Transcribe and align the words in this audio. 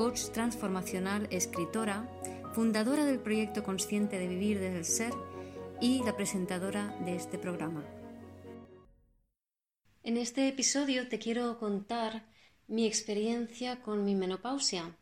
coach 0.00 0.30
transformacional, 0.32 1.28
escritora, 1.30 2.08
fundadora 2.54 3.04
del 3.04 3.18
proyecto 3.18 3.62
Consciente 3.62 4.18
de 4.18 4.28
Vivir 4.28 4.58
desde 4.58 4.78
el 4.78 4.84
Ser 4.86 5.12
y 5.78 6.02
la 6.04 6.16
presentadora 6.16 6.96
de 7.04 7.16
este 7.16 7.36
programa. 7.36 7.84
En 10.02 10.16
este 10.16 10.48
episodio 10.48 11.06
te 11.10 11.18
quiero 11.18 11.58
contar 11.58 12.24
mi 12.66 12.86
experiencia 12.86 13.82
con 13.82 14.02
mi 14.02 14.14
menopausia. 14.14 14.96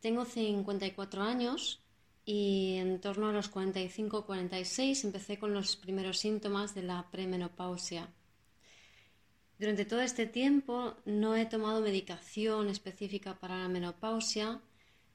Tengo 0.00 0.24
54 0.24 1.22
años 1.22 1.80
y 2.24 2.78
en 2.78 3.00
torno 3.00 3.28
a 3.28 3.32
los 3.32 3.48
45-46 3.54 5.04
empecé 5.04 5.38
con 5.38 5.54
los 5.54 5.76
primeros 5.76 6.18
síntomas 6.18 6.74
de 6.74 6.82
la 6.82 7.08
premenopausia. 7.12 8.08
Durante 9.60 9.84
todo 9.84 10.00
este 10.00 10.24
tiempo 10.24 10.96
no 11.04 11.36
he 11.36 11.44
tomado 11.44 11.82
medicación 11.82 12.70
específica 12.70 13.38
para 13.38 13.58
la 13.58 13.68
menopausia, 13.68 14.62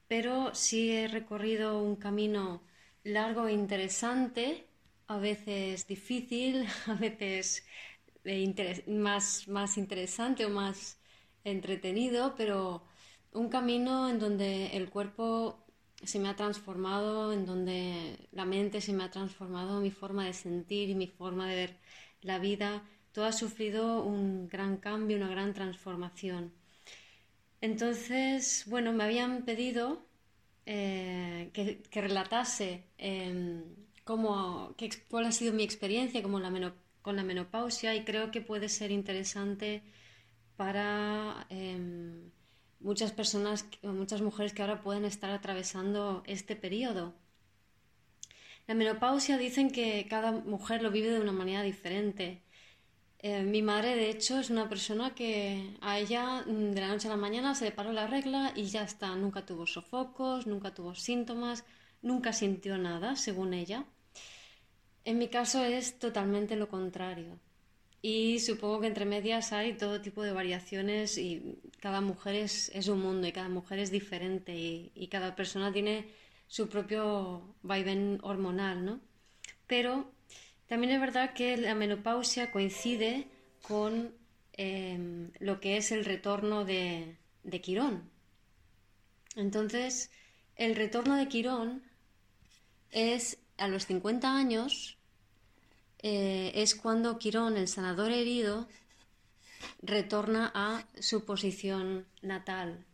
pero 0.06 0.54
sí 0.54 0.92
he 0.92 1.08
recorrido 1.08 1.82
un 1.82 1.96
camino 1.96 2.62
largo 3.02 3.48
e 3.48 3.52
interesante, 3.54 4.64
a 5.08 5.18
veces 5.18 5.88
difícil, 5.88 6.64
a 6.86 6.94
veces 6.94 7.66
eh, 8.22 8.84
más, 8.86 9.48
más 9.48 9.76
interesante 9.78 10.44
o 10.46 10.50
más 10.50 11.00
entretenido, 11.42 12.36
pero 12.36 12.84
un 13.32 13.48
camino 13.48 14.08
en 14.08 14.20
donde 14.20 14.68
el 14.76 14.90
cuerpo 14.90 15.66
se 16.04 16.20
me 16.20 16.28
ha 16.28 16.36
transformado, 16.36 17.32
en 17.32 17.46
donde 17.46 18.28
la 18.30 18.44
mente 18.44 18.80
se 18.80 18.92
me 18.92 19.02
ha 19.02 19.10
transformado, 19.10 19.80
mi 19.80 19.90
forma 19.90 20.24
de 20.24 20.34
sentir 20.34 20.88
y 20.88 20.94
mi 20.94 21.08
forma 21.08 21.48
de 21.48 21.56
ver 21.56 21.76
la 22.20 22.38
vida 22.38 22.84
todo 23.16 23.24
ha 23.24 23.32
sufrido 23.32 24.02
un 24.02 24.46
gran 24.46 24.76
cambio, 24.76 25.16
una 25.16 25.30
gran 25.30 25.54
transformación. 25.54 26.52
Entonces, 27.62 28.64
bueno, 28.66 28.92
me 28.92 29.04
habían 29.04 29.46
pedido 29.46 30.04
eh, 30.66 31.48
que, 31.54 32.00
relatase 32.02 32.84
em, 32.98 33.62
cómo, 34.04 34.76
cuál 35.08 35.24
ha 35.24 35.32
sido 35.32 35.54
mi 35.54 35.62
experiencia 35.62 36.22
con 36.22 37.16
la 37.16 37.24
menopausia 37.24 37.94
y 37.94 38.04
creo 38.04 38.30
que 38.30 38.42
puede 38.42 38.68
ser 38.68 38.90
interesante 38.90 39.82
para 40.58 41.46
em, 41.48 42.30
muchas 42.80 43.12
personas, 43.12 43.66
muchas 43.82 44.20
mujeres 44.20 44.52
que 44.52 44.60
ahora 44.60 44.82
pueden 44.82 45.06
estar 45.06 45.30
atravesando 45.30 46.22
este 46.26 46.54
periodo. 46.54 47.14
La 48.66 48.74
menopausia 48.74 49.38
dicen 49.38 49.70
que 49.70 50.06
cada 50.10 50.32
mujer 50.32 50.82
lo 50.82 50.90
vive 50.90 51.08
de 51.08 51.20
una 51.20 51.32
manera 51.32 51.62
diferente. 51.62 52.42
Eh, 53.28 53.42
mi 53.42 53.60
madre, 53.60 53.96
de 53.96 54.08
hecho, 54.08 54.38
es 54.38 54.50
una 54.50 54.68
persona 54.68 55.12
que 55.12 55.76
a 55.80 55.98
ella 55.98 56.44
mm, 56.46 56.70
de 56.74 56.80
la 56.80 56.88
noche 56.88 57.08
a 57.08 57.10
la 57.10 57.16
mañana 57.16 57.56
se 57.56 57.64
le 57.64 57.72
paró 57.72 57.92
la 57.92 58.06
regla 58.06 58.52
y 58.54 58.66
ya 58.66 58.82
está. 58.84 59.16
Nunca 59.16 59.44
tuvo 59.44 59.66
sofocos, 59.66 60.46
nunca 60.46 60.72
tuvo 60.72 60.94
síntomas, 60.94 61.64
nunca 62.02 62.32
sintió 62.32 62.78
nada, 62.78 63.16
según 63.16 63.52
ella. 63.52 63.84
En 65.04 65.18
mi 65.18 65.28
caso 65.28 65.64
es 65.64 65.98
totalmente 65.98 66.54
lo 66.54 66.68
contrario. 66.68 67.40
Y 68.00 68.38
supongo 68.38 68.80
que 68.80 68.86
entre 68.88 69.06
medias 69.06 69.52
hay 69.52 69.72
todo 69.76 70.00
tipo 70.00 70.22
de 70.22 70.32
variaciones 70.32 71.18
y 71.18 71.58
cada 71.80 72.00
mujer 72.00 72.36
es, 72.36 72.88
un 72.88 73.00
mundo 73.00 73.26
y 73.26 73.32
cada 73.32 73.48
mujer 73.48 73.80
es 73.80 73.90
diferente 73.90 74.52
y, 74.54 75.08
cada 75.08 75.34
persona 75.34 75.72
tiene 75.72 76.06
su 76.46 76.68
propio 76.68 77.56
vaivén 77.62 78.20
hormonal, 78.22 78.84
¿no? 78.84 79.00
Pero 79.66 80.12
también 80.68 80.92
es 80.92 81.00
verdad 81.00 81.32
que 81.32 81.56
la 81.56 81.74
menopausia 81.74 82.50
coincide 82.50 83.28
con 83.62 84.12
em, 84.54 85.30
lo 85.38 85.60
que 85.60 85.76
es 85.76 85.92
el 85.92 86.04
retorno 86.04 86.64
de, 86.64 87.16
Quirón. 87.62 88.10
Entonces, 89.36 90.10
el 90.56 90.74
retorno 90.74 91.16
de 91.16 91.28
Quirón 91.28 91.82
es 92.90 93.38
a 93.58 93.68
los 93.68 93.86
50 93.86 94.36
años, 94.36 94.96
eh, 96.02 96.52
es 96.54 96.74
cuando 96.74 97.18
Quirón, 97.18 97.56
el 97.56 97.68
sanador 97.68 98.10
herido, 98.10 98.66
retorna 99.82 100.50
a 100.54 100.86
su 101.00 101.24
posición 101.24 102.06
natal. 102.22 102.84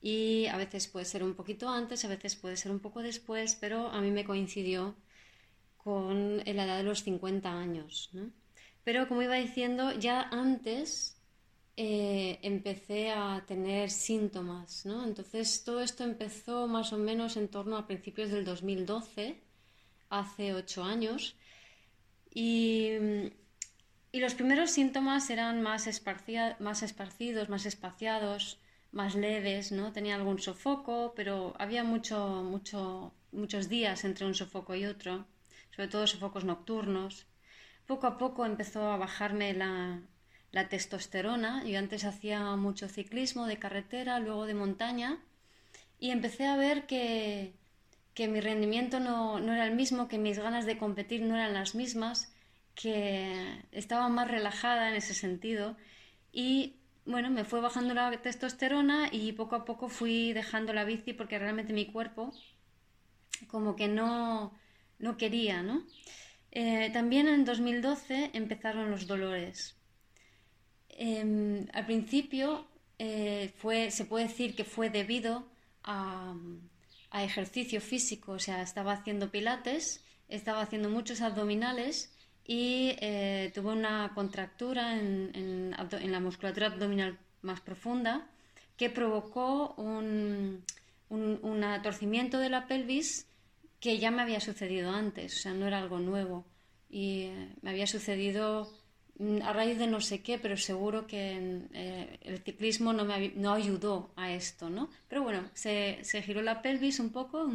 Y 0.00 0.46
a 0.46 0.56
veces 0.56 0.86
puede 0.86 1.04
ser 1.04 1.24
un 1.24 1.34
poquito 1.34 1.68
antes, 1.68 2.04
a 2.04 2.08
veces 2.08 2.36
puede 2.36 2.56
ser 2.56 2.70
un 2.70 2.78
poco 2.78 3.02
después, 3.02 3.56
pero 3.56 3.88
a 3.88 4.00
mí 4.00 4.10
me 4.12 4.24
coincidió 4.24 4.94
con 5.88 6.36
la 6.44 6.64
edad 6.64 6.76
de 6.76 6.82
los 6.82 7.02
50 7.02 7.50
años. 7.50 8.10
Pero 8.84 9.08
como 9.08 9.22
iba 9.22 9.36
diciendo, 9.36 9.92
ya 9.92 10.20
antes 10.30 11.16
eh, 11.78 12.38
empecé 12.42 13.10
a 13.10 13.42
tener 13.46 13.88
síntomas. 13.88 14.84
Entonces 14.84 15.64
todo 15.64 15.80
esto 15.80 16.04
empezó 16.04 16.66
más 16.66 16.92
o 16.92 16.98
menos 16.98 17.38
en 17.38 17.48
torno 17.48 17.78
a 17.78 17.86
principios 17.86 18.30
del 18.30 18.44
2012, 18.44 19.40
hace 20.10 20.52
ocho 20.52 20.84
años. 20.84 21.36
Y, 22.34 22.90
los 24.12 24.34
primeros 24.34 24.70
síntomas 24.72 25.30
eran 25.30 25.62
más, 25.62 25.88
más 26.58 26.82
esparcidos, 26.82 27.48
más 27.48 27.64
espaciados, 27.64 28.58
más 28.92 29.14
leves, 29.14 29.72
¿no? 29.72 29.92
Tenía 29.92 30.16
algún 30.16 30.38
sofoco, 30.38 31.14
pero 31.16 31.54
había 31.58 31.82
mucho, 31.82 32.42
mucho, 32.42 33.14
muchos 33.32 33.68
días 33.70 34.04
entre 34.04 34.26
un 34.26 34.34
sofoco 34.34 34.74
y 34.74 34.84
otro 34.84 35.26
sobre 35.78 35.92
todo 35.92 36.08
sofocos 36.08 36.44
nocturnos. 36.44 37.28
Poco 37.86 38.08
a 38.08 38.18
poco 38.18 38.44
empezó 38.44 38.90
a 38.90 38.96
bajarme 38.96 39.54
la, 39.54 40.02
testosterona. 40.68 41.62
Yo 41.64 41.78
antes 41.78 42.04
hacía 42.04 42.56
mucho 42.56 42.88
ciclismo 42.88 43.46
de 43.46 43.60
carretera, 43.60 44.18
luego 44.18 44.46
de 44.46 44.54
montaña, 44.54 45.22
y 46.00 46.10
empecé 46.10 46.46
a 46.46 46.56
ver 46.56 46.86
que, 46.86 47.54
mi 48.16 48.40
rendimiento 48.40 48.98
no, 48.98 49.38
era 49.38 49.66
el 49.66 49.76
mismo, 49.76 50.08
que 50.08 50.18
mis 50.18 50.40
ganas 50.40 50.66
de 50.66 50.78
competir 50.78 51.22
no 51.22 51.36
eran 51.36 51.54
las 51.54 51.76
mismas, 51.76 52.32
que 52.74 53.62
estaba 53.70 54.08
más 54.08 54.28
relajada 54.28 54.88
en 54.88 54.96
ese 54.96 55.14
sentido. 55.14 55.76
Y 56.32 56.74
bueno, 57.06 57.30
me 57.30 57.44
fue 57.44 57.60
bajando 57.60 57.94
la 57.94 58.10
testosterona 58.20 59.10
y 59.12 59.30
poco 59.32 59.54
a 59.54 59.64
poco 59.64 59.88
fui 59.88 60.32
dejando 60.32 60.72
la 60.72 60.82
bici 60.82 61.12
porque 61.12 61.38
realmente 61.38 61.72
mi 61.72 61.86
cuerpo 61.86 62.32
como 63.46 63.76
que 63.76 63.86
no, 63.86 64.52
no 64.98 65.16
quería, 65.16 65.62
¿no? 65.62 65.84
Eh, 66.50 66.90
también 66.92 67.28
en 67.28 67.44
2012 67.44 68.30
empezaron 68.32 68.90
los 68.90 69.06
dolores. 69.06 69.76
Em, 70.88 71.66
al 71.72 71.86
principio 71.86 72.66
eh, 72.98 73.52
fue, 73.58 73.90
se 73.90 74.04
puede 74.04 74.26
decir 74.28 74.56
que 74.56 74.64
fue 74.64 74.90
debido 74.90 75.46
a, 75.84 76.34
ejercicio 77.12 77.80
físico, 77.80 78.32
o 78.32 78.38
sea, 78.38 78.62
estaba 78.62 78.92
haciendo 78.92 79.30
pilates, 79.30 80.04
estaba 80.28 80.60
haciendo 80.60 80.88
muchos 80.90 81.20
abdominales 81.20 82.12
y 82.44 82.94
eh, 83.00 83.50
tuve 83.54 83.72
una 83.72 84.12
contractura 84.14 84.98
en, 84.98 85.74
la 86.12 86.20
musculatura 86.20 86.66
abdominal 86.66 87.18
más 87.42 87.60
profunda 87.60 88.28
que 88.76 88.90
provocó 88.90 89.74
un, 89.76 90.64
un, 91.08 91.38
un 91.42 91.60
de 91.60 92.48
la 92.50 92.66
pelvis 92.66 93.27
que 93.80 93.98
ya 93.98 94.10
me 94.10 94.22
había 94.22 94.40
sucedido 94.40 94.90
antes, 94.90 95.36
o 95.36 95.38
sea, 95.40 95.54
no 95.54 95.66
era 95.66 95.78
algo 95.78 95.98
nuevo. 95.98 96.44
Y 96.90 97.22
eh, 97.22 97.54
me 97.62 97.70
había 97.70 97.86
sucedido 97.86 98.70
mm, 99.18 99.42
a 99.42 99.52
raíz 99.52 99.78
de 99.78 99.86
no 99.86 100.00
sé 100.00 100.22
qué, 100.22 100.38
pero 100.38 100.56
seguro 100.56 101.06
que 101.06 101.66
eh, 101.72 102.18
el 102.22 102.38
ciclismo 102.40 102.92
no 102.92 103.04
me 103.04 103.30
no 103.36 103.52
ayudó 103.52 104.12
a 104.16 104.32
esto, 104.32 104.70
¿no? 104.70 104.90
Pero 105.08 105.22
bueno, 105.22 105.48
se, 105.54 105.98
se 106.02 106.22
giró 106.22 106.42
la 106.42 106.62
pelvis 106.62 106.98
un 107.00 107.10
poco 107.10 107.48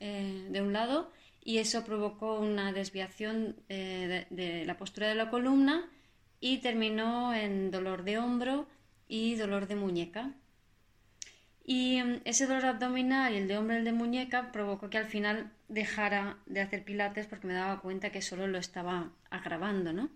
eh, 0.00 0.48
de 0.50 0.62
un 0.62 0.72
lado 0.72 1.12
y 1.44 1.58
eso 1.58 1.84
provocó 1.84 2.40
una 2.40 2.72
desviación 2.72 3.56
de 3.68 4.64
la 4.66 4.76
postura 4.76 5.06
de 5.08 5.14
la 5.14 5.30
columna 5.30 5.88
y 6.40 6.58
terminó 6.58 7.32
en 7.34 7.70
dolor 7.70 8.02
de 8.02 8.18
hombro 8.18 8.66
y 9.08 9.36
dolor 9.36 9.68
de 9.68 9.76
muñeca. 9.76 10.34
Y 11.68 12.00
mm, 12.00 12.20
ese 12.24 12.46
dolor 12.46 12.64
abdominal 12.64 13.34
y 13.34 13.38
el 13.38 13.48
de 13.48 13.58
hombro, 13.58 13.76
el 13.76 13.84
de 13.84 13.92
muñeca, 13.92 14.52
provocó 14.52 14.88
que 14.88 14.98
al 14.98 15.06
final 15.06 15.50
dejara 15.68 16.38
de 16.46 16.60
hacer 16.60 16.84
pilates 16.84 17.26
porque 17.26 17.48
me 17.48 17.54
daba 17.54 17.80
cuenta 17.80 18.10
que 18.12 18.22
solo 18.22 18.46
lo 18.46 18.58
estaba 18.58 19.10
agravando, 19.30 19.92
¿no? 19.92 20.08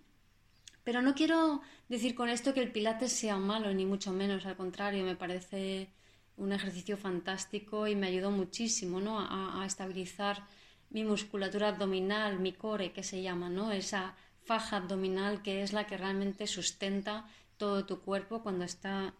Pero 0.85 1.03
no 1.03 1.15
quiero 1.15 1.61
decir 1.89 2.15
con 2.15 2.29
esto 2.29 2.55
que 2.55 2.63
el 2.63 2.71
pilates 2.71 3.13
sea 3.13 3.37
malo, 3.37 3.75
ni 3.75 3.85
mucho 3.85 4.13
menos, 4.13 4.47
al 4.47 4.57
contrario, 4.57 5.05
me 5.05 5.17
parece 5.17 5.89
un 6.37 6.53
ejercicio 6.53 6.97
fantástico 6.97 7.87
y 7.87 7.95
me 7.95 8.07
ayudó 8.07 8.31
muchísimo 8.31 9.01
¿no? 9.01 9.21
a, 9.21 9.65
estabilizar 9.67 10.43
mi 10.89 11.05
musculatura 11.05 11.69
abdominal, 11.69 12.39
mi 12.39 12.53
core, 12.53 12.93
que 12.93 13.03
se 13.03 13.23
llama, 13.23 13.51
¿no? 13.51 13.73
esa 13.73 14.15
faja 14.45 14.79
abdominal 14.79 15.43
que 15.43 15.63
es 15.63 15.73
la 15.73 15.87
que 15.87 15.99
realmente 15.99 16.47
sustenta 16.47 17.27
todo 17.59 17.85
tu 17.85 18.01
cuerpo 18.01 18.43
cuando 18.43 18.65
está 18.65 19.13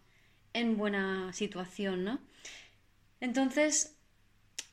en 0.53 0.77
buena 0.77 1.31
situación. 1.33 2.03
¿no? 2.03 2.19
Entonces, 3.19 3.95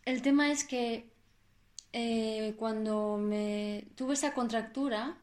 el 0.05 0.23
tema 0.23 0.51
es 0.51 0.65
que 0.65 1.11
eh, 1.93 2.55
cuando 2.59 3.17
me 3.19 3.85
tuve 3.97 4.15
esa 4.15 4.35
contractura, 4.35 5.17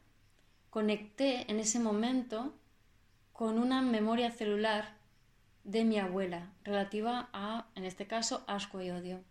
conecté 0.70 1.50
en 1.50 1.60
ese 1.60 1.80
momento 1.80 2.54
con 3.34 3.60
una 3.60 3.82
memoria 3.82 4.32
celular 4.32 4.96
de 5.64 5.84
mi 5.84 6.00
abuela 6.00 6.52
relativa 6.64 7.30
a, 7.34 7.68
en 7.76 7.86
este 7.86 8.08
caso, 8.08 8.44
asco 8.48 8.82
y 8.82 8.92
odio. 8.92 9.24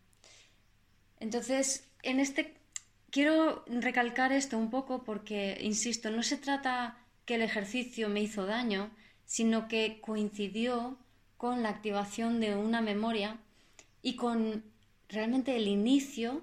Entonces, 1.20 1.88
en 2.02 2.20
este 2.20 2.54
quiero 3.14 3.64
recalcar 3.68 4.32
esto 4.32 4.58
un 4.58 4.70
poco 4.70 5.04
porque, 5.04 5.56
insisto, 5.60 6.10
no 6.10 6.24
se 6.24 6.36
trata 6.36 6.98
que 7.24 7.36
el 7.36 7.42
ejercicio 7.42 8.08
me 8.08 8.20
hizo 8.20 8.44
daño, 8.44 8.90
sino 9.24 9.68
que 9.68 10.00
coincidió 10.00 10.98
con 11.44 11.62
la 11.62 11.68
activación 11.68 12.40
de 12.40 12.56
una 12.56 12.80
memoria 12.80 13.36
y 14.00 14.16
con 14.16 14.64
realmente 15.10 15.54
el 15.54 15.68
inicio 15.68 16.42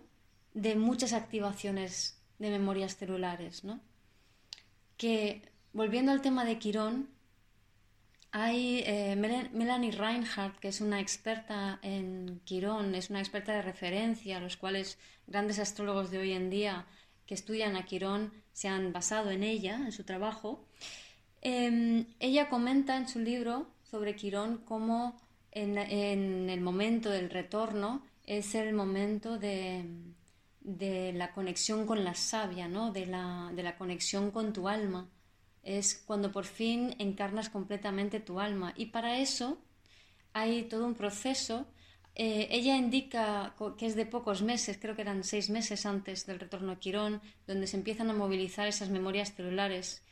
de 0.54 0.76
muchas 0.76 1.14
activaciones 1.14 2.22
de 2.38 2.52
memorias 2.52 2.98
celulares, 2.98 3.64
¿no? 3.64 3.80
Que, 4.98 5.42
volviendo 5.74 6.12
al 6.12 6.22
tema 6.22 6.46
de 6.46 6.60
Quirón, 6.60 7.10
hay 8.32 8.84
eh, 8.86 9.16
Melanie 9.16 9.92
Reinhardt, 9.92 10.60
que 10.60 10.68
es 10.68 10.82
una 10.82 11.00
experta 11.00 11.80
en 11.82 12.40
Quirón, 12.46 12.94
es 12.94 13.10
una 13.10 13.22
experta 13.22 13.54
de 13.54 13.64
referencia, 13.64 14.40
los 14.40 14.56
cuales 14.56 15.00
grandes 15.26 15.58
astrólogos 15.58 16.12
de 16.12 16.20
hoy 16.20 16.34
en 16.34 16.52
día 16.52 16.86
que 17.26 17.34
estudian 17.34 17.76
a 17.76 17.86
Quirón 17.86 18.32
se 18.54 18.68
han 18.68 18.94
basado 18.94 19.32
en 19.32 19.42
ella, 19.42 19.78
en 19.78 19.94
su 19.94 20.04
trabajo. 20.04 20.64
Em, 21.42 22.06
ella 22.20 22.50
comenta 22.50 22.98
en 22.98 23.08
su 23.08 23.18
libro 23.18 23.68
sobre 23.92 24.16
Quirón 24.16 24.64
cómo 24.66 25.22
en, 25.52 25.78
el 25.78 26.62
momento 26.62 27.10
del 27.10 27.30
retorno 27.30 28.04
es 28.26 28.56
el 28.56 28.74
momento 28.74 29.38
de, 29.38 29.86
la 30.64 31.34
conexión 31.34 31.86
con 31.86 32.04
la 32.04 32.16
savia, 32.16 32.68
¿no? 32.68 32.92
de, 32.92 33.06
la, 33.06 33.52
de 33.54 33.62
la 33.62 33.78
conexión 33.78 34.32
con 34.32 34.54
tu 34.54 34.68
alma 34.68 35.10
es 35.64 36.02
cuando 36.06 36.32
por 36.32 36.46
fin 36.46 36.96
encarnas 37.00 37.50
completamente 37.50 38.20
tu 38.20 38.40
alma. 38.40 38.74
Y 38.76 38.88
para 38.88 39.20
eso 39.20 39.60
hay 40.34 40.64
todo 40.64 40.86
un 40.86 40.96
proceso. 40.96 41.68
Eh, 42.16 42.48
ella 42.52 42.76
indica 42.76 43.56
que 43.78 43.86
es 43.86 43.96
de 43.96 44.06
pocos 44.06 44.42
meses, 44.42 44.78
creo 44.82 44.96
que 44.96 45.02
eran 45.02 45.24
seis 45.24 45.50
meses 45.50 45.86
antes 45.86 46.26
del 46.26 46.40
retorno 46.40 46.74
a 46.74 46.80
Quirón, 46.80 47.22
donde 47.48 47.68
se 47.68 47.78
empiezan 47.78 48.10
a 48.10 48.14
movilizar 48.14 48.68
esas 48.68 48.90
memorias 48.90 49.34
celulares. 49.34 50.04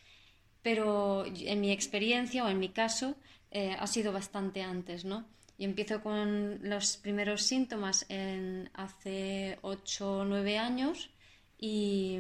Pero 0.62 1.26
en 1.26 1.62
mi 1.62 1.72
experiencia 1.72 2.46
o 2.46 2.50
en 2.50 2.60
mi 2.60 2.70
caso 2.70 3.16
eh, 3.52 3.76
ha 3.78 3.88
sido 3.88 4.12
bastante 4.12 4.62
antes, 4.62 5.06
¿no? 5.06 5.26
Y 5.58 5.66
empiezo 5.66 6.02
con 6.02 6.60
los 6.70 6.98
primeros 6.98 7.44
síntomas 7.44 8.06
en 8.10 8.70
hace 8.74 9.58
ocho 9.62 10.20
o 10.20 10.26
nueve 10.26 10.58
años 10.58 11.10
y, 11.58 12.18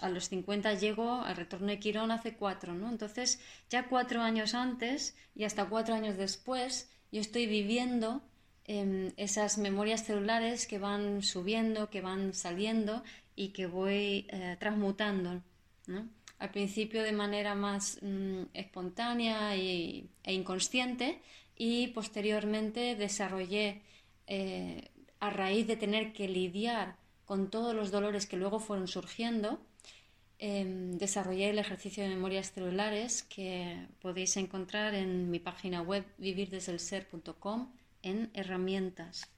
a 0.00 0.08
los 0.10 0.28
50 0.28 0.74
llego 0.74 1.22
al 1.22 1.36
retorno 1.36 1.68
de 1.68 1.78
Quirón 1.78 2.10
hace 2.10 2.34
cuatro, 2.34 2.74
¿no? 2.74 2.90
Entonces, 2.90 3.40
ya 3.70 3.88
cuatro 3.88 4.20
años 4.20 4.54
antes 4.54 5.16
y 5.34 5.44
hasta 5.44 5.64
cuatro 5.64 5.94
años 5.94 6.16
después, 6.16 6.90
yo 7.10 7.20
estoy 7.20 7.46
viviendo 7.46 8.22
em, 8.66 9.12
esas 9.16 9.58
memorias 9.58 10.04
celulares 10.04 10.66
que 10.66 10.78
van 10.78 11.22
subiendo, 11.22 11.88
que 11.88 12.02
van 12.02 12.34
saliendo 12.34 13.02
y 13.34 13.48
que 13.48 13.66
voy 13.66 14.26
eh, 14.30 14.56
transmutando, 14.60 15.42
¿no? 15.86 16.08
Al 16.44 16.50
principio 16.50 17.02
de 17.02 17.12
manera 17.12 17.54
más 17.54 17.98
mm, 18.02 18.52
espontánea 18.52 19.56
e 19.56 20.04
inconsciente 20.26 21.22
y 21.56 21.86
posteriormente 21.86 22.96
desarrollé, 22.96 23.80
eh, 24.26 24.90
a 25.20 25.30
raíz 25.30 25.66
de 25.66 25.76
tener 25.76 26.12
que 26.12 26.28
lidiar 26.28 26.96
con 27.24 27.48
todos 27.48 27.74
los 27.74 27.90
dolores 27.90 28.26
que 28.26 28.36
luego 28.36 28.60
fueron 28.60 28.88
surgiendo, 28.88 29.58
em, 30.38 30.98
desarrollé 30.98 31.48
el 31.48 31.58
ejercicio 31.58 32.02
de 32.02 32.10
memorias 32.10 32.52
celulares 32.52 33.22
que 33.22 33.86
podéis 34.02 34.36
encontrar 34.36 34.94
en 34.94 35.30
mi 35.30 35.38
página 35.38 35.80
web 35.80 36.04
vivirdeselser.com 36.18 37.72
en 38.02 38.30
herramientas. 38.34 39.30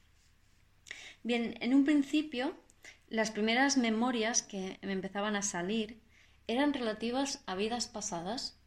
Bien, 1.23 1.55
en 1.61 1.73
un 1.73 1.85
principio 1.85 2.57
las 3.09 3.31
primeras 3.31 3.77
memorias 3.77 4.43
que 4.43 4.81
me 4.83 4.93
empezaban 4.93 5.37
a 5.37 5.43
salir 5.43 6.05
eran 6.47 6.73
relativas 6.73 7.43
a 7.47 7.55
vidas 7.55 7.89
pasadas 7.89 8.59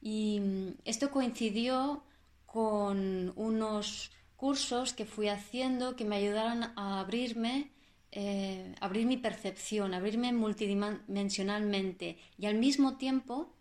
y 0.00 0.40
mm, 0.40 0.68
esto 0.84 1.10
coincidió 1.10 2.04
con 2.46 3.32
unos 3.36 4.12
cursos 4.36 4.92
que 4.92 5.06
fui 5.06 5.28
haciendo 5.28 5.96
que 5.96 6.04
me 6.04 6.16
ayudaron 6.16 6.64
a 6.76 7.00
abrirme 7.00 7.74
eh, 8.16 8.76
abrir 8.80 9.06
mi 9.06 9.16
percepción, 9.16 9.92
abrirme 9.92 10.32
multidimensionalmente. 10.32 12.16
Y 12.38 12.46
al 12.46 12.54
mismo 12.54 12.96
tiempo 12.96 13.52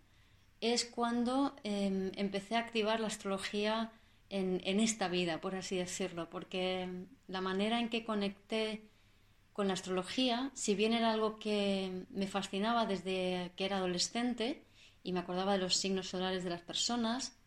es 0.62 0.86
cuando 0.86 1.56
em, 1.64 2.12
empecé 2.16 2.56
a 2.56 2.60
activar 2.60 3.00
la 3.00 3.08
astrología 3.08 3.92
en, 4.30 4.80
esta 4.80 5.08
vida, 5.08 5.42
por 5.42 5.56
así 5.56 5.78
decirlo, 5.78 6.30
porque 6.30 6.88
la 7.28 7.42
manera 7.42 7.80
en 7.80 7.90
que 7.90 8.06
conecté 8.06 8.84
con 9.54 9.68
la 9.68 9.74
astrología, 9.74 10.52
si 10.56 10.76
bien 10.76 10.94
era 10.94 11.12
algo 11.12 11.38
que 11.38 12.06
me 12.10 12.28
fascinaba 12.28 12.86
desde 12.86 13.52
que 13.56 13.66
era 13.66 13.78
adolescente 13.78 14.64
y 15.04 15.14
me 15.14 15.20
acordaba 15.20 15.54
de 15.54 15.60
los 15.60 15.76
signos 15.76 16.10
solares 16.10 16.44
de 16.44 16.50
las 16.50 16.62
personas, 16.62 17.38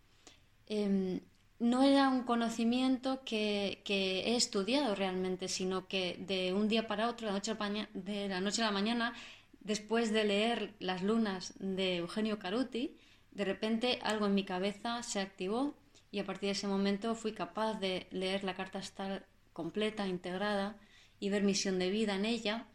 em, 0.69 1.20
no 1.58 1.82
era 1.82 2.08
un 2.08 2.23
conocimiento 2.23 3.23
que, 3.25 3.82
he 3.87 4.37
estudiado 4.37 4.94
realmente, 4.94 5.49
sino 5.49 5.88
que 5.88 6.17
de 6.20 6.53
un 6.53 6.69
día 6.69 6.87
para 6.87 7.08
otro, 7.08 7.29
de 7.32 8.29
la, 8.29 8.41
noche 8.41 8.62
a 8.62 8.67
la 8.67 8.73
mañana, 8.73 9.14
después 9.61 10.12
de 10.12 10.25
leer 10.25 10.75
Las 10.79 11.02
lunas 11.02 11.55
de 11.59 11.97
Eugenio 11.97 12.38
Caruti, 12.38 12.97
de 13.32 13.44
repente 13.44 13.99
algo 14.02 14.26
en 14.26 14.35
mi 14.35 14.44
cabeza 14.44 15.02
se 15.02 15.20
activó 15.20 15.75
y 16.12 16.20
a 16.20 16.25
partir 16.25 16.49
de 16.49 16.52
ese 16.52 16.69
momento 16.69 17.14
fui 17.14 17.32
capaz 17.32 17.75
de 17.81 18.06
leer 18.11 18.44
la 18.44 18.55
carta 18.55 18.79
astral 18.79 19.25
completa, 19.52 20.06
integrada 20.06 20.76
y 21.20 21.30
ver 21.30 21.42
misión 21.42 21.78
de 21.78 21.90
vida 21.90 22.14
en 22.14 22.25
ella, 22.25 22.66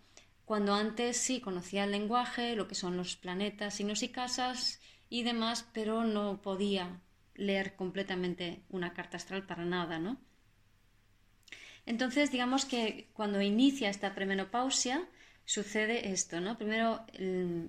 cuando 0.45 0.73
antes 0.73 1.17
sí 1.17 1.39
conocía 1.39 1.85
el 1.85 1.91
lenguaje, 1.91 2.55
lo 2.55 2.67
que 2.67 2.75
son 2.75 2.97
los 2.97 3.15
planetas, 3.15 3.75
signos 3.75 4.03
y 4.03 4.09
casas 4.09 4.81
y 5.09 5.23
demás, 5.23 5.65
pero 5.73 6.03
no 6.03 6.41
podía 6.41 6.99
leer 7.35 7.75
completamente 7.75 8.61
una 8.69 8.93
carta 8.93 9.17
astral 9.17 9.45
para 9.45 9.65
nada, 9.65 9.99
¿no? 9.99 10.19
Entonces, 11.85 12.31
digamos 12.31 12.65
que 12.65 13.09
cuando 13.13 13.41
inicia 13.41 13.89
esta 13.89 14.13
premenopausia, 14.13 15.07
sucede 15.45 16.11
esto, 16.11 16.39
¿no? 16.39 16.57
Primero, 16.57 17.05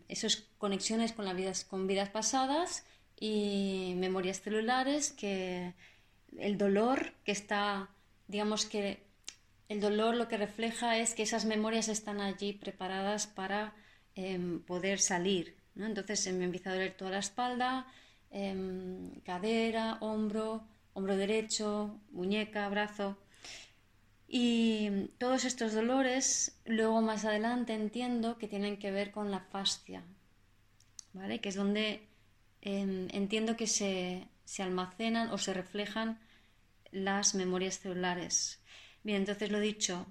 esas 0.09 0.49
conexiones 0.59 1.13
con, 1.13 1.35
vidas, 1.37 1.65
con 1.65 1.87
vidas 1.87 2.11
pasadas 2.11 2.85
y 3.19 3.95
memorias 3.97 4.41
celulares, 4.41 5.13
que 5.13 5.75
el 6.39 6.59
dolor 6.59 7.13
que 7.25 7.33
está, 7.33 7.91
digamos 8.29 8.67
que 8.67 9.03
el 9.73 9.81
dolor 9.81 10.15
lo 10.17 10.29
que 10.29 10.37
refleja 10.37 10.99
es 10.99 11.15
que 11.15 11.23
esas 11.25 11.45
memorias 11.45 11.89
están 11.89 12.21
allí 12.21 12.53
preparadas 12.53 13.27
para 13.27 13.75
em, 14.15 14.61
poder 14.61 14.99
salir, 15.01 15.57
¿no? 15.75 15.87
Entonces 15.87 16.33
me 16.33 16.45
empieza 16.45 16.71
a 16.71 16.75
doler 16.75 16.95
toda 16.97 17.13
la 17.13 17.19
espalda, 17.19 17.87
Em, 18.33 19.11
cadera, 19.27 19.99
hombro, 20.01 20.65
hombro 20.95 21.17
derecho, 21.17 22.01
muñeca, 22.13 22.67
brazo. 22.71 23.19
Y 24.27 25.09
todos 25.19 25.45
estos 25.45 25.75
dolores, 25.75 26.59
luego 26.65 27.03
más 27.03 27.27
adelante 27.27 27.75
entiendo 27.75 28.39
que 28.39 28.49
tienen 28.49 28.79
que 28.79 28.91
ver 28.91 29.11
con 29.11 29.31
la 29.31 29.41
fascia, 29.41 30.03
¿vale? 31.13 31.41
Que 31.41 31.51
es 31.51 31.57
donde 31.57 32.09
em, 32.63 33.09
entiendo 33.13 33.55
que 33.57 33.67
se, 33.67 34.27
se 34.47 34.63
almacenan 34.63 35.31
o 35.31 35.37
se 35.37 35.53
reflejan 35.53 36.19
las 36.91 37.35
memorias 37.35 37.81
celulares. 37.81 38.62
Bien, 39.03 39.19
entonces 39.19 39.51
lo 39.51 39.59
dicho, 39.61 40.07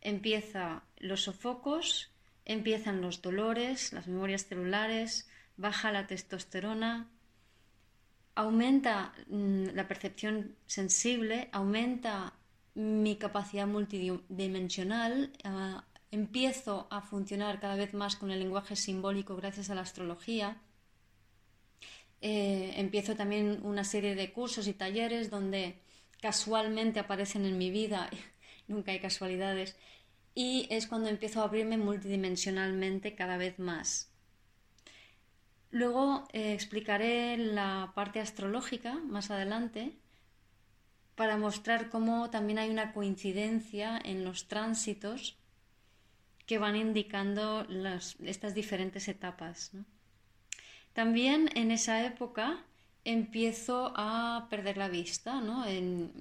empieza 0.00 0.82
los 0.96 1.22
sofocos, 1.22 2.10
empiezan 2.44 3.02
los 3.02 3.20
dolores, 3.22 3.92
las 3.92 4.06
memorias 4.08 4.46
celulares, 4.46 5.28
baja 5.56 5.92
la 5.92 6.06
testosterona, 6.06 7.08
aumenta 8.34 9.12
mm, 9.28 9.68
la 9.74 9.86
percepción 9.86 10.56
sensible, 10.66 11.48
aumenta 11.52 12.32
mi 12.74 13.16
capacidad 13.16 13.66
multidimensional, 13.66 15.32
ah, 15.44 15.84
empiezo 16.10 16.86
a 16.90 17.02
funcionar 17.02 17.60
cada 17.60 17.76
vez 17.76 17.94
más 17.94 18.16
con 18.16 18.30
el 18.30 18.40
lenguaje 18.40 18.74
simbólico 18.76 19.36
gracias 19.36 19.70
a 19.70 19.74
la 19.74 19.82
astrología. 19.82 20.56
Eh, 22.22 22.74
empiezo 22.76 23.16
también 23.16 23.60
una 23.62 23.84
serie 23.84 24.14
de 24.14 24.32
cursos 24.32 24.66
y 24.66 24.74
talleres 24.74 25.30
donde 25.30 25.80
casualmente 26.20 27.00
aparecen 27.00 27.44
en 27.44 27.58
mi 27.58 27.70
vida, 27.70 28.10
nunca 28.68 28.92
hay 28.92 29.00
casualidades, 29.00 29.76
y 30.34 30.66
es 30.70 30.86
cuando 30.86 31.08
empiezo 31.08 31.40
a 31.40 31.44
abrirme 31.44 31.76
multidimensionalmente 31.76 33.14
cada 33.14 33.36
vez 33.36 33.58
más. 33.58 34.10
Luego 35.70 36.26
eh, 36.32 36.52
explicaré 36.52 37.36
la 37.36 37.92
parte 37.94 38.20
astrológica 38.20 38.94
más 38.94 39.30
adelante 39.30 39.96
para 41.14 41.36
mostrar 41.36 41.90
cómo 41.90 42.30
también 42.30 42.58
hay 42.58 42.70
una 42.70 42.92
coincidencia 42.92 44.00
en 44.02 44.24
los 44.24 44.48
tránsitos 44.48 45.36
que 46.46 46.58
van 46.58 46.74
indicando 46.74 47.66
estas 48.24 48.54
diferentes 48.54 49.06
etapas. 49.06 49.70
También 50.92 51.48
en 51.54 51.70
esa 51.70 52.04
época 52.04 52.64
empiezo 53.04 53.92
a 53.96 54.46
perder 54.50 54.76
la 54.76 54.88
vista, 54.88 55.40
¿no? 55.40 55.66
En, 55.66 56.12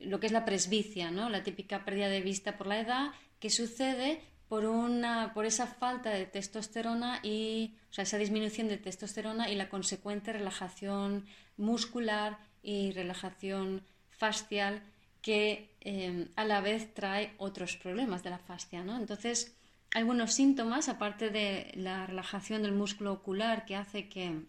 lo 0.00 0.20
que 0.20 0.26
es 0.26 0.32
la 0.32 0.44
presbicia, 0.44 1.10
¿no? 1.10 1.28
la 1.30 1.42
típica 1.42 1.84
pérdida 1.84 2.08
de 2.08 2.20
vista 2.20 2.56
por 2.56 2.66
la 2.66 2.80
edad, 2.80 3.12
que 3.40 3.50
sucede 3.50 4.20
por, 4.48 4.66
una, 4.66 5.32
por 5.34 5.46
esa 5.46 5.66
falta 5.66 6.10
de 6.10 6.26
testosterona 6.26 7.20
y, 7.22 7.74
o 7.90 7.92
sea, 7.92 8.04
esa 8.04 8.18
disminución 8.18 8.68
de 8.68 8.76
testosterona 8.76 9.50
y 9.50 9.54
la 9.54 9.68
consecuente 9.68 10.32
relajación 10.32 11.26
muscular 11.56 12.38
y 12.62 12.92
relajación 12.92 13.82
facial 14.10 14.82
que 15.22 15.74
eh, 15.80 16.28
a 16.36 16.44
la 16.44 16.60
vez 16.60 16.92
trae 16.92 17.32
otros 17.38 17.76
problemas 17.76 18.22
de 18.22 18.30
la 18.30 18.38
fascia. 18.38 18.84
¿no? 18.84 18.96
Entonces, 18.96 19.56
algunos 19.94 20.34
síntomas, 20.34 20.88
aparte 20.88 21.30
de 21.30 21.72
la 21.74 22.06
relajación 22.06 22.62
del 22.62 22.72
músculo 22.72 23.12
ocular 23.12 23.64
que 23.64 23.76
hace 23.76 24.08
que 24.08 24.42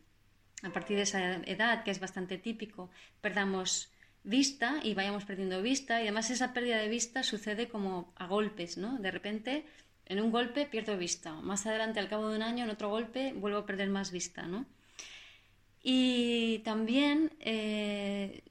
a 0.66 0.74
partir 0.74 0.98
de 0.98 1.04
esa 1.04 1.36
edad, 1.46 1.84
que 1.84 1.92
es 1.92 2.00
bastante 2.00 2.38
típico, 2.38 2.90
perdamos 3.22 3.92
vista 4.24 4.80
y 4.84 4.96
vayamos 4.96 5.24
perdiendo 5.24 5.62
vista 5.62 6.00
y 6.00 6.04
además 6.04 6.32
esa 6.32 6.54
pérdida 6.54 6.78
de 6.78 6.90
vista 6.90 7.22
sucede 7.24 7.70
como 7.70 8.12
a 8.16 8.26
golpes, 8.26 8.78
¿no? 8.78 8.98
De 8.98 9.12
repente, 9.12 9.66
en 10.08 10.20
un 10.20 10.32
golpe 10.32 10.66
pierdo 10.66 10.98
vista, 10.98 11.34
más 11.34 11.66
adelante 11.68 12.00
al 12.00 12.10
cabo 12.10 12.30
de 12.30 12.38
un 12.38 12.42
año 12.42 12.64
en 12.64 12.72
otro 12.72 12.90
golpe 12.90 13.34
vuelvo 13.34 13.60
a 13.60 13.66
perder 13.66 13.90
más 13.90 14.12
vista, 14.12 14.48
¿no? 14.48 14.66
Y 15.84 16.60
también 16.60 17.32
eh, 17.40 18.44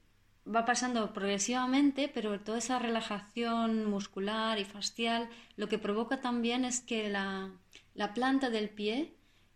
va 0.47 0.63
pasando 0.63 1.11
progresivamente, 1.11 2.07
pero 2.07 2.39
toda 2.39 2.59
esa 2.59 2.79
relajación 2.79 3.85
muscular 3.89 4.57
y 4.57 4.63
facial 4.63 5.27
lo 5.57 5.67
que 5.67 5.77
provoca 5.77 6.21
también 6.21 6.63
es 6.63 6.79
que 6.79 7.09
la 7.09 8.13
planta 8.13 8.49
del 8.49 8.69
pie, 8.69 9.13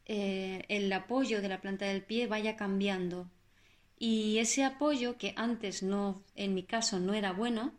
eh, 0.09 0.65
el 0.67 0.91
apoyo 0.91 1.41
de 1.41 1.49
la 1.49 1.61
planta 1.61 1.85
del 1.85 2.03
pie 2.03 2.27
vaya 2.27 2.55
cambiando 2.55 3.29
y 3.99 4.37
ese 4.39 4.63
apoyo, 4.63 5.17
que 5.17 5.33
antes 5.35 5.83
no, 5.83 6.23
en 6.35 6.53
mi 6.53 6.63
caso, 6.63 6.99
no 6.99 7.13
era 7.13 7.33
bueno, 7.33 7.73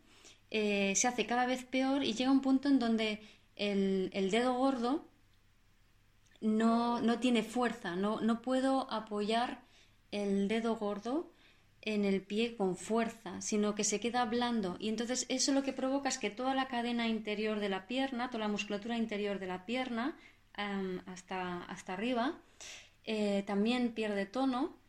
eh, 0.51 0.93
se 0.95 1.07
hace 1.07 1.25
cada 1.25 1.47
vez 1.47 1.65
peor 1.65 2.03
y 2.03 2.13
llega 2.13 2.31
un 2.31 2.41
punto 2.41 2.69
en 2.69 2.77
donde 2.77 3.21
el, 3.55 4.29
dedo 4.29 4.53
gordo 4.53 5.07
no, 6.39 7.01
no 7.01 7.19
tiene 7.19 7.41
fuerza, 7.41 7.95
no, 7.95 8.21
no, 8.21 8.41
puedo 8.43 8.89
apoyar 8.91 9.63
el 10.11 10.47
dedo 10.47 10.75
gordo 10.75 11.31
en 11.81 12.05
el 12.05 12.21
pie 12.21 12.55
con 12.55 12.77
fuerza, 12.77 13.41
sino 13.41 13.73
que 13.73 13.83
se 13.83 13.99
queda 13.99 14.23
blando. 14.25 14.77
Y 14.79 14.89
entonces 14.89 15.25
eso 15.27 15.51
lo 15.53 15.63
que 15.63 15.73
provoca 15.73 16.09
es 16.09 16.19
que 16.19 16.29
toda 16.29 16.53
la 16.53 16.67
cadena 16.67 17.07
interior 17.07 17.59
de 17.59 17.69
la 17.69 17.87
pierna, 17.87 18.29
toda 18.29 18.45
la 18.45 18.47
musculatura 18.47 18.95
interior 18.95 19.39
de 19.39 19.47
la 19.47 19.65
pierna, 19.65 20.15
hasta, 20.55 21.63
hasta 21.63 21.93
arriba, 21.93 22.37
eh, 23.05 23.43
también 23.45 23.93
pierde 23.93 24.25
tono 24.25 24.81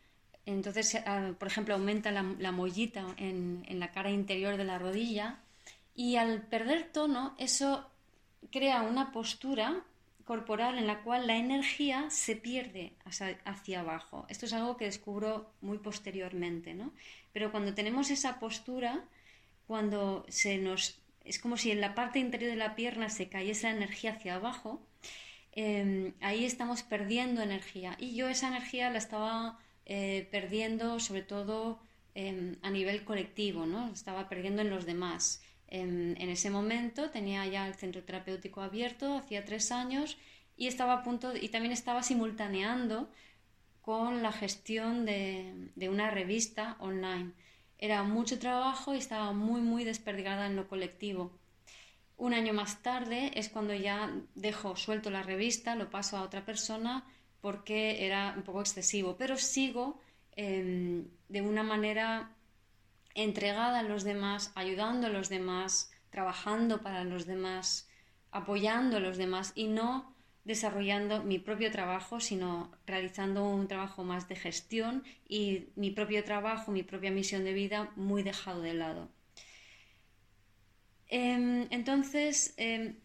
entonces, 0.45 0.97
ah, 1.07 1.33
por 1.38 1.49
ejemplo, 1.49 1.75
aumenta 1.75 2.11
la, 2.11 2.52
mollita 2.52 3.14
en, 3.16 3.64
la 3.69 3.92
cara 3.92 4.11
interior 4.11 4.57
de 4.57 4.64
la 4.64 4.78
rodilla 4.78 5.38
y 5.95 6.16
al 6.16 6.42
perder 6.42 6.90
tono, 6.92 7.35
eso 7.38 7.88
crea 8.50 8.83
una 8.83 9.12
postura 9.12 9.85
corporal 10.25 10.78
en 10.78 10.87
la 10.87 11.02
cual 11.02 11.26
la 11.26 11.37
energía 11.37 12.11
se 12.11 12.35
pierde 12.37 12.92
hacia, 13.04 13.81
abajo. 13.81 14.26
Esto 14.28 14.47
es 14.47 14.52
algo 14.52 14.76
que 14.76 14.87
descubro 14.87 15.52
muy 15.61 15.78
posteriormente, 15.78 16.75
¿no? 16.75 16.92
Pero 17.33 17.50
cuando 17.50 17.75
tenemos 17.75 18.11
esa 18.11 18.40
postura, 18.40 19.04
cuando 19.66 20.25
se 20.28 20.59
nos... 20.59 21.00
es 21.25 21.38
como 21.38 21.57
si 21.57 21.71
en 21.71 21.81
la 21.81 21.95
parte 21.95 22.19
interior 22.19 22.50
de 22.50 22.57
la 22.57 22.75
pierna 22.75 23.11
se 23.11 23.28
cayese 23.28 23.69
la 23.69 23.76
energía 23.76 24.12
hacia 24.12 24.37
abajo, 24.37 24.83
em, 25.52 26.14
ahí 26.21 26.44
estamos 26.44 26.82
perdiendo 26.82 27.42
energía. 27.42 27.97
Y 27.99 28.14
yo 28.14 28.28
esa 28.28 28.49
energía 28.49 28.90
la 28.90 28.99
estaba 28.99 29.59
eh, 29.87 30.28
perdiendo 30.30 31.00
sobre 31.00 31.23
todo 31.23 31.80
em, 32.14 32.56
a 32.62 32.71
nivel 32.71 33.04
colectivo, 33.04 33.66
¿no? 33.66 33.90
Estaba 33.92 34.28
perdiendo 34.28 34.62
en 34.62 34.71
los 34.71 34.87
demás. 34.87 35.42
En, 35.68 36.16
en, 36.21 36.28
ese 36.28 36.50
momento 36.50 37.11
tenía 37.11 37.47
ya 37.47 37.66
el 37.66 37.75
centro 37.75 38.02
terapéutico 38.04 38.61
abierto, 38.61 39.16
hacía 39.16 39.44
tres 39.44 39.73
años, 39.73 40.18
y 40.56 40.66
estaba 40.66 40.94
a 40.94 41.02
punto, 41.02 41.35
y 41.35 41.49
también 41.49 41.73
estaba 41.73 42.02
simultaneando 42.02 43.11
con 43.80 44.23
la 44.23 44.32
gestión 44.32 45.04
de, 45.06 45.71
de 45.75 45.88
una 45.88 46.11
revista 46.11 46.76
online. 46.78 47.32
Era 47.78 48.02
mucho 48.04 48.38
trabajo 48.38 48.94
y 48.94 48.99
estaba 48.99 49.32
muy, 49.32 49.61
muy 49.61 49.85
desperdigada 49.85 50.47
en 50.47 50.56
lo 50.56 50.68
colectivo. 50.68 51.32
Un 52.16 52.35
año 52.35 52.52
más 52.52 52.83
tarde 52.83 53.33
es 53.35 53.49
cuando 53.49 53.75
ya 53.75 54.12
dejo 54.35 54.76
suelto 54.76 55.11
la 55.11 55.23
revista, 55.23 55.75
lo 55.75 55.90
paso 55.90 56.16
a 56.16 56.23
otra 56.23 56.45
persona 56.45 57.04
porque 57.40 58.07
era 58.07 58.35
un 58.37 58.42
poco 58.42 58.61
excesivo, 58.61 59.16
pero 59.16 59.37
sigo 59.37 60.00
em, 60.37 61.09
de 61.28 61.42
una 61.42 61.62
manera 61.62 62.31
entregada 63.14 63.81
a 63.81 63.83
los 63.83 64.04
demás, 64.04 64.52
ayudando 64.54 65.09
a 65.09 65.11
los 65.11 65.28
demás, 65.28 65.90
trabajando 66.11 66.83
para 66.83 67.04
los 67.04 67.26
demás, 67.26 67.88
apoyando 68.31 68.99
a 68.99 69.00
los 69.00 69.16
demás 69.16 69.52
y 69.54 69.66
no 69.66 70.14
desarrollando 70.45 71.23
mi 71.23 71.38
propio 71.38 71.71
trabajo, 71.71 72.21
sino 72.21 72.73
realizando 72.87 73.45
un 73.45 73.69
trabajo 73.69 74.02
más 74.04 74.28
de 74.28 74.37
gestión 74.37 75.04
y 75.28 75.69
mi 75.76 75.90
propio 75.90 76.25
trabajo, 76.25 76.73
mi 76.73 76.83
propia 76.83 77.11
misión 77.11 77.45
de 77.45 77.52
vida 77.52 77.92
muy 77.97 78.23
dejado 78.23 78.62
de 78.62 78.75
lado. 78.75 79.09
Em, 81.12 81.66
entonces, 81.71 82.54
em, 82.57 82.97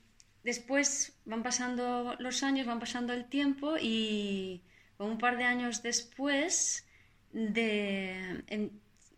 Después 0.48 1.12
van 1.26 1.44
pasando 1.44 2.16
los 2.20 2.42
años, 2.42 2.66
van 2.66 2.80
pasando 2.80 3.12
el 3.12 3.26
tiempo 3.26 3.76
y 3.78 4.62
un 4.98 5.18
par 5.18 5.38
de 5.38 5.44
años 5.44 5.84
después 5.84 6.88
de, 7.34 8.72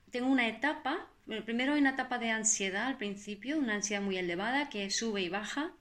tengo 0.09 0.27
una 0.27 0.47
etapa, 0.47 1.07
primero 1.45 1.73
hay 1.73 1.81
una 1.81 1.91
etapa 1.91 2.17
de 2.17 2.31
ansiedad 2.31 2.87
al 2.87 2.97
principio, 2.97 3.59
una 3.59 3.75
ansiedad 3.75 4.01
muy 4.01 4.17
elevada 4.17 4.69
que 4.69 4.89
sube 4.89 5.21
y 5.21 5.29
baja 5.29 5.71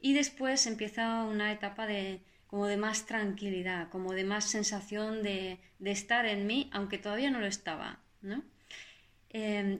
y 0.00 0.12
después 0.12 0.68
empieza 0.68 1.24
una 1.24 1.50
etapa 1.50 1.88
de 1.88 2.20
como 2.46 2.66
de 2.66 2.76
más 2.76 3.06
tranquilidad, 3.06 3.88
como 3.88 4.12
de 4.12 4.22
más 4.22 4.44
sensación 4.44 5.24
de, 5.24 5.58
estar 5.84 6.26
en 6.26 6.46
mí, 6.46 6.70
aunque 6.72 6.98
todavía 6.98 7.32
no 7.32 7.40
lo 7.40 7.46
estaba. 7.46 7.98
¿no? 8.22 8.44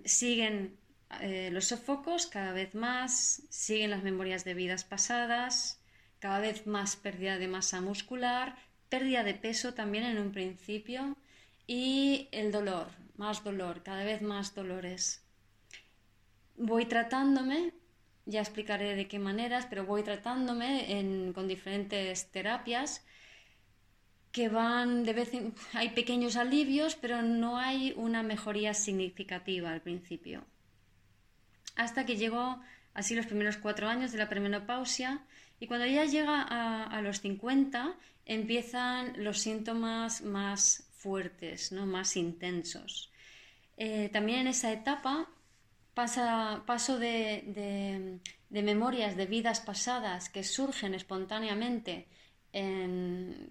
Siguen 0.04 0.76
eh, 1.20 1.50
los 1.52 1.66
sofocos 1.66 2.26
cada 2.26 2.52
vez 2.52 2.75
más, 2.75 3.42
siguen 3.48 3.90
las 3.90 4.02
memorias 4.02 4.44
de 4.44 4.54
vidas 4.54 4.84
pasadas, 4.84 5.80
cada 6.18 6.40
vez 6.40 6.66
más 6.66 6.96
pérdida 6.96 7.38
de 7.38 7.48
masa 7.48 7.80
muscular, 7.80 8.56
pérdida 8.88 9.22
de 9.22 9.34
peso 9.34 9.75
también 9.75 10.04
en 10.04 10.18
un 10.18 10.32
principio 10.32 11.16
y 11.66 12.28
el 12.32 12.52
dolor, 12.52 12.88
más 13.16 13.42
dolor, 13.44 13.82
cada 13.82 14.04
vez 14.04 14.20
más 14.22 14.54
dolores. 14.54 15.22
Voy 16.56 16.86
tratándome, 16.86 17.72
ya 18.25 18.40
explicaré 18.40 18.96
de 18.96 19.08
qué 19.08 19.18
maneras, 19.18 19.66
pero 19.66 19.86
voy 19.86 20.02
tratándome 20.02 21.32
con 21.34 21.48
diferentes 21.48 22.30
terapias 22.32 23.04
que 24.32 24.48
van 24.48 25.04
de 25.04 25.12
vez 25.12 25.32
en 25.34 25.54
hay 25.72 25.90
pequeños 25.90 26.36
alivios, 26.36 26.96
pero 26.96 27.22
no 27.22 27.58
hay 27.58 27.94
una 27.96 28.22
mejoría 28.22 28.75
significativa 28.75 29.72
al 29.72 29.82
principio 29.82 30.44
hasta 31.76 32.06
que 32.06 32.16
llegó 32.16 32.61
así 32.95 33.14
los 33.14 33.26
primeros 33.26 33.59
cuatro 33.59 33.88
años 33.88 34.12
de 34.12 34.18
la 34.18 34.28
premenopausia 34.28 35.21
y 35.61 35.66
cuando 35.66 35.87
ella 35.87 36.04
llega 36.04 36.42
a, 36.42 37.00
los 37.02 37.21
50 37.21 37.95
empiezan 38.25 39.12
los 39.23 39.38
síntomas 39.38 40.23
más 40.23 40.88
fuertes, 40.97 41.73
¿no? 41.73 41.87
más 41.87 42.16
intensos. 42.16 43.11
Eh, 43.76 44.09
también 44.12 44.40
en 44.40 44.49
esa 44.49 44.73
etapa 44.73 45.28
pasa, 45.95 46.64
paso 46.66 46.99
de, 46.99 48.21
de 48.49 48.62
memorias 48.62 49.16
de 49.16 49.26
vidas 49.26 49.61
pasadas 49.61 50.28
que 50.28 50.45
surgen 50.45 50.95
espontáneamente 50.95 52.09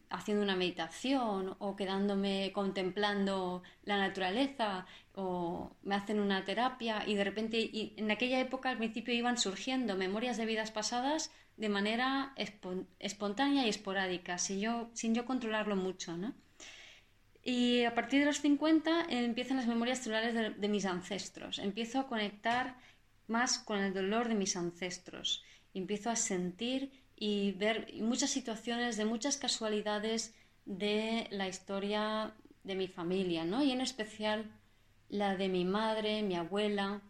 haciendo 0.09 0.43
una 0.43 0.55
meditación 0.55 1.55
o 1.59 1.75
quedándome 1.75 2.51
contemplando 2.53 3.61
la 3.83 3.97
naturaleza 3.97 4.87
o 5.13 5.75
me 5.83 5.93
hacen 5.93 6.19
una 6.19 6.43
terapia 6.43 7.03
y 7.05 7.13
de 7.13 7.23
repente 7.23 7.69
en 7.97 8.09
aquella 8.09 8.39
época 8.39 8.71
al 8.71 8.77
principio 8.77 9.13
iban 9.13 9.37
surgiendo 9.37 9.95
memorias 9.95 10.37
de 10.37 10.47
vidas 10.47 10.71
pasadas 10.71 11.31
de 11.57 11.69
manera 11.69 12.33
espontánea 12.99 13.65
y 13.65 13.69
esporádica, 13.69 14.37
sin 14.37 14.59
yo, 14.59 14.89
sin 14.93 15.13
yo 15.13 15.25
controlarlo 15.25 15.75
mucho. 15.75 16.17
¿no? 16.17 16.33
Y 17.43 17.83
a 17.83 17.93
partir 17.93 18.21
de 18.21 18.25
los 18.25 18.41
50 18.41 19.05
empiezan 19.09 19.57
las 19.57 19.67
memorias 19.67 19.99
celulares 19.99 20.33
de, 20.59 20.67
mis 20.67 20.85
ancestros. 20.85 21.59
Empiezo 21.59 21.99
a 21.99 22.07
conectar 22.07 22.75
más 23.27 23.59
con 23.59 23.77
el 23.79 23.93
dolor 23.93 24.27
de 24.27 24.35
mis 24.35 24.55
ancestros. 24.55 25.43
Empiezo 25.75 26.09
a 26.09 26.15
sentir 26.15 26.91
y 27.15 27.51
ver 27.53 27.93
muchas 28.01 28.29
situaciones 28.29 28.97
de 28.97 29.05
muchas 29.05 29.37
casualidades 29.37 30.33
de 30.65 31.27
la 31.31 31.47
historia 31.47 32.33
de 32.63 32.75
mi 32.75 32.87
familia, 32.87 33.45
¿no? 33.45 33.63
Y 33.63 33.71
en 33.71 33.81
especial 33.81 34.45
la 35.09 35.35
de 35.35 35.47
mi 35.49 35.65
madre, 35.65 36.23
mi 36.23 36.35
abuela, 36.35 37.01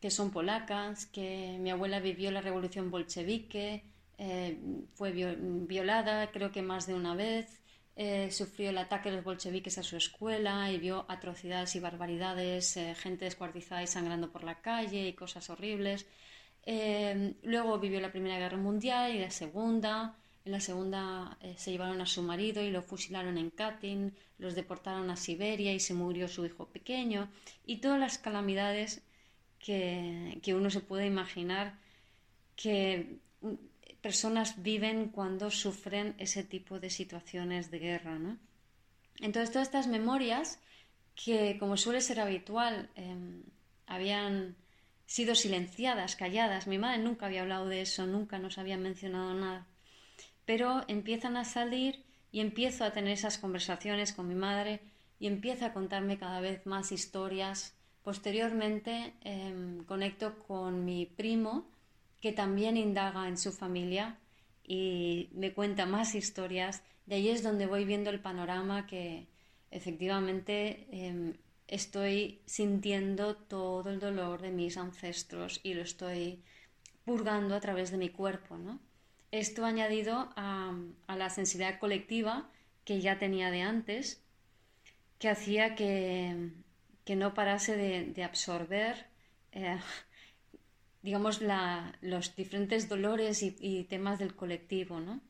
que 0.00 0.10
son 0.10 0.30
polacas, 0.30 1.06
que 1.06 1.58
mi 1.60 1.70
abuela 1.70 2.00
vivió 2.00 2.30
la 2.30 2.40
revolución 2.40 2.90
bolchevique, 2.90 3.84
eh, 4.18 4.58
fue 4.94 5.12
violada 5.12 6.30
creo 6.30 6.50
que 6.52 6.62
más 6.62 6.86
de 6.86 6.94
una 6.94 7.14
vez, 7.14 7.62
eh, 7.94 8.30
sufrió 8.30 8.70
el 8.70 8.78
ataque 8.78 9.10
de 9.10 9.16
los 9.16 9.24
bolcheviques 9.24 9.76
a 9.78 9.82
su 9.82 9.96
escuela 9.96 10.70
y 10.72 10.78
vio 10.78 11.04
atrocidades 11.08 11.76
y 11.76 11.80
barbaridades, 11.80 12.76
eh, 12.76 12.94
gente 12.94 13.26
descuartizada 13.26 13.82
y 13.82 13.86
sangrando 13.86 14.30
por 14.32 14.44
la 14.44 14.60
calle 14.62 15.08
y 15.08 15.12
cosas 15.12 15.50
horribles. 15.50 16.06
Luego 16.64 17.78
vivió 17.78 18.00
la 18.00 18.12
Primera 18.12 18.38
Guerra 18.38 18.56
Mundial 18.56 19.14
y 19.14 19.18
la 19.18 19.30
Segunda. 19.30 20.16
En 20.44 20.52
la 20.52 20.60
Segunda 20.60 21.38
se 21.56 21.70
llevaron 21.70 22.00
a 22.00 22.06
su 22.06 22.22
marido 22.22 22.62
y 22.62 22.70
lo 22.70 22.82
fusilaron 22.82 23.38
en 23.38 23.50
Katyn, 23.50 24.14
los 24.38 24.54
deportaron 24.54 25.08
a 25.10 25.16
Siberia 25.16 25.72
y 25.72 25.80
se 25.80 25.94
murió 25.94 26.28
su 26.28 26.44
hijo 26.44 26.66
pequeño 26.66 27.28
y 27.64 27.76
todas 27.76 28.00
las 28.00 28.18
calamidades 28.18 29.02
que, 29.58 30.40
que 30.42 30.54
uno 30.54 30.70
se 30.70 30.80
puede 30.80 31.06
imaginar 31.06 31.78
que 32.56 33.18
personas 34.02 34.62
viven 34.62 35.08
cuando 35.08 35.50
sufren 35.50 36.14
ese 36.18 36.42
tipo 36.42 36.80
de 36.80 36.90
situaciones 36.90 37.70
de 37.70 37.78
guerra. 37.78 38.18
¿no? 38.18 38.36
Entonces, 39.20 39.52
todas 39.52 39.68
estas 39.68 39.86
memorias, 39.86 40.58
que 41.14 41.56
como 41.58 41.76
suele 41.76 42.00
ser 42.00 42.20
habitual, 42.20 42.90
em, 42.96 43.44
habían 43.86 44.56
sido 45.12 45.34
silenciadas, 45.34 46.16
calladas. 46.16 46.66
Mi 46.66 46.78
madre 46.78 47.02
nunca 47.02 47.26
había 47.26 47.42
hablado 47.42 47.68
de 47.68 47.82
eso, 47.82 48.06
nunca 48.06 48.38
nos 48.38 48.56
había 48.56 48.78
mencionado 48.78 49.34
nada. 49.34 49.66
Pero 50.46 50.84
empiezan 50.88 51.36
a 51.36 51.44
salir 51.44 52.02
y 52.30 52.40
empiezo 52.40 52.82
a 52.84 52.92
tener 52.92 53.12
esas 53.12 53.36
conversaciones 53.36 54.14
con 54.14 54.26
mi 54.26 54.34
madre 54.34 54.80
y 55.20 55.26
empieza 55.26 55.66
a 55.66 55.72
contarme 55.74 56.16
cada 56.16 56.40
vez 56.40 56.64
más 56.64 56.92
historias. 56.92 57.76
Posteriormente 58.02 59.12
em, 59.20 59.84
conecto 59.84 60.38
con 60.46 60.86
mi 60.86 61.04
primo, 61.04 61.66
que 62.22 62.32
también 62.32 62.78
indaga 62.78 63.28
en 63.28 63.36
su 63.36 63.52
familia 63.52 64.18
y 64.64 65.28
me 65.34 65.52
cuenta 65.52 65.84
más 65.84 66.14
historias. 66.14 66.82
De 67.04 67.16
ahí 67.16 67.28
es 67.28 67.42
donde 67.42 67.66
voy 67.66 67.84
viendo 67.84 68.08
el 68.08 68.20
panorama 68.20 68.86
que 68.86 69.26
efectivamente 69.70 70.86
em, 70.90 71.34
estoy 71.72 72.42
sintiendo 72.44 73.34
todo 73.34 73.88
el 73.88 73.98
dolor 73.98 74.42
de 74.42 74.50
mis 74.50 74.76
ancestros 74.76 75.58
y 75.62 75.72
lo 75.72 75.80
estoy 75.80 76.42
purgando 77.06 77.54
a 77.54 77.60
través 77.60 77.90
de 77.90 77.96
mi 77.96 78.10
cuerpo. 78.10 78.58
¿no? 78.58 78.78
Esto 79.30 79.64
añadido 79.64 80.28
a, 80.36 80.74
la 81.08 81.30
sensibilidad 81.30 81.78
colectiva 81.78 82.50
que 82.84 83.00
ya 83.00 83.18
tenía 83.18 83.50
de 83.50 83.62
antes, 83.62 84.22
que 85.18 85.30
hacía 85.30 85.74
que, 85.74 86.50
no 87.16 87.32
parase 87.32 87.74
de, 87.76 88.22
absorber 88.22 89.06
eh, 89.52 89.78
digamos, 91.00 91.40
los 92.02 92.36
diferentes 92.36 92.90
dolores 92.90 93.42
y, 93.42 93.84
temas 93.84 94.18
del 94.18 94.36
colectivo, 94.36 95.00
¿no? 95.00 95.22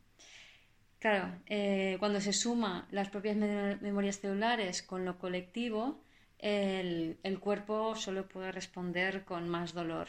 Claro, 0.99 1.41
eh, 1.47 1.97
cuando 2.01 2.21
se 2.21 2.33
suma 2.33 2.87
las 2.91 3.11
propias 3.11 3.37
memorias 3.37 4.21
celulares 4.21 4.83
con 4.83 5.05
lo 5.05 5.19
colectivo, 5.19 6.03
el, 6.43 7.39
cuerpo 7.41 7.95
solo 7.95 8.29
puede 8.29 8.53
responder 8.53 9.25
con 9.25 9.49
más 9.49 9.73
dolor, 9.73 10.09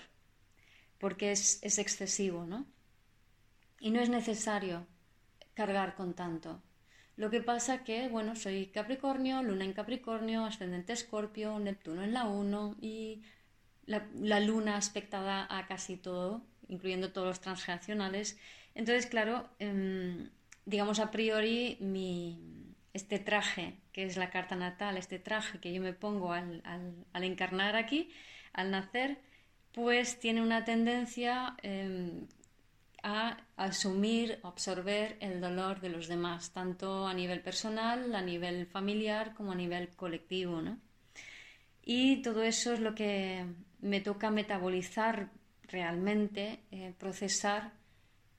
porque 0.98 1.32
es, 1.32 1.60
es 1.63 1.80
excesivo, 1.80 2.46
¿no? 2.46 2.66
Y 3.80 3.92
no 3.92 4.02
es 4.02 4.10
necesario 4.10 4.86
cargar 5.53 5.96
con 5.96 6.14
tanto. 6.14 6.62
Lo 7.16 7.29
que 7.29 7.42
pasa 7.42 7.84
que, 7.84 8.07
bueno, 8.10 8.36
soy 8.36 8.68
Capricornio, 8.68 9.44
Luna 9.44 9.66
en 9.66 9.74
Capricornio, 9.74 10.46
ascendente 10.46 10.94
Escorpio, 10.94 11.60
Neptuno 11.60 12.03
en 12.03 12.14
la 12.14 12.25
1 12.25 12.77
y 12.81 13.22
la, 13.86 14.40
luna 14.40 14.77
aspectada 14.77 15.48
a 15.50 15.68
casi 15.68 15.98
todo, 15.98 16.42
incluyendo 16.68 17.12
todos 17.12 17.27
los 17.27 17.42
transgeneracionales. 17.42 18.38
Entonces, 18.74 19.05
claro, 19.05 19.48
em, 19.60 20.31
digamos 20.66 21.00
a 21.00 21.12
priori, 21.12 21.77
mi, 21.79 22.74
este 22.94 23.20
traje, 23.20 23.75
que 23.94 24.03
es 24.03 24.18
la 24.18 24.29
carta 24.32 24.56
natal, 24.56 24.98
este 24.98 25.20
traje 25.20 25.60
que 25.60 25.72
yo 25.72 25.82
me 25.82 25.94
pongo 25.94 26.34
al, 26.34 26.62
encarnar 27.14 27.75
aquí, 27.75 28.10
al 28.51 28.72
nacer, 28.72 29.20
pues 29.72 30.20
tiene 30.20 30.42
una 30.42 30.66
tendencia 30.66 31.56
em, 31.62 32.27
a 33.03 33.38
asumir, 33.56 34.40
absorber 34.44 35.18
el 35.20 35.40
dolor 35.40 35.79
de 35.79 35.90
los 35.90 36.08
demás, 36.08 36.51
tanto 36.51 37.08
a 37.08 37.14
nivel 37.14 37.42
personal, 37.42 38.14
a 38.16 38.22
nivel 38.22 38.66
familiar, 38.66 39.34
como 39.36 39.51
a 39.51 39.56
nivel 39.56 39.90
colectivo, 39.90 40.62
¿no? 40.62 40.79
Y 41.86 42.22
todo 42.22 42.44
eso 42.44 42.74
es 42.74 42.79
lo 42.79 42.96
que 42.96 43.46
me 43.82 44.01
toca 44.01 44.32
metabolizar 44.32 45.29
realmente, 45.64 46.60
eh, 46.72 46.94
procesar 46.98 47.74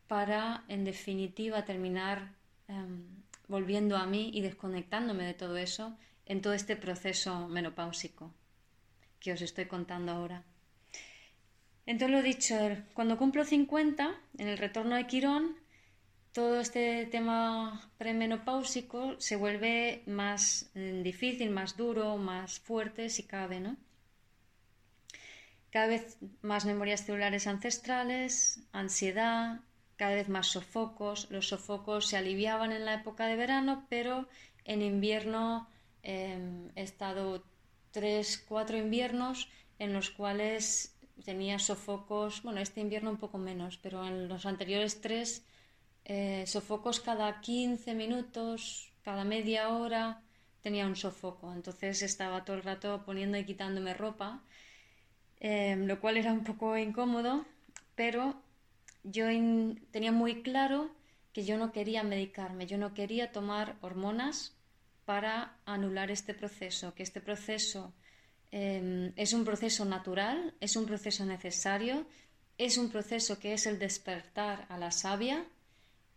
para, 0.09 0.65
en 0.69 0.85
definitiva, 0.85 1.65
terminar 1.65 2.33
em, 2.69 3.24
volviendo 3.49 3.97
a 3.97 4.07
mí 4.07 4.31
y 4.33 4.41
desconectándome 4.41 5.25
de 5.25 5.35
todo 5.35 5.57
eso 5.57 5.97
en 6.27 6.41
todo 6.41 6.55
este 6.55 6.77
proceso 6.77 7.49
menopáusico 7.49 8.33
que 9.21 9.33
os 9.33 9.43
estoy 9.43 9.67
contando 9.67 10.13
ahora. 10.13 10.45
Entonces 11.87 12.17
lo 12.17 12.23
dicho, 12.23 12.57
cuando 12.95 13.19
cumplo 13.19 13.45
50, 13.45 14.15
en 14.39 14.49
el 14.49 14.59
retorno 14.59 14.97
de 14.97 15.07
Quirón, 15.07 15.57
todo 16.33 16.61
este 16.61 17.07
tema 17.07 17.91
premenopáusico 17.97 19.15
se 19.21 19.37
vuelve 19.37 20.03
más 20.07 20.71
mm, 20.75 21.03
difícil, 21.03 21.51
más 21.51 21.77
duro, 21.77 22.17
más 22.17 22.59
fuerte 22.59 23.09
si 23.09 23.23
cabe, 23.23 23.61
¿no? 23.61 23.77
Cada 25.71 25.87
vez 25.87 26.19
más 26.43 26.65
memorias 26.65 27.05
celulares 27.05 27.47
ancestrales, 27.47 28.61
ansiedad, 28.73 29.61
cada 29.97 30.15
vez 30.15 30.29
más 30.29 30.49
sofocos. 30.49 31.31
Los 31.31 31.49
sofocos 31.49 32.07
se 32.07 32.17
aliviaban 32.17 32.73
en 32.73 32.85
la 32.85 32.95
época 32.95 33.27
de 33.27 33.37
verano, 33.37 33.87
pero 33.89 34.29
en 34.65 34.83
invierno 34.83 35.69
em, 36.03 36.71
he 36.77 36.83
estado 36.83 37.45
tres, 37.91 38.45
cuatro 38.49 38.77
inviernos 38.77 39.49
en 39.79 39.93
los 39.93 40.11
cuales 40.11 40.97
tenía 41.25 41.59
sofocos, 41.59 42.43
bueno, 42.43 42.61
este 42.61 42.81
invierno 42.81 43.11
un 43.11 43.19
poco 43.19 43.39
menos, 43.39 43.79
pero 43.79 44.05
en 44.07 44.29
los 44.29 44.47
anteriores 44.47 45.01
tres, 45.01 45.45
eh, 46.05 46.45
sofocos 46.47 47.01
cada 47.01 47.41
15 47.41 47.95
minutos, 47.95 48.93
cada 49.03 49.25
media 49.25 49.69
hora 49.69 50.23
tenía 50.63 50.87
un 50.87 50.97
sofoco. 50.97 51.53
Entonces 51.53 52.03
estaba 52.03 52.45
todo 52.45 52.57
el 52.57 52.63
rato 52.63 53.03
poniendo 53.05 53.39
y 53.39 53.45
quitándome 53.45 53.95
ropa 53.95 54.43
Em, 55.41 55.87
lo 55.87 56.01
cual 56.01 56.17
era 56.17 56.33
un 56.33 56.43
poco 56.43 56.77
incómodo, 56.79 57.45
pero 57.95 58.43
yo 59.05 59.27
tenía 59.91 60.13
muy 60.13 60.43
claro 60.43 60.91
que 61.33 61.45
yo 61.45 61.59
no 61.59 61.73
quería 61.73 62.03
medicarme, 62.03 62.67
yo 62.67 62.79
no 62.79 62.95
quería 62.95 63.33
tomar 63.33 63.77
hormonas 63.81 64.57
para 65.05 65.57
anular 65.67 66.11
este 66.11 66.33
proceso, 66.33 66.95
que 66.95 67.03
este 67.03 67.21
proceso 67.21 67.93
em, 68.51 69.13
es 69.17 69.33
un 69.33 69.45
proceso 69.45 69.85
natural, 69.85 70.55
es 70.61 70.77
un 70.77 70.87
proceso 70.87 71.27
necesario, 71.27 72.07
es 72.57 72.79
un 72.79 72.91
proceso 72.91 73.39
que 73.39 73.53
es 73.53 73.67
el 73.67 73.79
despertar 73.79 74.67
a 74.69 74.79
la 74.79 74.91
savia 74.91 75.45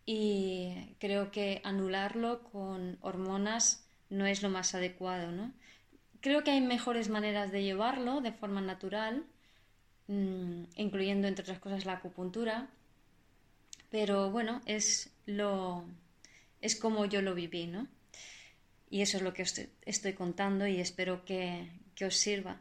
y 0.06 0.94
creo 0.98 1.30
que 1.30 1.60
anularlo 1.64 2.44
con 2.44 2.96
hormonas 3.02 3.84
no 4.08 4.24
es 4.24 4.42
lo 4.42 4.48
más 4.48 4.74
adecuado, 4.74 5.32
¿no? 5.32 5.52
Creo 6.20 6.42
que 6.44 6.52
hay 6.52 6.60
mejores 6.60 7.10
maneras 7.10 7.52
de 7.52 7.62
llevarlo 7.62 8.20
de 8.20 8.32
forma 8.32 8.60
natural, 8.60 9.26
mm, 10.06 10.62
incluyendo 10.76 11.28
entre 11.28 11.42
otras 11.42 11.58
cosas 11.58 11.84
la 11.84 11.94
acupuntura, 11.94 12.70
pero 13.90 14.30
bueno, 14.30 14.60
es 14.66 15.10
lo 15.26 15.84
es 16.60 16.76
como 16.76 17.04
yo 17.06 17.22
lo 17.22 17.34
viví, 17.34 17.66
¿no? 17.66 17.86
Y 18.90 19.02
eso 19.02 19.18
es 19.18 19.22
lo 19.22 19.34
que 19.34 19.42
estoy 19.42 20.12
contando 20.14 20.66
y 20.66 20.80
espero 20.80 21.24
que, 21.24 21.68
os 22.04 22.16
sirva. 22.16 22.60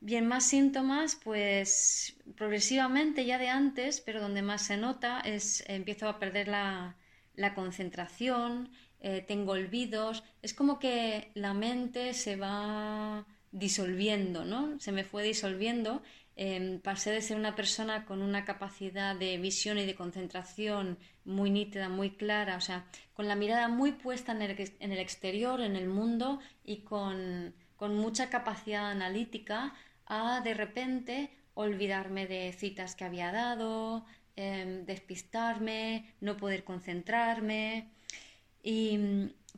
Bien, 0.00 0.26
más 0.26 0.44
síntomas, 0.44 1.16
pues 1.16 2.16
progresivamente 2.36 3.24
ya 3.24 3.38
de 3.38 3.48
antes, 3.48 4.00
pero 4.00 4.20
donde 4.20 4.42
más 4.42 4.66
se 4.66 4.76
nota 4.76 5.20
es 5.20 5.64
empiezo 5.66 6.08
a 6.08 6.18
perder 6.18 6.48
la, 6.48 6.96
la 7.34 7.54
concentración, 7.54 8.70
eh, 9.00 9.24
tengo 9.26 9.52
olvidos, 9.52 10.24
es 10.42 10.54
como 10.54 10.78
que 10.78 11.30
la 11.34 11.54
mente 11.54 12.12
se 12.14 12.36
va 12.36 13.26
disolviendo, 13.50 14.44
¿no? 14.44 14.78
Se 14.78 14.92
me 14.92 15.04
fue 15.04 15.22
disolviendo 15.22 16.02
Em, 16.40 16.78
pasé 16.80 17.10
de 17.10 17.20
ser 17.20 17.36
una 17.36 17.56
persona 17.56 18.04
con 18.04 18.22
una 18.22 18.44
capacidad 18.44 19.16
de 19.16 19.38
visión 19.38 19.76
y 19.76 19.86
de 19.86 19.96
concentración 19.96 20.96
muy 21.24 21.50
nítida, 21.50 21.88
muy 21.88 22.10
clara, 22.10 22.56
o 22.56 22.60
sea, 22.60 22.86
con 23.12 23.26
la 23.26 23.34
mirada 23.34 23.66
muy 23.66 23.90
puesta 23.90 24.30
en 24.30 24.42
el, 24.42 24.98
exterior, 25.00 25.60
en 25.60 25.74
el 25.74 25.88
mundo 25.88 26.38
y 26.64 26.82
con, 26.82 27.54
mucha 27.80 28.30
capacidad 28.30 28.88
analítica, 28.88 29.74
a 30.06 30.40
de 30.44 30.54
repente 30.54 31.30
olvidarme 31.54 32.28
de 32.28 32.52
citas 32.52 32.94
que 32.94 33.04
había 33.04 33.32
dado, 33.32 34.06
em, 34.36 34.84
despistarme, 34.86 36.14
no 36.20 36.36
poder 36.36 36.62
concentrarme. 36.62 37.88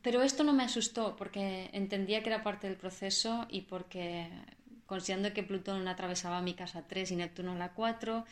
pero 0.02 0.22
esto 0.22 0.44
no 0.44 0.52
me 0.54 0.64
asustó 0.64 1.14
porque 1.16 1.68
entendía 1.72 2.22
que 2.22 2.30
era 2.30 2.42
parte 2.42 2.66
del 2.68 2.76
proceso 2.76 3.46
y 3.50 3.62
porque 3.62 4.28
considerando 4.90 5.32
que 5.32 5.44
Plutón 5.44 5.86
atravesaba 5.86 6.42
mi 6.42 6.54
casa 6.54 6.88
3 6.88 7.12
y 7.12 7.16
Neptuno 7.16 7.54
la 7.54 7.74
4, 7.74 8.24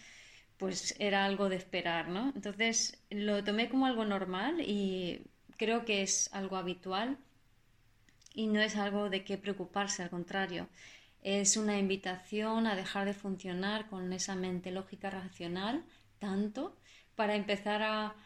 pues 0.56 0.96
era 0.98 1.24
algo 1.24 1.48
de 1.48 1.54
esperar, 1.54 2.08
¿no? 2.08 2.32
Entonces 2.34 2.98
lo 3.10 3.44
tomé 3.44 3.68
como 3.68 3.86
algo 3.86 4.04
normal 4.04 4.60
y 4.60 5.22
creo 5.56 5.84
que 5.84 6.02
es 6.02 6.28
algo 6.32 6.56
habitual 6.56 7.16
y 8.34 8.48
no 8.48 8.60
es 8.60 8.74
algo 8.74 9.08
de 9.08 9.22
qué 9.22 9.38
preocuparse, 9.38 10.02
al 10.02 10.10
contrario. 10.10 10.68
Es 11.22 11.56
una 11.56 11.78
invitación 11.78 12.66
a 12.66 12.74
dejar 12.74 13.06
de 13.06 13.14
funcionar 13.14 13.88
con 13.88 14.12
esa 14.12 14.34
mente 14.34 14.72
lógica 14.72 15.10
racional 15.10 15.84
tanto 16.18 16.76
para 17.14 17.36
empezar 17.36 17.82
a, 17.84 18.16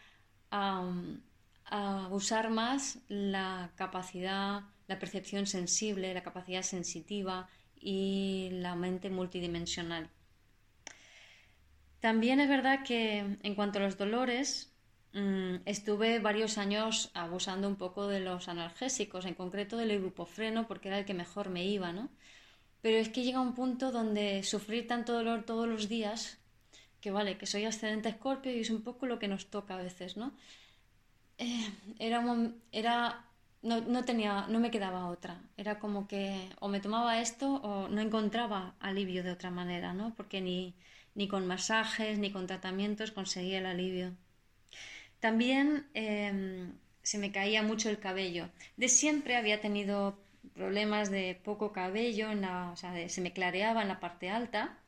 a 1.66 2.08
usar 2.10 2.48
más 2.48 2.98
la 3.08 3.72
capacidad, 3.76 4.62
la 4.86 4.98
percepción 4.98 5.46
sensible, 5.46 6.14
la 6.14 6.22
capacidad 6.22 6.62
sensitiva, 6.62 7.50
y 7.82 8.48
la 8.52 8.74
mente 8.74 9.10
multidimensional. 9.10 10.08
También 12.00 12.40
es 12.40 12.48
verdad 12.48 12.82
que 12.84 13.18
en 13.42 13.54
cuanto 13.54 13.78
a 13.78 13.82
los 13.82 13.98
dolores, 13.98 14.72
mm, 15.12 15.56
estuve 15.66 16.18
varios 16.20 16.58
años 16.58 17.10
abusando 17.14 17.68
un 17.68 17.76
poco 17.76 18.08
de 18.08 18.20
los 18.20 18.48
analgésicos, 18.48 19.24
en 19.24 19.34
concreto 19.34 19.76
del 19.76 19.92
ibuprofeno, 19.92 20.66
porque 20.66 20.88
era 20.88 20.98
el 20.98 21.04
que 21.04 21.14
mejor 21.14 21.48
me 21.50 21.64
iba, 21.64 21.92
¿no? 21.92 22.08
Pero 22.80 22.98
es 22.98 23.08
que 23.08 23.22
llega 23.22 23.40
un 23.40 23.54
punto 23.54 23.92
donde 23.92 24.42
sufrir 24.42 24.88
tanto 24.88 25.12
dolor 25.12 25.44
todos 25.44 25.68
los 25.68 25.88
días, 25.88 26.38
que 27.00 27.10
vale, 27.10 27.38
que 27.38 27.46
soy 27.46 27.64
ascendente 27.64 28.08
escorpio 28.08 28.52
y 28.52 28.60
es 28.60 28.70
un 28.70 28.82
poco 28.82 29.06
lo 29.06 29.18
que 29.18 29.28
nos 29.28 29.46
toca 29.50 29.74
a 29.74 29.82
veces, 29.82 30.16
¿no? 30.16 30.32
Eh, 31.38 31.70
era, 31.98 32.24
era 32.72 33.26
no, 33.62 33.80
no, 33.80 34.04
tenía, 34.04 34.46
no 34.48 34.60
me 34.60 34.70
quedaba 34.70 35.06
otra. 35.08 35.40
Era 35.56 35.78
como 35.78 36.06
que 36.08 36.48
o 36.60 36.68
me 36.68 36.80
tomaba 36.80 37.20
esto 37.20 37.54
o 37.62 37.88
no 37.88 38.00
encontraba 38.00 38.74
alivio 38.80 39.22
de 39.22 39.32
otra 39.32 39.50
manera, 39.50 39.92
¿no? 39.94 40.14
Porque 40.14 40.40
ni, 40.40 40.74
ni 41.14 41.28
con 41.28 41.46
masajes 41.46 42.18
ni 42.18 42.30
con 42.32 42.46
tratamientos 42.46 43.12
conseguía 43.12 43.58
el 43.58 43.66
alivio. 43.66 44.12
También 45.20 45.86
em, 45.94 46.74
se 47.02 47.18
me 47.18 47.32
caía 47.32 47.62
mucho 47.62 47.88
el 47.90 47.98
cabello. 47.98 48.48
De 48.76 48.88
siempre 48.88 49.36
había 49.36 49.60
tenido 49.60 50.18
problemas 50.54 51.10
de 51.10 51.40
poco 51.44 51.72
cabello, 51.72 52.30
en 52.30 52.42
la, 52.42 52.70
o 52.72 52.76
sea, 52.76 53.08
se 53.08 53.20
me 53.20 53.32
clareaba 53.32 53.82
en 53.82 53.88
la 53.88 54.00
parte 54.00 54.30
alta 54.30 54.81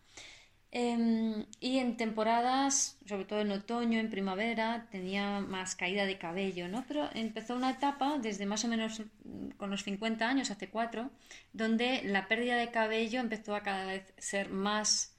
Em, 0.76 1.46
y 1.60 1.78
en 1.78 1.96
temporadas, 1.96 2.98
sobre 3.06 3.24
todo 3.26 3.40
en 3.42 3.52
otoño, 3.52 4.00
en 4.00 4.10
primavera, 4.10 4.88
tenía 4.90 5.38
más 5.38 5.76
caída 5.76 6.04
de 6.04 6.18
cabello, 6.18 6.66
¿no? 6.66 6.84
Pero 6.88 7.08
empezó 7.14 7.54
una 7.54 7.70
etapa, 7.70 8.18
desde 8.18 8.44
más 8.44 8.64
o 8.64 8.68
menos 8.68 9.00
mm, 9.22 9.50
con 9.50 9.70
los 9.70 9.84
50 9.84 10.28
años, 10.28 10.50
hace 10.50 10.70
cuatro, 10.70 11.12
donde 11.52 12.02
la 12.02 12.26
pérdida 12.26 12.56
de 12.56 12.72
cabello 12.72 13.20
empezó 13.20 13.54
a 13.54 13.62
cada 13.62 13.86
vez 13.86 14.12
ser 14.18 14.50
más 14.50 15.14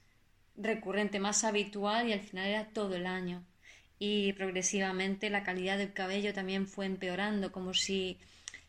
recurrente, 0.58 1.20
más 1.20 1.42
habitual 1.42 2.06
y 2.08 2.12
al 2.12 2.20
final 2.20 2.46
era 2.48 2.66
todo 2.66 2.94
el 2.94 3.06
año. 3.06 3.42
Y 3.98 4.34
progresivamente 4.34 5.30
la 5.30 5.42
calidad 5.42 5.78
del 5.78 5.94
cabello 5.94 6.34
también 6.34 6.66
fue 6.66 6.84
empeorando, 6.84 7.50
como 7.50 7.72
si 7.72 8.18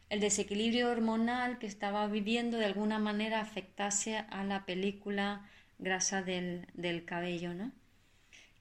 el 0.09 0.21
desequilibrio 0.21 0.89
hormonal 0.89 1.59
que 1.59 1.67
estaba 1.67 2.07
viviendo 2.07 2.57
de 2.57 2.65
alguna 2.65 2.97
manera 2.97 3.41
afectase 3.41 4.17
a 4.17 4.45
la 4.45 4.65
película 4.65 5.45
grasa 5.79 6.21
del, 6.21 6.67
del 6.73 7.05
cabello, 7.05 7.53
¿no? 7.53 7.71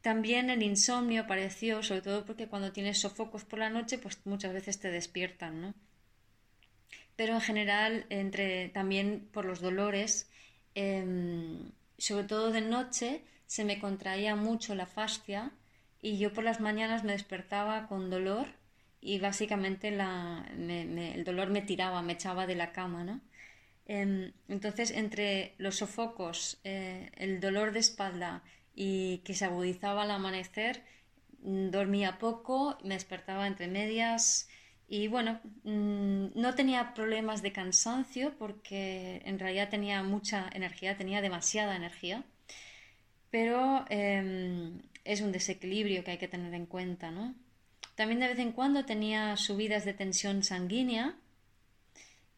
También 0.02 0.50
el 0.50 0.62
insomnio 0.62 1.22
apareció, 1.22 1.82
sobre 1.82 2.02
todo 2.02 2.24
porque 2.24 2.46
cuando 2.46 2.72
tienes 2.72 2.98
sofocos 3.00 3.44
por 3.44 3.58
la 3.58 3.70
noche, 3.70 3.98
pues 3.98 4.20
muchas 4.24 4.52
veces 4.52 4.78
te 4.78 4.90
despiertan, 4.90 5.60
¿no? 5.60 5.74
Pero 7.16 7.34
en 7.34 7.40
general, 7.40 8.06
entre, 8.10 8.68
también 8.68 9.28
por 9.32 9.44
los 9.46 9.60
dolores, 9.60 10.30
em, 10.74 11.72
sobre 11.98 12.24
todo 12.24 12.52
de 12.52 12.60
noche, 12.60 13.22
se 13.46 13.64
me 13.64 13.78
contraía 13.80 14.36
mucho 14.36 14.74
la 14.74 14.86
fascia 14.86 15.50
y 16.00 16.18
yo 16.18 16.32
por 16.32 16.44
las 16.44 16.60
mañanas 16.60 17.02
me 17.02 17.12
despertaba 17.12 17.88
con 17.88 18.10
dolor 18.10 18.46
y 19.00 19.18
básicamente 19.18 19.90
la, 19.90 20.46
el 20.56 21.24
dolor 21.24 21.48
me 21.48 21.62
tiraba, 21.62 22.02
me 22.02 22.12
echaba 22.12 22.46
de 22.46 22.54
la 22.54 22.72
cama, 22.72 23.02
¿no? 23.02 23.20
Em, 23.86 24.32
entonces, 24.48 24.90
entre 24.90 25.54
los 25.58 25.76
sofocos, 25.76 26.58
eh, 26.64 27.10
el 27.16 27.40
dolor 27.40 27.72
de 27.72 27.78
espalda 27.80 28.42
y 28.74 29.18
que 29.18 29.34
se 29.34 29.44
agudizaba 29.44 30.02
al 30.02 30.10
amanecer, 30.10 30.82
mm, 31.42 31.70
dormía 31.70 32.18
poco, 32.18 32.76
me 32.82 32.94
despertaba 32.94 33.46
entre 33.46 33.68
medias 33.68 34.48
y 34.88 35.08
bueno, 35.08 35.40
mm, 35.64 36.26
no 36.34 36.54
tenía 36.54 36.94
problemas 36.94 37.42
de 37.42 37.52
cansancio 37.52 38.34
porque 38.38 39.22
en 39.24 39.38
realidad 39.38 39.68
tenía 39.70 40.02
mucha 40.02 40.48
energía, 40.52 40.96
tenía 40.96 41.20
demasiada 41.22 41.76
energía, 41.76 42.24
pero 43.30 43.84
em, 43.88 44.80
es 45.04 45.20
un 45.20 45.32
desequilibrio 45.32 46.04
que 46.04 46.12
hay 46.12 46.18
que 46.18 46.28
tener 46.28 46.54
en 46.54 46.66
cuenta, 46.66 47.10
¿no? 47.10 47.34
También 47.94 48.20
de 48.20 48.28
vez 48.28 48.38
en 48.38 48.52
cuando 48.52 48.84
tenía 48.84 49.36
subidas 49.36 49.84
de 49.84 49.94
tensión 49.94 50.42
sanguínea 50.42 51.16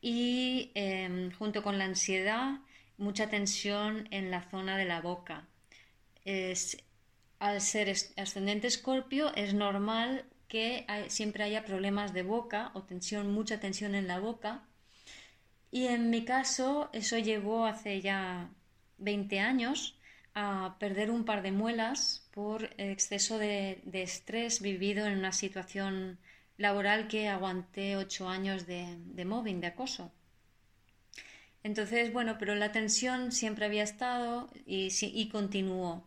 y 0.01 0.71
em, 0.75 1.31
junto 1.33 1.63
con 1.63 1.79
la 1.79 1.85
ansiedad, 1.85 2.61
mucha 2.99 3.29
tensión 3.29 4.09
en 4.11 4.31
la 4.31 4.43
zona 4.51 4.77
de 4.77 4.85
la 4.85 5.01
boca. 5.01 5.47
al 7.39 7.61
ser 7.61 7.95
ascendente 8.17 8.67
escorpio, 8.67 9.35
es 9.35 9.55
normal 9.55 10.25
que 10.49 10.87
siempre 11.09 11.45
haya 11.45 11.65
problemas 11.65 12.13
de 12.13 12.23
boca 12.23 12.71
o 12.75 12.83
tensión, 12.83 13.33
mucha 13.33 13.61
tensión 13.61 13.95
en 13.95 14.09
la 14.09 14.19
boca. 14.19 14.63
Y 15.71 15.87
en 15.87 16.11
mi 16.11 16.25
caso, 16.25 16.91
eso 16.93 17.19
llevó 17.19 17.67
hace 17.67 18.01
ya 18.01 18.51
20 18.99 19.41
años 19.41 19.97
a 20.35 20.77
perder 20.79 21.11
un 21.11 21.25
par 21.25 21.43
de 21.43 21.53
muelas 21.53 22.29
por 22.33 22.71
exceso 22.79 23.39
de 23.39 23.81
estrés 23.93 24.61
vivido 24.61 25.07
en 25.07 25.19
una 25.19 25.33
situación 25.33 26.19
laboral 26.59 27.09
que 27.09 27.29
aguanté 27.29 27.97
ocho 27.97 28.29
años 28.29 28.67
de, 28.67 28.99
de 28.99 29.25
mobbing, 29.25 29.61
de 29.61 29.69
acoso. 29.69 30.13
Entonces, 31.63 32.13
bueno, 32.13 32.37
pero 32.39 32.55
la 32.55 32.73
tensión 32.73 33.33
siempre 33.33 33.67
había 33.67 33.83
estado 33.83 34.49
y, 34.67 35.29
continuó. 35.31 36.05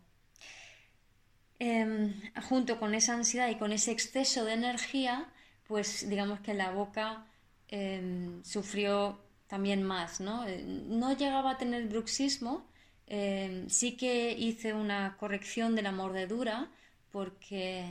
Em, 1.58 2.20
junto 2.48 2.80
con 2.80 2.94
esa 2.94 3.14
ansiedad 3.14 3.48
y 3.48 3.56
con 3.56 3.72
ese 3.72 3.92
exceso 3.92 4.44
de 4.44 4.54
energía, 4.54 5.28
pues 5.68 6.08
digamos 6.08 6.40
que 6.40 6.54
la 6.54 6.70
boca 6.72 7.26
em, 7.68 8.42
sufrió 8.44 9.20
también 9.46 9.82
más, 9.82 10.20
¿no? 10.20 10.44
No 10.88 11.16
llegaba 11.16 11.52
a 11.52 11.58
tener 11.58 11.86
bruxismo, 11.86 12.66
em, 13.06 13.68
sí 13.68 13.96
que 13.96 14.32
hice 14.32 14.74
una 14.74 15.16
corrección 15.18 15.76
de 15.76 15.82
la 15.82 15.92
mordedura 15.92 16.70
porque 17.12 17.84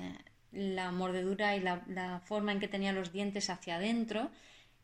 la 0.51 0.91
mordedura 0.91 1.55
y 1.55 1.61
la, 1.61 2.21
forma 2.25 2.51
en 2.51 2.59
que 2.59 2.67
tenía 2.67 2.93
los 2.93 3.11
dientes 3.11 3.49
hacia 3.49 3.75
adentro, 3.77 4.29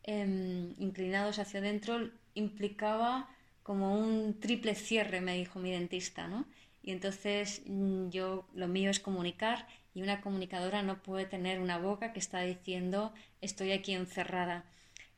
em, 0.02 0.74
inclinados 0.78 1.38
hacia 1.38 1.60
adentro, 1.60 2.10
implicaba 2.34 3.28
como 3.62 3.98
un 3.98 4.40
triple 4.40 4.74
cierre, 4.74 5.20
me 5.20 5.36
dijo 5.36 5.58
mi 5.58 5.70
dentista, 5.70 6.26
¿no? 6.28 6.46
Y 6.82 6.92
entonces 6.92 7.62
mm, 7.66 8.08
yo, 8.08 8.48
lo 8.54 8.68
mío 8.68 8.90
es 8.90 9.00
comunicar 9.00 9.66
y 9.94 10.02
una 10.02 10.20
comunicadora 10.20 10.82
no 10.82 11.02
puede 11.02 11.26
tener 11.26 11.60
una 11.60 11.78
boca 11.78 12.12
que 12.12 12.20
está 12.20 12.40
diciendo 12.40 13.12
estoy 13.40 13.72
aquí 13.72 13.92
encerrada. 13.94 14.64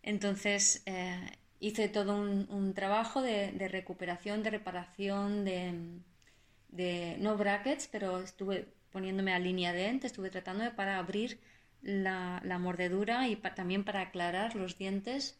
Entonces 0.03 0.83
eh, 0.87 1.21
hice 1.61 1.89
todo 1.89 2.17
un, 2.21 2.75
trabajo 2.75 3.23
de, 3.23 3.53
recuperación, 3.69 4.43
de 4.43 4.51
reparación, 4.51 5.45
de, 5.45 5.75
de, 6.71 7.17
no 7.21 7.37
brackets, 7.37 7.89
pero 7.89 8.19
estuve 8.19 8.69
poniéndome 8.93 9.33
a 9.33 9.39
línea 9.39 9.73
de 9.73 9.87
ente, 9.89 10.07
estuve 10.07 10.31
tratando 10.31 10.65
de 10.65 10.71
para 10.71 10.99
abrir 10.99 11.39
la, 11.83 12.59
mordedura 12.61 13.29
y 13.29 13.37
también 13.37 13.85
para 13.85 14.03
aclarar 14.03 14.55
los 14.55 14.77
dientes, 14.79 15.39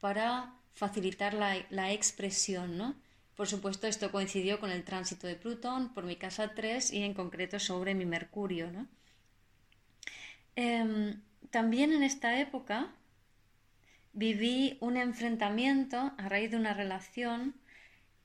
para 0.00 0.54
facilitar 0.74 1.34
la, 1.34 1.92
expresión, 1.92 2.76
¿no? 2.76 2.94
Por 3.36 3.48
supuesto, 3.48 3.86
esto 3.86 4.12
coincidió 4.12 4.60
con 4.60 4.70
el 4.70 4.84
tránsito 4.84 5.26
de 5.26 5.34
Plutón 5.34 5.94
por 5.94 6.04
mi 6.04 6.16
casa 6.16 6.54
3 6.54 6.92
y 6.92 7.02
en 7.02 7.14
concreto 7.14 7.58
sobre 7.58 7.94
mi 7.94 8.04
Mercurio, 8.04 8.70
¿no? 8.70 8.86
Em, 10.56 11.20
también 11.50 11.92
en 11.92 12.02
esta 12.02 12.38
época 12.38 12.92
viví 14.12 14.76
un 14.80 14.96
enfrentamiento 14.96 16.12
a 16.18 16.28
raíz 16.28 16.50
de 16.50 16.56
una 16.56 16.74
relación 16.74 17.54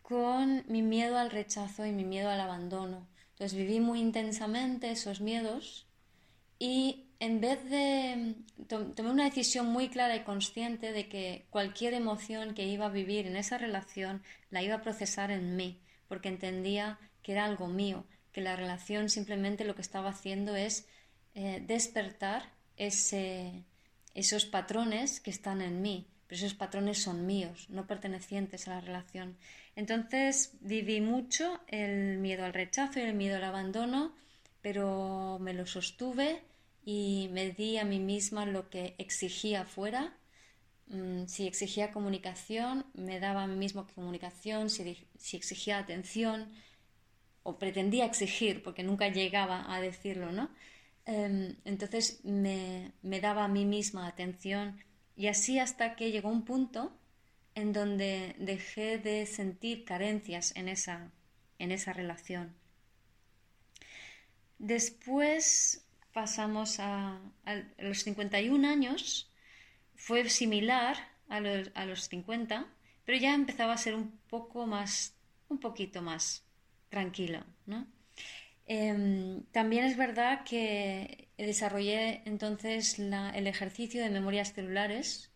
con 0.01 0.63
mi 0.67 0.81
miedo 0.81 1.17
al 1.17 1.31
rechazo 1.31 1.85
y 1.85 1.91
mi 1.91 2.03
miedo 2.03 2.29
al 2.29 2.41
abandono. 2.41 3.07
Entonces 3.35 3.57
viví 3.57 3.81
muy 3.81 3.99
intensamente 3.99 4.91
esos 4.91 5.19
miedos 5.19 5.85
y 6.57 7.09
en 7.19 7.41
vez 7.41 7.69
de 7.69 8.35
tomé 8.67 9.09
una 9.09 9.25
decisión 9.25 9.67
muy 9.67 9.89
clara 9.89 10.15
y 10.15 10.23
consciente 10.23 10.93
de 10.93 11.09
que 11.09 11.45
cualquier 11.49 11.93
emoción 11.93 12.53
que 12.53 12.65
iba 12.65 12.85
a 12.85 12.89
vivir 12.89 13.27
en 13.27 13.35
esa 13.35 13.57
relación 13.57 14.23
la 14.51 14.63
iba 14.63 14.75
a 14.75 14.81
procesar 14.81 15.31
en 15.31 15.57
mí, 15.57 15.81
porque 16.07 16.29
entendía 16.29 16.97
que 17.23 17.33
era 17.33 17.43
algo 17.43 17.67
mío, 17.67 18.05
que 18.31 18.39
la 18.39 18.55
relación 18.55 19.09
simplemente 19.09 19.65
lo 19.65 19.75
que 19.75 19.81
estaba 19.81 20.11
haciendo 20.11 20.55
es 20.55 20.87
eh, 21.33 21.61
despertar 21.67 22.53
ese, 22.77 23.65
esos 24.13 24.45
patrones 24.45 25.19
que 25.19 25.31
están 25.31 25.61
en 25.61 25.81
mí, 25.81 26.07
pero 26.27 26.39
esos 26.39 26.55
patrones 26.55 27.01
son 27.01 27.25
míos, 27.25 27.67
no 27.69 27.85
pertenecientes 27.85 28.67
a 28.67 28.71
la 28.71 28.81
relación. 28.81 29.37
Entonces 29.75 30.53
viví 30.61 31.01
mucho 31.01 31.59
el 31.67 32.17
miedo 32.17 32.45
al 32.45 32.53
rechazo 32.53 32.99
y 32.99 33.03
el 33.03 33.13
miedo 33.13 33.35
al 33.37 33.43
abandono, 33.43 34.15
pero 34.61 35.37
me 35.39 35.53
lo 35.53 35.65
sostuve 35.67 36.41
y 36.83 37.29
me 37.31 37.51
di 37.51 37.77
a 37.77 37.85
mí 37.85 37.99
misma 37.99 38.45
lo 38.45 38.69
que 38.69 38.95
exigía 38.97 39.65
fuera. 39.65 40.17
Mm, 40.87 41.25
si 41.27 41.47
exigía 41.47 41.91
comunicación, 41.91 42.85
me 42.93 43.19
daba 43.19 43.43
a 43.43 43.47
mí 43.47 43.55
mismo 43.55 43.85
comunicación, 43.93 44.69
si, 44.69 45.07
exigía 45.33 45.77
atención, 45.79 46.51
o 47.43 47.59
pretendía 47.59 48.05
exigir, 48.05 48.63
porque 48.63 48.83
nunca 48.83 49.09
llegaba 49.09 49.71
a 49.73 49.79
decirlo, 49.81 50.31
¿no? 50.31 50.49
Em, 51.05 51.55
entonces 51.65 52.21
me 52.23 53.19
daba 53.21 53.43
a 53.45 53.47
mí 53.47 53.65
misma 53.65 54.07
atención 54.07 54.79
y 55.15 55.27
así 55.27 55.59
hasta 55.59 55.95
que 55.95 56.11
llegó 56.11 56.29
un 56.29 56.45
punto 56.45 56.97
en 57.55 57.71
donde 57.71 58.35
dejé 58.37 58.97
de 58.97 59.25
sentir 59.25 59.85
carencias 59.85 60.53
en 60.55 60.67
esa, 60.67 61.11
en 61.57 61.71
esa 61.71 61.93
relación. 61.93 62.53
Después 64.57 65.85
pasamos 66.11 66.79
a, 66.79 67.19
los 67.77 67.99
51 68.03 68.67
años, 68.67 69.31
fue 69.95 70.29
similar 70.29 70.97
a 71.29 71.39
los, 71.39 71.71
a 71.75 71.85
los 71.85 72.07
50, 72.09 72.67
pero 73.05 73.17
ya 73.17 73.33
empezaba 73.33 73.73
a 73.73 73.77
ser 73.77 73.95
un 73.95 74.11
poco 74.29 74.65
más, 74.65 75.15
un 75.49 75.59
poquito 75.59 76.01
más 76.01 76.43
tranquilo, 76.89 77.43
¿no? 77.65 77.87
Em, 78.65 79.43
también 79.51 79.85
es 79.85 79.95
verdad 79.95 80.43
que 80.43 81.24
desarrollé 81.37 82.21
entonces 82.25 82.97
el 82.99 83.47
ejercicio 83.47 84.01
de 84.01 84.09
memorias 84.09 84.53
celulares. 84.53 85.31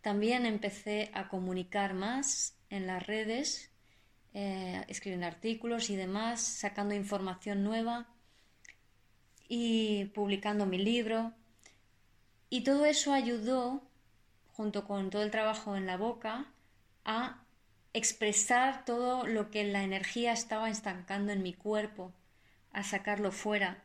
También 0.00 0.46
empecé 0.46 1.10
a 1.14 1.28
comunicar 1.28 1.94
más 1.94 2.56
en 2.70 2.86
las 2.86 3.06
redes, 3.06 3.70
eh, 4.34 4.84
escribiendo 4.88 5.26
artículos 5.26 5.90
y 5.90 5.96
demás, 5.96 6.40
sacando 6.40 6.94
información 6.94 7.62
nueva 7.62 8.08
y 9.48 10.06
publicando 10.06 10.66
mi 10.66 10.78
libro. 10.78 11.32
Y 12.50 12.64
todo 12.64 12.84
eso 12.84 13.12
ayudó, 13.12 13.82
junto 14.52 14.84
con 14.86 15.10
todo 15.10 15.22
el 15.22 15.30
trabajo 15.30 15.76
en 15.76 15.86
la 15.86 15.96
boca, 15.96 16.52
a 17.04 17.44
expresar 17.92 18.84
todo 18.84 19.26
lo 19.26 19.50
que 19.50 19.64
la 19.64 19.82
energía 19.84 20.32
estaba 20.32 20.70
estancando 20.70 21.32
en 21.32 21.42
mi 21.42 21.52
cuerpo 21.52 22.12
a 22.72 22.82
sacarlo 22.82 23.32
fuera. 23.32 23.84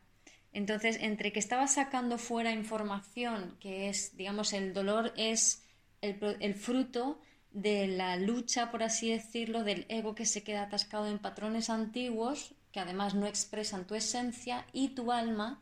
Entonces, 0.57 0.97
entre 1.01 1.31
que 1.31 1.37
estaba 1.37 1.67
sacando 1.67 2.17
fuera 2.17 2.51
información, 2.51 3.55
que 3.59 3.89
es, 3.89 4.17
digamos, 4.17 4.53
el 4.53 4.73
dolor 4.73 5.13
es 5.15 5.63
el, 6.01 6.55
fruto 6.55 7.21
de 7.51 7.85
la 7.85 8.15
lucha, 8.15 8.71
por 8.71 8.81
así 8.81 9.11
decirlo, 9.11 9.63
del 9.63 9.85
ego 9.87 10.15
que 10.15 10.25
se 10.25 10.41
queda 10.41 10.63
atascado 10.63 11.05
en 11.05 11.19
patrones 11.19 11.69
antiguos, 11.69 12.55
que 12.71 12.79
además 12.79 13.13
no 13.13 13.27
expresan 13.27 13.85
tu 13.85 13.93
esencia, 13.93 14.65
y 14.73 14.95
tu 14.95 15.11
alma, 15.11 15.61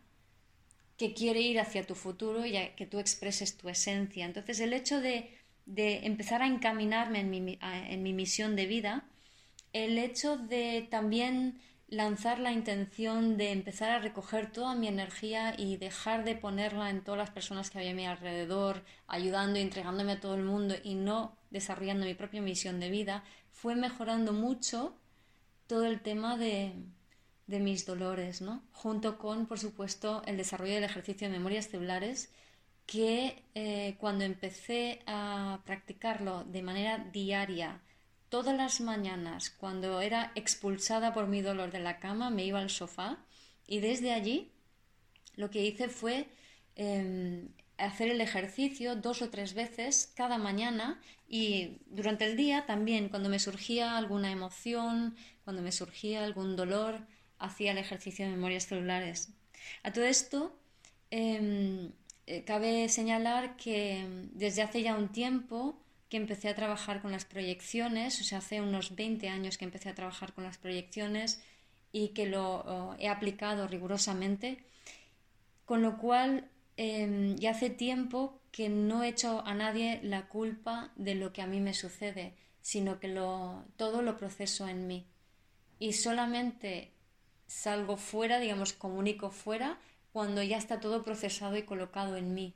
que 0.96 1.14
quiere 1.14 1.42
ir 1.42 1.60
hacia 1.60 1.86
tu 1.86 1.96
futuro 1.96 2.46
y 2.46 2.54
que 2.78 2.86
tú 2.86 3.00
expreses 3.00 3.58
tu 3.58 3.68
esencia. 3.68 4.24
Entonces, 4.24 4.62
el 4.62 4.72
hecho 4.72 5.02
de, 5.02 5.38
empezar 5.76 6.42
a 6.42 6.48
encaminarme 6.48 7.20
en 7.20 7.30
mi, 7.30 7.60
en 7.62 8.02
mi 8.02 8.14
misión 8.14 8.56
de 8.56 8.66
vida, 8.66 9.10
el 9.74 9.98
hecho 9.98 10.38
de 10.38 10.88
también 10.90 11.60
lanzar 11.96 12.40
la 12.40 12.52
intención 12.52 13.38
de 13.38 13.52
empezar 13.52 13.90
a 13.90 14.00
recoger 14.00 14.52
toda 14.52 14.76
mi 14.76 14.88
energía 14.88 15.56
y 15.58 15.78
dejar 15.78 16.26
de 16.26 16.36
ponerla 16.36 16.90
en 16.90 17.04
todas 17.04 17.18
las 17.18 17.30
personas 17.30 17.70
que 17.70 17.80
había 17.80 17.92
a 17.92 17.96
mi 17.96 18.06
alrededor, 18.06 18.84
ayudando 19.08 19.58
y 19.58 19.62
entregándome 19.62 20.14
a 20.14 20.20
todo 20.20 20.36
el 20.36 20.44
mundo 20.44 20.76
y 20.84 20.96
no 20.96 21.38
desarrollando 21.52 22.06
mi 22.06 22.14
propia 22.14 22.42
misión 22.42 22.82
de 22.82 22.90
vida, 22.90 23.24
fue 23.52 23.76
mejorando 23.76 24.34
mucho 24.34 24.98
todo 25.68 25.86
el 25.86 26.02
tema 26.02 26.38
de, 26.38 26.74
de 27.48 27.60
mis 27.60 27.86
dolores, 27.86 28.42
¿no? 28.42 28.62
Junto 28.74 29.18
con, 29.18 29.46
por 29.46 29.58
supuesto, 29.58 30.22
el 30.26 30.36
desarrollo 30.36 30.76
del 30.76 30.84
ejercicio 30.84 31.28
de 31.30 31.34
memorias 31.38 31.70
celulares, 31.70 32.30
que 32.86 33.44
eh, 33.56 33.96
cuando 34.00 34.26
empecé 34.26 35.02
a 35.08 35.62
practicarlo 35.66 36.44
de 36.44 36.62
manera 36.62 36.98
diaria, 37.12 37.82
todas 38.36 38.58
las 38.58 38.82
mañanas, 38.82 39.50
cuando 39.50 40.02
era 40.02 40.34
expulsada 40.36 41.14
por 41.14 41.26
mi 41.28 41.42
dolor 41.42 41.72
de 41.72 41.80
la 41.80 42.00
cama, 42.02 42.30
me 42.30 42.44
iba 42.44 42.60
al 42.60 42.70
sofá 42.70 43.18
y 43.66 43.80
desde 43.80 44.12
allí 44.12 44.52
lo 45.38 45.50
que 45.50 45.64
hice 45.64 45.88
fue 45.88 46.28
em, 46.76 47.48
hacer 47.78 48.12
el 48.12 48.20
ejercicio 48.20 48.98
dos 48.98 49.22
o 49.22 49.30
tres 49.30 49.54
veces 49.54 50.12
cada 50.18 50.38
mañana 50.38 51.00
y 51.30 51.78
durante 51.86 52.26
el 52.26 52.36
día 52.36 52.66
también, 52.66 53.08
cuando 53.08 53.30
me 53.30 53.40
surgía 53.40 53.96
alguna 53.96 54.34
emoción, 54.34 55.16
cuando 55.46 55.62
me 55.62 55.72
surgía 55.72 56.26
algún 56.26 56.58
dolor, 56.58 57.08
hacía 57.40 57.72
el 57.72 57.78
ejercicio 57.78 58.26
de 58.26 58.32
memorias 58.32 58.68
celulares. 58.68 59.30
A 59.82 59.94
todo 59.94 60.04
esto, 60.04 60.60
em, 61.10 61.94
eh, 62.28 62.44
cabe 62.44 62.90
señalar 62.90 63.56
que 63.56 64.06
desde 64.34 64.62
hace 64.62 64.82
ya 64.82 64.98
un 64.98 65.08
tiempo 65.14 65.85
que 66.10 66.18
empecé 66.18 66.50
a 66.50 66.56
trabajar 66.56 67.02
con 67.02 67.12
las 67.12 67.26
proyecciones, 67.26 68.22
o 68.22 68.24
sea, 68.24 68.40
hace 68.40 68.62
unos 68.62 68.96
20 68.96 69.28
años 69.30 69.58
que 69.58 69.66
empecé 69.66 69.90
a 69.90 69.96
trabajar 69.96 70.34
con 70.34 70.44
las 70.44 70.58
proyecciones 70.58 71.42
y 71.92 72.10
que 72.10 72.28
lo 72.28 72.96
he 73.00 73.08
aplicado 73.08 73.68
rigurosamente, 73.68 74.64
con 75.66 75.82
lo 75.82 75.98
cual 75.98 76.50
em, 76.78 77.36
ya 77.38 77.52
hace 77.52 77.70
tiempo 77.70 78.40
que 78.52 78.70
no 78.70 79.04
he 79.04 79.10
hecho 79.10 79.46
a 79.46 79.54
nadie 79.54 80.00
la 80.04 80.28
culpa 80.28 80.92
de 80.96 81.16
lo 81.16 81.34
que 81.34 81.42
a 81.42 81.48
mí 81.48 81.60
me 81.60 81.74
sucede, 81.74 82.34
sino 82.62 83.00
que 83.00 83.08
lo, 83.08 83.64
todo 83.78 84.02
lo 84.02 84.18
proceso 84.18 84.68
en 84.68 84.88
mí. 84.88 85.06
Y 85.80 85.94
solamente 85.94 86.92
salgo 87.48 87.98
fuera, 87.98 88.40
digamos, 88.40 88.74
comunico 88.74 89.32
fuera, 89.32 89.80
cuando 90.14 90.42
ya 90.42 90.58
está 90.58 90.80
todo 90.80 91.04
procesado 91.04 91.58
y 91.58 91.64
colocado 91.64 92.16
en 92.16 92.34
mí. 92.34 92.54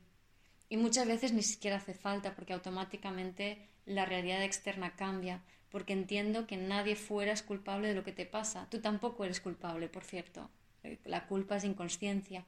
Y 0.70 0.78
muchas 0.78 1.08
veces 1.08 1.34
ni 1.34 1.42
siquiera 1.42 1.78
hace 1.78 1.96
falta 1.96 2.36
porque 2.36 2.54
automáticamente 2.54 3.68
la 3.86 4.06
realidad 4.06 4.44
externa 4.44 4.96
cambia, 4.96 5.42
porque 5.72 5.94
entiendo 5.94 6.46
que 6.46 6.58
nadie 6.58 6.96
fuera 6.96 7.34
es 7.34 7.42
culpable 7.42 7.88
de 7.88 7.96
lo 7.96 8.04
que 8.04 8.12
te 8.12 8.28
pasa. 8.28 8.68
Tú 8.70 8.80
tampoco 8.80 9.26
eres 9.26 9.42
culpable, 9.42 9.90
por 9.90 10.04
cierto. 10.04 10.50
Eh, 10.84 11.00
la 11.06 11.26
culpa 11.26 11.58
es 11.58 11.64
inconsciencia, 11.64 12.46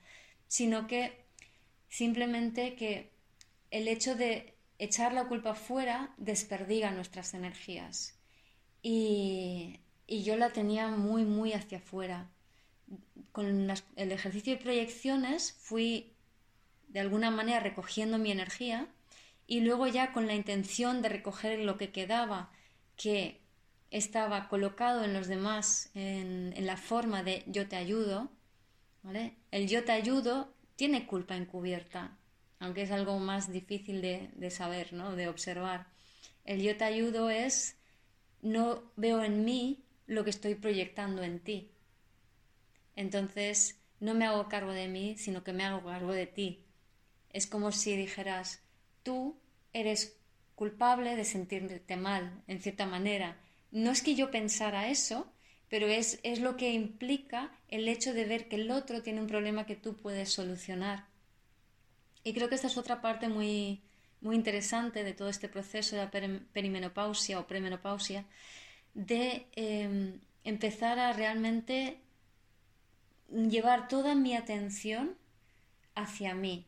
sino 0.47 0.87
que 0.87 1.25
simplemente 1.89 2.75
que 2.75 3.11
el 3.71 3.87
hecho 3.87 4.15
de 4.15 4.53
echar 4.77 5.13
la 5.13 5.27
culpa 5.27 5.55
fuera 5.55 6.13
desperdiga 6.17 6.91
nuestras 6.91 7.33
energías. 7.33 8.19
Y, 8.83 9.79
y 10.07 10.23
yo 10.23 10.37
la 10.37 10.51
tenía 10.51 10.89
muy, 10.89 11.25
muy 11.25 11.53
hacia 11.53 11.79
afuera. 11.79 12.29
Con 13.31 13.71
el 13.95 14.11
ejercicio 14.11 14.53
de 14.53 14.61
proyecciones 14.61 15.53
fui 15.53 16.10
de 16.91 16.99
alguna 16.99 17.31
manera 17.31 17.59
recogiendo 17.59 18.17
mi 18.17 18.31
energía 18.31 18.87
y 19.47 19.61
luego 19.61 19.87
ya 19.87 20.13
con 20.13 20.27
la 20.27 20.35
intención 20.35 21.01
de 21.01 21.09
recoger 21.09 21.59
lo 21.59 21.77
que 21.77 21.91
quedaba 21.91 22.51
que 22.95 23.41
estaba 23.89 24.47
colocado 24.47 25.03
en 25.03 25.13
los 25.13 25.27
demás 25.27 25.89
en, 25.95 26.53
la 26.65 26.77
forma 26.77 27.23
de 27.23 27.43
yo 27.47 27.67
te 27.67 27.75
ayudo, 27.75 28.31
¿vale? 29.03 29.35
El 29.51 29.67
yo 29.67 29.83
te 29.83 29.91
ayudo 29.91 30.53
tiene 30.75 31.05
culpa 31.05 31.35
encubierta, 31.35 32.17
aunque 32.59 32.83
es 32.83 32.91
algo 32.91 33.19
más 33.19 33.51
difícil 33.51 34.01
de, 34.01 34.29
de 34.35 34.51
saber, 34.51 34.93
¿no? 34.93 35.15
de 35.15 35.27
observar. 35.27 35.87
El 36.45 36.61
yo 36.61 36.77
te 36.77 36.85
ayudo 36.85 37.29
es 37.29 37.77
no 38.41 38.83
veo 38.95 39.23
en 39.23 39.45
mí 39.45 39.83
lo 40.07 40.23
que 40.23 40.29
estoy 40.29 40.55
proyectando 40.55 41.23
en 41.23 41.39
ti. 41.39 41.71
Entonces, 42.95 43.79
no 43.99 44.13
me 44.13 44.25
hago 44.25 44.49
cargo 44.49 44.71
de 44.71 44.87
mí, 44.87 45.15
sino 45.17 45.43
que 45.43 45.53
me 45.53 45.63
hago 45.63 45.85
cargo 45.85 46.11
de 46.11 46.27
ti. 46.27 46.65
Es 47.33 47.47
como 47.47 47.71
si 47.71 47.95
dijeras, 47.95 48.61
tú 49.03 49.39
eres 49.73 50.17
culpable 50.55 51.15
de 51.15 51.25
sentirte 51.25 51.97
mal, 51.97 52.43
en 52.47 52.61
cierta 52.61 52.85
manera. 52.85 53.37
No 53.71 53.91
es 53.91 54.01
que 54.01 54.15
yo 54.15 54.31
pensara 54.31 54.89
eso, 54.89 55.31
pero 55.69 55.87
es, 55.87 56.19
es 56.23 56.39
lo 56.39 56.57
que 56.57 56.73
implica 56.73 57.51
el 57.69 57.87
hecho 57.87 58.13
de 58.13 58.25
ver 58.25 58.47
que 58.47 58.57
el 58.57 58.69
otro 58.71 59.01
tiene 59.01 59.21
un 59.21 59.27
problema 59.27 59.65
que 59.65 59.75
tú 59.75 59.95
puedes 59.95 60.31
solucionar. 60.31 61.07
Y 62.23 62.33
creo 62.33 62.49
que 62.49 62.55
esta 62.55 62.67
es 62.67 62.77
otra 62.77 63.01
parte 63.01 63.29
muy, 63.29 63.81
muy 64.21 64.35
interesante 64.35 65.03
de 65.03 65.13
todo 65.13 65.29
este 65.29 65.49
proceso 65.49 65.95
de 65.95 66.03
la 66.03 66.11
perimenopausia 66.53 67.39
o 67.39 67.47
premenopausia, 67.47 68.25
de 68.93 69.47
em, 69.53 70.19
empezar 70.43 70.99
a 70.99 71.13
realmente 71.13 71.99
llevar 73.29 73.87
toda 73.87 74.13
mi 74.13 74.35
atención 74.35 75.17
hacia 75.95 76.35
mí. 76.35 76.67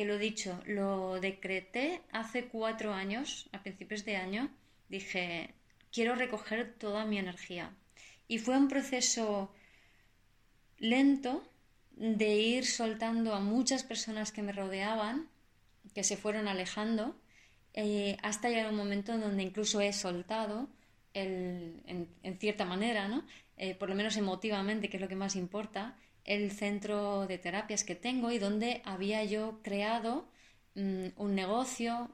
Que 0.00 0.06
lo 0.06 0.16
dicho, 0.16 0.58
lo 0.64 1.20
decreté 1.20 2.00
hace 2.10 2.46
cuatro 2.46 2.94
años, 2.94 3.50
a 3.52 3.62
principios 3.62 4.06
de 4.06 4.16
año, 4.16 4.48
dije, 4.88 5.52
quiero 5.92 6.14
recoger 6.14 6.72
toda 6.72 7.04
mi 7.04 7.18
energía. 7.18 7.76
Y 8.26 8.38
fue 8.38 8.56
un 8.56 8.68
proceso 8.68 9.52
lento 10.78 11.46
de 11.90 12.34
ir 12.34 12.64
soltando 12.64 13.34
a 13.34 13.40
muchas 13.40 13.82
personas 13.82 14.32
que 14.32 14.40
me 14.40 14.52
rodeaban, 14.52 15.28
que 15.94 16.02
se 16.02 16.16
fueron 16.16 16.48
alejando, 16.48 17.14
eh, 17.74 18.16
hasta 18.22 18.48
llegar 18.48 18.70
un 18.70 18.76
momento 18.76 19.12
en 19.12 19.20
donde 19.20 19.42
incluso 19.42 19.82
he 19.82 19.92
soltado, 19.92 20.70
en, 21.12 22.08
cierta 22.38 22.64
manera, 22.64 23.06
¿no? 23.06 23.26
Eh, 23.58 23.74
por 23.74 23.90
lo 23.90 23.94
menos 23.94 24.16
emotivamente, 24.16 24.88
que 24.88 24.96
es 24.96 25.02
lo 25.02 25.08
que 25.08 25.14
más 25.14 25.36
importa, 25.36 25.98
el 26.30 26.52
centro 26.52 27.26
de 27.26 27.38
terapias 27.38 27.82
que 27.82 27.96
tengo 27.96 28.30
y 28.30 28.38
donde 28.38 28.82
había 28.84 29.24
yo 29.24 29.58
creado 29.64 30.28
mm, 30.76 31.08
un 31.16 31.34
negocio, 31.34 32.08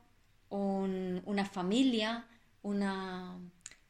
una 0.49 1.45
familia, 1.45 2.25
una, 2.63 3.39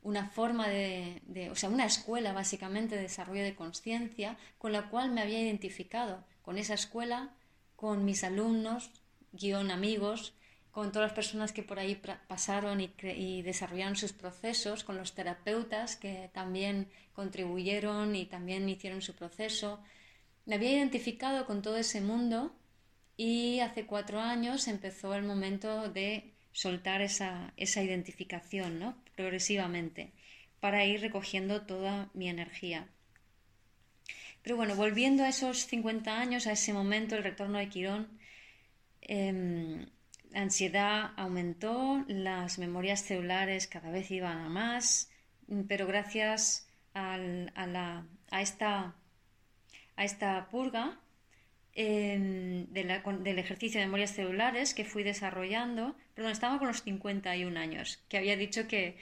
una 0.02 0.28
forma 0.28 0.68
de, 0.68 1.22
de, 1.26 1.50
o 1.50 1.54
sea, 1.54 1.68
una 1.68 1.86
escuela 1.86 2.32
básicamente 2.32 2.96
de 2.96 3.02
desarrollo 3.02 3.44
de 3.44 3.54
conciencia 3.54 4.36
con 4.58 4.72
la 4.72 4.88
cual 4.90 5.12
me 5.12 5.20
había 5.20 5.40
identificado 5.40 6.24
con 6.42 6.58
esa 6.58 6.74
escuela, 6.74 7.30
con 7.76 8.04
mis 8.04 8.24
alumnos, 8.24 8.90
guion 9.30 9.70
amigos, 9.70 10.34
con 10.72 10.90
todas 10.90 11.10
las 11.10 11.16
personas 11.16 11.52
que 11.52 11.62
por 11.62 11.78
ahí 11.78 12.00
pasaron 12.26 12.80
y, 12.80 12.90
y, 13.00 13.42
desarrollaron 13.42 13.94
sus 13.96 14.12
procesos, 14.12 14.82
con 14.82 14.96
los 14.96 15.14
terapeutas 15.14 15.94
que 15.94 16.30
también 16.34 16.88
contribuyeron 17.14 18.16
y 18.16 18.26
también 18.26 18.68
hicieron 18.68 19.02
su 19.02 19.14
proceso. 19.14 19.78
Me 20.46 20.54
había 20.54 20.72
identificado 20.72 21.44
con 21.44 21.60
todo 21.60 21.76
ese 21.76 22.00
mundo 22.00 22.56
y 23.16 23.60
hace 23.60 23.84
cuatro 23.86 24.20
años 24.20 24.68
empezó 24.68 25.14
el 25.14 25.24
momento 25.24 25.90
de 25.90 26.32
soltar 26.52 27.02
esa, 27.02 27.52
esa 27.56 27.82
identificación, 27.82 28.78
¿no? 28.78 28.96
Progresivamente, 29.14 30.12
para 30.60 30.84
ir 30.84 31.00
recogiendo 31.00 31.62
toda 31.62 32.08
mi 32.14 32.28
energía. 32.28 32.88
Pero 34.42 34.56
bueno, 34.56 34.76
volviendo 34.76 35.24
a 35.24 35.28
esos 35.28 35.66
50 35.66 36.18
años, 36.18 36.46
a 36.46 36.52
ese 36.52 36.72
momento, 36.72 37.16
el 37.16 37.24
retorno 37.24 37.58
de 37.58 37.68
Quirón, 37.68 38.08
em, 39.02 39.86
la 40.30 40.42
ansiedad 40.42 41.10
aumentó, 41.16 42.04
las 42.06 42.58
memorias 42.58 43.02
celulares 43.02 43.66
cada 43.66 43.90
vez 43.90 44.10
iban 44.10 44.38
a 44.38 44.48
más, 44.48 45.10
pero 45.66 45.86
gracias 45.86 46.68
a, 46.94 47.18
la, 47.18 48.06
a, 48.30 48.40
esta, 48.40 48.94
a 49.96 50.04
esta 50.04 50.48
purga, 50.50 50.98
del 51.76 53.38
ejercicio 53.38 53.78
de 53.78 53.86
memorias 53.86 54.12
celulares 54.12 54.72
que 54.72 54.84
fui 54.84 55.02
desarrollando, 55.02 55.94
perdón, 56.14 56.32
estaba 56.32 56.58
con 56.58 56.68
los 56.68 56.82
51 56.82 57.58
años, 57.60 57.98
que 58.08 58.16
había 58.16 58.36
dicho 58.36 58.66
que, 58.66 58.96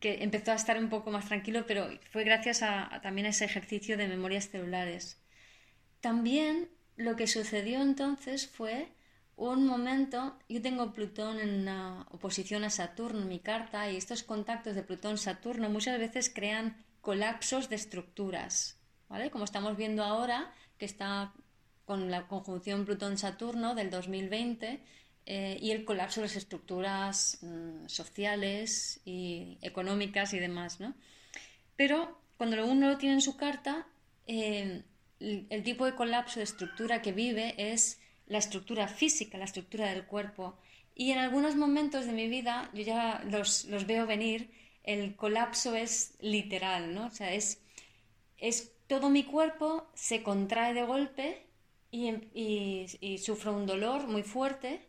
que 0.00 0.24
empezó 0.24 0.50
a 0.50 0.56
estar 0.56 0.76
un 0.78 0.88
poco 0.88 1.12
más 1.12 1.26
tranquilo, 1.26 1.64
pero 1.66 1.88
fue 2.10 2.24
gracias 2.24 2.62
a, 2.62 3.00
también 3.02 3.26
a 3.26 3.30
ese 3.30 3.44
ejercicio 3.44 3.96
de 3.96 4.08
memorias 4.08 4.48
celulares. 4.48 5.22
También 6.00 6.68
lo 6.96 7.14
que 7.14 7.28
sucedió 7.28 7.80
entonces 7.80 8.48
fue 8.48 8.88
un 9.36 9.64
momento, 9.66 10.36
yo 10.48 10.60
tengo 10.60 10.92
Plutón 10.92 11.38
en 11.38 11.68
oposición 11.68 12.64
a 12.64 12.70
Saturno 12.70 13.22
en 13.22 13.28
mi 13.28 13.38
carta 13.38 13.88
y 13.90 13.96
estos 13.96 14.22
contactos 14.22 14.74
de 14.74 14.82
Plutón-Saturno 14.82 15.70
muchas 15.70 15.98
veces 15.98 16.30
crean 16.34 16.76
colapsos 17.00 17.68
de 17.68 17.76
estructuras, 17.76 18.79
¿vale? 19.10 19.30
Como 19.30 19.44
estamos 19.44 19.76
viendo 19.76 20.02
ahora, 20.02 20.54
que 20.78 20.86
está 20.86 21.34
con 21.84 22.10
la 22.10 22.28
conjunción 22.28 22.86
Plutón-Saturno 22.86 23.74
del 23.74 23.90
2020 23.90 24.80
eh, 25.26 25.58
y 25.60 25.72
el 25.72 25.84
colapso 25.84 26.20
de 26.20 26.28
las 26.28 26.36
estructuras 26.36 27.38
mm, 27.42 27.88
sociales 27.88 29.00
y 29.04 29.58
económicas 29.60 30.32
y 30.32 30.38
demás. 30.38 30.80
¿no? 30.80 30.94
Pero 31.76 32.18
cuando 32.38 32.64
uno 32.64 32.88
lo 32.88 32.96
tiene 32.96 33.16
en 33.16 33.20
su 33.20 33.36
carta, 33.36 33.86
eh, 34.26 34.82
el, 35.18 35.62
tipo 35.64 35.84
de 35.84 35.94
colapso 35.94 36.38
de 36.38 36.44
estructura 36.44 37.02
que 37.02 37.12
vive 37.12 37.54
es 37.58 38.00
la 38.28 38.38
estructura 38.38 38.86
física, 38.86 39.36
la 39.36 39.44
estructura 39.44 39.90
del 39.90 40.06
cuerpo. 40.06 40.56
Y 40.94 41.10
en 41.10 41.18
algunos 41.18 41.56
momentos 41.56 42.06
de 42.06 42.12
mi 42.12 42.28
vida, 42.28 42.70
yo 42.72 42.82
ya 42.82 43.22
los, 43.28 43.64
los 43.64 43.86
veo 43.86 44.06
venir, 44.06 44.50
el 44.84 45.16
colapso 45.16 45.74
es 45.74 46.14
literal, 46.20 46.94
¿no? 46.94 47.06
O 47.06 47.10
sea, 47.10 47.32
es, 47.32 47.60
es 48.38 48.72
todo 48.90 49.08
mi 49.08 49.22
cuerpo 49.22 49.88
se 49.94 50.24
contrae 50.24 50.74
de 50.74 50.82
golpe 50.82 51.46
y, 51.92 53.18
sufro 53.18 53.54
un 53.54 53.64
dolor 53.64 54.08
muy 54.08 54.24
fuerte, 54.24 54.84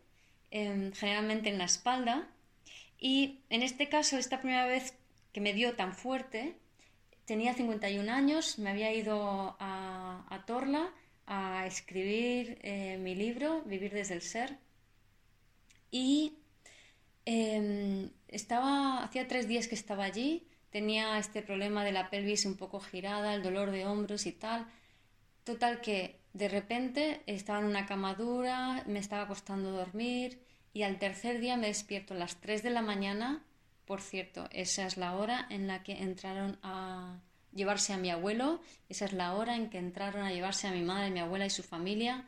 em, 0.49 0.91
generalmente 0.91 1.49
en 1.49 1.59
la 1.59 1.65
espalda. 1.65 2.27
Y 2.97 3.41
en 3.51 3.61
este 3.61 3.89
caso, 3.89 4.17
esta 4.17 4.39
primera 4.41 4.65
vez 4.65 4.95
que 5.31 5.39
me 5.39 5.53
dio 5.53 5.75
tan 5.75 5.93
fuerte, 5.93 6.55
tenía 7.25 7.53
51 7.53 8.09
años, 8.09 8.57
me 8.57 8.71
había 8.71 8.91
ido 8.91 9.55
a, 9.59 10.43
Torla 10.47 10.91
a 11.27 11.67
escribir 11.67 12.57
eh, 12.63 12.97
mi 12.97 13.13
libro, 13.13 13.61
Vivir 13.65 13.93
desde 13.93 14.15
el 14.15 14.23
Ser. 14.23 14.57
Y 15.91 16.39
em, 17.25 18.09
estaba, 18.27 19.03
hacía 19.03 19.27
tres 19.27 19.47
días 19.47 19.67
que 19.67 19.75
estaba 19.75 20.05
allí, 20.05 20.47
tenía 20.71 21.17
este 21.19 21.41
problema 21.41 21.84
de 21.84 21.91
la 21.91 22.10
pelvis 22.10 22.45
un 22.45 22.57
poco 22.57 22.79
girada, 22.79 23.36
el 23.36 23.43
dolor 23.43 23.71
de 23.71 23.86
hombros 23.86 24.25
y 24.25 24.31
tal. 24.31 24.65
Total 25.43 25.81
que 25.81 26.19
de 26.34 26.47
repente 26.47 27.21
estaba 27.27 27.60
en 27.60 27.65
una 27.65 27.86
cama 27.86 28.15
dura, 28.15 28.84
me 28.88 28.99
estaba 28.99 29.27
costando 29.27 29.71
dormir 29.71 30.41
y 30.73 30.84
al 30.84 30.97
tercer 30.97 31.39
día 31.39 31.57
me 31.57 31.67
despierto 31.67 32.13
a 32.13 32.17
las 32.17 32.39
3 32.39 32.63
de 32.63 32.69
la 32.69 32.81
mañana. 32.81 33.43
Por 33.86 34.01
cierto, 34.01 34.47
esa 34.51 34.86
es 34.86 34.97
la 34.97 35.15
hora 35.15 35.45
en 35.49 35.67
la 35.67 35.84
que 35.84 35.93
entraron 35.93 36.57
a 36.63 37.19
llevarse 37.53 37.91
a 37.91 37.97
mi 37.97 38.10
abuelo, 38.10 38.62
esa 38.88 39.05
es 39.05 39.13
la 39.13 39.34
hora 39.34 39.57
en 39.57 39.69
que 39.69 39.77
entraron 39.77 40.23
a 40.23 40.31
llevarse 40.31 40.67
a 40.67 40.71
mi 40.71 40.81
madre, 40.81 41.12
mi 41.12 41.19
abuela 41.19 41.45
y 41.45 41.49
su 41.49 41.63
familia 41.63 42.25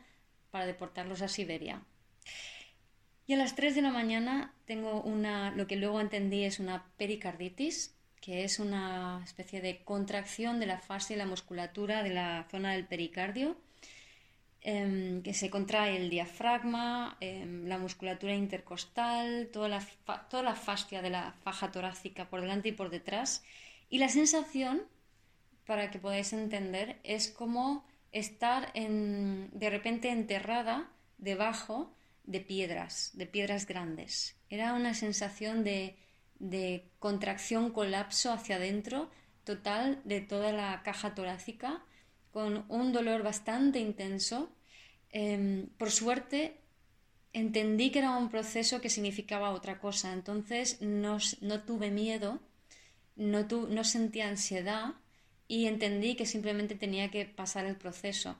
para 0.50 0.66
deportarlos 0.66 1.22
a 1.22 1.28
Siberia. 1.28 1.82
Y 3.26 3.32
a 3.32 3.36
las 3.38 3.54
3 3.54 3.74
de 3.74 3.82
la 3.82 3.90
mañana 3.90 4.54
tengo 4.66 5.00
una, 5.00 5.50
lo 5.52 5.66
que 5.66 5.76
luego 5.76 6.00
entendí 6.00 6.44
es 6.44 6.60
una 6.60 6.92
pericarditis, 6.98 7.93
que 8.24 8.44
es 8.44 8.58
una 8.58 9.20
especie 9.24 9.60
de 9.60 9.84
contracción 9.84 10.60
de 10.60 10.66
la 10.66 10.78
fascia 10.78 11.14
y 11.14 11.18
la 11.18 11.26
musculatura 11.26 12.02
de 12.02 12.10
la 12.10 12.46
zona 12.50 12.72
del 12.72 12.86
pericardio 12.86 13.56
Em, 14.66 15.22
que 15.22 15.34
se 15.34 15.50
contrae 15.50 15.94
el 15.98 16.08
diafragma, 16.08 17.18
em, 17.20 17.66
la 17.66 17.76
musculatura 17.76 18.34
intercostal, 18.34 19.50
toda 19.52 19.68
la, 19.68 19.86
toda 20.30 20.42
la 20.42 20.54
fascia 20.54 21.02
de 21.02 21.10
la 21.10 21.34
faja 21.44 21.70
torácica 21.70 22.30
por 22.30 22.40
delante 22.40 22.70
y 22.70 22.72
por 22.72 22.88
detrás. 22.88 23.44
Y 23.90 23.98
la 23.98 24.08
sensación, 24.08 24.82
para 25.66 25.90
que 25.90 25.98
podáis 25.98 26.32
entender, 26.32 26.98
es 27.04 27.28
como 27.28 27.84
estar 28.12 28.72
de 28.72 29.70
repente 29.70 30.08
enterrada 30.08 30.90
debajo 31.18 31.92
de 32.24 32.40
piedras, 32.40 33.10
de 33.12 33.26
piedras 33.26 33.66
grandes. 33.66 34.34
Era 34.48 34.72
una 34.72 34.94
sensación 34.94 35.62
de, 35.62 35.98
de 36.38 36.90
contracción, 36.98 37.70
colapso 37.70 38.32
hacia 38.32 38.56
adentro 38.56 39.10
total 39.44 40.00
de 40.04 40.20
toda 40.20 40.52
la 40.52 40.82
caja 40.82 41.14
torácica 41.14 41.84
con 42.32 42.64
un 42.68 42.92
dolor 42.92 43.22
bastante 43.22 43.78
intenso. 43.78 44.50
Em, 45.10 45.68
por 45.78 45.90
suerte, 45.90 46.58
entendí 47.32 47.90
que 47.90 48.00
era 48.00 48.16
un 48.16 48.28
proceso 48.28 48.80
que 48.80 48.90
significaba 48.90 49.50
otra 49.50 49.78
cosa, 49.78 50.12
entonces 50.12 50.80
no, 50.80 51.18
tuve 51.64 51.90
miedo, 51.90 52.40
no, 53.16 53.46
no 53.46 53.84
sentí 53.84 54.20
ansiedad 54.20 54.94
y 55.46 55.66
entendí 55.66 56.16
que 56.16 56.26
simplemente 56.26 56.74
tenía 56.74 57.10
que 57.10 57.26
pasar 57.26 57.66
el 57.66 57.76
proceso. 57.76 58.36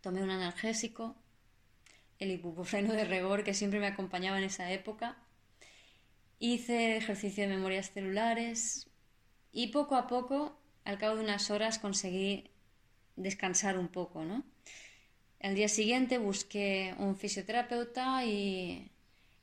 Tomé 0.00 0.22
un 0.22 0.30
analgésico, 0.30 1.16
el 2.18 2.30
ibuprofeno 2.30 2.92
de 2.92 3.04
rigor 3.04 3.44
que 3.44 3.54
siempre 3.54 3.80
me 3.80 3.86
acompañaba 3.86 4.38
en 4.38 4.44
esa 4.44 4.70
época. 4.70 5.16
Hice 6.42 6.96
ejercicio 6.96 7.44
de 7.44 7.54
memorias 7.54 7.92
celulares 7.92 8.88
y 9.52 9.66
poco 9.68 9.94
a 9.94 10.06
poco, 10.06 10.58
al 10.84 10.96
cabo 10.96 11.16
de 11.16 11.24
unas 11.24 11.50
horas, 11.50 11.78
conseguí 11.78 12.50
descansar 13.14 13.76
un 13.76 13.88
poco, 13.88 14.24
¿no? 14.24 14.42
El 15.38 15.54
día 15.54 15.68
siguiente 15.68 16.16
busqué 16.16 16.94
un 16.96 17.14
fisioterapeuta 17.14 18.24
y 18.24 18.90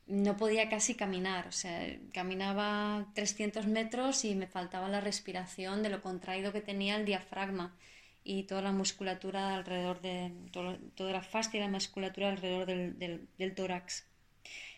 no 0.08 0.36
podía 0.36 0.68
casi 0.68 0.96
caminar, 0.96 1.46
o 1.46 1.52
sea, 1.52 1.96
caminaba 2.12 3.06
300 3.14 3.68
metros 3.68 4.24
y 4.24 4.34
me 4.34 4.48
faltaba 4.48 4.88
la 4.88 5.00
respiración 5.00 5.84
de 5.84 5.90
lo 5.90 6.02
contraído 6.02 6.52
que 6.52 6.62
tenía 6.62 6.96
el 6.96 7.04
diafragma 7.04 7.76
y 8.24 8.42
toda 8.42 8.60
la 8.62 8.72
musculatura 8.72 9.54
alrededor 9.54 10.00
de, 10.00 10.32
toda 10.50 11.12
la 11.12 11.22
fascia 11.22 11.58
y 11.58 11.60
la 11.60 11.68
musculatura 11.68 12.28
alrededor 12.28 12.66
del, 12.66 13.28
del 13.38 13.54
tórax. 13.54 14.04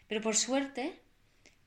Pero 0.06 0.20
por 0.20 0.36
suerte, 0.36 1.00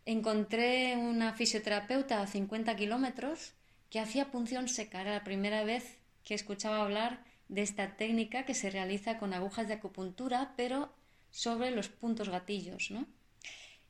encontré 0.05 0.97
una 0.97 1.33
fisioterapeuta 1.33 2.21
a 2.21 2.27
50 2.27 2.75
kilómetros 2.75 3.53
que 3.89 3.99
hacía 3.99 4.31
punción 4.31 4.67
seca. 4.67 5.01
Era 5.01 5.13
la 5.13 5.23
primera 5.23 5.63
vez 5.63 5.97
que 6.23 6.33
escuchaba 6.33 6.81
hablar 6.81 7.23
de 7.47 7.61
esta 7.61 7.95
técnica 7.95 8.45
que 8.45 8.53
se 8.53 8.69
realiza 8.69 9.17
con 9.17 9.33
agujas 9.33 9.67
de 9.67 9.75
acupuntura, 9.75 10.53
pero 10.57 10.93
sobre 11.31 11.71
los 11.71 11.89
puntos 11.89 12.29
gatillos. 12.29 12.91
¿no? 12.91 13.05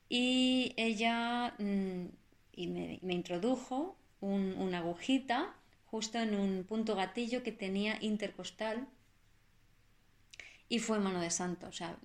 Y 0.09 0.73
ella 0.77 1.55
mm, 1.59 2.05
me, 2.57 3.13
introdujo 3.13 3.97
una 4.21 4.79
agujita 4.79 5.53
justo 5.85 6.17
en 6.19 6.35
un 6.35 6.63
punto 6.63 6.95
gatillo 6.95 7.43
que 7.43 7.51
tenía 7.51 7.97
intercostal 8.01 8.87
y 10.69 10.79
fue 10.79 10.99
mano 10.99 11.21
de 11.21 11.29
santo. 11.29 11.67
O 11.67 11.71
sea, 11.73 11.97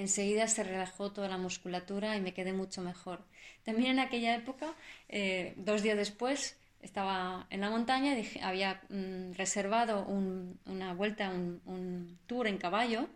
enseguida 0.00 0.48
se 0.48 0.64
relajó 0.64 1.12
toda 1.12 1.28
la 1.28 1.38
musculatura 1.38 2.16
y 2.16 2.20
me 2.20 2.34
quedé 2.34 2.52
mucho 2.52 2.82
mejor. 2.82 3.24
También 3.64 3.92
en 3.92 3.98
aquella 4.00 4.34
época, 4.34 4.74
eh, 5.08 5.54
dos 5.56 5.82
días 5.82 5.96
después, 5.96 6.56
estaba 6.82 7.46
en 7.50 7.60
la 7.60 7.70
montaña, 7.70 8.14
dije, 8.14 8.40
había 8.42 8.80
mm, 8.88 9.32
reservado 9.32 10.06
una 10.06 10.94
vuelta, 10.94 11.30
un, 11.30 12.18
tour 12.26 12.46
en 12.46 12.58
caballo 12.58 13.08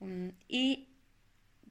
mm, 0.00 0.28
y 0.48 0.88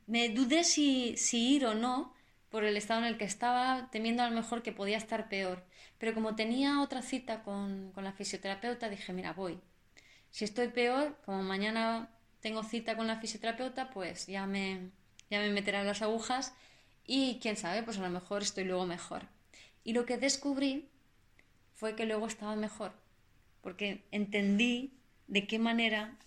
me 0.07 0.30
dudé 0.30 0.63
si, 0.63 1.15
ir 1.32 1.65
o 1.65 1.76
no 1.76 2.13
por 2.49 2.63
el 2.63 2.78
estado 2.78 3.01
en 3.01 3.07
el 3.07 3.17
que 3.17 3.26
estaba, 3.26 3.89
temiendo 3.91 4.23
a 4.23 4.30
lo 4.30 4.36
mejor 4.36 4.63
que 4.63 4.71
podía 4.71 4.97
estar 4.97 5.30
peor. 5.30 5.63
Pero 5.97 6.13
como 6.13 6.36
tenía 6.36 6.82
otra 6.82 7.01
cita 7.01 7.43
con, 7.43 7.91
con 7.93 8.03
la 8.03 8.13
fisioterapeuta, 8.13 8.89
dije, 8.89 9.13
mira, 9.13 9.34
voy. 9.34 9.59
Si 10.32 10.45
estoy 10.45 10.69
peor, 10.69 11.17
como 11.26 11.43
mañana 11.43 12.09
tengo 12.46 12.62
cita 12.62 12.96
con 12.96 13.08
la 13.08 13.20
fisioterapeuta, 13.20 13.89
pues 13.89 14.28
ya 14.28 14.46
me, 14.46 14.91
ya 15.32 15.39
me 15.39 15.50
meterán 15.50 15.88
las 15.88 16.04
agujas 16.04 16.54
y 17.04 17.39
quién 17.41 17.58
sabe, 17.58 17.82
pues 17.82 17.98
a 17.98 18.04
lo 18.04 18.12
mejor 18.12 18.43
estoy 18.43 18.66
luego 18.66 18.86
mejor. 18.86 19.24
Y 19.84 19.93
lo 19.93 20.06
que 20.06 20.20
descubrí 20.20 20.88
fue 21.74 21.96
que 21.96 22.06
luego 22.06 22.28
estaba 22.28 22.56
mejor, 22.56 22.91
porque 23.64 24.04
entendí 24.12 24.93
de 25.26 25.48
qué 25.48 25.58
manera 25.58 26.20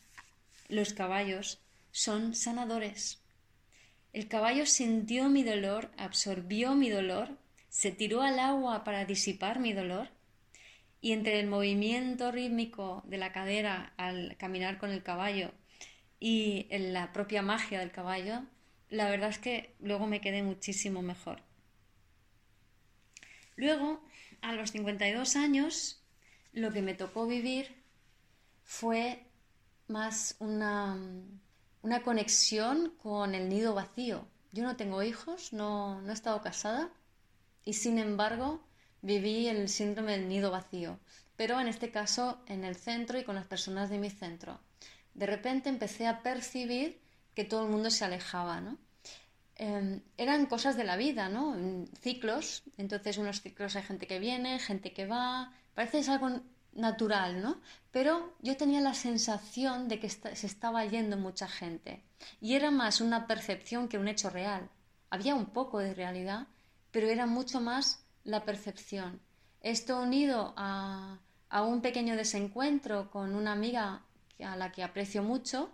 los 0.67 0.93
caballos 0.93 1.61
son 1.93 2.35
sanadores. 2.35 3.21
El 4.13 4.27
caballo 4.27 4.67
sintió 4.67 5.29
mi 5.29 5.45
dolor, 5.45 5.89
absorbió 5.97 6.75
mi 6.75 6.91
dolor, 6.91 7.39
se 7.69 7.93
tiró 7.93 8.23
al 8.23 8.41
agua 8.41 8.83
para 8.83 9.05
disipar 9.05 9.61
mi 9.61 9.73
dolor 9.73 10.09
y 11.01 11.13
entre 11.13 11.39
el 11.39 11.47
movimiento 11.47 12.33
rítmico 12.33 13.05
de 13.07 13.19
la 13.19 13.31
cadera 13.31 13.93
al 13.97 14.37
caminar 14.37 14.79
con 14.79 14.91
el 14.91 15.05
caballo 15.05 15.53
y 16.21 16.67
en 16.71 16.93
la 16.93 17.13
propia 17.13 17.43
magia 17.43 17.81
del 17.81 17.93
caballo, 17.93 18.43
la 18.91 19.09
verdad 19.09 19.31
es 19.31 19.39
que 19.39 19.75
luego 19.81 20.07
me 20.07 20.21
quedé 20.21 20.43
muchísimo 20.43 21.03
mejor. 21.03 21.43
Luego, 23.57 24.03
a 24.41 24.53
los 24.53 24.71
52 24.71 25.37
años, 25.37 26.03
lo 26.53 26.73
que 26.73 26.83
me 26.83 26.95
tocó 26.95 27.27
vivir 27.27 27.83
fue 28.63 29.27
más 29.89 30.37
una, 30.39 30.99
una 31.83 32.03
conexión 32.03 32.95
con 32.99 33.35
el 33.35 33.49
nido 33.49 33.75
vacío. 33.75 34.27
Yo 34.53 34.63
no 34.63 34.77
tengo 34.77 35.03
hijos, 35.03 35.53
no, 35.53 36.01
no 36.03 36.11
he 36.11 36.15
estado 36.15 36.41
casada 36.43 36.91
y 37.65 37.75
sin 37.75 37.99
embargo 37.99 38.67
viví 39.03 39.47
el 39.49 39.69
síndrome 39.69 40.13
del 40.13 40.29
nido 40.29 40.51
vacío, 40.51 40.99
pero 41.37 41.61
en 41.61 41.69
este 41.69 41.91
caso 41.91 42.43
en 42.47 42.65
el 42.65 42.77
centro 42.77 43.19
y 43.19 43.25
con 43.25 43.35
las 43.35 43.47
personas 43.47 43.91
de 43.91 43.99
mi 43.99 44.11
centro 44.11 44.61
de 45.19 45.27
repente 45.27 45.69
empecé 45.69 46.07
a 46.07 46.23
percibir 46.23 47.01
que 47.35 47.45
todo 47.45 47.65
el 47.65 47.71
mundo 47.71 47.91
se 47.91 48.05
alejaba, 48.05 48.61
¿no? 48.61 48.79
Em, 49.57 50.01
eran 50.17 50.47
cosas 50.47 50.77
de 50.77 50.85
la 50.85 50.97
vida, 50.97 51.29
¿no? 51.29 51.57
Ciclos, 52.01 52.63
entonces 52.77 53.19
unos 53.19 53.41
ciclos 53.43 53.75
hay 53.75 53.83
gente 53.83 54.07
que 54.07 54.21
viene, 54.21 54.61
gente 54.61 54.93
que 54.93 55.07
va, 55.07 55.53
parece 55.75 55.99
es 55.99 56.09
algo 56.09 56.41
natural, 56.73 57.43
¿no? 57.43 57.61
Pero 57.91 58.33
yo 58.41 58.57
tenía 58.57 58.81
la 58.81 58.95
sensación 58.95 59.89
de 59.89 59.99
que 59.99 60.09
se 60.09 60.47
estaba 60.47 60.85
yendo 60.85 61.17
mucha 61.17 61.49
gente 61.49 62.05
y 62.41 62.55
era 62.55 62.71
más 62.71 63.01
una 63.01 63.27
percepción 63.27 63.89
que 63.89 63.99
un 63.99 64.07
hecho 64.07 64.31
real. 64.31 64.71
Había 65.11 65.35
un 65.35 65.47
poco 65.47 65.81
de 65.81 65.95
realidad, 65.95 66.47
pero 66.93 67.09
era 67.09 67.27
mucho 67.27 67.61
más 67.61 68.05
la 68.23 68.45
percepción. 68.45 69.21
Esto 69.63 70.01
unido 70.01 70.55
a, 70.57 71.19
a 71.49 71.63
un 71.65 71.81
pequeño 71.81 72.15
desencuentro 72.15 73.11
con 73.11 73.35
una 73.35 73.51
amiga 73.51 74.03
a 74.45 74.57
la 74.57 74.73
que 74.73 74.83
aprecio 74.83 75.23
mucho, 75.23 75.71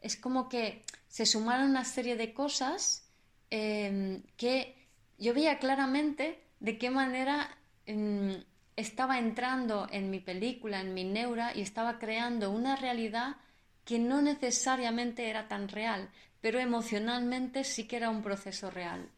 es 0.00 0.16
como 0.16 0.48
que 0.48 0.84
se 1.08 1.26
sumaron 1.26 1.70
una 1.70 1.84
serie 1.84 2.16
de 2.16 2.34
cosas 2.34 3.08
em, 3.50 4.22
que 4.36 4.74
yo 5.18 5.32
veía 5.34 5.58
claramente 5.58 6.40
de 6.60 6.78
qué 6.78 6.90
manera 6.90 7.56
em, 7.86 8.42
estaba 8.76 9.18
entrando 9.18 9.86
en 9.90 10.10
mi 10.10 10.20
película, 10.20 10.80
en 10.80 10.94
mi 10.94 11.04
neura, 11.04 11.52
y 11.54 11.60
estaba 11.60 11.98
creando 11.98 12.50
una 12.50 12.76
realidad 12.76 13.36
que 13.84 13.98
no 13.98 14.22
necesariamente 14.22 15.28
era 15.28 15.46
tan 15.48 15.68
real, 15.68 16.10
pero 16.40 16.58
emocionalmente 16.58 17.64
sí 17.64 17.84
que 17.86 17.96
era 17.96 18.10
un 18.10 18.22
proceso 18.22 18.70
real. 18.70 19.08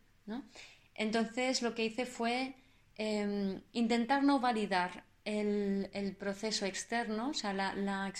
Entonces 0.94 1.62
lo 1.62 1.74
que 1.74 1.84
hice 1.84 2.04
fue 2.06 2.54
em, 2.96 3.60
intentar 3.72 4.22
no 4.22 4.40
validar 4.40 5.04
el, 5.24 6.16
proceso 6.18 6.66
externo, 6.66 7.30
o 7.30 7.34
sea, 7.34 7.52
la, 7.52 7.74
la, 7.74 8.12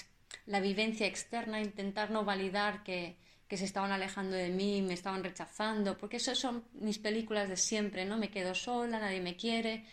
la 0.46 0.60
vivencia 0.60 1.06
externa, 1.06 1.60
intentar 1.60 2.10
no 2.10 2.24
validar 2.24 2.82
que, 2.82 3.16
se 3.48 3.64
estaban 3.64 3.92
alejando 3.92 4.36
de 4.36 4.50
mí, 4.50 4.82
me 4.82 4.94
estaban 4.94 5.22
rechazando, 5.22 5.96
porque 5.96 6.16
eso 6.16 6.34
son 6.34 6.64
mis 6.74 6.98
películas 6.98 7.48
de 7.48 7.56
siempre, 7.56 8.04
¿no? 8.04 8.16
Me 8.16 8.30
quedo 8.30 8.54
sola, 8.54 8.98
nadie 8.98 9.20
me 9.20 9.36
quiere. 9.36 9.84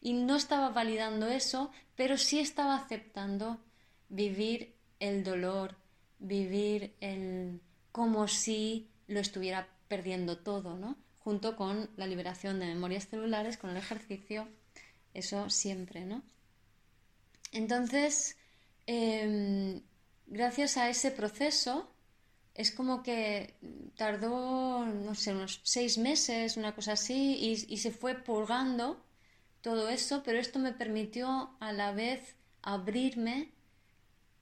Y 0.00 0.12
no 0.12 0.36
estaba 0.36 0.70
validando 0.70 1.26
eso, 1.26 1.70
pero 1.96 2.16
sí 2.16 2.38
estaba 2.38 2.76
aceptando 2.76 3.60
vivir 4.08 4.74
el 5.00 5.24
dolor, 5.24 5.76
vivir 6.18 6.94
el 7.00 7.60
como 7.92 8.28
si 8.28 8.88
lo 9.08 9.20
estuviera 9.20 9.68
perdiendo 9.88 10.38
todo, 10.38 10.76
¿no? 10.76 10.96
Junto 11.18 11.56
con 11.56 11.90
la 11.96 12.06
liberación 12.06 12.60
de 12.60 12.66
memorias 12.66 13.08
celulares, 13.08 13.56
con 13.56 13.70
el 13.70 13.76
ejercicio, 13.76 14.48
eso 15.14 15.50
siempre, 15.50 16.04
¿no? 16.04 16.22
Entonces, 17.52 18.36
em, 18.86 19.82
gracias 20.30 20.76
a 20.76 20.88
ese 20.88 21.10
proceso, 21.10 21.92
es 22.54 22.70
como 22.70 23.02
que 23.02 23.54
tardó, 23.96 24.86
no 24.86 25.14
sé, 25.14 25.32
unos 25.32 25.60
seis 25.64 25.98
meses, 25.98 26.56
una 26.56 26.74
cosa 26.74 26.92
así, 26.92 27.36
y, 27.68 27.76
se 27.76 27.90
fue 27.90 28.14
purgando 28.14 29.04
todo 29.60 29.88
eso, 29.88 30.22
pero 30.24 30.38
esto 30.38 30.58
me 30.58 30.72
permitió 30.72 31.50
a 31.60 31.72
la 31.72 31.92
vez 31.92 32.34
abrirme 32.62 33.50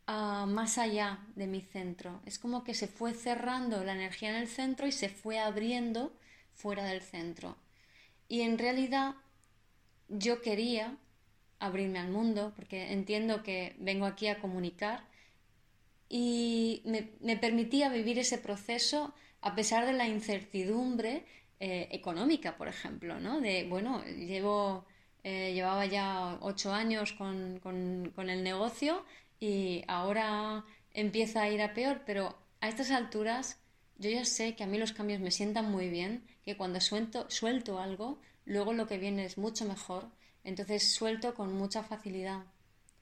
más 0.07 0.79
allá 0.79 1.21
de 1.37 1.47
mi 1.47 1.61
centro. 1.61 2.23
Es 2.25 2.39
como 2.39 2.65
que 2.65 2.75
se 2.75 2.87
fue 2.87 3.13
cerrando 3.13 3.85
la 3.85 3.93
energía 3.93 4.31
en 4.31 4.37
el 4.37 4.49
centro 4.49 4.87
y 4.87 4.93
se 4.93 5.11
fue 5.11 5.39
abriendo 5.39 6.13
fuera 6.55 6.85
del 6.85 7.03
centro. 7.03 7.57
Y 8.27 8.41
en 8.41 8.59
realidad 8.59 9.17
yo 10.09 10.41
quería 10.41 10.97
abrirme 11.59 11.99
al 11.99 12.09
mundo, 12.09 12.53
porque 12.57 12.93
entiendo 12.93 13.43
que 13.43 13.77
vengo 13.79 14.07
aquí 14.07 14.29
a 14.29 14.41
comunicar 14.41 15.05
y 16.09 16.83
me, 16.85 17.37
permitía 17.37 17.91
vivir 17.91 18.19
ese 18.19 18.39
proceso 18.39 19.15
a 19.41 19.55
pesar 19.55 19.87
de 19.87 19.93
la 19.93 20.09
incertidumbre 20.09 21.25
eh, 21.61 21.89
económica, 21.93 22.57
por 22.57 22.69
ejemplo, 22.69 23.21
¿no? 23.21 23.41
De, 23.41 23.67
bueno, 23.69 24.03
llevo, 24.05 24.87
eh, 25.23 25.53
llevaba 25.55 25.87
ya 25.87 26.39
ocho 26.41 26.73
años 26.73 27.13
con, 27.13 27.61
con, 27.61 28.31
el 28.31 28.43
negocio 28.43 29.05
y 29.39 29.85
ahora 29.87 30.65
empieza 30.93 31.43
a 31.43 31.51
ir 31.51 31.63
a 31.63 31.75
peor, 31.75 32.03
pero 32.07 32.37
a 32.61 32.69
estas 32.69 32.91
alturas 32.91 33.61
yo 33.99 34.11
ya 34.11 34.25
sé 34.25 34.55
que 34.55 34.65
a 34.65 34.67
mí 34.67 34.79
los 34.79 34.93
cambios 34.93 35.21
me 35.21 35.31
sientan 35.31 35.71
muy 35.71 35.89
bien, 35.89 36.25
que 36.45 36.57
cuando 36.57 36.81
suelto, 36.81 37.29
suelto 37.29 37.81
algo, 37.81 38.21
luego 38.45 38.73
lo 38.73 38.87
que 38.87 38.99
viene 38.99 39.25
es 39.25 39.37
mucho 39.39 39.65
mejor, 39.67 40.09
entonces 40.45 40.93
suelto 40.95 41.35
con 41.35 41.53
mucha 41.53 41.83
facilidad 41.83 42.45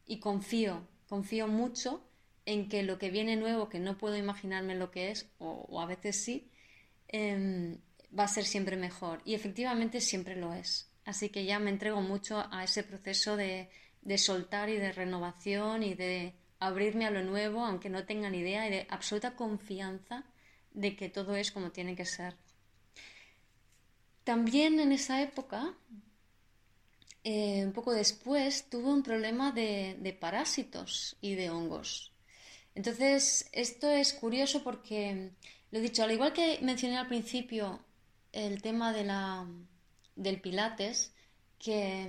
y 0.07 0.19
confío, 0.19 0.87
confío 1.09 1.47
mucho 1.47 2.06
en 2.47 2.69
que 2.69 2.83
lo 2.85 2.99
que 2.99 3.11
viene 3.11 3.37
nuevo, 3.37 3.69
que 3.69 3.81
no 3.81 3.99
puedo 3.99 4.17
imaginarme 4.17 4.77
lo 4.77 4.91
que 4.91 5.11
es, 5.11 5.29
o, 5.39 5.81
a 5.81 5.87
veces 5.87 6.23
sí, 6.25 6.49
em, 7.09 7.79
va 8.17 8.25
a 8.25 8.29
ser 8.29 8.45
siempre 8.45 8.77
mejor. 8.77 9.21
Y 9.25 9.35
efectivamente 9.35 10.01
siempre 10.01 10.37
lo 10.37 10.55
es. 10.55 10.89
Así 11.05 11.29
que 11.29 11.45
ya 11.45 11.59
me 11.59 11.71
entrego 11.71 12.01
mucho 12.01 12.47
a 12.51 12.65
ese 12.65 12.83
proceso 12.85 13.37
de, 13.37 13.69
de 14.03 14.19
soltar 14.19 14.69
y 14.71 14.77
de 14.77 14.93
renovación 14.93 15.83
y 15.83 15.95
de 15.95 16.35
abrirme 16.61 17.07
a 17.07 17.11
lo 17.11 17.23
nuevo, 17.23 17.65
aunque 17.65 17.91
no 17.91 18.07
tenga 18.07 18.31
ni 18.31 18.39
idea, 18.39 18.67
y 18.67 18.71
de 18.71 18.87
absoluta 18.89 19.37
confianza 19.37 20.25
de 20.73 20.97
que 20.97 21.09
todo 21.09 21.35
es 21.37 21.51
como 21.51 21.73
tiene 21.73 21.97
que 21.97 22.07
ser. 22.07 22.37
También 24.25 24.81
en 24.81 24.93
esa 24.93 25.21
época, 25.23 25.75
eh, 27.25 27.65
un 27.65 27.73
poco 27.73 27.93
después, 27.93 28.69
tuve 28.71 28.89
un 28.89 29.03
problema 29.03 29.53
de, 29.53 29.97
de 30.01 30.13
parásitos 30.13 31.17
y 31.21 31.35
de 31.35 31.51
hongos. 31.51 32.16
Entonces, 32.77 33.49
esto 33.53 33.89
es 33.91 34.13
curioso 34.13 34.63
porque, 34.63 35.31
lo 35.71 35.79
he 35.79 35.83
dicho, 35.83 36.05
al 36.05 36.13
igual 36.13 36.35
que 36.35 36.59
mencioné 36.61 36.99
al 36.99 37.09
principio 37.09 37.81
el 38.33 38.61
tema 38.61 38.93
de 38.93 39.03
la, 39.03 39.47
del 40.15 40.43
Pilates 40.43 41.15
que 41.59 42.07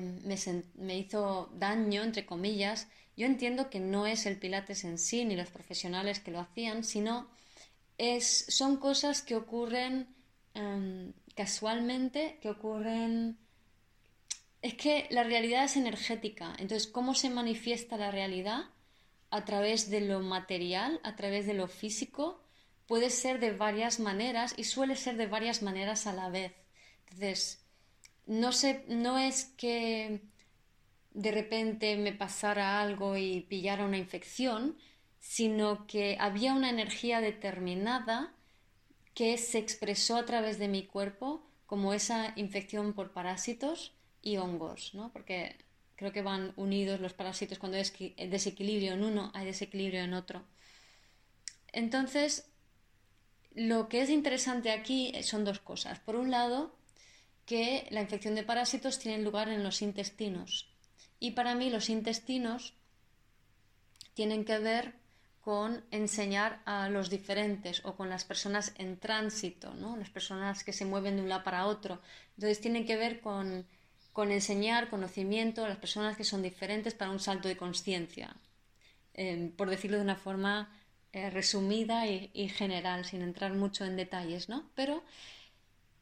me, 0.76 0.98
hizo 0.98 1.50
daño, 1.54 2.04
entre 2.04 2.26
comillas. 2.26 2.90
Yo 3.16 3.26
entiendo 3.26 3.70
que 3.70 3.80
no 3.80 4.06
es 4.06 4.26
el 4.26 4.38
Pilates 4.38 4.84
en 4.84 4.98
sí 4.98 5.24
ni 5.24 5.38
los 5.38 5.50
profesionales 5.50 6.20
que 6.20 6.32
lo 6.32 6.42
hacían, 6.42 6.84
sino 6.84 7.30
es, 7.98 8.46
son 8.50 8.76
cosas 8.76 9.22
que 9.22 9.38
ocurren 9.38 10.14
em, 10.54 11.14
casualmente, 11.34 12.40
que 12.42 12.50
ocurren... 12.50 13.38
Es 14.62 14.74
que 14.74 15.08
la 15.12 15.24
realidad 15.24 15.64
es 15.64 15.78
energética, 15.78 16.56
entonces, 16.60 16.88
¿cómo 16.88 17.14
se 17.16 17.30
manifiesta 17.30 17.96
la 17.96 18.12
realidad? 18.12 18.66
A 19.30 19.46
través 19.46 19.90
de 19.90 20.02
lo 20.02 20.20
material, 20.22 21.00
a 21.04 21.16
través 21.16 21.46
de 21.46 21.54
lo 21.54 21.68
físico, 21.68 22.44
puede 22.88 23.10
ser 23.10 23.40
de 23.40 23.52
varias 23.52 24.00
maneras 24.00 24.54
y 24.58 24.64
suele 24.64 24.96
ser 24.96 25.18
de 25.18 25.28
varias 25.28 25.62
maneras 25.62 26.08
a 26.08 26.14
la 26.14 26.30
vez. 26.30 26.54
Entonces, 27.06 27.66
no, 28.26 28.52
no 28.88 29.18
es 29.18 29.46
que 29.58 30.22
de 31.12 31.32
repente 31.32 31.98
me 31.98 32.14
pasara 32.14 32.82
algo 32.82 33.18
y 33.18 33.42
pillara 33.42 33.86
una 33.86 33.98
infección, 33.98 34.78
sino 35.20 35.88
que 35.88 36.16
había 36.20 36.54
una 36.54 36.70
energía 36.70 37.22
determinada 37.22 38.34
que 39.14 39.38
se 39.38 39.58
expresó 39.58 40.18
a 40.18 40.26
través 40.26 40.60
de 40.60 40.68
mi 40.68 40.86
cuerpo 40.86 41.50
como 41.66 41.94
esa 41.94 42.34
infección 42.36 42.94
por 42.94 43.14
parásitos 43.14 43.94
y 44.22 44.38
hongos, 44.38 44.94
¿no? 44.94 45.12
Porque 45.12 45.58
creo 45.98 46.14
que 46.14 46.22
van 46.22 46.54
unidos 46.56 47.02
los 47.02 47.14
parásitos 47.14 47.58
cuando 47.58 47.78
hay 47.78 47.84
desequilibrio 48.30 48.94
en 48.94 49.04
uno, 49.04 49.32
hay 49.34 49.46
desequilibrio 49.46 50.02
en 50.02 50.14
otro. 50.14 50.46
Entonces, 51.74 52.50
lo 53.54 53.90
que 53.90 54.02
es 54.02 54.10
interesante 54.10 54.72
aquí 54.72 55.12
son 55.24 55.44
dos 55.44 55.60
cosas. 55.60 56.00
Por 56.00 56.16
un 56.16 56.32
lado, 56.32 56.78
que 57.46 57.88
la 57.90 58.02
infección 58.02 58.36
de 58.36 58.44
parásitos 58.44 59.00
tiene 59.00 59.24
lugar 59.24 59.50
en 59.50 59.64
los 59.64 59.82
intestinos. 59.82 60.70
Y 61.20 61.32
para 61.32 61.56
mí 61.56 61.70
los 61.70 61.90
intestinos 61.90 62.76
tienen 64.14 64.46
que 64.46 64.60
ver 64.60 64.94
con 65.42 65.86
enseñar 65.92 66.62
a 66.66 66.90
los 66.90 67.10
diferentes 67.10 67.84
o 67.86 67.96
con 67.96 68.10
las 68.10 68.26
personas 68.26 68.74
en 68.78 69.00
tránsito, 69.00 69.74
¿no? 69.74 69.96
las 69.96 70.10
personas 70.10 70.64
que 70.64 70.74
se 70.74 70.86
mueven 70.86 71.16
de 71.16 71.22
un 71.22 71.30
lado 71.30 71.44
para 71.44 71.66
otro. 71.68 72.02
Entonces 72.36 72.60
tienen 72.60 72.86
que 72.86 72.98
ver 72.98 73.22
con, 73.22 73.66
enseñar 74.24 74.90
conocimiento 74.90 75.64
a 75.64 75.70
las 75.70 75.78
personas 75.78 76.18
que 76.18 76.24
son 76.24 76.42
diferentes 76.42 76.94
para 76.94 77.12
un 77.12 77.20
salto 77.20 77.48
de 77.48 77.58
conciencia, 77.58 78.36
eh, 79.14 79.52
por 79.56 79.70
decirlo 79.70 79.98
de 79.98 80.04
una 80.04 80.16
forma 80.16 80.70
eh, 81.14 81.30
resumida 81.30 82.08
y, 82.08 82.32
y, 82.34 82.50
general, 82.50 83.06
sin 83.06 83.22
entrar 83.22 83.54
mucho 83.54 83.86
en 83.86 83.96
detalles. 83.96 84.50
¿no? 84.50 84.70
Pero 84.76 85.04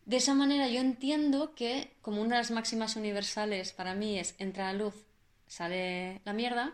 de 0.06 0.18
esa 0.18 0.34
manera 0.34 0.68
yo 0.68 0.82
entiendo 0.82 1.56
que 1.56 1.92
como 2.02 2.22
una 2.22 2.36
de 2.36 2.42
las 2.42 2.52
máximas 2.52 2.96
universales 2.96 3.74
para 3.74 3.96
mí 3.96 4.20
es 4.20 4.36
entra 4.40 4.72
la 4.72 4.80
luz, 4.80 4.96
sale 5.48 6.22
la 6.26 6.34
mierda, 6.34 6.74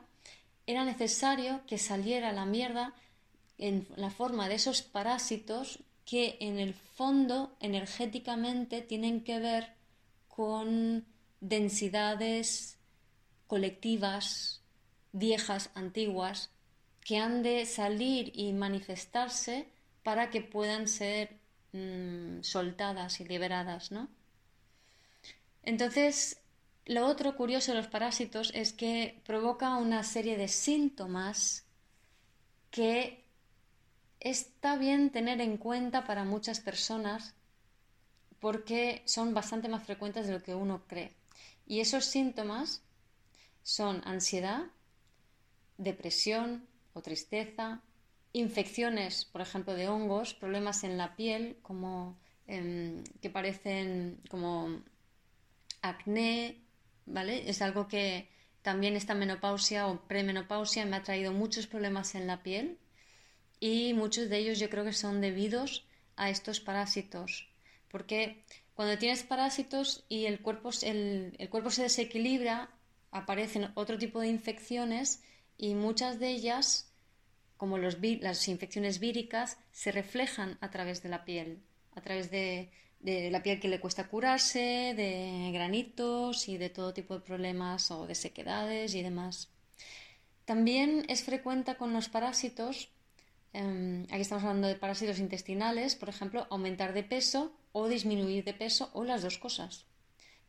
era 0.67 0.85
necesario 0.85 1.61
que 1.65 1.77
saliera 1.77 2.31
la 2.33 2.45
mierda 2.45 2.93
en 3.57 3.87
la 3.95 4.09
forma 4.09 4.47
de 4.47 4.55
esos 4.55 4.81
parásitos 4.81 5.79
que 6.05 6.37
en 6.39 6.59
el 6.59 6.73
fondo 6.73 7.55
energéticamente 7.59 8.81
tienen 8.81 9.23
que 9.23 9.39
ver 9.39 9.73
con 10.27 11.05
densidades 11.41 12.79
colectivas, 13.47 14.61
viejas, 15.11 15.69
antiguas, 15.75 16.49
que 17.01 17.17
han 17.17 17.43
de 17.43 17.65
salir 17.65 18.31
y 18.33 18.53
manifestarse 18.53 19.67
para 20.03 20.29
que 20.29 20.41
puedan 20.41 20.87
ser 20.87 21.41
Mm, 21.73 22.41
soltadas 22.43 23.21
y 23.21 23.25
liberadas, 23.25 23.91
¿no? 23.91 24.09
Entonces, 25.63 26.41
lo 26.85 27.05
otro 27.07 27.37
curioso 27.37 27.71
de 27.71 27.77
los 27.77 27.87
parásitos 27.87 28.51
es 28.53 28.73
que 28.73 29.21
provoca 29.25 29.77
una 29.77 30.03
serie 30.03 30.37
de 30.37 30.49
síntomas 30.49 31.65
que 32.71 33.23
está 34.19 34.75
bien 34.75 35.11
tener 35.11 35.39
en 35.39 35.57
cuenta 35.57 36.03
para 36.03 36.25
muchas 36.25 36.59
personas 36.59 37.35
porque 38.39 39.01
son 39.05 39.33
bastante 39.33 39.69
más 39.69 39.83
frecuentes 39.83 40.27
de 40.27 40.33
lo 40.33 40.43
que 40.43 40.55
uno 40.55 40.83
cree. 40.87 41.15
Y 41.65 41.79
esos 41.79 42.05
síntomas 42.05 42.83
son 43.63 44.01
ansiedad, 44.05 44.65
depresión 45.77 46.67
o 46.93 47.01
tristeza, 47.01 47.81
infecciones, 48.33 49.25
por 49.25 49.41
ejemplo, 49.41 49.73
de 49.73 49.87
hongos, 49.87 50.33
problemas 50.33 50.83
en 50.83 50.97
la 50.97 51.15
piel, 51.15 51.57
como 51.61 52.17
em, 52.47 53.03
que 53.21 53.29
parecen 53.29 54.19
como 54.29 54.81
acné, 55.81 56.61
¿vale? 57.05 57.49
Es 57.49 57.61
algo 57.61 57.87
que 57.87 58.29
también 58.61 58.95
esta 58.95 59.15
menopausia 59.15 59.87
o 59.87 60.01
premenopausia 60.07 60.85
me 60.85 60.95
ha 60.95 61.03
traído 61.03 61.31
muchos 61.31 61.67
problemas 61.67 62.15
en 62.15 62.27
la 62.27 62.43
piel 62.43 62.77
y 63.59 63.93
muchos 63.93 64.29
de 64.29 64.37
ellos 64.37 64.59
yo 64.59 64.69
creo 64.69 64.83
que 64.83 64.93
son 64.93 65.21
debidos 65.21 65.85
a 66.15 66.29
estos 66.29 66.59
parásitos, 66.59 67.49
porque 67.89 68.43
cuando 68.75 68.97
tienes 68.97 69.23
parásitos 69.23 70.05
y 70.09 70.25
el 70.25 70.41
cuerpo, 70.41 70.69
el, 70.83 71.35
el 71.37 71.49
cuerpo 71.49 71.69
se 71.69 71.83
desequilibra, 71.83 72.69
aparecen 73.11 73.71
otro 73.75 73.97
tipo 73.97 74.19
de 74.19 74.27
infecciones 74.27 75.21
y 75.57 75.75
muchas 75.75 76.19
de 76.19 76.29
ellas 76.29 76.91
como 77.61 77.77
las 77.77 78.47
infecciones 78.47 78.97
víricas 78.97 79.59
se 79.71 79.91
reflejan 79.91 80.57
a 80.61 80.71
través 80.71 81.03
de 81.03 81.09
la 81.09 81.25
piel, 81.25 81.61
a 81.93 82.01
través 82.01 82.31
de, 82.31 82.71
la 83.03 83.43
piel 83.43 83.59
que 83.59 83.67
le 83.67 83.79
cuesta 83.79 84.07
curarse, 84.07 84.95
de 84.97 85.51
granitos 85.53 86.49
y 86.49 86.57
de 86.57 86.71
todo 86.71 86.91
tipo 86.91 87.13
de 87.13 87.19
problemas 87.19 87.91
o 87.91 88.07
de 88.07 88.15
sequedades 88.15 88.95
y 88.95 89.03
demás. 89.03 89.51
También 90.45 91.05
es 91.07 91.23
frecuente 91.23 91.75
con 91.75 91.93
los 91.93 92.09
parásitos, 92.09 92.89
em, 93.53 94.05
aquí 94.05 94.21
estamos 94.21 94.43
hablando 94.43 94.67
de 94.67 94.75
parásitos 94.75 95.19
intestinales, 95.19 95.95
por 95.95 96.09
ejemplo, 96.09 96.47
aumentar 96.49 96.93
de 96.93 97.03
peso 97.03 97.53
o 97.71 97.87
disminuir 97.87 98.43
de 98.43 98.53
peso 98.53 98.89
o 98.93 99.03
las 99.03 99.21
dos 99.21 99.37
cosas. 99.37 99.85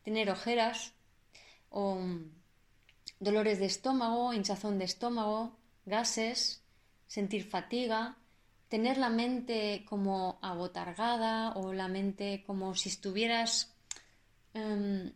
Tener 0.02 0.30
ojeras 0.30 0.92
o 1.70 1.96
mm, 1.96 2.30
dolores 3.20 3.58
de 3.58 3.66
estómago, 3.66 4.32
hinchazón 4.32 4.78
de 4.78 4.84
estómago, 4.84 5.56
gases, 5.86 6.62
sentir 7.06 7.44
fatiga, 7.44 8.16
tener 8.68 8.98
la 8.98 9.10
mente 9.10 9.84
como 9.88 10.38
abotargada 10.42 11.52
o 11.52 11.72
la 11.72 11.88
mente 11.88 12.42
como 12.46 12.74
si 12.74 12.88
estuvieras 12.88 13.74
em, 14.54 15.12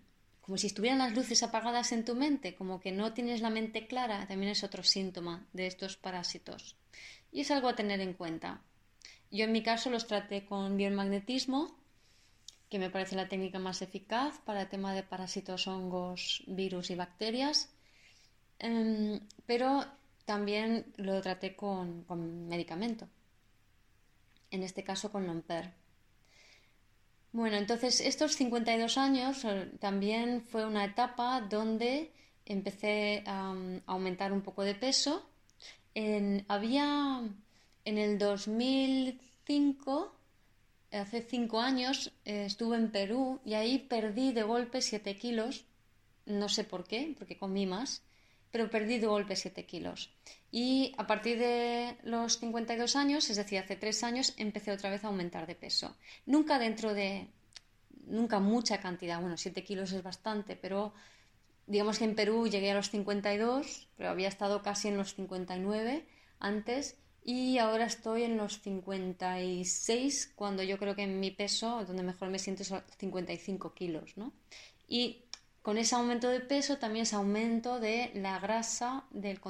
como 0.47 0.59
si 0.59 0.69
estuvieran 0.69 0.99
las 0.99 1.13
luces 1.13 1.43
apagadas 1.43 1.91
en 1.91 2.05
tu 2.05 2.15
mente, 2.15 2.55
como 2.55 2.79
que 2.79 2.93
no 2.93 3.13
tienes 3.13 3.41
la 3.41 3.51
mente 3.51 3.89
clara, 3.89 4.29
también 4.29 4.53
es 4.53 4.63
otro 4.63 4.85
síntoma 4.85 5.45
de 5.53 5.67
estos 5.67 5.97
parásitos. 5.97 6.77
Y 7.33 7.41
es 7.41 7.51
algo 7.51 7.69
a 7.69 7.75
tener 7.75 8.01
en 8.01 8.15
cuenta. 8.15 8.63
Yo 9.33 9.47
en 9.47 9.53
mi 9.53 9.65
caso 9.65 9.91
los 9.91 10.07
traté 10.07 10.47
con 10.47 10.77
biomagnetismo, 10.77 11.77
que 12.69 12.79
me 12.79 12.91
parece 12.91 13.17
la 13.17 13.29
técnica 13.29 13.59
más 13.59 13.83
eficaz 13.83 14.41
para 14.45 14.63
el 14.63 14.69
tema 14.69 14.95
de 14.95 15.03
parásitos, 15.03 15.67
hongos, 15.67 16.43
virus 16.47 16.91
y 16.91 16.95
bacterias. 16.97 17.71
Em, 18.59 19.21
pero 19.47 19.85
también 20.25 20.93
lo 20.97 21.21
traté 21.21 21.55
con, 21.55 22.05
medicamento, 22.49 23.09
en 24.51 24.63
este 24.63 24.83
caso 24.83 25.13
con 25.13 25.27
Lomper. 25.27 25.73
Bueno, 27.33 27.57
entonces 27.57 28.01
estos 28.01 28.33
52 28.37 28.99
años 28.99 29.45
eh, 29.45 29.71
también 29.79 30.43
fue 30.43 30.65
una 30.65 30.85
etapa 30.85 31.43
donde 31.43 32.13
empecé 32.47 33.23
a, 33.27 33.55
aumentar 33.87 34.33
un 34.33 34.43
poco 34.43 34.63
de 34.63 34.75
peso. 34.75 35.29
había 36.49 37.23
en 37.85 37.99
el 37.99 38.19
2005, 38.19 40.16
hace 40.99 41.23
5 41.23 41.61
años, 41.61 42.13
eh, 42.25 42.45
estuve 42.47 42.77
en 42.77 42.91
Perú 42.91 43.41
y 43.45 43.55
ahí 43.55 43.79
perdí 43.79 44.33
de 44.33 44.43
golpe 44.43 44.81
7 44.81 45.17
kilos. 45.17 45.65
No 46.27 46.49
sé 46.49 46.65
por 46.65 46.85
qué, 46.85 47.15
porque 47.19 47.39
comí 47.39 47.67
más 47.67 48.03
pero 48.57 48.71
perdí 48.71 48.99
de 48.99 49.07
golpe 49.07 49.37
7 49.37 49.67
kilos. 49.67 50.11
Y 50.51 50.95
a 50.97 51.07
partir 51.07 51.39
de 51.39 51.99
los 52.05 52.39
52 52.39 52.97
años, 52.97 53.29
es 53.29 53.37
decir, 53.37 53.59
hace 53.59 53.77
3 53.77 54.03
años, 54.05 54.33
empecé 54.39 54.73
otra 54.73 54.89
vez 54.89 55.05
a 55.05 55.09
aumentar 55.09 55.47
de 55.47 55.55
peso. 55.55 55.95
Nunca 56.25 56.59
dentro 56.59 56.95
de, 56.95 57.29
nunca 58.07 58.39
mucha 58.39 58.81
cantidad, 58.81 59.21
bueno, 59.21 59.37
7 59.37 59.63
kilos 59.63 59.93
es 59.93 60.03
bastante, 60.03 60.57
pero 60.57 60.95
digamos 61.67 61.99
que 61.99 62.07
en 62.07 62.15
Perú 62.15 62.49
llegué 62.49 62.71
a 62.71 62.77
los 62.77 62.89
52, 62.89 63.89
pero 63.99 64.09
había 64.09 64.29
estado 64.29 64.63
casi 64.63 64.89
en 64.89 64.97
los 64.97 65.15
59 65.15 66.07
antes 66.39 66.97
y 67.29 67.59
ahora 67.59 67.87
estoy 67.87 68.23
en 68.23 68.37
los 68.37 68.61
56 68.61 70.33
cuando 70.37 70.63
yo 70.63 70.79
creo 70.79 70.95
que 70.95 71.03
en 71.03 71.19
mi 71.19 71.33
peso, 71.33 71.85
donde 71.85 72.05
mejor 72.05 72.29
me 72.31 72.39
siento 72.39 72.63
es 72.63 72.73
55 72.99 73.75
kilos, 73.75 74.17
¿no? 74.17 74.33
Y 74.87 75.25
con 75.61 75.77
ese 75.77 75.97
aumento 75.97 76.29
de 76.29 76.39
peso 76.39 76.79
también 76.79 77.03
es 77.03 77.13
aumento 77.13 77.81
de 77.81 78.13
la 78.15 78.39
grasa 78.39 79.07
del 79.11 79.41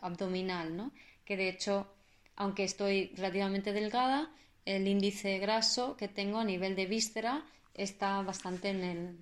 abdominal, 0.00 0.76
¿no? 0.76 0.90
que 1.24 1.36
de 1.36 1.48
hecho, 1.48 1.86
aunque 2.34 2.64
estoy 2.64 3.12
relativamente 3.14 3.72
delgada, 3.72 4.34
el 4.64 4.88
índice 4.88 5.38
graso 5.38 5.96
que 5.96 6.08
tengo 6.08 6.40
a 6.40 6.44
nivel 6.44 6.74
de 6.74 6.86
víscera 6.86 7.44
está 7.74 8.20
bastante 8.22 8.70
en 8.70 8.82
el, 8.82 9.18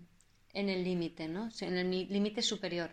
en 0.55 0.71
el 0.71 0.83
límite, 0.83 1.29
¿no? 1.29 1.51
en 1.61 1.77
el 1.77 1.91
límite 2.09 2.41
superior. 2.41 2.91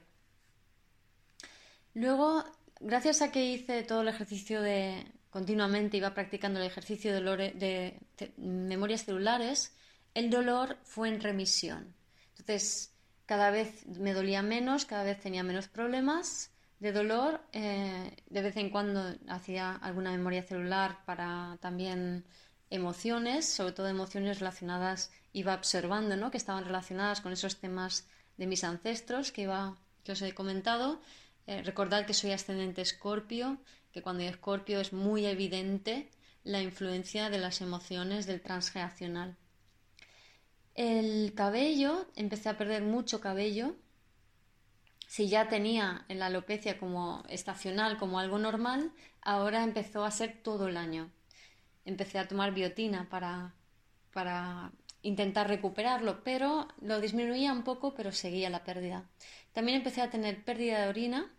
Luego, 1.93 2.43
gracias 2.79 3.21
a 3.21 3.31
que 3.31 3.45
hice 3.45 3.83
todo 3.83 4.01
el 4.01 4.07
ejercicio 4.07 4.61
de 4.61 5.05
continuamente, 5.29 5.97
iba 5.97 6.13
practicando 6.13 6.61
el 6.61 6.65
ejercicio 6.65 7.13
de, 7.13 7.99
memorias 8.37 9.03
celulares, 9.03 9.75
el 10.13 10.29
dolor 10.29 10.77
fue 10.83 11.09
en 11.09 11.19
remisión. 11.19 11.93
Entonces, 12.29 12.93
cada 13.25 13.51
vez 13.51 13.85
me 13.85 14.13
dolía 14.13 14.41
menos, 14.41 14.85
cada 14.85 15.03
vez 15.03 15.19
tenía 15.19 15.43
menos 15.43 15.67
problemas 15.67 16.51
de 16.79 16.93
dolor. 16.93 17.41
Eh, 17.51 18.15
de 18.29 18.41
vez 18.41 18.55
en 18.55 18.69
cuando 18.69 19.13
hacía 19.27 19.73
alguna 19.75 20.11
memoria 20.11 20.41
celular 20.41 21.03
para 21.05 21.57
también 21.59 22.23
emociones, 22.69 23.45
sobre 23.45 23.73
todo 23.73 23.89
emociones 23.89 24.39
relacionadas, 24.39 25.11
iba 25.33 25.53
observando, 25.53 26.15
¿no? 26.15 26.31
que 26.31 26.37
estaban 26.37 26.63
relacionadas 26.63 27.19
con 27.19 27.33
esos 27.33 27.59
temas 27.59 28.07
de 28.37 28.47
mis 28.47 28.63
ancestros 28.63 29.33
que, 29.33 29.41
iba, 29.41 29.75
que 30.05 30.13
os 30.13 30.21
he 30.21 30.33
comentado. 30.33 31.01
Eh, 31.47 31.61
recordad 31.61 32.05
que 32.05 32.13
soy 32.13 32.31
ascendente 32.31 32.81
escorpio, 32.81 33.57
que 33.91 34.01
cuando 34.01 34.23
hay 34.23 34.29
escorpio 34.29 34.79
es 34.79 34.93
muy 34.93 35.25
evidente 35.25 36.09
la 36.43 36.61
influencia 36.61 37.29
de 37.29 37.39
las 37.39 37.61
emociones 37.61 38.25
del 38.25 38.41
transgeneracional. 38.41 39.37
El 40.73 41.33
cabello, 41.35 42.07
empecé 42.15 42.49
a 42.49 42.57
perder 42.57 42.83
mucho 42.83 43.21
cabello. 43.21 43.75
Si 45.07 45.29
ya 45.29 45.47
tenía 45.47 46.05
la 46.09 46.25
alopecia 46.25 46.77
como 46.77 47.23
estacional, 47.29 47.97
como 47.97 48.19
algo 48.19 48.37
normal, 48.37 48.91
ahora 49.21 49.63
empezó 49.63 50.03
a 50.03 50.11
ser 50.11 50.41
todo 50.43 50.67
el 50.67 50.77
año. 50.77 51.11
Empecé 51.85 52.19
a 52.19 52.27
tomar 52.27 52.53
biotina 52.53 53.07
para, 53.09 53.53
para 54.11 54.71
intentar 55.05 55.47
recuperarlo, 55.47 56.23
pero 56.23 56.67
lo 56.81 56.99
disminuía 56.99 57.53
un 57.53 57.63
poco, 57.63 57.93
pero 57.93 58.11
seguía 58.11 58.49
la 58.49 58.63
pérdida. 58.63 59.07
También 59.53 59.77
empecé 59.77 60.01
a 60.01 60.09
tener 60.09 60.43
pérdida 60.43 60.81
de 60.81 60.89
orina, 60.89 61.31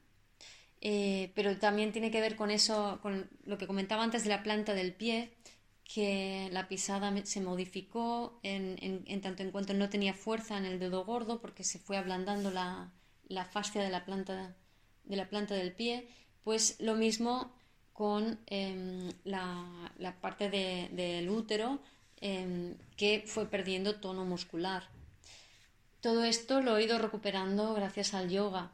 eh, 0.81 1.33
pero 1.35 1.59
también 1.59 1.93
tiene 1.93 2.13
que 2.13 2.21
ver 2.21 2.37
con 2.37 2.51
eso, 2.51 3.01
con 3.03 3.29
lo 3.45 3.59
que 3.59 3.67
comentaba 3.67 4.05
antes 4.05 4.23
de 4.23 4.31
la 4.31 4.45
planta 4.45 4.73
del 4.73 4.95
pie, 4.95 5.33
que 5.83 6.49
la 6.53 6.69
pisada 6.69 7.13
se 7.25 7.41
modificó 7.41 8.39
en, 8.45 9.21
tanto 9.21 9.43
en 9.43 9.51
cuanto 9.51 9.75
no 9.75 9.89
tenía 9.89 10.15
fuerza 10.15 10.57
en 10.59 10.65
el 10.65 10.79
dedo 10.79 11.05
gordo 11.05 11.41
porque 11.41 11.65
se 11.65 11.79
fue 11.79 11.97
ablandando 11.97 12.51
la, 12.51 12.93
fascia 13.51 13.83
de 13.83 13.91
la 13.91 14.05
planta 14.05 14.57
de 15.05 15.17
la 15.17 15.29
planta 15.29 15.55
del 15.55 15.73
pie 15.73 16.09
pues 16.43 16.77
lo 16.81 16.97
mismo 16.97 17.55
con 17.93 18.41
em, 18.47 19.13
la, 19.23 19.93
parte 20.21 20.51
del 20.51 21.31
útero 21.31 21.81
em, 22.21 22.75
que 22.97 23.25
fue 23.27 23.49
perdiendo 23.49 24.01
tono 24.01 24.25
muscular 24.25 24.89
todo 26.01 26.25
esto 26.25 26.61
lo 26.61 26.77
he 26.77 26.85
ido 26.85 26.99
recuperando 26.99 27.75
gracias 27.75 28.15
al 28.15 28.31
yoga 28.31 28.73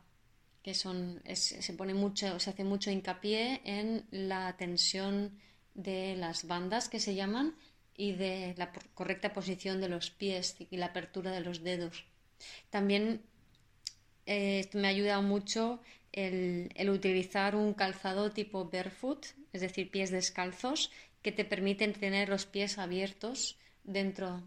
que 0.63 0.75
son 0.75 1.23
se 1.35 1.73
pone 1.73 1.95
mucho 1.95 2.39
se 2.39 2.51
hace 2.51 2.65
mucho 2.65 2.91
hincapié 2.91 3.61
en 3.65 4.05
la 4.11 4.57
tensión 4.57 5.39
de 5.75 6.17
las 6.17 6.47
bandas 6.47 6.89
que 6.89 7.01
se 7.01 7.15
llaman 7.15 7.55
y 7.97 8.13
de 8.13 8.55
la 8.57 8.73
correcta 8.95 9.33
posición 9.33 9.81
de 9.81 9.89
los 9.89 10.11
pies 10.11 10.57
y 10.59 10.77
la 10.77 10.87
apertura 10.87 11.31
de 11.31 11.41
los 11.41 11.63
dedos. 11.63 12.05
También 12.71 13.23
eh, 14.27 14.69
me 14.73 14.89
ha 14.89 14.91
ayudado 14.91 15.23
mucho 15.23 15.81
el, 16.13 16.71
utilizar 16.91 17.55
un 17.55 17.75
calzado 17.75 18.31
tipo 18.33 18.69
barefoot, 18.71 19.27
es 19.53 19.61
decir, 19.61 19.91
pies 19.91 20.11
descalzos, 20.11 20.91
que 21.23 21.33
te 21.33 21.45
permiten 21.45 21.93
tener 21.93 22.29
los 22.29 22.47
pies 22.47 22.79
abiertos 22.79 23.57
dentro, 23.85 24.43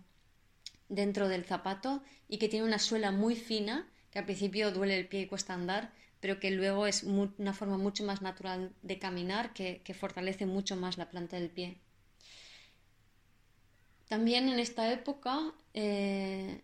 dentro 0.89 1.28
del 1.28 1.45
zapato 1.45 2.03
y 2.28 2.38
que 2.38 2.49
tiene 2.49 2.65
una 2.65 2.80
suela 2.80 3.11
muy 3.11 3.36
fina, 3.36 3.89
que 4.11 4.19
al 4.19 4.26
principio 4.26 4.71
duele 4.71 4.97
el 4.97 5.07
pie 5.07 5.21
y 5.21 5.28
cuesta 5.28 5.53
andar, 5.53 5.91
pero 6.19 6.39
que 6.39 6.51
luego 6.51 6.88
es 6.88 7.03
una 7.03 7.53
forma 7.53 7.78
mucho 7.78 8.03
más 8.03 8.21
natural 8.21 8.73
de 8.82 8.99
caminar 8.99 9.53
que, 9.53 9.82
fortalece 9.97 10.45
mucho 10.45 10.76
más 10.76 10.97
la 10.97 11.09
planta 11.09 11.38
del 11.38 11.49
pie. 11.49 11.78
También 14.07 14.49
en 14.49 14.59
esta 14.59 14.91
época, 14.91 15.53
eh, 15.73 16.61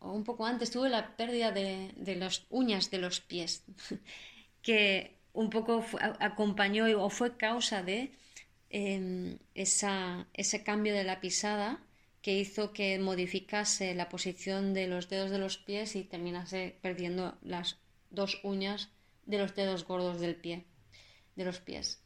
o 0.00 0.12
un 0.12 0.24
poco 0.24 0.46
antes, 0.46 0.70
tuve 0.70 0.88
la 0.88 1.16
pérdida 1.16 1.50
de, 1.50 2.16
las 2.16 2.46
uñas 2.50 2.90
de 2.90 2.98
los 2.98 3.20
pies, 3.20 3.64
que 4.62 5.16
un 5.32 5.50
poco 5.50 5.84
acompañó 6.20 6.86
o 7.02 7.10
fue 7.10 7.36
causa 7.36 7.82
de 7.82 8.12
em, 8.74 9.38
ese 9.54 10.64
cambio 10.64 10.94
de 10.94 11.04
la 11.04 11.20
pisada 11.20 11.78
que 12.22 12.34
hizo 12.34 12.72
que 12.72 12.98
modificase 12.98 13.94
la 13.94 14.08
posición 14.08 14.74
de 14.74 14.88
los 14.88 15.08
dedos 15.08 15.30
de 15.30 15.38
los 15.38 15.58
pies 15.58 15.94
y 15.94 16.02
terminase 16.02 16.76
perdiendo 16.82 17.38
las 17.42 17.78
dos 18.10 18.40
uñas 18.42 18.88
de 19.26 19.38
los 19.38 19.54
dedos 19.54 19.84
gordos 19.84 20.18
del 20.18 20.34
pie, 20.34 20.64
de 21.36 21.44
los 21.44 21.60
pies. 21.60 22.02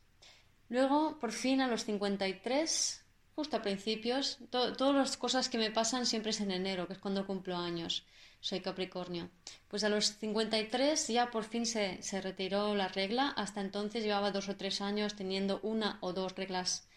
Luego, 0.68 1.18
por 1.18 1.32
fin, 1.32 1.62
a 1.62 1.68
los 1.68 1.86
53, 1.86 3.04
justo 3.34 3.56
a 3.56 3.62
principios, 3.62 4.38
todas 4.50 4.94
las 4.94 5.16
cosas 5.16 5.48
que 5.48 5.56
me 5.56 5.70
pasan 5.70 6.04
siempre 6.04 6.30
es 6.30 6.40
en 6.42 6.50
enero, 6.50 6.86
que 6.86 6.92
es 6.92 6.98
cuando 6.98 7.26
cumplo 7.26 7.56
años. 7.56 8.04
Soy 8.40 8.60
Capricornio. 8.60 9.30
Pues 9.68 9.84
a 9.84 9.88
los 9.88 10.16
53 10.18 11.08
ya 11.08 11.30
por 11.30 11.44
fin 11.44 11.66
se, 11.66 12.00
retiró 12.20 12.74
la 12.74 12.88
regla. 12.88 13.28
Hasta 13.36 13.60
entonces 13.60 14.04
llevaba 14.04 14.30
dos 14.30 14.48
o 14.48 14.56
tres 14.56 14.80
años 14.80 15.16
teniendo 15.16 15.60
una 15.62 15.98
o 16.00 16.12
dos 16.12 16.34
reglas 16.34 16.88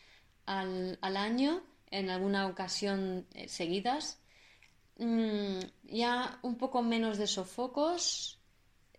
al, 0.45 0.97
año, 1.01 1.63
en 1.89 2.09
alguna 2.09 2.47
ocasión 2.47 3.27
eh, 3.33 3.47
seguidas. 3.47 4.19
Mm, 4.97 5.59
ya 5.83 6.39
un 6.43 6.57
poco 6.57 6.81
menos 6.81 7.17
de 7.17 7.27
sofocos, 7.27 8.41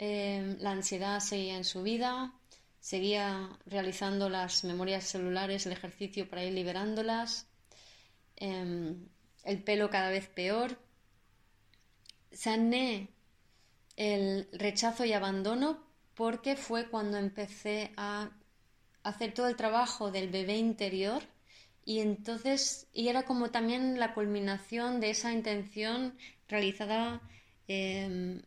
Em, 0.05 0.57
la 0.59 0.73
ansiedad 0.73 1.21
seguía 1.21 1.57
en 1.57 1.65
su 1.65 1.83
vida, 1.85 2.33
seguía 2.81 3.49
realizando 3.67 4.29
las 4.29 4.65
memorias 4.65 5.05
celulares, 5.05 5.65
el 5.65 5.73
ejercicio 5.73 6.29
para 6.29 6.45
ir 6.45 6.53
liberándolas, 6.55 7.47
em, 8.37 9.07
el 9.45 9.63
pelo 9.63 9.91
cada 9.91 10.11
vez 10.11 10.27
peor. 10.29 10.77
Sané 12.33 13.09
el 13.97 14.49
rechazo 14.53 15.05
y 15.05 15.13
abandono 15.13 15.85
porque 16.15 16.57
fue 16.57 16.89
cuando 16.89 17.19
empecé 17.19 17.93
a 17.97 18.31
hacer 19.03 19.35
todo 19.35 19.49
el 19.49 19.57
trabajo 19.57 20.11
del 20.11 20.29
bebé 20.31 20.57
interior 20.57 21.23
y 21.85 22.01
entonces 22.01 22.87
y 22.93 23.09
era 23.09 23.25
como 23.25 23.51
también 23.51 23.99
la 23.99 24.15
culminación 24.15 25.01
de 25.01 25.11
esa 25.11 25.33
intención 25.33 26.17
realizada 26.49 27.21
em, 27.69 28.43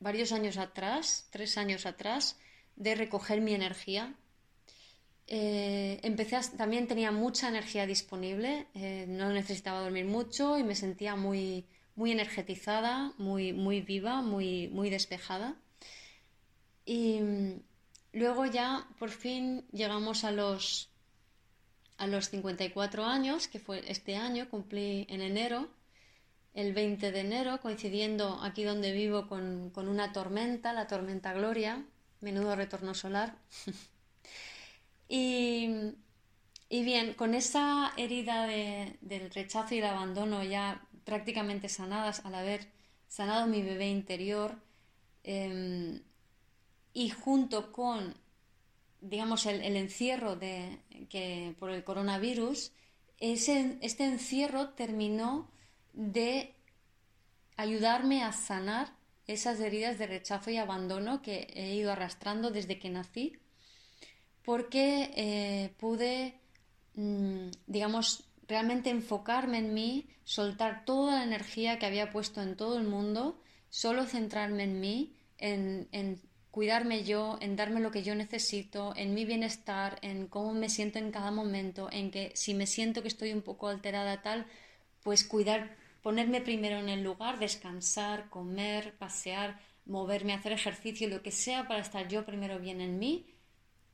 varios 0.00 0.32
años 0.32 0.56
atrás, 0.58 1.28
tres 1.30 1.58
años 1.58 1.86
atrás, 1.86 2.38
de 2.76 2.94
recoger 2.94 3.40
mi 3.40 3.54
energía. 3.54 4.14
Eh, 5.26 6.00
empecé 6.02 6.38
también 6.56 6.86
tenía 6.88 7.10
mucha 7.12 7.48
energía 7.48 7.86
disponible, 7.86 8.66
eh, 8.74 9.06
no 9.08 9.32
necesitaba 9.32 9.80
dormir 9.80 10.04
mucho 10.06 10.58
y 10.58 10.64
me 10.64 10.74
sentía 10.74 11.14
muy, 11.16 11.66
muy 11.94 12.12
energetizada, 12.12 13.12
muy, 13.18 13.52
muy 13.52 13.80
viva, 13.80 14.22
muy, 14.22 14.68
muy 14.68 14.90
despejada. 14.90 15.56
Y 16.84 17.20
mm, 17.20 17.62
luego 18.12 18.46
ya 18.46 18.86
por 18.98 19.10
fin 19.10 19.66
llegamos 19.72 20.24
a 20.24 20.30
los, 20.30 20.90
a 21.98 22.06
los 22.06 22.28
54 22.30 23.04
años, 23.04 23.48
que 23.48 23.58
fue 23.58 23.82
este 23.90 24.16
año, 24.16 24.48
cumplí 24.48 25.06
en 25.08 25.20
enero 25.20 25.68
el 26.54 26.74
20 26.74 27.12
de 27.12 27.20
enero, 27.20 27.60
coincidiendo 27.60 28.40
aquí 28.42 28.64
donde 28.64 28.92
vivo 28.92 29.26
con, 29.26 29.72
una 29.74 30.12
tormenta, 30.12 30.72
la 30.72 30.86
tormenta 30.86 31.32
Gloria, 31.32 31.84
menudo 32.20 32.54
retorno 32.56 32.94
solar. 32.94 33.36
y, 35.08 35.94
bien, 36.70 37.14
con 37.14 37.34
esa 37.34 37.92
herida 37.96 38.46
del 38.46 39.30
rechazo 39.30 39.74
y 39.74 39.78
el 39.78 39.86
abandono 39.86 40.44
ya 40.44 40.82
prácticamente 41.04 41.68
sanadas 41.68 42.24
al 42.24 42.34
haber 42.34 42.68
sanado 43.08 43.46
mi 43.46 43.62
bebé 43.62 43.88
interior 43.88 44.56
em, 45.22 46.00
y 46.94 47.10
junto 47.10 47.72
con, 47.72 48.14
digamos, 49.00 49.46
el, 49.46 49.76
encierro 49.76 50.36
de, 50.36 50.78
que, 51.08 51.54
por 51.58 51.70
el 51.70 51.84
coronavirus, 51.84 52.72
ese, 53.18 53.78
este 53.80 54.04
encierro 54.04 54.70
terminó 54.70 55.50
de 55.92 56.54
ayudarme 57.56 58.24
a 58.24 58.32
sanar 58.32 58.94
esas 59.26 59.60
heridas 59.60 59.98
de 59.98 60.06
rechazo 60.06 60.50
y 60.50 60.56
abandono 60.56 61.22
que 61.22 61.48
he 61.54 61.74
ido 61.74 61.92
arrastrando 61.92 62.50
desde 62.50 62.78
que 62.78 62.90
nací, 62.90 63.38
porque 64.42 65.12
eh, 65.16 65.74
pude, 65.78 66.40
mm, 66.94 67.50
digamos, 67.66 68.24
realmente 68.52 68.90
enfocarme 68.90 69.56
en 69.56 69.72
mí, 69.72 70.10
soltar 70.24 70.84
toda 70.84 71.16
la 71.16 71.24
energía 71.24 71.78
que 71.78 71.86
había 71.86 72.10
puesto 72.10 72.42
en 72.42 72.54
todo 72.54 72.76
el 72.76 72.84
mundo, 72.84 73.40
solo 73.70 74.04
centrarme 74.04 74.64
en 74.64 74.78
mí, 74.78 75.16
en, 75.38 75.88
en 75.90 76.20
cuidarme 76.50 77.02
yo, 77.02 77.38
en 77.40 77.56
darme 77.56 77.80
lo 77.80 77.90
que 77.90 78.02
yo 78.02 78.14
necesito, 78.14 78.92
en 78.94 79.14
mi 79.14 79.24
bienestar, 79.24 79.98
en 80.02 80.26
cómo 80.26 80.52
me 80.52 80.68
siento 80.68 80.98
en 80.98 81.12
cada 81.12 81.30
momento, 81.30 81.88
en 81.90 82.10
que 82.10 82.30
si 82.34 82.52
me 82.52 82.66
siento 82.66 83.00
que 83.00 83.08
estoy 83.08 83.32
un 83.32 83.40
poco 83.40 83.68
alterada 83.68 84.20
tal, 84.20 84.44
pues 85.02 85.24
cuidar 85.24 85.74
ponerme 86.02 86.42
primero 86.42 86.78
en 86.78 86.90
el 86.90 87.02
lugar, 87.02 87.38
descansar, 87.38 88.28
comer, 88.28 88.98
pasear, 88.98 89.60
moverme, 89.86 90.34
hacer 90.34 90.52
ejercicio, 90.52 91.08
lo 91.08 91.22
que 91.22 91.30
sea 91.30 91.66
para 91.66 91.80
estar 91.80 92.06
yo 92.06 92.26
primero 92.26 92.58
bien 92.58 92.82
en 92.82 92.98
mí 92.98 93.32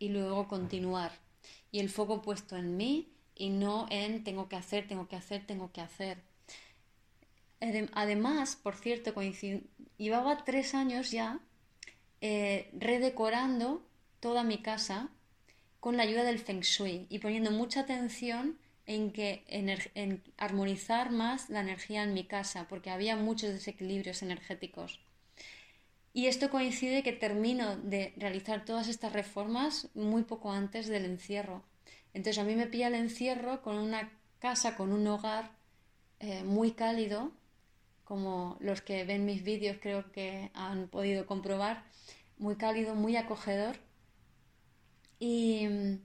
y 0.01 0.09
luego 0.09 0.49
continuar. 0.49 1.13
Y 1.71 1.79
el 1.79 1.91
foco 1.91 2.23
puesto 2.23 2.57
en 2.57 2.77
mí 2.77 3.13
y 3.39 3.51
no 3.51 3.87
en 3.89 4.25
tengo 4.25 4.49
que 4.49 4.57
hacer, 4.57 4.87
tengo 4.87 5.09
que 5.09 5.17
hacer, 5.17 5.47
tengo 5.47 5.73
que 5.73 5.81
hacer. 5.81 6.19
Además, 7.93 8.57
por 8.57 8.77
cierto, 8.77 9.15
llevaba 9.97 10.45
tres 10.45 10.75
años 10.75 11.11
ya 11.11 11.41
eh, 12.21 12.71
redecorando 12.73 13.83
toda 14.21 14.45
mi 14.45 14.59
casa 14.59 15.09
con 15.81 15.97
la 15.97 16.03
ayuda 16.03 16.25
del 16.25 16.39
Feng 16.41 16.61
Shui 16.61 17.07
y 17.09 17.21
poniendo 17.21 17.51
mucha 17.51 17.81
atención 17.81 18.59
en, 18.87 19.13
que, 19.13 19.45
armonizar 20.37 21.11
más 21.11 21.51
la 21.51 21.61
energía 21.61 22.03
en 22.03 22.15
mi 22.15 22.25
casa, 22.25 22.67
porque 22.69 22.91
había 22.91 23.17
muchos 23.17 23.51
desequilibrios 23.51 24.23
energéticos. 24.23 25.01
Y 26.13 26.27
esto 26.27 26.51
coincide 26.51 27.03
que 27.03 27.13
termino 27.13 27.77
de 27.77 28.15
realizar 28.17 28.65
todas 28.65 28.89
estas 28.89 29.13
reformas 29.13 29.89
muy 29.95 30.23
poco 30.25 30.51
antes 30.51 30.89
del 30.89 31.05
encierro. 31.05 31.63
Entonces 32.19 32.43
a 32.43 32.45
mí 32.45 32.57
me 32.57 32.67
pilla 32.67 32.89
el 32.89 32.97
encierro 32.97 33.63
con 33.63 33.79
una 33.79 34.11
casa, 34.41 34.77
con 34.77 34.93
un 34.93 35.07
hogar 35.07 35.53
eh, 36.19 36.43
muy 36.43 36.73
cálido, 36.73 37.31
como 38.03 38.57
los 38.59 38.83
que 38.83 39.05
ven 39.05 39.25
mis 39.25 39.45
vídeos 39.45 39.77
creo 39.81 40.11
que 40.11 40.51
han 40.53 40.89
podido 40.89 41.27
comprobar, 41.27 41.85
muy 42.37 42.57
cálido, 42.57 42.97
muy 42.97 43.15
acogedor. 43.15 43.77
Y 45.21 45.69
mm, 45.69 46.01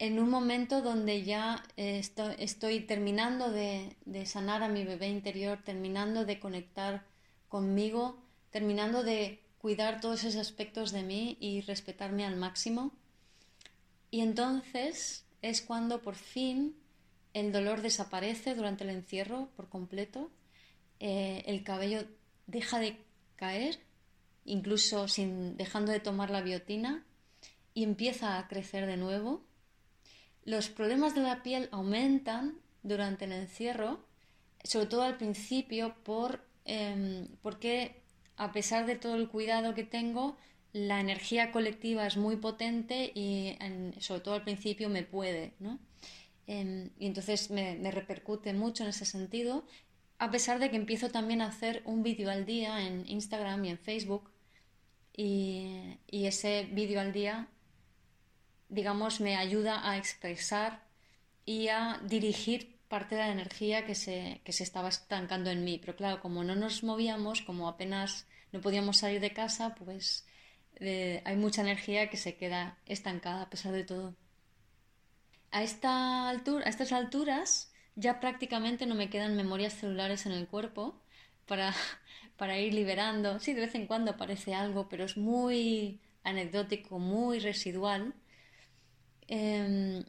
en 0.00 0.18
un 0.18 0.28
momento 0.28 0.82
donde 0.82 1.22
ya 1.22 1.62
eh, 1.76 2.02
estoy, 2.38 2.80
terminando 2.80 3.52
de, 3.52 3.94
de 4.06 4.26
sanar 4.26 4.64
a 4.64 4.68
mi 4.68 4.82
bebé 4.82 5.06
interior, 5.06 5.60
terminando 5.64 6.24
de 6.24 6.40
conectar 6.40 7.04
conmigo, 7.48 8.20
terminando 8.50 9.04
de 9.04 9.40
cuidar 9.58 10.00
todos 10.00 10.24
esos 10.24 10.40
aspectos 10.40 10.90
de 10.90 11.04
mí 11.04 11.36
y 11.38 11.60
respetarme 11.60 12.26
al 12.26 12.34
máximo. 12.34 12.90
Y 14.10 14.22
entonces 14.22 15.27
es 15.42 15.62
cuando 15.62 16.02
por 16.02 16.14
fin 16.14 16.76
el 17.34 17.52
dolor 17.52 17.82
desaparece 17.82 18.54
durante 18.54 18.84
el 18.84 18.90
encierro 18.90 19.48
por 19.56 19.68
completo, 19.68 20.30
eh, 21.00 21.42
el 21.46 21.62
cabello 21.62 22.04
deja 22.46 22.78
de 22.78 22.96
caer, 23.36 23.78
incluso 24.44 25.08
sin, 25.08 25.56
dejando 25.56 25.92
de 25.92 26.00
tomar 26.00 26.30
la 26.30 26.42
biotina, 26.42 27.04
y 27.74 27.84
empieza 27.84 28.38
a 28.38 28.48
crecer 28.48 28.86
de 28.86 28.96
nuevo. 28.96 29.44
Los 30.44 30.68
problemas 30.68 31.14
de 31.14 31.20
la 31.20 31.42
piel 31.42 31.68
aumentan 31.70 32.58
durante 32.82 33.26
el 33.26 33.32
encierro, 33.32 34.04
sobre 34.64 34.86
todo 34.86 35.02
al 35.02 35.16
principio, 35.16 35.94
por, 36.02 36.44
em, 36.64 37.28
porque 37.42 38.02
a 38.36 38.50
pesar 38.52 38.86
de 38.86 38.96
todo 38.96 39.14
el 39.14 39.28
cuidado 39.28 39.74
que 39.74 39.84
tengo, 39.84 40.36
la 40.86 41.00
energía 41.00 41.50
colectiva 41.50 42.06
es 42.06 42.16
muy 42.16 42.36
potente 42.36 43.10
y 43.14 43.56
sobre 44.00 44.20
todo 44.20 44.34
al 44.34 44.44
principio 44.44 44.88
me 44.88 45.02
puede, 45.02 45.54
¿no? 45.58 45.78
Em, 46.46 46.90
y 46.98 47.06
entonces 47.06 47.50
me, 47.50 47.90
repercute 47.90 48.52
mucho 48.54 48.82
en 48.82 48.90
ese 48.90 49.04
sentido, 49.04 49.66
a 50.18 50.30
pesar 50.30 50.58
de 50.58 50.70
que 50.70 50.76
empiezo 50.76 51.10
también 51.10 51.42
a 51.42 51.48
hacer 51.48 51.82
un 51.84 52.02
vídeo 52.02 52.30
al 52.30 52.46
día 52.46 52.86
en 52.86 53.06
Instagram 53.06 53.64
y 53.66 53.70
en 53.70 53.78
Facebook 53.78 54.30
y, 55.16 55.98
ese 56.10 56.68
vídeo 56.72 57.00
al 57.00 57.12
día, 57.12 57.48
digamos, 58.68 59.20
me 59.20 59.36
ayuda 59.36 59.88
a 59.90 59.98
expresar 59.98 60.84
y 61.44 61.68
a 61.68 62.00
dirigir 62.06 62.78
parte 62.88 63.14
de 63.14 63.22
la 63.22 63.32
energía 63.32 63.84
que 63.84 63.94
se, 63.94 64.40
que 64.44 64.52
se 64.52 64.62
estaba 64.64 64.88
estancando 64.88 65.50
en 65.50 65.64
mí. 65.64 65.78
Pero 65.78 65.96
claro, 65.96 66.20
como 66.20 66.44
no 66.44 66.54
nos 66.56 66.82
movíamos, 66.82 67.42
como 67.42 67.68
apenas 67.68 68.26
no 68.52 68.60
podíamos 68.60 68.98
salir 68.98 69.20
de 69.20 69.32
casa, 69.32 69.74
pues 69.74 70.26
hay 70.80 71.36
mucha 71.36 71.62
energía 71.62 72.10
que 72.10 72.16
se 72.16 72.36
queda 72.36 72.78
estancada 72.86 73.42
a 73.42 73.50
pesar 73.50 73.72
de 73.72 73.84
todo. 73.84 74.14
A, 75.50 75.62
esta 75.62 76.28
altura, 76.28 76.66
a 76.66 76.68
estas 76.68 76.92
alturas 76.92 77.72
ya 77.96 78.20
prácticamente 78.20 78.86
no 78.86 78.94
me 78.94 79.10
quedan 79.10 79.36
memorias 79.36 79.74
celulares 79.74 80.26
en 80.26 80.32
el 80.32 80.46
cuerpo 80.46 81.00
para, 81.46 81.74
para 82.36 82.58
ir 82.58 82.74
liberando. 82.74 83.40
Sí, 83.40 83.54
de 83.54 83.62
vez 83.62 83.74
en 83.74 83.86
cuando 83.86 84.12
aparece 84.12 84.54
algo, 84.54 84.88
pero 84.88 85.04
es 85.04 85.16
muy 85.16 86.00
anecdótico, 86.22 86.98
muy 86.98 87.40
residual. 87.40 88.14
Em, 89.26 90.04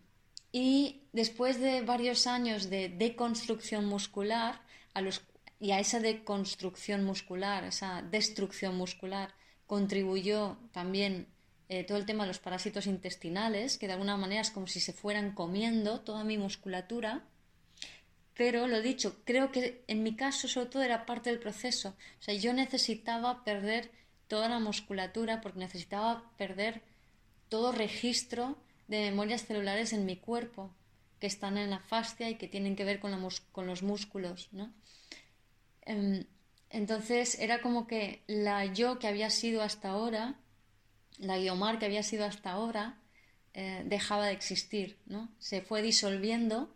y 0.52 1.02
después 1.14 1.60
de 1.60 1.82
varios 1.82 2.28
años 2.28 2.70
de 2.70 2.90
deconstrucción 2.90 3.86
muscular, 3.86 4.62
a 4.94 5.02
los, 5.02 5.22
y 5.60 5.72
a 5.72 5.80
esa 5.80 6.00
deconstrucción 6.00 7.04
muscular, 7.04 7.64
esa 7.64 8.02
destrucción 8.02 8.76
muscular, 8.78 9.34
contribuyó 9.70 10.58
también 10.72 11.28
eh, 11.70 11.84
todo 11.84 12.00
el 12.00 12.08
tema 12.08 12.24
de 12.24 12.30
los 12.30 12.40
parásitos 12.40 12.88
intestinales, 12.88 13.78
que 13.78 13.86
de 13.86 13.94
alguna 13.94 14.18
manera 14.18 14.42
es 14.42 14.50
como 14.50 14.66
si 14.66 14.80
se 14.80 14.94
fueran 14.94 15.36
comiendo 15.36 16.02
toda 16.02 16.24
mi 16.24 16.40
musculatura. 16.40 17.24
Pero 18.34 18.66
lo 18.66 18.82
dicho, 18.82 19.22
creo 19.26 19.52
que 19.52 19.84
en 19.86 20.02
mi 20.02 20.16
caso 20.16 20.48
sobre 20.48 20.70
todo 20.72 20.82
era 20.82 21.06
parte 21.06 21.30
del 21.30 21.38
proceso. 21.38 21.90
O 22.20 22.24
sea, 22.24 22.34
yo 22.34 22.52
necesitaba 22.52 23.44
perder 23.44 23.92
toda 24.28 24.50
la 24.50 24.58
musculatura 24.58 25.40
porque 25.40 25.60
necesitaba 25.60 26.32
perder 26.36 26.82
todo 27.48 27.72
registro 27.72 28.58
de 28.88 29.02
memorias 29.02 29.46
celulares 29.46 29.94
en 29.94 30.08
mi 30.08 30.16
cuerpo 30.16 30.74
que 31.20 31.28
están 31.28 31.60
en 31.60 31.70
la 31.70 31.80
fascia 31.80 32.28
y 32.28 32.38
que 32.38 32.48
tienen 32.48 32.76
que 32.76 32.86
ver 32.86 33.00
con, 33.00 33.12
con 33.52 33.68
los 33.68 33.84
músculos. 33.84 34.50
¿no? 34.52 34.74
Em, 35.84 36.26
entonces 36.70 37.40
era 37.40 37.62
como 37.62 37.88
que 37.88 38.24
la 38.28 38.66
yo 38.66 39.00
que 39.00 39.08
había 39.08 39.30
sido 39.30 39.62
hasta 39.62 39.90
ahora, 39.90 40.40
la 41.18 41.38
Guiomar 41.38 41.80
que 41.80 41.86
había 41.86 42.04
sido 42.04 42.26
hasta 42.26 42.52
ahora, 42.52 43.00
eh, 43.54 43.84
dejaba 43.86 44.28
de 44.28 44.34
existir, 44.34 45.00
¿no? 45.06 45.30
Se 45.40 45.62
fue 45.62 45.82
disolviendo 45.82 46.76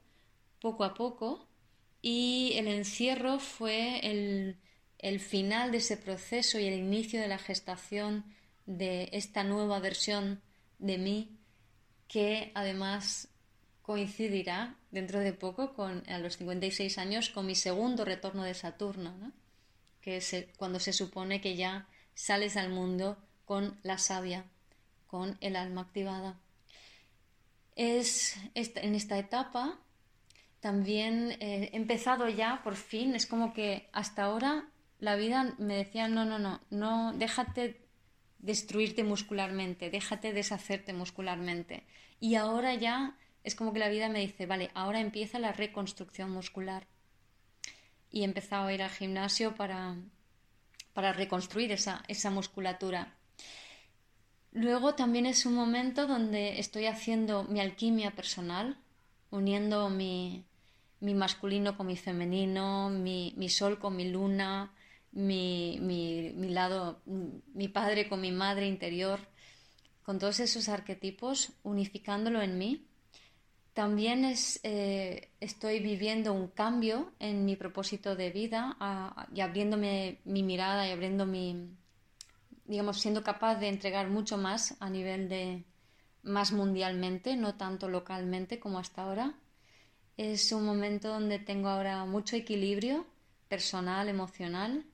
poco 0.59 0.83
a 0.83 0.93
poco 0.95 1.47
y 2.01 2.53
el 2.55 2.67
encierro 2.67 3.39
fue 3.39 3.99
el, 3.99 4.57
el 4.97 5.19
final 5.19 5.71
de 5.71 5.77
ese 5.77 5.97
proceso 5.97 6.59
y 6.59 6.65
el 6.65 6.79
inicio 6.79 7.21
de 7.21 7.27
la 7.27 7.37
gestación 7.37 8.25
de 8.65 9.09
esta 9.11 9.43
nueva 9.43 9.79
versión 9.79 10.41
de 10.79 10.97
mí 10.97 11.37
que 12.07 12.51
además 12.55 13.29
coincidirá 13.81 14.77
dentro 14.91 15.19
de 15.19 15.33
poco 15.33 15.73
con 15.73 16.03
a 16.09 16.17
los 16.17 16.37
56 16.37 16.97
años 16.97 17.29
con 17.29 17.45
mi 17.45 17.55
segundo 17.55 18.05
retorno 18.05 18.43
de 18.43 18.53
Saturno. 18.53 19.15
¿no? 19.17 19.31
Que 20.03 20.17
es 20.17 20.35
cuando 20.57 20.79
se 20.79 20.93
supone 20.93 21.41
que 21.41 21.55
ya 21.55 21.87
sales 22.13 22.57
al 22.57 22.69
mundo 22.69 23.17
con 23.45 23.79
la 23.83 23.97
savia, 23.97 24.45
con 25.07 25.37
el 25.41 25.55
alma 25.55 25.81
activada. 25.81 26.39
Es 27.75 28.37
en 28.53 28.93
esta 28.93 29.17
etapa 29.17 29.79
también 30.59 31.31
eh, 31.39 31.71
he 31.73 31.75
empezado 31.75 32.29
ya 32.29 32.61
por 32.63 32.75
fin, 32.75 33.15
es 33.15 33.25
como 33.25 33.53
que 33.53 33.89
hasta 33.91 34.23
ahora 34.23 34.69
la 34.99 35.15
vida 35.15 35.55
me 35.57 35.75
decía 35.75 36.07
no, 36.07 36.23
no, 36.23 36.39
no, 36.39 36.61
no, 36.69 37.11
déjate 37.13 37.81
destruirte 38.39 39.03
muscularmente, 39.03 39.89
déjate 39.89 40.31
deshacerte 40.31 40.93
muscularmente. 40.93 41.83
Y 42.19 42.35
ahora 42.35 42.75
ya 42.75 43.17
es 43.43 43.55
como 43.55 43.73
que 43.73 43.79
la 43.79 43.89
vida 43.89 44.07
me 44.07 44.19
dice, 44.19 44.45
vale, 44.45 44.71
ahora 44.73 44.99
empieza 44.99 45.39
la 45.39 45.51
reconstrucción 45.51 46.31
muscular 46.31 46.87
y 48.13 48.21
he 48.21 48.25
empezado 48.25 48.67
a 48.67 48.73
ir 48.73 48.83
al 48.83 48.91
gimnasio 48.91 49.55
para, 49.55 49.95
para 50.93 51.11
reconstruir 51.11 51.71
esa, 51.71 52.03
esa 52.07 52.29
musculatura. 52.29 53.17
Luego 54.51 54.93
también 54.93 55.25
es 55.25 55.47
un 55.47 55.55
momento 55.55 56.05
donde 56.05 56.59
estoy 56.59 56.85
haciendo 56.85 57.43
mi 57.45 57.59
alquimia 57.59 58.11
personal, 58.11 58.77
uniendo 59.31 59.89
mi, 59.89 60.45
mi 60.99 61.15
masculino 61.15 61.75
con 61.75 61.87
mi 61.87 61.97
femenino, 61.97 62.91
mi, 62.91 63.33
mi, 63.35 63.49
sol 63.49 63.79
con 63.79 63.95
mi 63.95 64.07
luna, 64.07 64.71
mi, 65.11 65.79
mi, 65.81 66.33
mi, 66.35 66.49
lado, 66.49 67.01
mi 67.05 67.67
padre 67.67 68.07
con 68.07 68.21
mi 68.21 68.31
madre 68.31 68.67
interior, 68.67 69.19
con 70.03 70.19
todos 70.19 70.39
esos 70.39 70.69
arquetipos, 70.69 71.53
unificándolo 71.63 72.43
en 72.43 72.59
mí 72.59 72.85
también 73.73 74.23
es, 74.23 74.59
eh, 74.63 75.31
estoy 75.39 75.79
viviendo 75.79 76.31
un 76.31 76.47
cambio 76.47 77.11
en 77.19 77.43
mi 77.43 77.55
propósito 77.55 78.15
de 78.15 78.29
vida 78.29 78.77
y 79.33 79.41
abriéndome 79.41 80.19
mi 80.25 80.43
mirada 80.43 80.87
y 80.87 80.91
abriendo 80.91 81.25
mi, 81.25 81.69
digamos, 82.65 83.01
siendo 83.01 83.23
capaz 83.23 83.55
de 83.55 83.69
entregar 83.69 84.09
mucho 84.09 84.37
más 84.37 84.75
a 84.79 84.89
nivel 84.89 85.27
de 85.27 85.63
más 86.21 86.51
mundialmente, 86.51 87.35
no 87.35 87.55
tanto 87.55 87.89
localmente 87.89 88.59
como 88.59 88.77
hasta 88.77 89.01
ahora. 89.01 89.33
Es 90.17 90.51
un 90.51 90.65
momento 90.65 91.09
donde 91.09 91.39
tengo 91.39 91.69
ahora 91.69 92.05
mucho 92.05 92.35
equilibrio 92.35 93.07
personal, 93.47 94.07
emocional. 94.07 94.85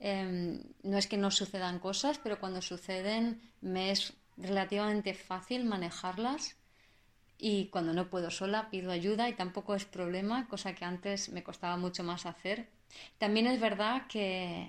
Em, 0.00 0.62
no 0.82 0.98
es 0.98 1.06
que 1.06 1.16
no 1.16 1.30
sucedan 1.30 1.78
cosas, 1.78 2.18
pero 2.18 2.38
cuando 2.38 2.60
suceden 2.60 3.40
me 3.62 3.90
es 3.90 4.12
relativamente 4.36 5.14
fácil 5.14 5.64
manejarlas 5.64 6.57
y 7.38 7.66
cuando 7.66 7.92
no 7.94 8.10
puedo 8.10 8.30
sola 8.30 8.68
pido 8.70 8.90
ayuda 8.90 9.28
y 9.28 9.34
tampoco 9.34 9.74
es 9.74 9.84
problema, 9.84 10.48
cosa 10.48 10.74
que 10.74 10.84
antes 10.84 11.30
me 11.30 11.42
costaba 11.44 11.76
mucho 11.76 12.02
más 12.04 12.26
hacer. 12.26 12.68
También 13.18 13.46
es 13.46 13.60
verdad 13.60 14.06
que, 14.08 14.68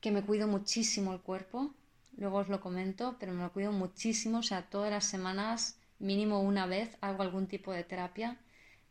que 0.00 0.10
me 0.10 0.22
cuido 0.22 0.48
muchísimo 0.48 1.12
el 1.12 1.20
cuerpo, 1.20 1.74
luego 2.16 2.38
os 2.38 2.48
lo 2.48 2.60
comento, 2.60 3.16
pero 3.20 3.32
me 3.32 3.42
lo 3.42 3.52
cuido 3.52 3.72
muchísimo, 3.72 4.38
o 4.38 4.42
sea, 4.42 4.62
todas 4.62 4.90
las 4.90 5.04
semanas, 5.04 5.78
mínimo 5.98 6.40
una 6.40 6.66
vez, 6.66 6.96
hago 7.02 7.22
algún 7.22 7.46
tipo 7.46 7.72
de 7.72 7.84
terapia 7.84 8.38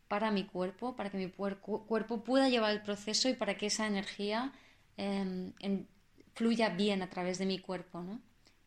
para 0.08 0.30
mi 0.30 0.44
cuerpo, 0.44 0.96
para 0.96 1.10
que 1.10 1.18
mi 1.18 1.30
cuerpo 1.30 2.24
pueda 2.24 2.48
llevar 2.48 2.72
el 2.72 2.82
proceso 2.82 3.28
y 3.28 3.34
para 3.34 3.56
que 3.56 3.66
esa 3.66 3.86
energía 3.86 4.52
em, 4.96 5.52
fluya 6.34 6.70
bien 6.70 7.02
a 7.02 7.10
través 7.10 7.38
de 7.38 7.46
mi 7.46 7.58
cuerpo, 7.58 8.02
¿no? 8.02 8.20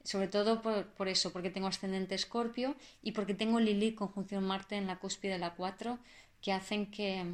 Sobre 0.03 0.27
todo 0.27 0.61
por, 0.61 1.07
eso, 1.07 1.31
porque 1.31 1.49
tengo 1.49 1.67
ascendente 1.67 2.15
escorpio 2.15 2.75
y 3.01 3.13
porque 3.13 3.33
tengo 3.33 3.59
Lilith 3.59 3.95
conjunción 3.95 4.43
Marte 4.43 4.75
en 4.75 4.87
la 4.87 4.99
cúspide 4.99 5.33
de 5.33 5.39
la 5.39 5.55
4, 5.55 5.97
que 6.41 6.51
hacen 6.51 6.91
que, 6.91 7.25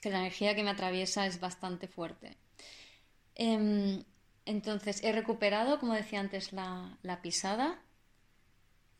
que 0.00 0.10
la 0.10 0.20
energía 0.20 0.54
que 0.54 0.62
me 0.62 0.70
atraviesa 0.70 1.26
es 1.26 1.40
bastante 1.40 1.88
fuerte. 1.88 2.36
Em, 3.34 4.04
entonces, 4.44 5.02
he 5.02 5.12
recuperado, 5.12 5.80
como 5.80 5.94
decía 5.94 6.20
antes, 6.20 6.52
la, 6.52 6.96
la 7.02 7.22
pisada, 7.22 7.82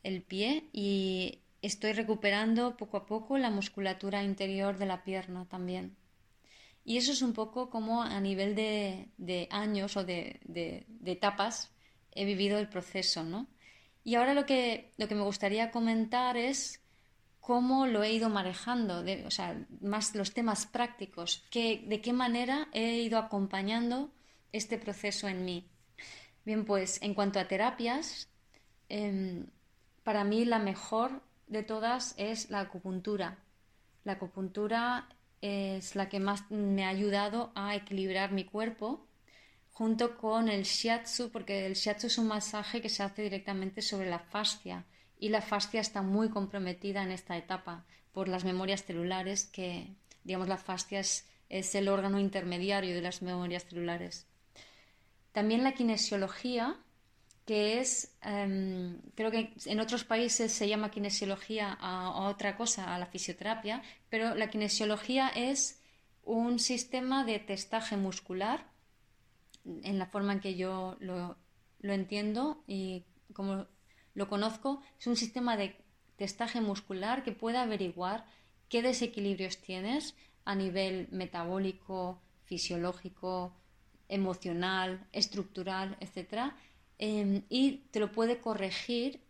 el 0.03 0.21
pie 0.21 0.69
y 0.73 1.39
estoy 1.61 1.93
recuperando 1.93 2.77
poco 2.77 2.97
a 2.97 3.05
poco 3.05 3.37
la 3.37 3.49
musculatura 3.49 4.23
interior 4.23 4.77
de 4.77 4.85
la 4.85 5.03
pierna 5.03 5.45
también. 5.45 5.95
Y 6.85 6.97
eso 6.97 7.11
es 7.11 7.21
un 7.21 7.33
poco 7.33 7.69
como 7.69 8.01
a 8.01 8.19
nivel 8.19 8.55
de, 8.55 9.09
de 9.17 9.47
años 9.51 9.97
o 9.97 10.03
de, 10.03 10.39
de, 10.43 10.85
de, 10.87 11.11
etapas 11.11 11.71
he 12.11 12.25
vivido 12.25 12.57
el 12.59 12.69
proceso, 12.69 13.23
¿no? 13.23 13.47
Y 14.03 14.15
ahora 14.15 14.33
lo 14.33 14.45
que, 14.45 14.91
lo 14.97 15.07
que 15.07 15.15
me 15.15 15.21
gustaría 15.21 15.71
comentar 15.71 16.37
es 16.37 16.81
cómo 17.39 17.87
lo 17.87 18.03
he 18.03 18.11
ido 18.11 18.29
manejando, 18.29 19.03
o 19.25 19.31
sea, 19.31 19.59
más 19.81 20.15
los 20.15 20.33
temas 20.33 20.65
prácticos, 20.65 21.43
que, 21.49 21.83
de 21.87 22.01
qué 22.01 22.13
manera 22.13 22.67
he 22.73 22.97
ido 22.97 23.17
acompañando 23.17 24.11
este 24.51 24.77
proceso 24.77 25.27
en 25.27 25.45
mí. 25.45 25.67
Bien, 26.45 26.65
pues 26.65 27.01
en 27.01 27.13
cuanto 27.13 27.39
a 27.39 27.47
terapias, 27.47 28.29
em, 28.87 29.47
para 30.03 30.23
mí 30.23 30.45
la 30.45 30.59
mejor 30.59 31.21
de 31.47 31.63
todas 31.63 32.13
es 32.17 32.49
la 32.49 32.61
acupuntura. 32.61 33.39
La 34.03 34.13
acupuntura 34.13 35.09
es 35.41 35.95
la 35.95 36.09
que 36.09 36.19
más 36.19 36.49
me 36.51 36.85
ha 36.85 36.89
ayudado 36.89 37.51
a 37.55 37.75
equilibrar 37.75 38.31
mi 38.31 38.45
cuerpo 38.45 39.08
junto 39.79 40.17
con 40.17 40.49
el 40.49 40.63
shiatsu, 40.63 41.31
porque 41.31 41.65
el 41.65 41.73
shiatsu 41.73 42.07
es 42.07 42.17
un 42.17 42.27
masaje 42.27 42.81
que 42.81 42.89
se 42.89 43.01
hace 43.01 43.21
directamente 43.21 43.81
sobre 43.81 44.09
la 44.09 44.19
fascia 44.19 44.83
y 45.17 45.29
la 45.29 45.41
fascia 45.41 45.79
está 45.79 46.01
muy 46.01 46.27
comprometida 46.27 47.01
en 47.01 47.11
esta 47.11 47.37
etapa 47.37 47.85
por 48.11 48.27
las 48.27 48.43
memorias 48.43 48.83
celulares 48.83 49.45
que, 49.45 49.95
digamos, 50.25 50.49
la 50.49 50.57
fascia 50.57 50.99
es, 50.99 51.23
el 51.49 51.87
órgano 51.87 52.19
intermediario 52.19 52.93
de 52.93 53.01
las 53.01 53.21
memorias 53.21 53.67
celulares. 53.69 54.27
También 55.31 55.63
la 55.63 55.71
kinesiología, 55.71 56.75
que 57.45 57.79
es, 57.79 58.17
em, 58.21 58.99
creo 59.15 59.31
que 59.31 59.53
en 59.65 59.79
otros 59.79 60.03
países 60.03 60.51
se 60.51 60.67
llama 60.67 60.91
kinesiología 60.91 61.77
a, 61.79 62.27
otra 62.27 62.57
cosa, 62.57 62.93
a 62.93 62.99
la 62.99 63.05
fisioterapia, 63.05 63.81
pero 64.09 64.35
la 64.35 64.49
kinesiología 64.49 65.29
es 65.29 65.81
un 66.25 66.59
sistema 66.59 67.23
de 67.23 67.39
testaje 67.39 67.95
muscular, 67.95 68.68
en 69.65 69.99
la 69.99 70.05
forma 70.05 70.33
en 70.33 70.39
que 70.39 70.55
yo 70.55 70.95
lo, 70.99 71.37
entiendo 71.81 72.63
y 72.67 73.05
como 73.33 73.67
lo 74.13 74.27
conozco, 74.27 74.81
es 74.99 75.07
un 75.07 75.15
sistema 75.15 75.57
de 75.57 75.75
testaje 76.17 76.61
muscular 76.61 77.23
que 77.23 77.31
puede 77.31 77.57
averiguar 77.57 78.25
qué 78.67 78.81
desequilibrios 78.81 79.57
tienes 79.57 80.15
a 80.45 80.55
nivel 80.55 81.07
metabólico, 81.11 82.21
fisiológico, 82.45 83.53
emocional, 84.07 85.07
estructural, 85.11 85.97
etc. 85.99 86.53
Em, 86.97 87.43
y 87.49 87.83
te 87.91 87.99
lo 87.99 88.11
puede 88.11 88.39
corregir 88.39 89.21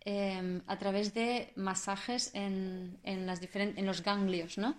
em, 0.00 0.62
a 0.66 0.78
través 0.78 1.14
de 1.14 1.52
masajes 1.56 2.30
en 2.34 2.98
los 3.86 4.02
ganglios. 4.02 4.56
¿no? 4.56 4.76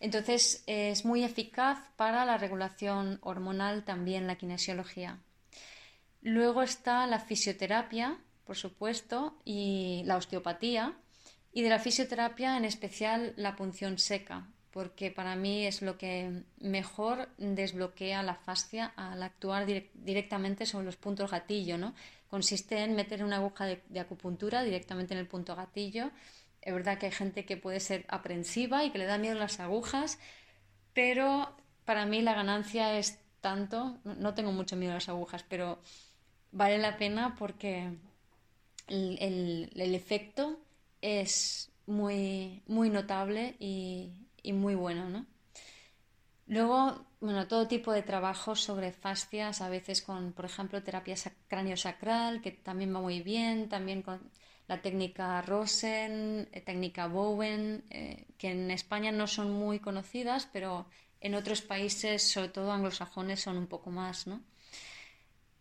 Entonces 0.00 0.62
es 0.66 1.04
muy 1.04 1.24
eficaz 1.24 1.78
para 1.96 2.24
la 2.24 2.36
regulación 2.36 3.18
hormonal 3.22 3.84
también 3.84 4.26
la 4.26 4.36
kinesiología. 4.36 5.18
Luego 6.22 6.62
está 6.62 7.06
la 7.06 7.20
fisioterapia, 7.20 8.18
por 8.44 8.56
supuesto, 8.56 9.38
y 9.44 10.02
la 10.06 10.16
osteopatía, 10.16 10.94
y 11.52 11.62
de 11.62 11.70
la 11.70 11.78
fisioterapia 11.78 12.56
en 12.56 12.64
especial 12.64 13.32
la 13.36 13.56
punción 13.56 13.98
seca, 13.98 14.46
porque 14.72 15.10
para 15.10 15.36
mí 15.36 15.64
es 15.64 15.80
lo 15.80 15.96
que 15.96 16.42
mejor 16.58 17.30
desbloquea 17.38 18.22
la 18.22 18.34
fascia 18.34 18.92
al 18.96 19.22
actuar 19.22 19.64
directamente 19.64 20.66
sobre 20.66 20.84
los 20.84 20.96
puntos 20.96 21.30
gatillo. 21.30 21.78
Consiste 22.28 22.82
en 22.82 22.94
meter 22.94 23.24
una 23.24 23.36
aguja 23.36 23.64
de, 23.64 23.80
de, 23.88 24.00
acupuntura 24.00 24.62
directamente 24.64 25.14
en 25.14 25.20
el 25.20 25.28
punto 25.28 25.56
gatillo. 25.56 26.10
Es 26.66 26.74
verdad 26.74 26.98
que 26.98 27.06
hay 27.06 27.12
gente 27.12 27.44
que 27.44 27.56
puede 27.56 27.78
ser 27.78 28.04
aprensiva 28.08 28.82
y 28.82 28.90
que 28.90 28.98
le 28.98 29.04
da 29.04 29.18
miedo 29.18 29.36
las 29.36 29.60
agujas, 29.60 30.18
pero 30.94 31.54
para 31.84 32.06
mí 32.06 32.22
la 32.22 32.34
ganancia 32.34 32.98
es 32.98 33.20
tanto, 33.40 34.00
no 34.02 34.34
tengo 34.34 34.50
mucho 34.50 34.74
miedo 34.74 34.90
a 34.90 34.96
las 34.96 35.08
agujas, 35.08 35.44
pero 35.48 35.78
vale 36.50 36.78
la 36.78 36.96
pena 36.96 37.36
porque 37.38 37.96
el, 38.88 39.94
efecto 39.94 40.58
es 41.00 41.70
muy, 41.86 42.64
muy 42.66 42.90
notable 42.90 43.54
y, 43.60 44.10
muy 44.52 44.74
bueno, 44.74 45.08
¿no? 45.08 45.24
Luego, 46.48 47.06
bueno, 47.20 47.46
todo 47.46 47.68
tipo 47.68 47.92
de 47.92 48.02
trabajos 48.02 48.60
sobre 48.60 48.90
fascias, 48.90 49.60
a 49.60 49.68
veces 49.68 50.02
con, 50.02 50.32
por 50.32 50.46
ejemplo, 50.46 50.82
terapia 50.82 51.14
cráneo-sacral, 51.46 52.40
que 52.42 52.50
también 52.50 52.92
va 52.92 53.00
muy 53.00 53.22
bien, 53.22 53.68
también 53.68 54.02
con 54.02 54.20
la 54.68 54.82
técnica 54.82 55.40
Rosen, 55.42 56.48
eh, 56.52 56.60
técnica 56.60 57.06
Bowen, 57.06 57.84
eh, 57.90 58.26
que 58.38 58.50
en 58.50 58.70
España 58.70 59.12
no 59.12 59.26
son 59.26 59.52
muy 59.52 59.78
conocidas, 59.78 60.48
pero 60.52 60.86
en 61.20 61.34
otros 61.34 61.62
países, 61.62 62.22
sobre 62.22 62.48
todo 62.48 62.72
anglosajones, 62.72 63.40
son 63.40 63.56
un 63.56 63.66
poco 63.66 63.90
más, 63.90 64.26
¿no? 64.26 64.42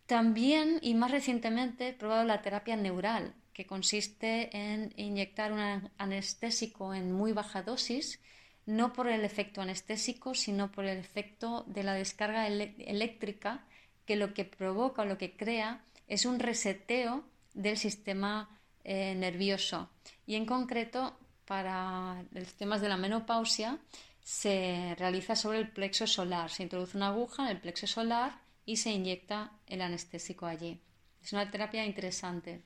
También 0.06 0.80
y 0.82 0.94
más 0.94 1.12
recientemente 1.12 1.88
he 1.88 1.94
probado 1.94 2.24
la 2.26 2.42
terapia 2.42 2.76
neural, 2.76 3.34
que 3.54 3.66
consiste 3.66 4.56
en 4.56 4.94
inyectar 4.98 5.52
un 5.52 5.90
anestésico 5.98 6.94
en 6.94 7.12
muy 7.12 7.32
baja 7.32 7.64
dosis, 7.64 8.20
no 8.66 8.94
por 8.94 9.08
el 9.08 9.24
efecto 9.24 9.62
anestésico, 9.62 10.34
sino 10.34 10.72
por 10.72 10.86
el 10.86 10.98
efecto 10.98 11.64
de 11.68 11.84
la 11.84 11.94
descarga 11.94 12.48
eléctrica, 12.48 13.66
que 14.06 14.16
lo 14.16 14.34
que 14.34 14.46
provoca 14.46 15.04
o 15.04 15.06
lo 15.06 15.18
que 15.18 15.36
crea 15.36 15.84
es 16.08 16.26
un 16.26 16.40
reseteo 16.40 17.24
del 17.54 17.78
sistema 17.78 18.50
eh, 18.86 19.16
nervioso. 19.16 19.90
Y 20.26 20.36
en 20.36 20.46
concreto, 20.46 21.18
para 21.46 22.24
los 22.32 22.54
temas 22.54 22.82
de 22.82 22.90
la 22.90 22.98
menopausia, 22.98 23.80
se 24.22 24.96
realiza 24.98 25.36
sobre 25.36 25.58
el 25.58 25.70
plexo 25.70 26.08
solar. 26.08 26.52
Se 26.52 26.64
introduce 26.64 26.96
una 26.96 27.08
aguja 27.08 27.44
en 27.44 27.50
el 27.50 27.60
plexo 27.60 27.88
solar 27.88 28.40
y 28.66 28.78
se 28.78 28.92
inyecta 28.92 29.52
el 29.66 29.82
anestésico 29.82 30.46
allí. 30.46 30.80
Es 31.24 31.34
una 31.34 31.50
terapia 31.50 31.84
interesante. 31.84 32.62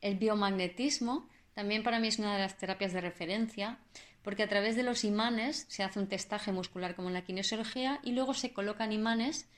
El 0.00 0.16
biomagnetismo 0.16 1.28
también 1.54 1.82
para 1.82 2.00
mí 2.00 2.08
es 2.08 2.18
una 2.18 2.34
de 2.34 2.40
las 2.40 2.58
terapias 2.58 2.92
de 2.92 3.00
referencia 3.00 3.78
porque 4.22 4.42
a 4.42 4.48
través 4.48 4.74
de 4.74 4.82
los 4.82 5.04
imanes 5.04 5.66
se 5.68 5.84
hace 5.84 6.00
un 6.00 6.08
testaje 6.08 6.50
muscular 6.50 6.96
como 6.96 7.08
en 7.08 7.14
la 7.14 7.24
kinesiología 7.24 8.00
y 8.02 8.10
luego 8.10 8.34
se 8.34 8.52
colocan 8.52 8.92
imanes 8.92 9.48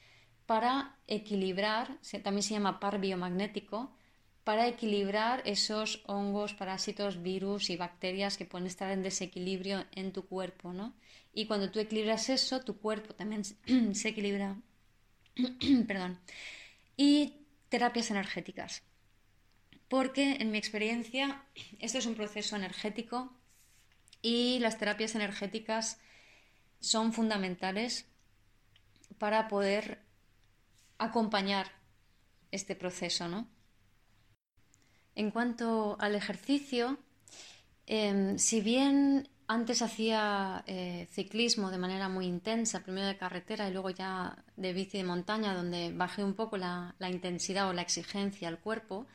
para 0.45 0.97
equilibrar, 1.07 1.99
también 2.23 2.43
se 2.43 2.55
llama 2.55 2.79
par 2.79 3.01
biomagnético, 3.01 3.97
para 4.49 4.67
equilibrar 4.67 5.43
esos 5.45 6.03
hongos, 6.07 6.55
parásitos, 6.55 7.23
virus 7.23 7.69
y 7.69 7.77
bacterias 7.77 8.39
que 8.39 8.47
pueden 8.47 8.67
estar 8.67 8.91
en 8.91 9.03
desequilibrio 9.03 9.85
en 9.93 10.11
tu 10.11 10.27
cuerpo. 10.27 10.73
¿no? 10.73 10.95
Y 11.35 11.45
cuando 11.45 11.71
tú 11.71 11.81
equilibras 11.81 12.31
eso, 12.31 12.61
tu 12.61 12.79
cuerpo 12.79 13.15
también 13.15 13.45
se 13.45 14.09
equilibra 14.09 14.57
Perdón. 15.87 16.19
Y 16.97 17.35
terapias 17.69 18.11
energéticas. 18.11 18.83
Porque 19.87 20.39
en 20.41 20.51
mi 20.51 20.57
experiencia 20.57 21.43
esto 21.79 21.99
es 21.99 22.07
un 22.07 22.15
proceso 22.15 22.57
energético 22.57 23.31
y 24.23 24.61
las 24.61 24.79
terapias 24.79 25.15
energéticas 25.15 26.01
son 26.81 27.13
fundamentales 27.13 28.07
para 29.19 29.47
poder 29.47 30.01
acompañar 30.97 31.71
este 32.51 32.75
proceso, 32.75 33.29
¿no? 33.29 33.58
En 35.19 35.33
cuanto 35.33 35.97
al 35.99 36.15
ejercicio, 36.15 36.97
em, 37.87 38.39
si 38.39 38.61
bien 38.61 39.29
antes 39.49 39.83
hacía 39.83 40.63
eh, 40.69 41.09
ciclismo 41.11 41.73
de 41.73 41.79
manera 41.79 42.09
muy 42.09 42.27
intensa, 42.27 42.85
primero 42.85 43.09
de 43.09 43.17
carretera 43.17 43.69
y 43.69 43.73
luego 43.73 43.91
ya 43.91 44.45
de 44.57 44.73
bici 44.73 44.97
de 44.97 45.03
montaña, 45.03 45.55
donde 45.55 45.91
bajé 45.93 46.23
un 46.23 46.35
poco 46.35 46.57
la, 46.57 46.95
intensidad 47.01 47.69
o 47.69 47.73
la 47.73 47.83
exigencia 47.83 48.47
al 48.47 48.61
cuerpo. 48.61 49.07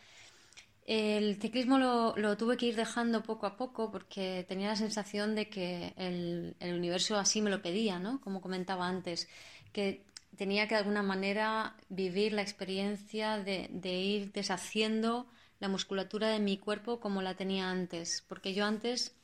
El 0.85 1.39
ciclismo 1.39 1.77
lo, 1.77 2.35
tuve 2.35 2.57
que 2.57 2.65
ir 2.65 2.75
dejando 2.75 3.23
poco 3.23 3.45
a 3.45 3.55
poco 3.55 3.89
porque 3.89 4.45
tenía 4.45 4.67
la 4.67 4.75
sensación 4.75 5.35
de 5.35 5.47
que 5.47 5.93
el, 5.95 6.53
universo 6.59 7.17
así 7.17 7.41
me 7.41 7.49
lo 7.49 7.61
pedía, 7.61 7.97
¿no? 7.97 8.19
Como 8.19 8.41
comentaba 8.41 8.89
antes, 8.89 9.29
que 9.71 10.03
tenía 10.35 10.67
que 10.67 10.75
de 10.75 10.79
alguna 10.79 11.01
manera 11.01 11.77
vivir 11.87 12.33
la 12.33 12.41
experiencia 12.41 13.37
de, 13.37 13.69
de 13.71 13.93
ir 13.93 14.33
deshaciendo 14.33 15.27
la 15.63 15.69
musculatura 15.69 16.27
de 16.27 16.39
mi 16.39 16.57
cuerpo 16.57 16.99
como 16.99 17.21
la 17.21 17.35
tenía 17.35 17.69
antes, 17.69 18.21
porque 18.27 18.53
yo 18.53 18.65
antes 18.65 19.15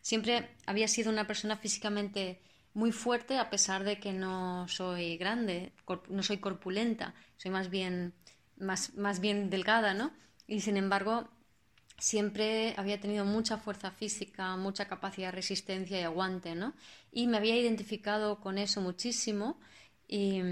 siempre 0.00 0.48
había 0.64 0.86
sido 0.86 1.10
una 1.10 1.26
persona 1.26 1.56
físicamente 1.56 2.40
muy 2.72 2.92
fuerte 2.92 3.36
a 3.36 3.50
pesar 3.50 3.82
de 3.82 3.98
que 3.98 4.12
no 4.12 4.68
soy 4.68 5.16
grande, 5.16 5.72
no 6.08 6.22
soy 6.22 6.38
corpulenta, 6.38 7.14
soy 7.36 7.50
más 7.50 7.68
bien, 7.68 8.14
más, 8.58 8.94
más 8.94 9.18
bien 9.18 9.50
delgada, 9.50 9.92
¿no? 9.92 10.12
Y 10.46 10.60
sin 10.60 10.76
embargo, 10.76 11.28
siempre 11.98 12.74
había 12.76 13.00
tenido 13.00 13.24
mucha 13.24 13.58
fuerza 13.58 13.90
física, 13.90 14.56
mucha 14.56 14.86
capacidad 14.86 15.28
de 15.28 15.32
resistencia 15.32 16.00
y 16.00 16.04
aguante, 16.04 16.54
¿no? 16.54 16.74
Y 17.10 17.26
me 17.26 17.38
había 17.38 17.56
identificado 17.56 18.38
con 18.38 18.56
eso 18.56 18.80
muchísimo 18.80 19.58
y, 20.06 20.42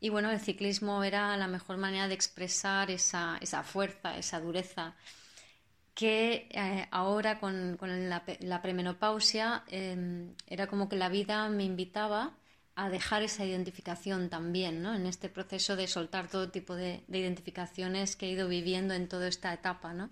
y 0.00 0.08
bueno, 0.10 0.30
el 0.30 0.40
ciclismo 0.40 1.02
era 1.02 1.36
la 1.36 1.48
mejor 1.48 1.76
manera 1.76 2.08
de 2.08 2.14
expresar 2.14 2.90
esa, 2.90 3.38
esa 3.40 3.62
fuerza, 3.62 4.16
esa 4.16 4.40
dureza 4.40 4.94
que 5.98 6.46
eh, 6.50 6.86
ahora 6.92 7.40
con, 7.40 7.76
con 7.76 8.08
la, 8.08 8.62
premenopausia 8.62 9.64
em, 9.66 10.32
era 10.46 10.68
como 10.68 10.88
que 10.88 10.94
la 10.94 11.08
vida 11.08 11.48
me 11.48 11.64
invitaba 11.64 12.36
a 12.76 12.88
dejar 12.88 13.24
esa 13.24 13.44
identificación 13.44 14.28
también, 14.28 14.80
¿no? 14.80 14.94
En 14.94 15.06
este 15.06 15.28
proceso 15.28 15.74
de 15.74 15.88
soltar 15.88 16.28
todo 16.28 16.50
tipo 16.50 16.76
de, 16.76 17.02
identificaciones 17.08 18.14
que 18.14 18.26
he 18.26 18.30
ido 18.30 18.46
viviendo 18.46 18.94
en 18.94 19.08
toda 19.08 19.26
esta 19.26 19.52
etapa, 19.52 19.92
¿no? 19.92 20.10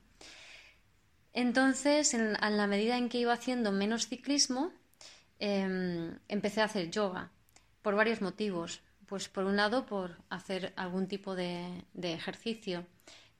Entonces, 1.32 2.14
en, 2.14 2.32
la 2.32 2.66
medida 2.66 2.98
en 2.98 3.08
que 3.08 3.18
iba 3.18 3.32
haciendo 3.32 3.70
menos 3.70 4.08
ciclismo, 4.08 4.72
em, 5.38 6.18
empecé 6.26 6.62
a 6.62 6.64
hacer 6.64 6.90
yoga 6.90 7.30
por 7.82 7.94
varios 7.94 8.20
motivos. 8.20 8.80
Pues 9.06 9.28
por 9.28 9.44
un 9.44 9.56
lado, 9.56 9.86
por 9.86 10.16
hacer 10.30 10.72
algún 10.76 11.06
tipo 11.06 11.34
de, 11.34 11.84
ejercicio, 11.94 12.86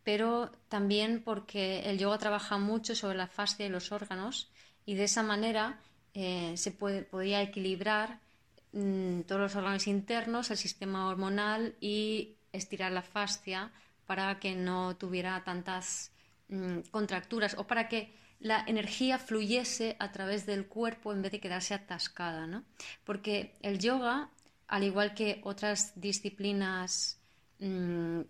pero 0.05 0.53
también 0.69 1.23
porque 1.25 1.81
el 1.91 1.99
yoga 1.99 2.19
trabaja 2.19 2.59
mucho 2.59 2.95
sobre 2.95 3.17
la 3.17 3.27
fascia 3.27 3.67
y 3.67 3.69
los 3.69 3.91
órganos 3.93 4.51
y 4.85 4.95
de 4.95 5.05
esa 5.05 5.23
manera 5.23 5.81
eh, 6.15 6.55
se 6.57 6.71
puede, 6.71 7.09
equilibrar 7.43 8.21
Mm, 8.77 9.23
todos 9.23 9.41
los 9.41 9.57
órganos 9.57 9.87
internos, 9.87 10.51
el 10.51 10.59
sistema 10.59 11.09
hormonal 11.09 11.75
y 11.81 12.37
estirar 12.53 12.93
la 12.93 13.01
fascia 13.01 13.73
para 14.07 14.39
que 14.39 14.55
no 14.55 14.97
tuviera 14.97 15.43
tantas 15.45 16.13
mm, 16.49 16.81
contracturas 16.91 17.57
o 17.57 17.67
para 17.67 17.89
que 17.89 18.13
la 18.39 18.65
energía 18.67 19.19
fluyese 19.19 19.97
a 19.99 20.13
través 20.13 20.45
del 20.45 20.67
cuerpo 20.67 21.15
en 21.15 21.23
vez 21.23 21.33
de 21.33 21.41
quedarse 21.41 21.73
atascada, 21.73 22.47
¿no? 22.47 22.65
Porque 23.05 23.55
el 23.63 23.79
yoga, 23.79 24.29
al 24.69 24.85
igual 24.85 25.15
que 25.15 25.41
otras 25.45 25.93
disciplinas 26.01 27.21
mm, 27.59 28.21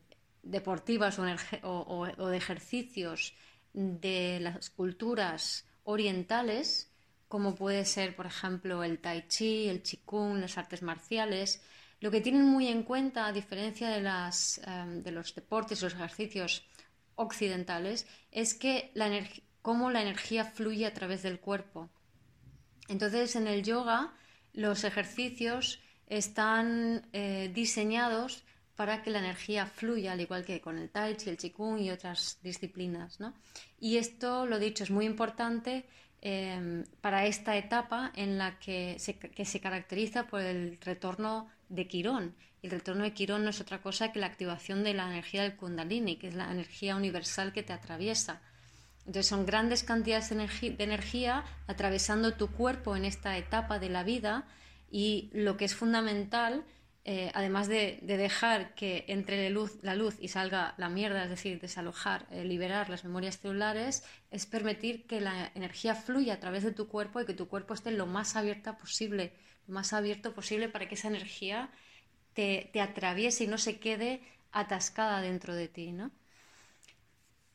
deportivas 0.43 1.18
o, 1.18 2.28
de 2.30 2.37
ejercicios 2.37 3.34
de 3.72 4.39
las 4.41 4.70
culturas 4.70 5.66
orientales, 5.84 6.91
como 7.28 7.55
puede 7.55 7.84
ser, 7.84 8.14
por 8.14 8.26
ejemplo, 8.26 8.84
el 8.84 8.99
tai 8.99 9.26
chi, 9.28 9.68
el 9.68 9.82
qigong, 9.82 10.41
las 10.41 10.57
artes 10.59 10.82
marciales, 10.82 11.62
lo 12.01 12.11
que 12.11 12.20
tienen 12.20 12.45
muy 12.45 12.68
en 12.68 12.82
cuenta, 12.82 13.26
a 13.26 13.32
diferencia 13.32 13.89
de, 13.89 14.01
las, 14.01 14.61
em, 14.66 15.03
de 15.03 15.11
los 15.11 15.34
deportes, 15.34 15.82
los 15.82 15.95
ejercicios 15.95 16.64
occidentales, 17.16 18.07
es 18.30 18.55
que 18.55 18.91
la 18.95 19.11
cómo 19.62 19.91
la 19.91 20.03
energía 20.03 20.45
fluye 20.45 20.87
a 20.87 20.95
través 20.95 21.22
del 21.22 21.41
cuerpo. 21.41 21.91
Entonces, 22.89 23.34
en 23.34 23.49
el 23.49 23.64
yoga, 23.64 24.14
los 24.53 24.84
ejercicios 24.84 25.80
están 26.07 27.07
eh, 27.13 27.51
diseñados 27.55 28.45
para 28.75 29.03
que 29.03 29.11
la 29.11 29.21
energía 29.21 29.67
fluya, 29.67 30.13
al 30.13 30.21
igual 30.21 30.45
que 30.45 30.61
con 30.61 30.79
el 30.79 30.91
tai 30.91 31.17
chi, 31.17 31.31
el 31.31 31.39
qigong 31.39 31.81
y 31.81 31.91
otras 31.91 32.39
disciplinas. 32.43 33.21
¿no? 33.21 33.33
Y 33.81 33.97
esto, 33.97 34.47
lo 34.47 34.59
dicho, 34.59 34.85
es 34.85 34.91
muy 34.91 35.07
importante 35.07 35.87
Em, 36.29 36.85
para 37.03 37.27
esta 37.27 37.57
etapa 37.57 38.11
en 38.17 38.37
la 38.37 38.59
que 38.59 38.99
se, 38.99 39.17
que 39.17 39.45
se 39.45 39.61
caracteriza 39.61 40.27
por 40.27 40.41
el 40.41 40.77
retorno 40.81 41.49
de 41.69 41.87
Quirón. 41.87 42.35
El 42.63 42.73
retorno 42.73 43.05
de 43.05 43.13
Quirón 43.13 43.45
no 43.45 43.51
es 43.51 43.61
otra 43.61 43.81
cosa 43.81 44.11
que 44.11 44.19
la 44.19 44.27
activación 44.27 44.83
de 44.83 44.95
la 44.95 45.07
energía 45.07 45.43
del 45.43 45.55
Kundalini, 45.55 46.17
que 46.17 46.27
es 46.27 46.35
la 46.35 46.51
energía 46.51 46.97
universal 46.97 47.53
que 47.53 47.63
te 47.63 47.73
atraviesa. 47.73 48.41
Entonces 49.01 49.27
son 49.27 49.47
grandes 49.47 49.85
cantidades 49.85 50.31
de, 50.31 50.37
de 50.71 50.85
energía 50.85 51.45
atravesando 51.69 52.35
tu 52.35 52.49
cuerpo 52.49 52.97
en 52.97 53.05
esta 53.05 53.39
etapa 53.39 53.79
de 53.79 53.91
la 53.91 54.03
vida 54.03 54.49
y 54.91 55.30
lo 55.32 55.57
que 55.57 55.64
es 55.64 55.74
fundamental 55.74 56.64
eh, 57.09 57.30
además 57.34 57.68
de, 57.68 58.01
dejar 58.03 58.74
que 58.74 59.05
entre 59.07 59.49
la 59.49 59.95
luz, 59.95 60.16
y 60.20 60.26
salga 60.26 60.74
la 60.76 60.89
mierda, 60.89 61.22
es 61.22 61.30
decir, 61.30 61.61
desalojar, 61.61 62.26
eh, 62.32 62.45
liberar 62.45 62.91
las 62.91 63.05
memorias 63.05 63.39
celulares, 63.39 64.03
es 64.32 64.45
permitir 64.45 65.07
que 65.07 65.20
la 65.20 65.53
energía 65.55 65.95
fluya 65.95 66.34
a 66.34 66.41
través 66.41 66.64
de 66.64 66.72
tu 66.72 66.89
cuerpo 66.89 67.20
y 67.20 67.24
que 67.24 67.32
tu 67.32 67.47
cuerpo 67.47 67.74
esté 67.74 67.93
lo 67.93 68.07
más 68.07 68.34
abierta 68.34 68.76
posible, 68.76 69.32
lo 69.68 69.74
más 69.74 69.93
abierto 69.93 70.34
posible 70.34 70.68
para 70.68 70.89
que 70.89 70.97
esa 70.97 71.07
energía 71.07 71.70
te, 72.34 72.72
atraviese 72.80 73.45
y 73.45 73.47
no 73.47 73.59
se 73.59 73.78
quede 73.78 74.20
atascada 74.51 75.20
dentro 75.20 75.55
de 75.55 75.68
ti, 75.68 75.95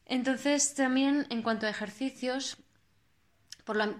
Entonces, 0.05 0.75
también 0.75 1.27
en 1.29 1.41
cuanto 1.41 1.65
a 1.65 1.69
ejercicios, 1.69 2.57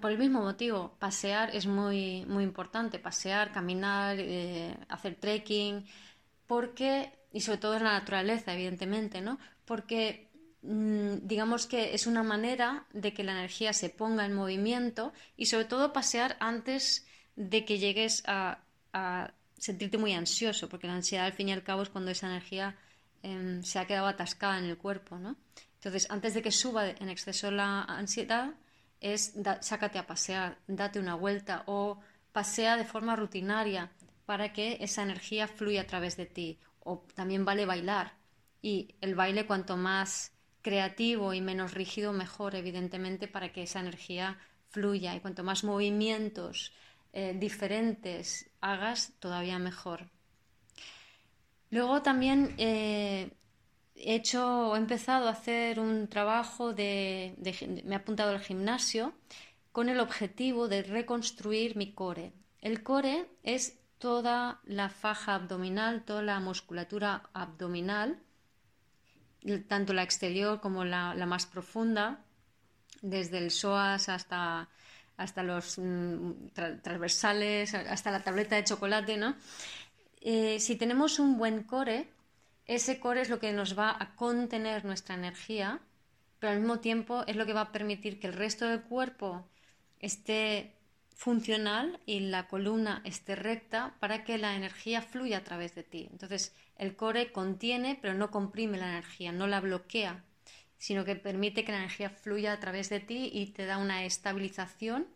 por, 0.02 0.12
el 0.12 0.18
mismo 0.18 0.42
motivo, 0.42 0.98
pasear 1.00 1.56
es 1.56 1.66
muy, 1.66 2.26
muy 2.26 2.44
importante, 2.44 3.00
pasear, 3.00 3.54
caminar, 3.54 4.18
eh, 4.20 4.76
hacer 4.90 5.16
trekking, 5.16 5.86
porque, 6.46 7.12
y 7.32 7.40
sobre 7.40 7.60
todo 7.60 7.78
en 7.78 7.86
la 7.86 7.94
naturaleza, 7.94 8.54
evidentemente, 8.54 9.22
¿no? 9.22 9.40
Porque 9.64 10.30
mm, 10.62 11.20
digamos 11.26 11.68
que 11.68 11.94
es 11.94 12.06
una 12.06 12.22
manera 12.22 12.86
de 12.92 13.14
que 13.14 13.24
la 13.24 13.32
energía 13.32 13.72
se 13.72 13.90
ponga 13.90 14.26
en 14.26 14.34
movimiento 14.34 15.14
y 15.38 15.46
sobre 15.46 15.66
todo 15.66 15.94
pasear 15.94 16.36
antes 16.42 17.08
de 17.38 17.64
que 17.64 17.80
llegues 17.80 18.24
a, 18.28 18.64
sentirte 19.58 19.98
muy 19.98 20.14
ansioso, 20.14 20.68
porque 20.68 20.88
la 20.88 20.96
ansiedad 20.96 21.28
al 21.28 21.34
fin 21.34 21.48
y 21.48 21.54
al 21.54 21.64
cabo 21.64 21.84
es 21.84 21.90
cuando 21.90 22.12
esa 22.12 22.28
energía 22.28 22.76
em, 23.24 23.64
se 23.64 23.80
ha 23.80 23.86
quedado 23.86 24.08
atascada 24.08 24.58
en 24.58 24.66
el 24.66 24.78
cuerpo, 24.78 25.18
¿no? 25.18 25.38
Entonces, 25.76 26.08
antes 26.10 26.34
de 26.34 26.42
que 26.42 26.52
suba 26.52 26.90
en 26.90 27.10
exceso 27.10 27.52
la 27.52 27.84
ansiedad, 27.84 28.56
es 29.02 29.34
sácate 29.62 30.00
a 30.00 30.08
pasear, 30.08 30.58
date 30.68 31.00
una 31.00 31.16
vuelta 31.16 31.64
o 31.66 32.00
pasea 32.32 32.78
de 32.78 32.86
forma 32.86 33.16
rutinaria 33.16 33.92
para 34.26 34.54
que 34.54 34.78
esa 34.80 35.02
energía 35.04 35.48
fluya 35.48 35.82
a 35.82 35.88
través 35.88 36.16
de 36.16 36.26
ti. 36.26 36.60
O 36.80 37.04
también 37.16 37.44
vale 37.44 37.66
bailar. 37.66 38.14
Y 38.62 38.96
el 39.02 39.16
baile 39.16 39.46
cuanto 39.46 39.76
más 39.76 40.32
creativo 40.62 41.34
y 41.34 41.42
menos 41.42 41.74
rígido, 41.74 42.14
mejor, 42.14 42.56
evidentemente, 42.56 43.28
para 43.28 43.52
que 43.52 43.64
esa 43.64 43.80
energía 43.80 44.38
fluya. 44.70 45.16
Y 45.16 45.20
cuanto 45.20 45.44
más 45.44 45.64
movimientos 45.64 46.72
eh, 47.12 47.36
diferentes 47.38 48.50
hagas, 48.62 49.14
todavía 49.20 49.60
mejor. 49.60 50.10
Luego 51.72 52.02
también 52.02 52.54
eh, 52.58 53.32
he 54.04 54.16
hecho, 54.16 54.76
he 54.76 54.80
empezado 54.80 55.28
a 55.28 55.32
hacer 55.32 55.80
un 55.80 56.08
trabajo 56.08 56.74
de, 56.74 57.36
me 57.86 57.94
he 57.94 57.98
apuntado 57.98 58.32
al 58.32 58.40
gimnasio 58.40 59.14
con 59.72 59.90
el 59.90 60.00
objetivo 60.00 60.68
de 60.68 60.84
reconstruir 60.84 61.76
mi 61.76 61.94
core. 61.94 62.34
El 62.62 62.84
core 62.84 63.30
es 63.44 63.80
toda 63.98 64.60
la 64.66 64.90
faja 64.90 65.36
abdominal, 65.36 66.04
toda 66.04 66.22
la 66.22 66.40
musculatura 66.40 67.30
abdominal, 67.34 68.20
tanto 69.68 69.94
la 69.94 70.04
exterior 70.04 70.60
como 70.60 70.84
la, 70.84 71.14
más 71.26 71.46
profunda, 71.46 72.24
desde 73.02 73.38
el 73.38 73.52
psoas 73.52 74.10
hasta, 74.10 74.70
hasta 75.18 75.44
los 75.44 75.78
mm, 75.78 76.50
transversales, 76.82 77.74
hasta 77.74 78.12
la 78.12 78.24
tableta 78.24 78.56
de 78.56 78.64
chocolate, 78.64 79.18
¿no? 79.18 79.36
Eh, 80.20 80.60
si 80.60 80.76
tenemos 80.76 81.18
un 81.18 81.38
buen 81.38 81.64
core, 81.64 82.08
ese 82.76 83.02
core 83.02 83.22
es 83.22 83.30
lo 83.30 83.40
que 83.40 83.52
nos 83.52 83.78
va 83.78 83.96
a 84.00 84.16
contener 84.16 84.86
nuestra 84.86 85.16
energía, 85.16 85.82
pero 86.40 86.54
al 86.54 86.60
mismo 86.60 86.80
tiempo 86.80 87.26
es 87.28 87.36
lo 87.36 87.46
que 87.46 87.52
va 87.52 87.62
a 87.62 87.72
permitir 87.74 88.18
que 88.18 88.28
el 88.28 88.34
resto 88.34 88.66
del 88.66 88.82
cuerpo 88.82 89.46
esté 90.00 90.74
funcional 91.14 92.00
y 92.06 92.22
la 92.22 92.48
columna 92.48 93.02
esté 93.04 93.36
recta 93.36 93.96
para 94.00 94.24
que 94.24 94.38
la 94.38 94.56
energía 94.56 95.02
fluya 95.02 95.40
a 95.40 95.44
través 95.44 95.76
de 95.76 95.84
ti. 95.84 96.08
Entonces, 96.12 96.56
el 96.78 96.96
core 96.96 97.34
contiene, 97.34 98.00
pero 98.02 98.14
no 98.14 98.32
comprime 98.32 98.78
la 98.78 98.90
energía, 98.90 99.34
no 99.34 99.48
la 99.48 99.60
bloquea, 99.60 100.24
sino 100.78 101.04
que 101.04 101.18
permite 101.18 101.66
que 101.66 101.74
la 101.74 101.80
energía 101.80 102.10
fluya 102.10 102.54
a 102.54 102.60
través 102.62 102.90
de 102.90 103.02
ti 103.02 103.30
y 103.34 103.48
te 103.48 103.66
da 103.66 103.78
una 103.78 104.06
estabilización 104.06 105.08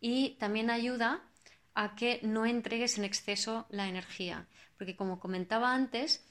y 0.00 0.36
también 0.38 0.70
ayuda 0.70 1.20
a 1.74 1.96
que 1.96 2.20
no 2.22 2.46
entregues 2.46 2.96
en 2.96 3.04
exceso 3.04 3.66
la 3.70 3.88
energía. 3.88 4.46
Porque 4.78 4.94
como 4.94 5.18
comentaba 5.18 5.74
antes, 5.74 6.24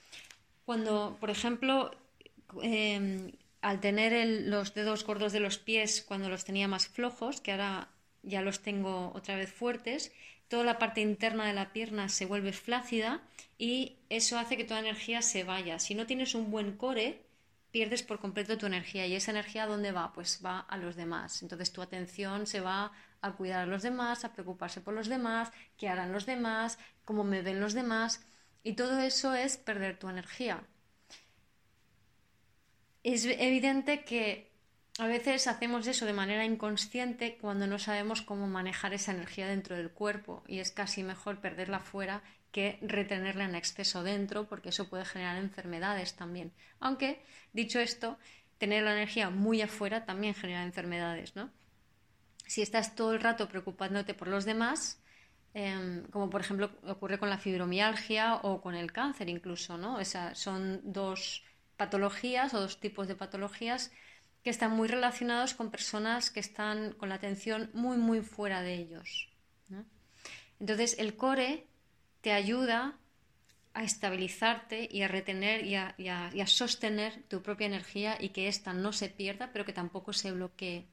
cuando, 0.65 1.17
por 1.19 1.29
ejemplo, 1.29 1.91
em, 2.61 3.31
al 3.61 3.79
tener 3.79 4.27
los 4.47 4.73
dedos 4.73 5.05
gordos 5.05 5.33
de 5.33 5.39
los 5.39 5.57
pies 5.57 6.03
cuando 6.07 6.29
los 6.29 6.45
tenía 6.45 6.67
más 6.67 6.87
flojos, 6.87 7.41
que 7.41 7.51
ahora 7.51 7.89
ya 8.23 8.41
los 8.41 8.61
tengo 8.61 9.11
otra 9.13 9.35
vez 9.35 9.51
fuertes, 9.51 10.11
toda 10.47 10.63
la 10.63 10.79
parte 10.79 11.01
interna 11.01 11.45
de 11.45 11.53
la 11.53 11.71
pierna 11.71 12.09
se 12.09 12.25
vuelve 12.25 12.53
flácida 12.53 13.21
y 13.57 13.97
eso 14.09 14.37
hace 14.37 14.57
que 14.57 14.63
toda 14.63 14.79
energía 14.79 15.21
se 15.21 15.43
vaya. 15.43 15.79
Si 15.79 15.95
no 15.95 16.05
tienes 16.05 16.35
un 16.35 16.51
buen 16.51 16.75
core, 16.75 17.21
pierdes 17.71 18.03
por 18.03 18.19
completo 18.19 18.57
tu 18.57 18.65
energía. 18.65 19.07
¿Y 19.07 19.15
esa 19.15 19.31
energía 19.31 19.65
dónde 19.65 19.91
va? 19.91 20.11
Pues 20.13 20.41
va 20.43 20.59
a 20.59 20.77
los 20.77 20.95
demás. 20.95 21.41
Entonces 21.41 21.71
tu 21.71 21.81
atención 21.81 22.47
se 22.47 22.59
va 22.59 22.91
a 23.21 23.31
cuidar 23.33 23.61
a 23.61 23.65
los 23.65 23.83
demás, 23.83 24.25
a 24.25 24.33
preocuparse 24.33 24.81
por 24.81 24.93
los 24.93 25.07
demás, 25.07 25.51
qué 25.77 25.87
harán 25.87 26.11
los 26.11 26.25
demás, 26.25 26.79
cómo 27.05 27.23
me 27.23 27.41
ven 27.41 27.61
los 27.61 27.73
demás. 27.73 28.25
Y 28.63 28.73
todo 28.73 28.99
eso 28.99 29.33
es 29.33 29.57
perder 29.57 29.97
tu 29.97 30.09
energía. 30.09 30.63
Es 33.03 33.25
evidente 33.25 34.03
que 34.03 34.51
a 34.99 35.07
veces 35.07 35.47
hacemos 35.47 35.87
eso 35.87 36.05
de 36.05 36.13
manera 36.13 36.45
inconsciente 36.45 37.37
cuando 37.39 37.65
no 37.65 37.79
sabemos 37.79 38.21
cómo 38.21 38.47
manejar 38.47 38.93
esa 38.93 39.13
energía 39.13 39.47
dentro 39.47 39.75
del 39.75 39.89
cuerpo 39.89 40.43
y 40.47 40.59
es 40.59 40.71
casi 40.71 41.01
mejor 41.01 41.39
perderla 41.39 41.79
fuera 41.79 42.21
que 42.51 42.77
retenerla 42.81 43.45
en 43.45 43.55
exceso 43.55 44.03
dentro 44.03 44.47
porque 44.47 44.69
eso 44.69 44.89
puede 44.89 45.05
generar 45.05 45.37
enfermedades 45.37 46.13
también. 46.13 46.51
Aunque, 46.79 47.23
dicho 47.53 47.79
esto, 47.79 48.19
tener 48.59 48.83
la 48.83 48.91
energía 48.91 49.31
muy 49.31 49.61
afuera 49.61 50.05
también 50.05 50.35
genera 50.35 50.63
enfermedades, 50.63 51.35
¿no? 51.35 51.49
Si 52.45 52.61
estás 52.61 52.95
todo 52.95 53.13
el 53.13 53.21
rato 53.21 53.47
preocupándote 53.47 54.13
por 54.13 54.27
los 54.27 54.45
demás, 54.45 55.00
em, 55.53 56.03
como 56.11 56.29
por 56.29 56.41
ejemplo 56.41 56.71
ocurre 56.87 57.19
con 57.19 57.29
la 57.29 57.37
fibromialgia 57.37 58.35
o 58.43 58.61
con 58.61 58.75
el 58.75 58.91
cáncer 58.91 59.29
incluso, 59.29 59.77
¿no? 59.77 59.97
son 60.33 60.81
dos 60.83 61.43
patologías 61.77 62.53
o 62.53 62.61
dos 62.61 62.79
tipos 62.79 63.07
de 63.07 63.15
patologías 63.15 63.91
que 64.43 64.49
están 64.49 64.71
muy 64.71 64.87
relacionados 64.87 65.53
con 65.53 65.71
personas 65.71 66.31
que 66.31 66.39
están 66.39 66.93
con 66.93 67.09
la 67.09 67.15
atención 67.15 67.69
muy, 67.73 67.97
muy 67.97 68.21
fuera 68.21 68.61
de 68.61 68.75
ellos. 68.75 69.29
Entonces, 70.59 70.95
el 70.99 71.15
core 71.15 71.65
te 72.21 72.31
ayuda 72.31 72.95
a 73.73 73.83
estabilizarte 73.83 74.87
y 74.91 75.01
a 75.01 75.07
retener 75.07 75.65
y 75.65 75.75
a, 75.75 76.47
sostener 76.47 77.23
tu 77.23 77.41
propia 77.41 77.67
energía 77.67 78.17
y 78.19 78.29
que 78.29 78.47
ésta 78.47 78.73
no 78.73 78.93
se 78.93 79.09
pierda, 79.09 79.51
pero 79.51 79.65
que 79.65 79.73
tampoco 79.73 80.13
se 80.13 80.31
bloquee. 80.31 80.85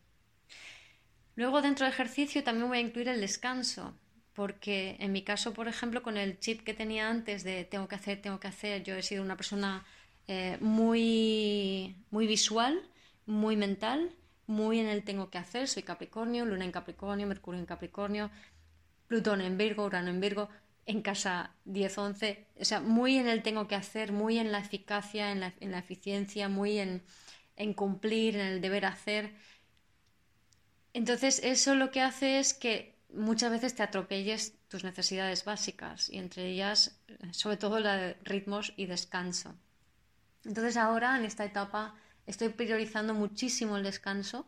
Luego, 1.37 1.61
dentro 1.61 1.85
del 1.85 1.93
ejercicio, 1.93 2.43
también 2.43 2.69
voy 2.69 2.79
a 2.79 2.83
incluir 2.83 3.09
el 3.09 3.21
descanso, 3.21 3.95
porque 4.39 4.95
en 5.01 5.11
mi 5.11 5.23
caso, 5.23 5.53
por 5.53 5.67
ejemplo, 5.67 6.01
con 6.01 6.17
el 6.17 6.39
chip 6.39 6.63
que 6.63 6.73
tenía 6.73 7.11
antes 7.11 7.43
de 7.43 7.65
tengo 7.65 7.89
que 7.89 7.97
hacer, 7.97 8.23
tengo 8.23 8.39
que 8.39 8.47
hacer, 8.47 8.85
yo 8.85 8.95
he 8.95 9.03
sido 9.03 9.25
una 9.25 9.37
persona 9.37 9.85
eh, 10.29 10.59
muy, 10.61 11.97
muy 12.13 12.29
visual 12.29 12.81
muy 13.29 13.57
mental, 13.57 14.11
muy 14.47 14.79
en 14.79 14.87
el 14.87 15.03
tengo 15.03 15.29
que 15.29 15.39
hacer, 15.39 15.67
soy 15.67 15.83
Capricornio, 15.83 16.47
Luna 16.47 16.65
en 16.65 16.73
Capricornio, 16.73 17.27
Mercurio 17.27 17.61
en 17.61 17.67
Capricornio, 17.67 18.31
Plutón 19.09 19.41
en 19.41 19.59
Virgo, 19.59 19.85
Urano 19.85 20.11
en 20.11 20.21
Virgo, 20.21 20.49
en 20.87 21.03
casa 21.03 21.55
10-11, 21.67 22.47
o 22.61 22.65
sea, 22.65 22.81
muy 22.81 23.19
en 23.19 23.29
el 23.29 23.43
tengo 23.43 23.67
que 23.67 23.75
hacer, 23.75 24.13
muy 24.13 24.39
en 24.39 24.53
la 24.53 24.61
eficacia, 24.61 25.33
en 25.33 25.41
la, 25.41 25.79
eficiencia, 25.79 26.49
muy 26.49 26.79
en, 26.79 27.03
en 27.57 27.75
cumplir, 27.75 28.37
en 28.37 28.47
el 28.47 28.61
deber 28.61 28.87
hacer. 28.87 29.35
Entonces, 30.95 31.41
eso 31.43 31.75
lo 31.75 31.91
que 31.91 32.01
hace 32.01 32.39
es 32.39 32.55
que 32.55 32.98
muchas 33.13 33.51
veces 33.51 33.75
te 33.75 33.83
atropelles 33.83 34.55
tus 34.69 34.85
necesidades 34.85 35.45
básicas 35.45 36.09
y 36.11 36.19
entre 36.19 36.47
ellas, 36.47 37.01
sobre 37.33 37.57
todo 37.57 37.81
la 37.81 37.97
de 37.97 38.15
ritmos 38.25 38.73
y 38.77 38.87
descanso. 38.87 39.55
Entonces, 40.45 40.77
ahora, 40.77 41.17
en 41.17 41.25
esta 41.25 41.45
etapa 41.45 41.95
Estoy 42.29 42.51
priorizando 42.51 43.15
muchísimo 43.15 43.79
el 43.79 43.83
descanso. 43.83 44.47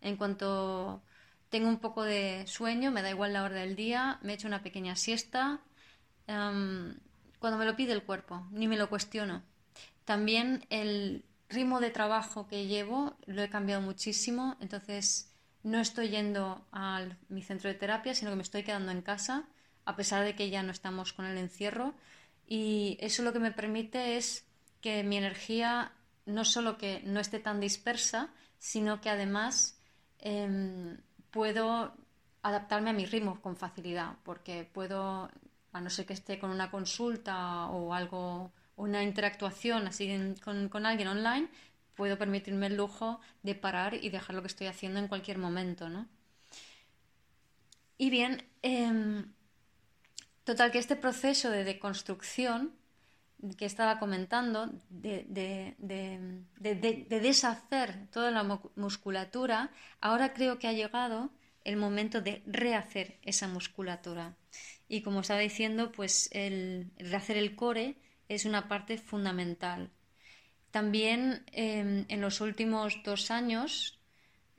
En 0.00 0.16
cuanto 0.16 1.02
tengo 1.50 1.68
un 1.68 1.78
poco 1.78 2.02
de 2.02 2.46
sueño, 2.46 2.90
me 2.90 3.02
da 3.02 3.10
igual 3.10 3.34
la 3.34 3.42
hora 3.42 3.56
del 3.56 3.76
día, 3.76 4.18
me 4.22 4.32
echo 4.32 4.48
una 4.48 4.62
pequeña 4.62 4.96
siesta. 4.96 5.60
Em, 6.26 6.96
cuando 7.38 7.58
me 7.58 7.66
lo 7.66 7.76
pide 7.76 7.92
el 7.92 8.02
cuerpo, 8.02 8.46
ni 8.50 8.66
me 8.66 8.78
lo 8.78 8.88
cuestiono. 8.88 9.42
También 10.06 10.64
el 10.70 11.22
ritmo 11.50 11.80
de 11.80 11.90
trabajo 11.90 12.46
que 12.48 12.66
llevo 12.66 13.14
lo 13.26 13.42
he 13.42 13.50
cambiado 13.50 13.82
muchísimo, 13.82 14.56
entonces 14.60 15.27
no 15.62 15.80
estoy 15.80 16.08
yendo 16.08 16.66
a 16.72 17.04
mi 17.28 17.42
centro 17.42 17.68
de 17.68 17.74
terapia, 17.74 18.14
sino 18.14 18.30
que 18.30 18.36
me 18.36 18.42
estoy 18.42 18.62
quedando 18.62 18.92
en 18.92 19.02
casa, 19.02 19.48
a 19.84 19.96
pesar 19.96 20.24
de 20.24 20.34
que 20.34 20.50
ya 20.50 20.62
no 20.62 20.72
estamos 20.72 21.12
con 21.12 21.24
el 21.24 21.38
encierro. 21.38 21.94
Y 22.46 22.96
eso 23.00 23.22
lo 23.22 23.32
que 23.32 23.38
me 23.40 23.52
permite 23.52 24.16
es 24.16 24.46
que 24.80 25.02
mi 25.02 25.16
energía 25.16 25.92
no 26.26 26.44
solo 26.44 26.76
que 26.76 27.02
no 27.04 27.20
esté 27.20 27.38
tan 27.38 27.60
dispersa, 27.60 28.30
sino 28.58 29.00
que 29.00 29.10
además 29.10 29.80
em, 30.18 30.98
puedo 31.30 31.94
adaptarme 32.42 32.90
a 32.90 32.92
mi 32.92 33.06
ritmo 33.06 33.40
con 33.40 33.56
facilidad, 33.56 34.16
porque 34.24 34.68
puedo, 34.72 35.30
a 35.72 35.80
no 35.80 35.90
ser 35.90 36.06
que 36.06 36.12
esté 36.12 36.38
con 36.38 36.50
una 36.50 36.70
consulta 36.70 37.66
o 37.66 37.94
algo, 37.94 38.52
una 38.76 39.02
interactuación 39.02 39.86
así 39.86 40.34
con, 40.42 40.86
alguien 40.86 41.08
online, 41.08 41.48
puedo 41.98 42.16
permitirme 42.16 42.68
el 42.68 42.76
lujo 42.76 43.20
de 43.42 43.56
parar 43.56 43.92
y 43.94 44.08
dejar 44.08 44.36
lo 44.36 44.42
que 44.42 44.46
estoy 44.46 44.68
haciendo 44.68 45.00
en 45.00 45.08
cualquier 45.08 45.36
momento, 45.36 45.88
¿no? 45.90 46.08
Y 47.98 48.08
bien, 48.08 48.44
em, 48.62 49.34
total 50.44 50.70
que 50.70 50.78
este 50.78 50.94
proceso 50.94 51.50
de 51.50 51.64
deconstrucción 51.64 52.72
que 53.56 53.66
estaba 53.66 53.98
comentando, 53.98 54.70
de, 54.88 55.74
deshacer 57.08 58.06
toda 58.12 58.30
la 58.30 58.44
musculatura, 58.76 59.70
ahora 60.00 60.32
creo 60.32 60.60
que 60.60 60.68
ha 60.68 60.72
llegado 60.72 61.30
el 61.64 61.76
momento 61.76 62.20
de 62.20 62.42
rehacer 62.46 63.18
esa 63.22 63.48
musculatura. 63.48 64.36
Y 64.88 65.02
como 65.02 65.20
estaba 65.20 65.40
diciendo, 65.40 65.90
pues 65.90 66.30
el, 66.32 66.92
rehacer 66.96 67.36
el 67.36 67.56
core 67.56 67.96
es 68.28 68.44
una 68.44 68.68
parte 68.68 68.98
fundamental. 68.98 69.90
También 70.70 71.44
em, 71.52 72.04
en 72.08 72.20
los 72.20 72.40
últimos 72.40 73.02
dos 73.04 73.30
años, 73.30 73.98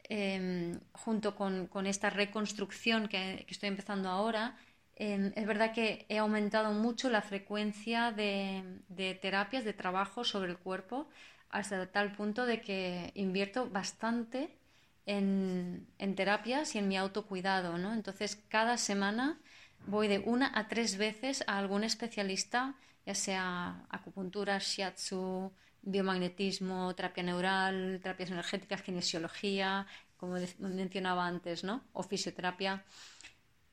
em, 0.03 0.79
junto 0.91 1.35
con, 1.35 1.85
esta 1.85 2.09
reconstrucción 2.09 3.07
que 3.07 3.45
estoy 3.47 3.69
empezando 3.69 4.09
ahora, 4.09 4.57
Em, 4.99 5.31
es 5.35 5.47
verdad 5.47 5.73
que 5.73 6.05
he 6.09 6.17
aumentado 6.17 6.73
mucho 6.73 7.09
la 7.09 7.21
frecuencia 7.21 8.11
de, 8.11 9.17
terapias, 9.21 9.63
de 9.63 9.73
trabajo 9.73 10.25
sobre 10.25 10.51
el 10.51 10.57
cuerpo, 10.57 11.07
hasta 11.49 11.87
tal 11.87 12.11
punto 12.11 12.45
de 12.45 12.61
que 12.61 13.11
invierto 13.15 13.69
bastante 13.69 14.57
en, 15.05 15.87
terapias 16.17 16.75
y 16.75 16.79
en 16.79 16.89
mi 16.89 16.97
autocuidado. 16.97 17.77
¿no? 17.77 17.93
Entonces, 17.93 18.35
cada 18.49 18.77
semana 18.77 19.39
voy 19.87 20.09
de 20.09 20.19
una 20.19 20.51
a 20.53 20.67
tres 20.67 20.97
veces 20.97 21.45
a 21.47 21.57
algún 21.57 21.85
especialista, 21.85 22.75
ya 23.05 23.15
sea 23.15 23.85
acupuntura, 23.89 24.57
shiatsu, 24.59 25.53
biomagnetismo, 25.81 26.93
terapia 26.95 27.23
neural, 27.23 27.99
terapias 28.01 28.31
energéticas, 28.31 28.81
kinesiología, 28.81 29.87
como 30.17 30.35
mencionaba 30.59 31.25
antes, 31.25 31.63
¿no? 31.63 31.83
o 31.93 32.03
fisioterapia 32.03 32.83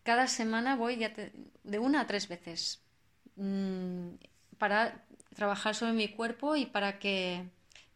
cada 0.06 0.28
semana 0.28 0.76
voy 0.76 0.94
de 1.64 1.78
una 1.80 2.02
a 2.02 2.06
tres 2.06 2.28
veces 2.28 2.80
mm, 3.34 4.10
para 4.56 5.04
trabajar 5.34 5.74
sobre 5.74 5.94
mi 5.94 6.08
cuerpo 6.08 6.54
y 6.54 6.64
para 6.64 7.00
que 7.00 7.42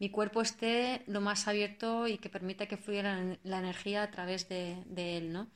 mi 0.01 0.11
cuerpo 0.11 0.43
esté 0.43 1.05
lo 1.07 1.21
más 1.21 1.47
abierto 1.47 2.09
y 2.09 2.19
que 2.19 2.29
permita 2.29 2.67
que 2.67 2.77
fluya 2.77 3.37
la, 3.45 3.59
energía 3.59 4.03
a 4.03 4.11
través 4.11 4.49
de, 4.49 4.83
él, 4.97 5.33
¿no? 5.33 5.47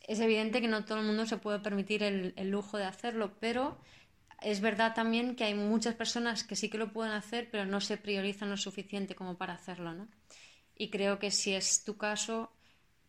Es 0.00 0.18
evidente 0.18 0.60
que 0.60 0.66
no 0.66 0.84
todo 0.84 0.98
el 0.98 1.06
mundo 1.06 1.26
se 1.26 1.36
puede 1.36 1.60
permitir 1.60 2.02
el, 2.02 2.34
lujo 2.50 2.76
de 2.76 2.84
hacerlo, 2.84 3.36
pero 3.38 3.78
es 4.40 4.60
verdad 4.60 4.94
también 4.94 5.34
que 5.34 5.44
hay 5.44 5.54
muchas 5.54 5.94
personas 5.94 6.44
que 6.44 6.56
sí 6.56 6.68
que 6.68 6.78
lo 6.78 6.92
pueden 6.92 7.12
hacer, 7.12 7.48
pero 7.50 7.64
no 7.64 7.80
se 7.80 7.96
priorizan 7.96 8.50
lo 8.50 8.56
suficiente 8.56 9.14
como 9.14 9.36
para 9.36 9.54
hacerlo, 9.54 9.94
¿no? 9.94 10.08
Y 10.76 10.90
creo 10.90 11.18
que 11.18 11.30
si 11.30 11.54
es 11.54 11.82
tu 11.84 11.96
caso, 11.96 12.52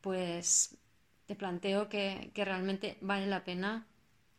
pues 0.02 0.78
te 1.28 1.36
planteo 1.36 1.88
que, 1.90 2.32
realmente 2.36 2.98
vale 3.02 3.28
la 3.28 3.44
pena 3.44 3.86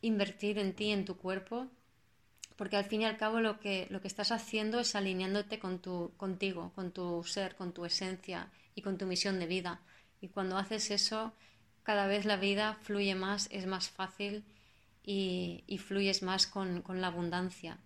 invertir 0.03 0.59
en 0.59 0.75
ti, 0.75 0.91
en 0.91 1.05
tu 1.05 1.17
cuerpo, 1.17 1.69
porque 2.57 2.77
al 2.77 2.85
fin 2.85 3.03
y 3.03 3.05
al 3.05 3.17
cabo 3.17 3.41
lo 3.41 3.61
que, 3.61 3.87
lo 3.91 4.01
que 4.01 4.09
estás 4.09 4.33
haciendo 4.33 4.81
es 4.81 4.97
alineándote 4.97 5.61
con 5.61 5.79
tu, 5.79 6.13
contigo, 6.17 6.73
con 6.75 6.91
tu 6.91 7.23
ser, 7.23 7.55
con 7.55 7.73
tu 7.73 7.85
esencia 7.85 8.51
y 8.75 8.83
con 8.83 8.99
tu 8.99 9.07
misión 9.07 9.39
de 9.39 9.47
vida. 9.47 9.81
Y 10.21 10.29
cuando 10.29 10.59
haces 10.59 10.91
eso, 10.91 11.33
cada 11.85 12.09
vez 12.09 12.25
la 12.25 12.37
vida 12.37 12.79
fluye 12.83 13.15
más, 13.15 13.49
es 13.53 13.67
más 13.67 13.89
fácil 13.89 14.45
y, 15.13 15.79
fluyes 15.79 16.23
más 16.23 16.47
con, 16.47 16.83
con, 16.83 17.01
la 17.01 17.09
abundancia. 17.09 17.79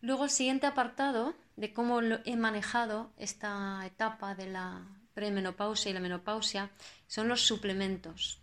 Luego 0.00 0.24
el 0.24 0.30
siguiente 0.30 0.66
apartado 0.66 1.34
de 1.56 1.72
cómo 1.72 2.00
he 2.02 2.36
manejado 2.36 3.12
esta 3.16 3.84
etapa 3.86 4.34
de 4.34 4.48
la, 4.48 4.86
premenopausia 5.14 5.90
y 5.90 5.94
la 5.94 6.00
menopausia 6.00 6.70
son 7.06 7.28
los 7.28 7.46
suplementos. 7.46 8.40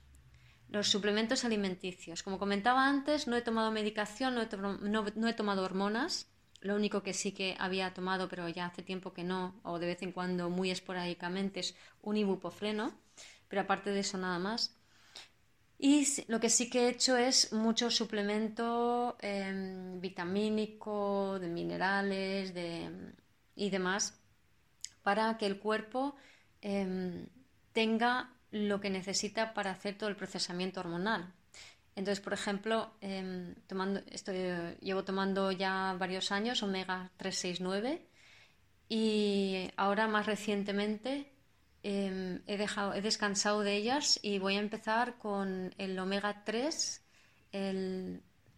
Los 0.70 0.88
suplementos 0.88 1.44
alimenticios. 1.44 2.24
Como 2.24 2.40
comentaba 2.40 2.88
antes, 2.88 3.28
no 3.28 3.36
he 3.36 3.42
tomado 3.42 3.72
medicación, 3.72 4.36
no 4.36 4.42
he, 5.28 5.34
tomado 5.34 5.64
hormonas 5.64 6.28
Lo 6.62 6.76
único 6.76 7.04
que 7.04 7.14
sí 7.14 7.34
que 7.34 7.56
había 7.60 7.94
tomado, 7.94 8.30
pero 8.30 8.48
ya 8.48 8.68
hace 8.68 8.82
tiempo 8.82 9.14
que 9.14 9.24
no, 9.24 9.60
o 9.64 9.80
de 9.80 9.88
vez 9.88 10.02
en 10.02 10.14
cuando 10.14 10.50
muy 10.50 10.72
esporádicamente, 10.72 11.60
es 11.60 11.76
un 12.02 12.18
ibuprofeno, 12.18 12.94
pero 13.50 13.64
aparte 13.64 13.90
de 13.90 14.00
eso 14.00 14.18
nada 14.18 14.40
más. 14.40 14.81
Y 15.84 16.06
lo 16.28 16.40
que 16.40 16.52
sí 16.52 16.70
que 16.70 16.86
he 16.86 16.90
hecho 16.90 17.18
es 17.18 17.54
mucho 17.54 17.90
suplemento 17.90 19.18
em, 19.20 20.00
vitamínico, 20.00 21.40
de 21.40 21.48
minerales 21.48 22.54
y 23.56 23.70
demás, 23.72 24.14
para 25.02 25.40
que 25.40 25.48
el 25.48 25.58
cuerpo 25.58 26.16
em, 26.62 27.26
tenga 27.74 28.30
lo 28.52 28.80
que 28.80 28.92
necesita 28.92 29.56
para 29.56 29.72
hacer 29.72 29.98
todo 29.98 30.08
el 30.10 30.16
procesamiento 30.16 30.82
hormonal. 30.82 31.34
Entonces, 31.96 32.24
por 32.24 32.34
ejemplo, 32.34 32.94
em, 33.02 33.56
tomando, 33.66 34.02
estoy, 34.12 34.38
llevo 34.82 35.04
tomando 35.04 35.52
ya 35.52 35.96
varios 35.98 36.32
años 36.32 36.62
omega 36.62 37.10
369 37.18 38.06
y 38.88 39.72
ahora 39.78 40.08
más 40.08 40.28
recientemente 40.28 41.31
Em, 41.84 42.42
he, 42.46 42.58
dejado, 42.58 42.94
he 42.94 43.02
descansado 43.02 43.62
de 43.62 43.76
ellas 43.76 44.20
y 44.22 44.38
voy 44.38 44.56
a 44.56 44.60
empezar 44.60 45.18
con 45.18 45.74
el 45.78 45.98
omega 45.98 46.44
3. 46.44 47.02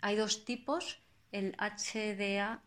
hay 0.02 0.16
dos 0.16 0.44
tipos, 0.46 1.00
el 1.32 1.56
HDA, 1.58 2.62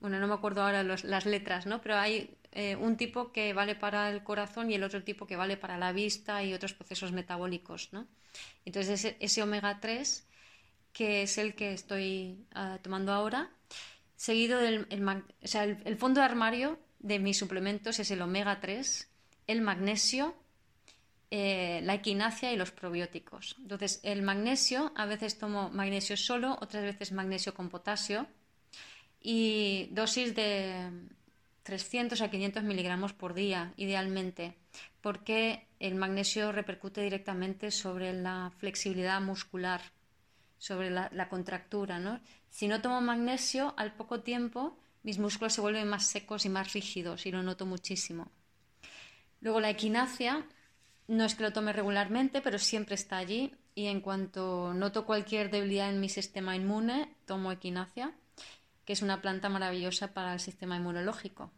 bueno, 0.00 0.20
no 0.20 0.28
me 0.28 0.34
acuerdo 0.34 0.62
ahora 0.62 0.82
las 0.84 1.26
letras, 1.26 1.66
¿no? 1.66 1.80
Pero 1.80 1.96
hay 1.96 2.36
eh, 2.52 2.76
un 2.76 2.96
tipo 2.96 3.32
que 3.32 3.52
vale 3.52 3.74
para 3.74 4.10
el 4.10 4.22
corazón 4.22 4.70
y 4.70 4.74
el 4.74 4.84
otro 4.84 5.02
tipo 5.02 5.26
que 5.26 5.36
vale 5.36 5.56
para 5.56 5.78
la 5.78 5.92
vista 5.92 6.42
y 6.44 6.54
otros 6.54 6.72
procesos 6.72 7.12
metabólicos, 7.12 7.92
¿no? 7.92 8.06
Entonces 8.64 9.16
ese, 9.18 9.42
omega 9.42 9.80
3, 9.80 10.26
que 10.92 11.22
es 11.22 11.38
el 11.38 11.54
que 11.54 11.72
estoy 11.72 12.46
ah, 12.54 12.78
tomando 12.82 13.12
ahora, 13.12 13.50
seguido 14.16 14.58
del 14.60 14.86
el 14.90 15.96
fondo 15.96 16.20
de 16.20 16.26
armario 16.26 16.78
de 17.00 17.18
mis 17.18 17.38
suplementos 17.38 17.98
es 17.98 18.10
el 18.10 18.22
omega 18.22 18.60
3 18.60 19.09
el 19.46 19.60
magnesio, 19.60 20.34
eh, 21.30 21.80
la 21.84 21.94
equinacia 21.94 22.52
y 22.52 22.56
los 22.56 22.70
probióticos. 22.70 23.56
Entonces, 23.58 24.00
el 24.02 24.22
magnesio, 24.22 24.92
a 24.96 25.06
veces 25.06 25.38
tomo 25.38 25.70
magnesio 25.70 26.16
solo, 26.16 26.58
otras 26.60 26.82
veces 26.82 27.12
magnesio 27.12 27.54
con 27.54 27.68
potasio 27.68 28.26
y 29.20 29.88
dosis 29.92 30.34
de 30.34 30.90
300 31.62 32.20
a 32.20 32.30
500 32.30 32.64
miligramos 32.64 33.12
por 33.12 33.34
día, 33.34 33.72
idealmente, 33.76 34.56
porque 35.00 35.68
el 35.78 35.94
magnesio 35.94 36.52
repercute 36.52 37.00
directamente 37.00 37.70
sobre 37.70 38.12
la 38.12 38.50
flexibilidad 38.58 39.20
muscular, 39.20 39.80
sobre 40.58 40.90
la, 40.90 41.28
contractura. 41.28 42.20
Si 42.50 42.66
no 42.66 42.82
tomo 42.82 43.00
magnesio, 43.00 43.74
al 43.76 43.94
poco 43.94 44.20
tiempo 44.20 44.76
mis 45.02 45.18
músculos 45.18 45.54
se 45.54 45.60
vuelven 45.60 45.88
más 45.88 46.06
secos 46.06 46.44
y 46.44 46.48
más 46.48 46.72
rígidos 46.72 47.24
y 47.24 47.30
lo 47.30 47.42
noto 47.42 47.66
muchísimo. 47.66 48.30
Luego 49.40 49.60
la 49.60 49.70
equinacia, 49.70 50.46
no 51.08 51.24
es 51.24 51.34
que 51.34 51.42
lo 51.42 51.52
tome 51.52 51.72
regularmente, 51.72 52.40
pero 52.42 52.58
siempre 52.58 52.94
está 52.94 53.16
allí 53.16 53.54
y 53.74 53.86
en 53.86 54.00
cuanto 54.00 54.74
noto 54.74 55.06
cualquier 55.06 55.50
debilidad 55.50 55.88
en 55.88 56.00
mi 56.00 56.08
sistema 56.08 56.56
inmune, 56.56 57.14
tomo 57.24 57.50
equinacia, 57.50 58.12
que 58.84 58.92
es 58.92 59.02
una 59.02 59.22
planta 59.22 59.48
maravillosa 59.48 60.12
para 60.12 60.34
el 60.34 60.40
sistema 60.40 60.76
inmunológico. 60.76 61.50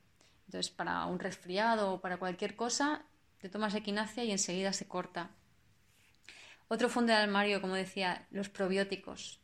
Entonces, 0.47 0.71
para 0.71 1.07
un 1.07 1.19
resfriado 1.19 1.95
o 1.95 2.01
para 2.01 2.19
cualquier 2.19 2.55
cosa, 2.55 3.03
te 3.39 3.49
tomas 3.49 3.75
equinacia 3.75 4.23
y 4.23 4.31
enseguida 4.31 4.73
se 4.73 4.87
corta. 4.87 5.31
Otro 6.69 6.89
fondo 6.89 7.13
de 7.13 7.19
armario, 7.19 7.61
como 7.61 7.75
decía, 7.75 8.27
los 8.31 8.49
probióticos. 8.49 9.41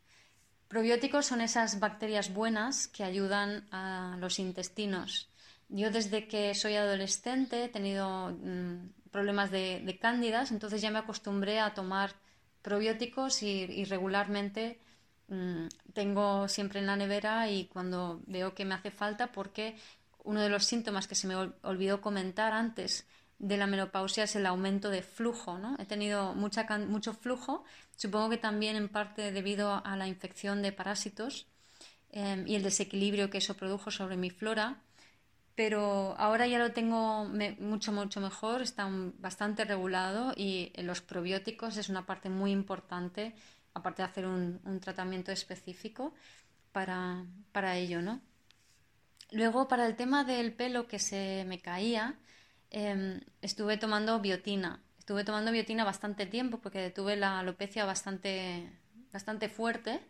Probióticos 0.69 1.27
son 1.27 1.41
esas 1.41 1.81
bacterias 1.81 2.33
buenas 2.33 2.89
que 2.89 3.03
ayudan 3.03 3.67
a 3.73 4.17
los 4.21 4.39
intestinos 4.39 5.28
yo 5.69 5.91
desde 5.91 6.27
que 6.29 6.55
soy 6.55 6.75
adolescente 6.75 7.65
he 7.65 7.69
tenido 7.69 8.31
mm, 8.31 9.11
problemas 9.11 9.51
de, 9.51 9.99
cándidas, 10.01 10.51
entonces 10.51 10.81
ya 10.81 10.91
me 10.91 10.99
acostumbré 10.99 11.61
a 11.61 11.75
tomar 11.75 12.15
probióticos 12.63 13.43
y, 13.43 13.85
regularmente 13.85 14.81
mm, 15.29 15.67
tengo 15.93 16.49
siempre 16.49 16.81
en 16.81 16.87
la 16.87 16.97
nevera 16.97 17.51
y 17.51 17.67
cuando 17.67 18.23
veo 18.27 18.55
que 18.55 18.65
me 18.65 18.75
hace 18.75 18.91
falta 18.91 19.33
porque 19.33 19.77
uno 20.25 20.41
de 20.41 20.49
los 20.49 20.65
síntomas 20.65 21.07
que 21.07 21.15
se 21.15 21.27
me 21.27 21.37
olvidó 21.63 22.01
comentar 22.01 22.53
antes 22.53 23.07
de 23.39 23.57
la 23.57 23.67
menopausia 23.67 24.25
es 24.25 24.37
el 24.37 24.47
aumento 24.47 24.91
de 24.91 25.03
flujo. 25.03 25.59
¿no? 25.59 25.77
He 25.79 25.87
tenido 25.87 26.35
mucha, 26.35 26.67
mucho 26.79 27.15
flujo, 27.15 27.65
supongo 27.97 28.31
que 28.31 28.37
también 28.37 28.77
en 28.77 28.89
parte 28.89 29.33
debido 29.33 29.83
a 29.85 29.97
la 29.97 30.09
infección 30.09 30.61
de 30.61 30.73
parásitos 30.73 31.47
em, 32.11 32.47
y 32.47 32.57
el 32.57 32.63
desequilibrio 32.63 33.31
que 33.31 33.39
eso 33.39 33.55
produjo 33.55 33.91
sobre 33.91 34.17
mi 34.17 34.31
flora 34.31 34.83
pero 35.59 36.15
ahora 36.19 36.47
ya 36.47 36.61
lo 36.61 36.71
tengo 36.71 37.25
mucho, 37.59 37.91
mucho 37.91 38.21
mejor, 38.21 38.63
está 38.63 38.89
bastante 39.19 39.65
regulado 39.65 40.33
y 40.37 40.71
los 40.77 41.01
probióticos 41.01 41.77
es 41.79 41.89
una 41.89 42.07
parte 42.07 42.29
muy 42.29 42.53
importante, 42.53 43.35
aparte 43.75 44.03
de 44.03 44.09
hacer 44.09 44.27
un, 44.27 44.61
tratamiento 44.81 45.33
específico 45.33 46.15
para, 46.71 47.27
ello, 47.77 48.01
¿no? 48.01 48.21
Luego, 49.33 49.67
para 49.67 49.87
el 49.87 49.97
tema 49.97 50.23
del 50.23 50.53
pelo 50.53 50.87
que 50.87 51.01
se 51.01 51.45
me 51.49 51.59
caía, 51.59 52.15
em, 52.71 53.21
estuve 53.43 53.79
tomando 53.79 54.21
biotina. 54.21 54.81
Estuve 55.01 55.25
tomando 55.25 55.51
biotina 55.51 55.83
bastante 55.83 56.27
tiempo 56.27 56.61
porque 56.61 56.91
tuve 56.91 57.17
la 57.17 57.41
alopecia 57.41 57.85
bastante, 57.85 58.71
bastante 59.13 59.49
fuerte 59.49 60.01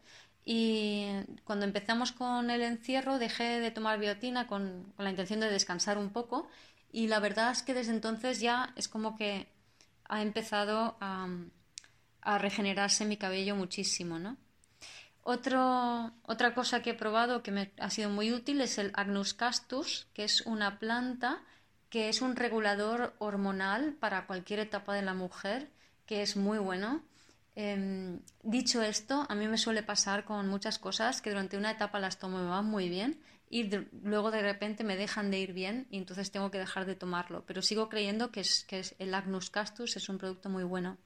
y 0.50 1.04
cuando 1.44 1.66
empezamos 1.66 2.10
con 2.10 2.48
el 2.48 2.62
encierro 2.62 3.18
dejé 3.18 3.60
de 3.60 3.70
tomar 3.70 3.98
biotina 3.98 4.46
con, 4.46 4.94
la 4.96 5.10
intención 5.10 5.40
de 5.40 5.50
descansar 5.50 5.98
un 5.98 6.08
poco 6.08 6.48
y 6.90 7.08
la 7.08 7.20
verdad 7.20 7.50
es 7.50 7.62
que 7.62 7.74
desde 7.74 7.92
entonces 7.92 8.40
ya 8.40 8.72
es 8.74 8.88
como 8.88 9.14
que 9.14 9.46
ha 10.04 10.22
empezado 10.22 10.96
a, 11.00 11.28
regenerarse 12.38 13.04
mi 13.04 13.18
cabello 13.18 13.56
muchísimo, 13.56 14.18
¿no? 14.18 14.38
otra 15.22 16.54
cosa 16.54 16.80
que 16.80 16.90
he 16.90 16.94
probado 16.94 17.42
que 17.42 17.50
me 17.50 17.70
ha 17.78 17.90
sido 17.90 18.08
muy 18.08 18.32
útil 18.32 18.62
es 18.62 18.78
el 18.78 18.90
Agnus 18.94 19.34
castus, 19.34 20.06
que 20.14 20.24
es 20.24 20.40
una 20.42 20.78
planta 20.78 21.42
que 21.90 22.08
es 22.08 22.22
un 22.22 22.36
regulador 22.36 23.14
hormonal 23.18 23.92
para 24.00 24.26
cualquier 24.26 24.60
etapa 24.60 24.94
de 24.94 25.02
la 25.02 25.12
mujer, 25.12 25.70
que 26.06 26.22
es 26.22 26.36
muy 26.36 26.56
bueno. 26.56 27.02
Em, 27.60 28.20
dicho 28.44 28.84
esto, 28.84 29.26
a 29.28 29.34
mí 29.34 29.48
me 29.48 29.58
suele 29.58 29.82
pasar 29.82 30.24
con 30.24 30.46
muchas 30.46 30.78
cosas 30.78 31.20
que 31.20 31.30
durante 31.30 31.56
una 31.56 31.72
etapa 31.72 31.98
las 31.98 32.20
tomo 32.20 32.38
me 32.38 32.48
van 32.48 32.66
muy 32.66 32.88
bien 32.88 33.20
y 33.50 33.68
luego 34.04 34.30
de 34.30 34.42
repente 34.42 34.84
me 34.84 34.94
dejan 34.94 35.32
de 35.32 35.40
ir 35.40 35.52
bien 35.52 35.88
y 35.90 35.98
entonces 35.98 36.30
tengo 36.30 36.52
que 36.52 36.58
dejar 36.58 36.86
de 36.86 36.94
tomarlo. 36.94 37.44
Pero 37.46 37.60
sigo 37.60 37.88
creyendo 37.88 38.30
que, 38.30 38.42
es, 38.42 38.94
el 39.00 39.12
Agnus 39.12 39.50
castus 39.50 39.96
es 39.96 40.08
un 40.08 40.18
producto 40.18 40.48
muy 40.48 40.62
bueno. 40.62 40.98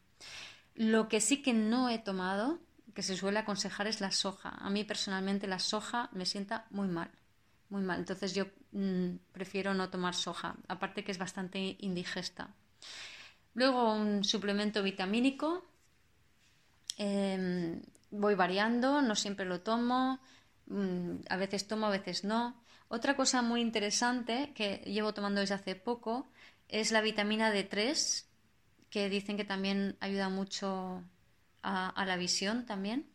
Lo 0.74 1.08
que 1.08 1.22
sí 1.22 1.40
que 1.40 1.54
no 1.54 1.88
he 1.88 1.98
tomado, 1.98 2.58
que 2.92 3.02
se 3.02 3.16
suele 3.16 3.38
aconsejar, 3.38 3.86
es 3.86 4.02
la 4.02 4.10
soja. 4.10 4.50
A 4.50 4.68
mí 4.68 4.84
personalmente 4.84 5.46
la 5.46 5.58
soja 5.58 6.10
me 6.12 6.26
sienta 6.26 6.66
muy 6.68 6.86
mal. 6.86 7.10
Muy 7.70 7.80
mal. 7.80 8.00
Entonces 8.00 8.34
yo 8.34 8.44
mm, 8.72 9.14
prefiero 9.32 9.72
no 9.72 9.88
tomar 9.88 10.14
soja. 10.14 10.56
Aparte 10.68 11.02
que 11.02 11.12
es 11.12 11.18
bastante 11.18 11.76
indigesta. 11.78 12.50
Luego 13.54 13.94
un 13.94 14.22
suplemento 14.22 14.82
vitamínico 14.82 15.71
Em, 16.98 17.82
voy 18.10 18.34
variando, 18.34 19.02
no 19.02 19.14
siempre 19.14 19.46
lo 19.46 19.60
tomo, 19.60 20.20
mm, 20.66 21.24
a 21.28 21.36
veces 21.36 21.66
tomo, 21.66 21.86
a 21.86 21.90
veces 21.90 22.24
no. 22.24 22.62
Otra 22.88 23.16
cosa 23.16 23.42
muy 23.42 23.60
interesante 23.60 24.52
que 24.54 24.78
llevo 24.86 25.14
tomando 25.14 25.40
desde 25.40 25.54
hace 25.54 25.74
poco 25.74 26.28
es 26.68 26.92
la 26.92 27.00
vitamina 27.00 27.52
D3, 27.52 28.26
que 28.90 29.08
dicen 29.08 29.36
que 29.36 29.44
también 29.44 29.96
ayuda 30.00 30.28
mucho 30.28 31.02
a, 31.62 32.04
la 32.04 32.16
visión 32.16 32.66
también. 32.66 33.06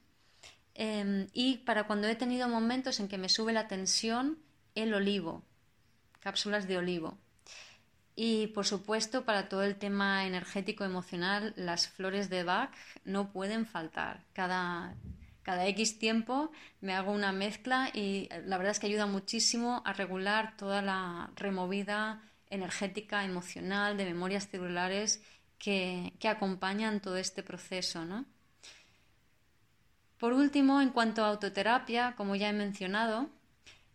Em, 0.74 1.28
y 1.34 1.58
para 1.60 1.86
cuando 1.86 2.08
he 2.08 2.16
tenido 2.16 2.48
momentos 2.48 3.00
en 3.00 3.08
que 3.08 3.18
me 3.18 3.30
sube 3.30 3.54
la 3.54 3.68
tensión, 3.68 4.40
el 4.76 4.94
olivo, 4.94 5.44
cápsulas 6.20 6.68
de 6.68 6.78
olivo. 6.78 7.18
Y 8.20 8.48
por 8.48 8.66
supuesto, 8.66 9.26
para 9.26 9.48
todo 9.48 9.62
el 9.62 9.76
tema 9.76 10.26
energético 10.26 10.84
emocional, 10.84 11.54
las 11.56 11.88
flores 11.88 12.32
de 12.32 12.44
Bach 12.44 12.72
no 13.06 13.32
pueden 13.32 13.68
faltar. 13.68 14.24
Cada, 14.34 14.96
cada 15.44 15.68
X 15.68 16.00
tiempo 16.00 16.52
me 16.82 16.96
hago 16.96 17.12
una 17.12 17.32
mezcla 17.32 17.92
y 17.94 18.28
la 18.48 18.58
verdad 18.58 18.72
es 18.72 18.80
que 18.80 18.88
ayuda 18.88 19.06
muchísimo 19.06 19.84
a 19.86 19.94
regular 19.94 20.58
toda 20.58 20.82
la 20.82 21.30
removida 21.36 22.24
energética, 22.50 23.24
emocional, 23.24 23.98
de 23.98 24.06
memorias 24.06 24.48
celulares 24.48 25.22
que, 25.60 26.14
que 26.20 26.28
acompañan 26.28 27.02
todo 27.02 27.18
este 27.18 27.44
proceso. 27.44 28.04
¿no? 28.04 28.26
Por 30.18 30.34
último, 30.34 30.82
en 30.82 30.90
cuanto 30.90 31.24
a 31.24 31.28
autoterapia, 31.28 32.16
como 32.18 32.36
ya 32.36 32.50
he 32.50 32.54
mencionado, 32.54 33.30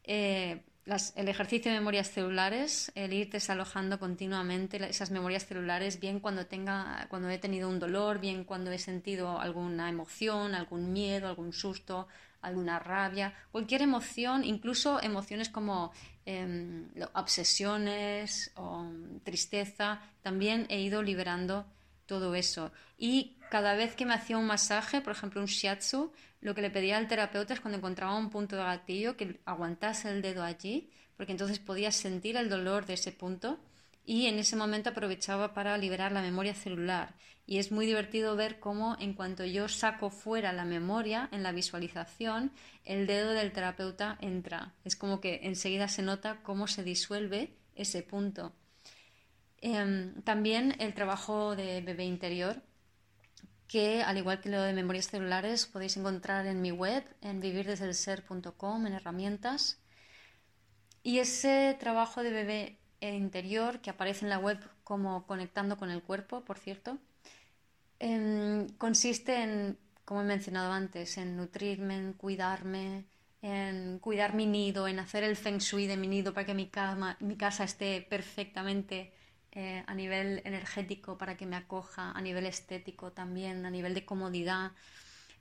eh, 0.04 0.62
el 0.86 1.28
ejercicio 1.28 1.70
de 1.70 1.78
memorias 1.78 2.10
celulares, 2.10 2.90
el 2.94 3.12
ir 3.12 3.30
desalojando 3.30 4.00
continuamente 4.00 4.84
esas 4.88 5.10
memorias 5.10 5.46
celulares, 5.46 6.00
bien 6.00 6.18
cuando, 6.18 6.46
tenga, 6.46 7.06
cuando 7.08 7.28
he 7.30 7.38
tenido 7.38 7.68
un 7.68 7.78
dolor, 7.78 8.18
bien 8.18 8.44
cuando 8.44 8.72
he 8.72 8.78
sentido 8.78 9.38
alguna 9.38 9.88
emoción, 9.88 10.54
algún 10.54 10.92
miedo, 10.92 11.28
algún 11.28 11.52
susto, 11.52 12.08
alguna 12.40 12.80
rabia, 12.80 13.32
cualquier 13.52 13.82
emoción, 13.82 14.44
incluso 14.44 15.00
emociones 15.00 15.48
como 15.48 15.92
em, 16.26 16.88
obsesiones 17.14 18.50
o 18.56 18.84
tristeza, 19.22 20.00
también 20.22 20.66
he 20.68 20.80
ido 20.80 21.02
liberando 21.02 21.64
todo 22.06 22.34
eso. 22.34 22.72
Y 22.98 23.36
cada 23.50 23.74
vez 23.74 23.94
que 23.94 24.04
me 24.04 24.14
hacía 24.14 24.36
un 24.36 24.46
masaje, 24.46 25.00
por 25.00 25.12
ejemplo 25.12 25.40
un 25.40 25.46
shiatsu, 25.46 26.12
lo 26.42 26.54
que 26.54 26.60
le 26.60 26.70
pedía 26.70 26.98
al 26.98 27.08
terapeuta 27.08 27.54
es 27.54 27.60
cuando 27.60 27.78
encontraba 27.78 28.16
un 28.16 28.28
punto 28.28 28.56
de 28.56 28.64
gatillo 28.64 29.16
que 29.16 29.40
aguantase 29.44 30.10
el 30.10 30.22
dedo 30.22 30.42
allí, 30.42 30.90
porque 31.16 31.32
entonces 31.32 31.60
podía 31.60 31.92
sentir 31.92 32.36
el 32.36 32.50
dolor 32.50 32.84
de 32.84 32.94
ese 32.94 33.12
punto 33.12 33.60
y 34.04 34.26
en 34.26 34.40
ese 34.40 34.56
momento 34.56 34.90
aprovechaba 34.90 35.54
para 35.54 35.78
liberar 35.78 36.10
la 36.10 36.20
memoria 36.20 36.52
celular. 36.52 37.14
Y 37.46 37.58
es 37.58 37.70
muy 37.70 37.86
divertido 37.86 38.34
ver 38.34 38.58
cómo 38.58 38.96
en 38.98 39.14
cuanto 39.14 39.44
yo 39.44 39.68
saco 39.68 40.10
fuera 40.10 40.52
la 40.52 40.64
memoria 40.64 41.28
en 41.30 41.44
la 41.44 41.52
visualización, 41.52 42.52
el 42.84 43.06
dedo 43.06 43.30
del 43.30 43.52
terapeuta 43.52 44.18
entra. 44.20 44.74
Es 44.84 44.96
como 44.96 45.20
que 45.20 45.40
enseguida 45.44 45.86
se 45.86 46.02
nota 46.02 46.40
cómo 46.42 46.66
se 46.66 46.82
disuelve 46.82 47.54
ese 47.76 48.02
punto. 48.02 48.52
Em, 49.58 50.20
también 50.22 50.74
el 50.80 50.92
trabajo 50.92 51.54
de 51.54 51.80
bebé 51.82 52.04
interior, 52.04 52.60
que 53.72 54.02
al 54.02 54.18
igual 54.18 54.38
que 54.42 54.50
lo 54.50 54.60
de 54.60 54.74
memorias 54.74 55.08
celulares 55.08 55.64
podéis 55.64 55.96
encontrar 55.96 56.44
en 56.46 56.60
mi 56.60 56.72
web, 56.72 57.02
en 57.22 57.40
vivirdesdelser.com, 57.40 58.86
en 58.86 58.92
herramientas. 58.92 59.80
Y 61.02 61.20
ese 61.20 61.74
trabajo 61.80 62.22
de 62.22 62.32
bebé 62.32 62.78
interior, 63.00 63.80
que 63.80 63.88
aparece 63.88 64.26
en 64.26 64.28
la 64.28 64.38
web 64.38 64.58
como 64.84 65.26
conectando 65.26 65.78
con 65.78 65.90
el 65.90 66.02
cuerpo, 66.02 66.44
por 66.44 66.58
cierto, 66.58 66.98
em, 67.98 68.68
consiste 68.76 69.42
en, 69.42 69.78
como 70.04 70.20
he 70.20 70.24
mencionado 70.24 70.70
antes, 70.70 71.16
en 71.16 71.38
nutrirme, 71.38 71.96
en 71.96 72.12
cuidarme, 72.12 73.06
en 73.40 73.98
cuidar 74.00 74.34
mi 74.34 74.44
nido, 74.44 74.86
en 74.86 74.98
hacer 74.98 75.24
el 75.24 75.34
feng 75.34 75.60
shui 75.60 75.86
de 75.86 75.96
mi 75.96 76.08
nido 76.08 76.34
para 76.34 76.44
que 76.44 76.52
mi, 76.52 76.66
cama, 76.66 77.16
mi 77.20 77.36
casa 77.38 77.64
esté 77.64 78.02
perfectamente 78.02 79.14
eh, 79.52 79.84
a 79.86 79.94
nivel 79.94 80.42
energético, 80.44 81.18
para 81.18 81.36
que 81.36 81.46
me 81.46 81.56
acoja, 81.56 82.12
a 82.12 82.20
nivel 82.20 82.46
estético 82.46 83.12
también, 83.12 83.66
a 83.66 83.70
nivel 83.70 83.94
de 83.94 84.04
comodidad, 84.04 84.72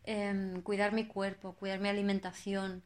em, 0.03 0.61
cuidar 0.61 0.91
mi 0.93 1.05
cuerpo, 1.07 1.53
cuidar 1.53 1.79
mi 1.79 1.89
alimentación, 1.89 2.83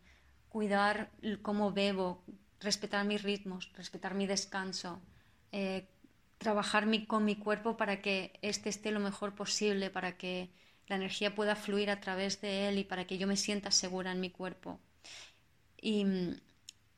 cuidar 0.50 1.12
cómo 1.42 1.72
bebo, 1.72 2.24
respetar 2.60 3.06
mis 3.06 3.24
ritmos, 3.24 3.72
respetar 3.76 4.14
mi 4.16 4.28
descanso, 4.28 5.02
eh, 5.52 5.88
trabajar 6.38 6.86
con 7.08 7.26
mi 7.26 7.36
cuerpo 7.36 7.78
para 7.78 8.02
que 8.02 8.38
éste 8.42 8.70
esté 8.70 8.92
lo 8.92 9.00
mejor 9.00 9.36
posible, 9.36 9.90
para 9.90 10.18
que 10.18 10.50
la 10.88 10.98
energía 10.98 11.34
pueda 11.34 11.56
fluir 11.56 11.90
a 11.90 12.00
través 12.00 12.42
de 12.42 12.68
él 12.70 12.78
y 12.80 12.84
para 12.84 13.06
que 13.08 13.18
yo 13.18 13.28
me 13.28 13.38
sienta 13.38 13.72
segura 13.72 14.12
en 14.12 14.20
mi 14.20 14.30
cuerpo. 14.30 14.80
Y 15.82 16.06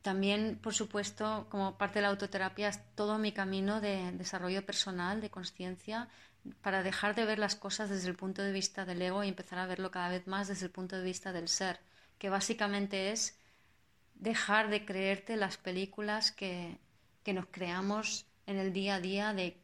también, 0.08 0.58
por 0.64 0.74
supuesto, 0.74 1.48
como 1.50 1.78
parte 1.78 2.00
de 2.00 2.04
la 2.04 2.08
autoterapia, 2.08 2.70
es 2.70 2.80
todo 2.96 3.18
mi 3.18 3.34
camino 3.34 3.82
de 3.82 4.14
desarrollo 4.14 4.66
personal, 4.66 5.20
de 5.20 5.30
conciencia, 5.30 6.08
para 6.62 6.82
dejar 6.82 7.14
de 7.14 7.26
ver 7.26 7.40
las 7.40 7.58
cosas 7.58 7.90
desde 7.90 8.08
el 8.08 8.16
punto 8.16 8.42
de 8.42 8.54
vista 8.54 8.86
del 8.86 9.02
ego 9.02 9.22
y 9.26 9.28
empezar 9.28 9.60
a 9.60 9.66
verlo 9.66 9.92
cada 9.92 10.08
vez 10.08 10.26
más 10.26 10.48
desde 10.48 10.68
el 10.68 10.72
punto 10.72 10.96
de 10.96 11.04
vista 11.04 11.34
del 11.34 11.50
ser, 11.50 11.82
que 12.20 12.30
básicamente 12.30 13.12
es 13.12 13.38
dejar 14.16 14.70
de 14.70 14.86
creerte 14.86 15.36
las 15.36 15.58
películas 15.58 16.32
que, 16.32 16.78
nos 17.26 17.48
creamos 17.48 18.26
en 18.46 18.56
el 18.60 18.72
día 18.72 18.96
a 18.96 19.02
día 19.02 19.34
de 19.34 19.58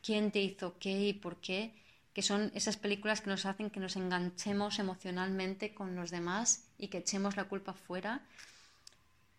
quién 0.00 0.30
te 0.30 0.40
hizo 0.40 0.78
qué 0.78 1.08
y 1.08 1.12
por 1.12 1.36
qué, 1.36 1.74
que 2.14 2.22
son 2.22 2.50
esas 2.54 2.78
películas 2.78 3.20
que 3.20 3.28
nos 3.28 3.44
hacen 3.44 3.68
que 3.68 3.78
nos 3.78 3.96
enganchemos 3.96 4.78
emocionalmente 4.78 5.74
con 5.74 5.94
los 5.94 6.10
demás 6.10 6.64
y 6.78 6.88
que 6.88 6.98
echemos 7.04 7.36
la 7.36 7.44
culpa 7.44 7.74
fuera. 7.74 8.22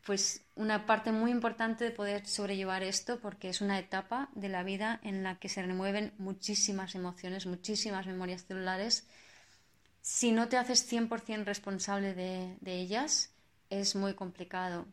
Pues 0.05 0.45
una 0.55 0.85
parte 0.85 1.11
muy 1.11 1.31
importante 1.31 1.85
de 1.85 1.91
poder 1.91 2.27
sobrellevar 2.27 2.83
esto, 2.83 3.19
porque 3.19 3.49
es 3.49 3.61
una 3.61 3.79
etapa 3.79 4.29
de 4.35 4.49
la 4.49 4.63
vida 4.63 4.99
en 5.03 5.23
la 5.23 5.39
que 5.39 5.47
se 5.47 5.61
remueven 5.61 6.13
muchísimas 6.17 6.95
emociones, 6.95 7.45
muchísimas 7.45 8.05
memorias 8.05 8.45
celulares. 8.45 9.07
Si 10.01 10.33
no 10.33 10.49
te 10.49 10.57
haces 10.57 10.91
100% 10.91 11.45
responsable 11.45 12.13
de, 12.13 12.57
de 12.59 12.79
ellas, 12.79 13.31
es 13.69 13.95
muy 13.95 14.13
complicado. 14.13 14.85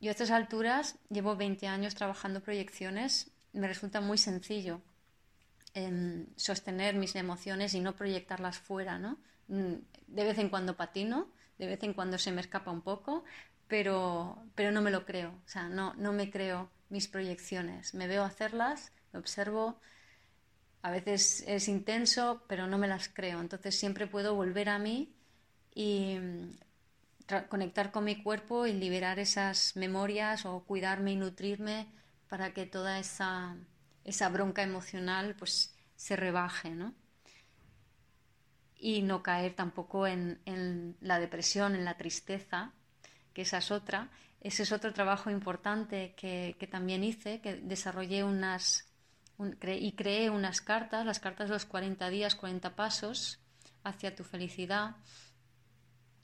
Yo 0.00 0.10
a 0.10 0.12
estas 0.12 0.30
alturas 0.30 0.96
llevo 1.10 1.34
20 1.34 1.66
años 1.66 1.94
trabajando 1.94 2.40
proyecciones, 2.40 3.30
me 3.52 3.66
resulta 3.66 4.00
muy 4.00 4.18
sencillo 4.18 4.82
em, 5.72 6.26
sostener 6.36 6.94
mis 6.94 7.16
emociones 7.16 7.74
y 7.74 7.80
no 7.80 7.96
proyectarlas 7.96 8.58
fuera, 8.58 8.98
¿no? 8.98 9.18
Mm, 9.48 9.74
de 10.08 10.24
vez 10.24 10.38
en 10.38 10.48
cuando 10.48 10.76
patino, 10.76 11.28
de 11.58 11.66
vez 11.66 11.82
en 11.82 11.94
cuando 11.94 12.18
se 12.18 12.32
me 12.32 12.40
escapa 12.40 12.70
un 12.70 12.82
poco, 12.82 13.24
pero, 13.68 14.44
pero 14.54 14.70
no 14.72 14.80
me 14.82 14.90
lo 14.90 15.04
creo, 15.04 15.30
o 15.30 15.48
sea, 15.48 15.68
no, 15.68 15.94
no 15.94 16.12
me 16.12 16.30
creo 16.30 16.70
mis 16.90 17.08
proyecciones. 17.08 17.94
Me 17.94 18.06
veo 18.06 18.22
hacerlas, 18.24 18.92
me 19.12 19.18
observo, 19.18 19.80
a 20.82 20.90
veces 20.90 21.42
es 21.46 21.68
intenso, 21.68 22.44
pero 22.46 22.66
no 22.66 22.78
me 22.78 22.88
las 22.88 23.08
creo. 23.08 23.40
Entonces 23.40 23.78
siempre 23.78 24.06
puedo 24.06 24.34
volver 24.34 24.68
a 24.68 24.78
mí 24.78 25.14
y 25.74 26.18
conectar 27.48 27.90
con 27.90 28.04
mi 28.04 28.22
cuerpo 28.22 28.66
y 28.66 28.74
liberar 28.74 29.18
esas 29.18 29.76
memorias 29.76 30.44
o 30.44 30.62
cuidarme 30.64 31.12
y 31.12 31.16
nutrirme 31.16 31.88
para 32.28 32.52
que 32.52 32.66
toda 32.66 32.98
esa, 32.98 33.56
esa 34.04 34.28
bronca 34.28 34.62
emocional 34.62 35.34
pues 35.38 35.74
se 35.96 36.16
rebaje, 36.16 36.70
¿no? 36.70 36.94
Y 38.76 39.02
no 39.02 39.22
caer 39.22 39.54
tampoco 39.54 40.06
en, 40.06 40.40
en, 40.44 40.96
la 41.00 41.18
depresión, 41.18 41.74
en 41.74 41.84
la 41.84 41.96
tristeza, 41.96 42.72
que 43.34 43.42
esa 43.42 43.58
es 43.58 43.70
otra. 43.70 44.08
Ese 44.40 44.62
es 44.62 44.72
otro 44.72 44.92
trabajo 44.92 45.30
importante 45.30 46.14
que, 46.16 46.56
que 46.58 46.66
también 46.66 47.04
hice, 47.04 47.40
que 47.40 47.56
desarrollé 47.56 48.24
unas 48.24 48.86
y 49.38 49.92
creé 49.92 50.30
unas 50.30 50.60
cartas, 50.60 51.04
las 51.04 51.18
cartas 51.18 51.48
de 51.48 51.54
los 51.54 51.64
40 51.64 52.08
días, 52.08 52.36
40 52.36 52.76
pasos 52.76 53.40
hacia 53.82 54.14
tu 54.14 54.22
felicidad, 54.22 54.96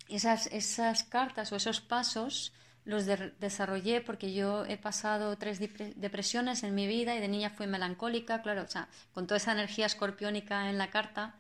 esas, 0.08 0.46
esas 0.48 1.04
cartas 1.04 1.52
o 1.52 1.56
esos 1.56 1.80
pasos 1.80 2.52
los 2.84 3.04
desarrollé 3.04 4.00
porque 4.00 4.32
yo 4.32 4.64
he 4.64 4.76
pasado 4.76 5.36
tres 5.36 5.60
depresiones 5.96 6.62
en 6.62 6.74
mi 6.74 6.86
vida 6.86 7.14
y 7.14 7.20
de 7.20 7.28
niña 7.28 7.50
fui 7.50 7.66
melancólica, 7.66 8.42
claro, 8.42 8.62
o 8.62 8.68
sea, 8.68 8.88
con 9.12 9.26
toda 9.26 9.36
esa 9.36 9.52
energía 9.52 9.86
escorpiónica 9.86 10.70
en 10.70 10.78
la 10.78 10.90
carta, 10.90 11.34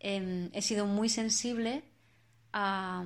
em, 0.00 0.50
he 0.52 0.62
sido 0.62 0.86
muy 0.86 1.08
sensible 1.08 1.84
a, 2.52 3.04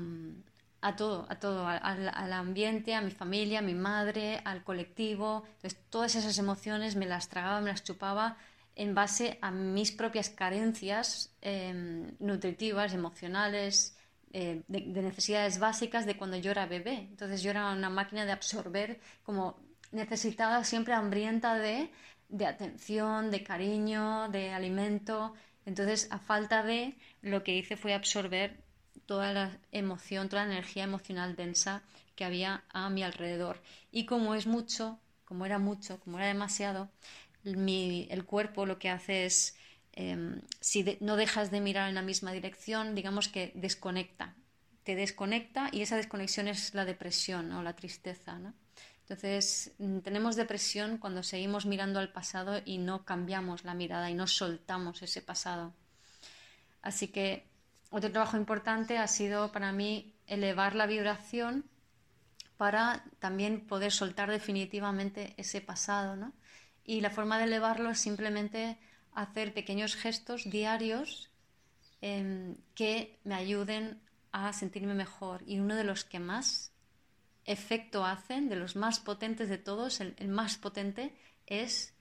a 0.82 0.96
todo, 0.96 1.26
a 1.30 1.36
todo, 1.36 1.66
al, 1.66 2.32
ambiente, 2.32 2.94
a 2.94 3.00
mi 3.00 3.12
familia, 3.12 3.60
a 3.60 3.62
mi 3.62 3.74
madre, 3.74 4.42
al 4.44 4.64
colectivo. 4.64 5.44
Entonces, 5.56 5.78
todas 5.88 6.16
esas 6.16 6.36
emociones 6.38 6.96
me 6.96 7.06
las 7.06 7.28
tragaba, 7.28 7.60
me 7.60 7.70
las 7.70 7.84
chupaba 7.84 8.36
en 8.74 8.94
base 8.94 9.38
a 9.40 9.50
mis 9.50 9.92
propias 9.92 10.28
carencias 10.28 11.30
em, 11.40 12.10
nutritivas, 12.18 12.94
emocionales, 12.94 13.96
eh, 14.32 14.62
de, 14.66 14.80
necesidades 15.02 15.58
básicas 15.58 16.04
de 16.04 16.16
cuando 16.16 16.36
yo 16.36 16.50
era 16.50 16.66
bebé. 16.66 17.06
Entonces 17.10 17.42
yo 17.42 17.50
era 17.50 17.70
una 17.70 17.90
máquina 17.90 18.24
de 18.24 18.32
absorber, 18.32 18.98
como 19.22 19.60
necesitaba 19.92 20.64
siempre 20.64 20.94
hambrienta 20.94 21.54
de, 21.58 21.90
de 22.28 22.46
atención, 22.46 23.30
de 23.30 23.44
cariño, 23.44 24.28
de 24.30 24.52
alimento. 24.52 25.34
Entonces, 25.64 26.08
a 26.10 26.18
falta 26.18 26.64
de, 26.64 26.96
lo 27.20 27.44
que 27.44 27.54
hice 27.54 27.76
fue 27.76 27.94
absorber 27.94 28.56
toda 29.12 29.32
la 29.32 29.58
emoción, 29.72 30.28
toda 30.28 30.44
la 30.44 30.52
energía 30.52 30.84
emocional 30.84 31.36
densa 31.36 31.82
que 32.16 32.24
había 32.24 32.64
a 32.70 32.90
mi 32.90 33.02
alrededor. 33.02 33.60
Y 33.90 34.06
como 34.06 34.34
es 34.34 34.46
mucho, 34.46 34.98
como 35.24 35.46
era 35.46 35.58
mucho, 35.58 36.00
como 36.00 36.18
era 36.18 36.26
demasiado, 36.28 36.88
el 37.44 38.24
cuerpo 38.24 38.66
lo 38.66 38.78
que 38.78 38.88
hace 38.90 39.26
es 39.26 39.56
Em, 39.92 40.40
si 40.60 40.96
no 41.00 41.16
dejas 41.16 41.50
de 41.50 41.60
mirar 41.60 41.88
en 41.88 41.94
la 41.94 42.02
misma 42.02 42.32
dirección, 42.32 42.94
digamos 42.94 43.28
que 43.28 43.52
desconecta, 43.54 44.34
te 44.84 44.96
desconecta 44.96 45.68
y 45.70 45.82
esa 45.82 45.96
desconexión 45.96 46.48
es 46.48 46.74
la 46.74 46.84
depresión 46.86 47.52
o 47.52 47.62
la 47.62 47.76
tristeza. 47.76 48.40
Entonces, 49.00 49.72
mm, 49.78 49.98
tenemos 49.98 50.36
depresión 50.36 50.96
cuando 50.96 51.22
seguimos 51.22 51.66
mirando 51.66 51.98
al 51.98 52.10
pasado 52.10 52.62
y 52.64 52.78
no 52.78 53.04
cambiamos 53.04 53.64
la 53.64 53.74
mirada 53.74 54.10
y 54.10 54.14
no 54.14 54.26
soltamos 54.26 55.02
ese 55.02 55.20
pasado. 55.20 55.74
Así 56.80 57.08
que 57.08 57.46
otro 57.92 58.10
trabajo 58.10 58.36
importante 58.36 58.98
ha 58.98 59.06
sido 59.06 59.52
para 59.52 59.70
mí 59.70 60.14
elevar 60.26 60.74
la 60.74 60.86
vibración 60.86 61.66
para 62.56 63.04
también 63.18 63.66
poder 63.66 63.92
soltar 63.92 64.30
definitivamente 64.30 65.34
ese 65.36 65.60
pasado. 65.60 66.32
Y 66.84 67.00
la 67.00 67.10
forma 67.10 67.38
de 67.38 67.44
elevarlo 67.44 67.90
es 67.90 67.98
simplemente 67.98 68.78
hacer 69.12 69.52
pequeños 69.52 69.94
gestos 69.94 70.48
diarios 70.48 71.30
em, 72.00 72.56
que 72.74 73.18
me 73.24 73.34
ayuden 73.34 74.00
a 74.32 74.52
sentirme 74.52 74.94
mejor. 74.94 75.42
Y 75.46 75.60
uno 75.60 75.76
de 75.76 75.84
los 75.84 76.04
que 76.04 76.18
más 76.18 76.72
efecto 77.44 78.06
hacen, 78.06 78.48
de 78.48 78.56
los 78.56 78.74
más 78.74 79.00
potentes 79.00 79.48
de 79.48 79.58
todos, 79.58 80.00
el, 80.00 80.28
más 80.28 80.56
potente, 80.56 81.14
es 81.46 81.94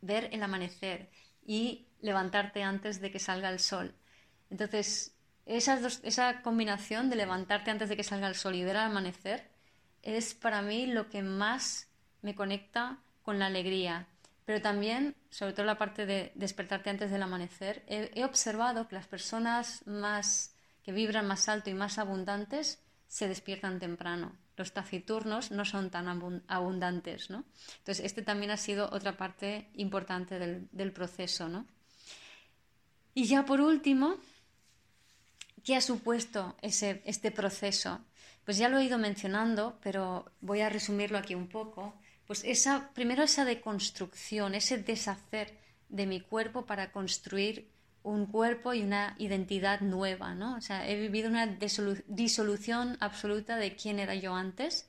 ver 0.00 0.30
el 0.32 0.42
amanecer 0.42 1.10
y 1.46 1.86
levantarte 2.00 2.62
antes 2.62 3.00
de 3.00 3.10
que 3.10 3.18
salga 3.18 3.50
el 3.50 3.60
sol. 3.60 3.94
Entonces, 4.50 5.17
esa 5.48 6.42
combinación 6.42 7.08
de 7.08 7.16
levantarte 7.16 7.70
antes 7.70 7.88
de 7.88 7.96
que 7.96 8.04
salga 8.04 8.28
el 8.28 8.34
sol 8.34 8.54
y 8.54 8.64
ver 8.64 8.76
al 8.76 8.90
amanecer 8.90 9.48
es 10.02 10.34
para 10.34 10.62
mí 10.62 10.86
lo 10.86 11.08
que 11.08 11.22
más 11.22 11.88
me 12.22 12.34
conecta 12.34 12.98
con 13.22 13.38
la 13.38 13.46
alegría. 13.46 14.06
Pero 14.44 14.62
también, 14.62 15.14
sobre 15.30 15.52
todo 15.52 15.66
la 15.66 15.76
parte 15.76 16.06
de 16.06 16.32
despertarte 16.34 16.90
antes 16.90 17.10
del 17.10 17.22
amanecer, 17.22 17.84
he, 17.86 18.24
observado 18.24 18.88
que 18.88 18.94
las 18.94 19.06
personas 19.06 19.86
más 19.86 20.54
que 20.82 20.92
vibran 20.92 21.26
más 21.26 21.48
alto 21.48 21.68
y 21.68 21.74
más 21.74 21.98
abundantes 21.98 22.80
se 23.08 23.28
despiertan 23.28 23.78
temprano. 23.78 24.32
Los 24.56 24.72
taciturnos 24.72 25.50
no 25.50 25.64
son 25.64 25.90
tan 25.90 26.08
abundantes, 26.48 27.30
¿no? 27.30 27.44
Entonces, 27.78 28.04
este 28.04 28.22
también 28.22 28.50
ha 28.50 28.56
sido 28.56 28.88
otra 28.90 29.16
parte 29.16 29.68
importante 29.74 30.38
del, 30.38 30.68
del 30.72 30.92
proceso, 30.92 31.48
¿no? 31.48 31.66
Y 33.14 33.26
ya 33.26 33.44
por 33.44 33.60
último, 33.60 34.16
¿qué 35.68 35.76
ha 35.76 35.82
supuesto 35.82 36.56
ese, 36.62 37.02
este 37.04 37.30
proceso? 37.30 38.00
Pues 38.46 38.56
ya 38.56 38.70
lo 38.70 38.78
he 38.78 38.84
ido 38.84 38.96
mencionando, 38.96 39.78
pero 39.82 40.24
voy 40.40 40.62
a 40.62 40.70
resumirlo 40.70 41.18
aquí 41.18 41.34
un 41.34 41.46
poco. 41.46 41.92
Pues 42.26 42.42
esa, 42.44 42.88
primero 42.94 43.22
esa 43.22 43.44
deconstrucción, 43.44 44.54
ese 44.54 44.78
deshacer 44.78 45.58
de 45.90 46.06
mi 46.06 46.22
cuerpo 46.22 46.64
para 46.64 46.90
construir 46.90 47.68
un 48.02 48.24
cuerpo 48.24 48.72
y 48.72 48.80
una 48.80 49.14
identidad 49.18 49.82
nueva, 49.82 50.34
¿no? 50.34 50.56
O 50.56 50.62
sea, 50.62 50.88
he 50.88 50.98
vivido 50.98 51.28
una 51.28 51.46
disolución 52.06 52.96
absoluta 53.00 53.56
de 53.56 53.76
quién 53.76 53.98
era 53.98 54.14
yo 54.14 54.34
antes 54.34 54.88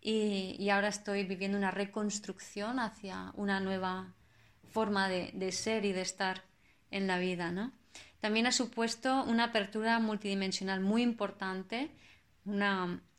y, 0.00 0.68
ahora 0.70 0.88
estoy 0.88 1.22
viviendo 1.22 1.56
una 1.56 1.70
reconstrucción 1.70 2.80
hacia 2.80 3.30
una 3.36 3.60
nueva 3.60 4.12
forma 4.72 5.08
de, 5.08 5.30
de, 5.34 5.52
ser 5.52 5.84
y 5.84 5.92
de 5.92 6.02
estar 6.02 6.42
en 6.90 7.06
la 7.06 7.20
vida, 7.20 7.52
¿no? 7.52 7.70
También 8.20 8.46
ha 8.46 8.52
supuesto 8.52 9.24
una 9.24 9.44
apertura 9.44 9.98
multidimensional 9.98 10.80
muy 10.80 11.02
importante 11.02 11.90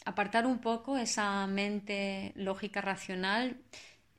apartar 0.06 0.46
un 0.46 0.60
poco 0.60 0.98
esa 0.98 1.46
mente 1.48 2.32
lógica 2.36 2.82
racional. 2.82 3.58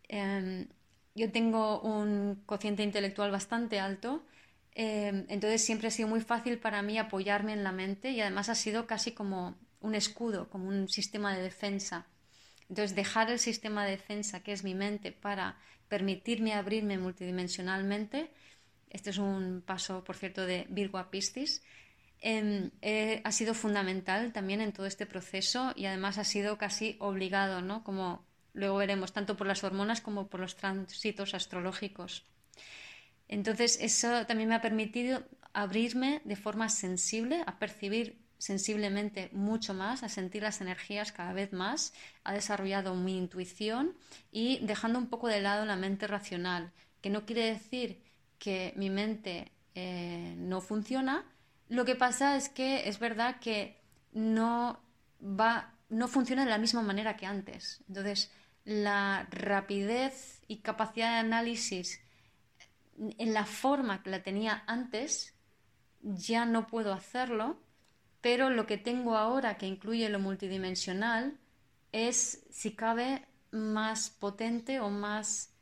Em, 0.08 0.68
yo 1.14 1.30
tengo 1.32 1.80
un 1.80 2.42
cociente 2.46 2.82
intelectual 2.82 3.30
bastante 3.30 3.80
alto, 3.80 4.24
em, 4.74 5.24
entonces 5.28 5.64
siempre 5.64 5.88
ha 5.88 5.90
sido 5.90 6.08
muy 6.08 6.20
fácil 6.20 6.58
para 6.58 6.82
mí 6.82 6.98
apoyarme 6.98 7.52
en 7.52 7.64
la 7.64 7.72
mente 7.72 8.10
y 8.10 8.20
además 8.20 8.48
ha 8.48 8.54
sido 8.54 8.86
casi 8.86 9.12
como 9.12 9.56
un 9.80 9.94
escudo, 9.94 10.48
como 10.50 10.68
un 10.68 10.88
sistema 10.88 11.34
de 11.34 11.42
defensa. 11.42 12.06
Entonces 12.68 12.94
dejar 12.94 13.30
el 13.30 13.38
sistema 13.38 13.84
de 13.84 13.92
defensa, 13.92 14.42
que 14.42 14.52
es 14.52 14.62
mi 14.64 14.74
mente, 14.74 15.12
para 15.12 15.56
permitirme 15.88 16.52
abrirme 16.52 16.98
multidimensionalmente, 16.98 18.30
este 18.90 19.10
es 19.10 19.18
un 19.18 19.62
paso, 19.64 20.04
por 20.04 20.16
cierto, 20.16 20.46
de 20.46 20.66
Virgo 20.68 20.98
a 20.98 21.10
Piscis, 21.10 21.62
Em, 22.20 22.70
eh, 22.82 23.20
ha 23.24 23.30
sido 23.30 23.54
fundamental 23.54 24.32
también 24.32 24.60
en 24.60 24.72
todo 24.72 24.86
este 24.86 25.06
proceso 25.06 25.72
y 25.76 25.86
además 25.86 26.18
ha 26.18 26.24
sido 26.24 26.58
casi 26.58 26.96
obligado, 26.98 27.62
¿no? 27.62 27.84
Como 27.84 28.26
luego 28.54 28.78
veremos, 28.78 29.12
tanto 29.12 29.36
por 29.36 29.46
las 29.46 29.62
hormonas 29.62 30.00
como 30.00 30.28
por 30.28 30.40
los 30.40 30.56
tránsitos 30.56 31.34
astrológicos. 31.34 32.24
Entonces, 33.28 33.78
eso 33.80 34.26
también 34.26 34.48
me 34.48 34.56
ha 34.56 34.62
permitido 34.62 35.22
abrirme 35.52 36.22
de 36.24 36.34
forma 36.34 36.68
sensible, 36.68 37.44
a 37.46 37.58
percibir 37.58 38.18
sensiblemente 38.38 39.30
mucho 39.32 39.74
más, 39.74 40.02
a 40.02 40.08
sentir 40.08 40.42
las 40.42 40.60
energías 40.60 41.12
cada 41.12 41.32
vez 41.32 41.52
más, 41.52 41.92
ha 42.24 42.32
desarrollado 42.32 42.94
mi 42.94 43.16
intuición 43.16 43.94
y 44.32 44.58
dejando 44.62 44.98
un 44.98 45.08
poco 45.08 45.28
de 45.28 45.40
lado 45.40 45.66
la 45.66 45.76
mente 45.76 46.06
racional, 46.06 46.72
que 47.00 47.10
no 47.10 47.26
quiere 47.26 47.44
decir 47.44 48.07
que 48.38 48.72
mi 48.76 48.90
mente 48.90 49.52
eh, 49.74 50.34
no 50.36 50.60
funciona, 50.60 51.24
lo 51.68 51.84
que 51.84 51.94
pasa 51.94 52.36
es 52.36 52.48
que 52.48 52.88
es 52.88 52.98
verdad 52.98 53.40
que 53.40 53.80
no 54.12 54.80
va, 55.22 55.74
no 55.88 56.08
funciona 56.08 56.44
de 56.44 56.50
la 56.50 56.58
misma 56.58 56.82
manera 56.82 57.16
que 57.16 57.26
antes. 57.26 57.82
Entonces, 57.88 58.30
la 58.64 59.26
rapidez 59.30 60.42
y 60.46 60.58
capacidad 60.58 61.12
de 61.12 61.18
análisis 61.18 62.00
en 62.98 63.34
la 63.34 63.44
forma 63.44 64.02
que 64.02 64.10
la 64.10 64.22
tenía 64.22 64.64
antes, 64.66 65.34
ya 66.02 66.44
no 66.44 66.66
puedo 66.66 66.92
hacerlo, 66.92 67.60
pero 68.20 68.50
lo 68.50 68.66
que 68.66 68.78
tengo 68.78 69.16
ahora, 69.16 69.56
que 69.56 69.66
incluye 69.66 70.08
lo 70.08 70.18
multidimensional, 70.18 71.38
es, 71.92 72.44
si 72.50 72.74
cabe, 72.74 73.26
más 73.50 74.10
potente 74.10 74.80
o 74.80 74.90
más 74.90 75.54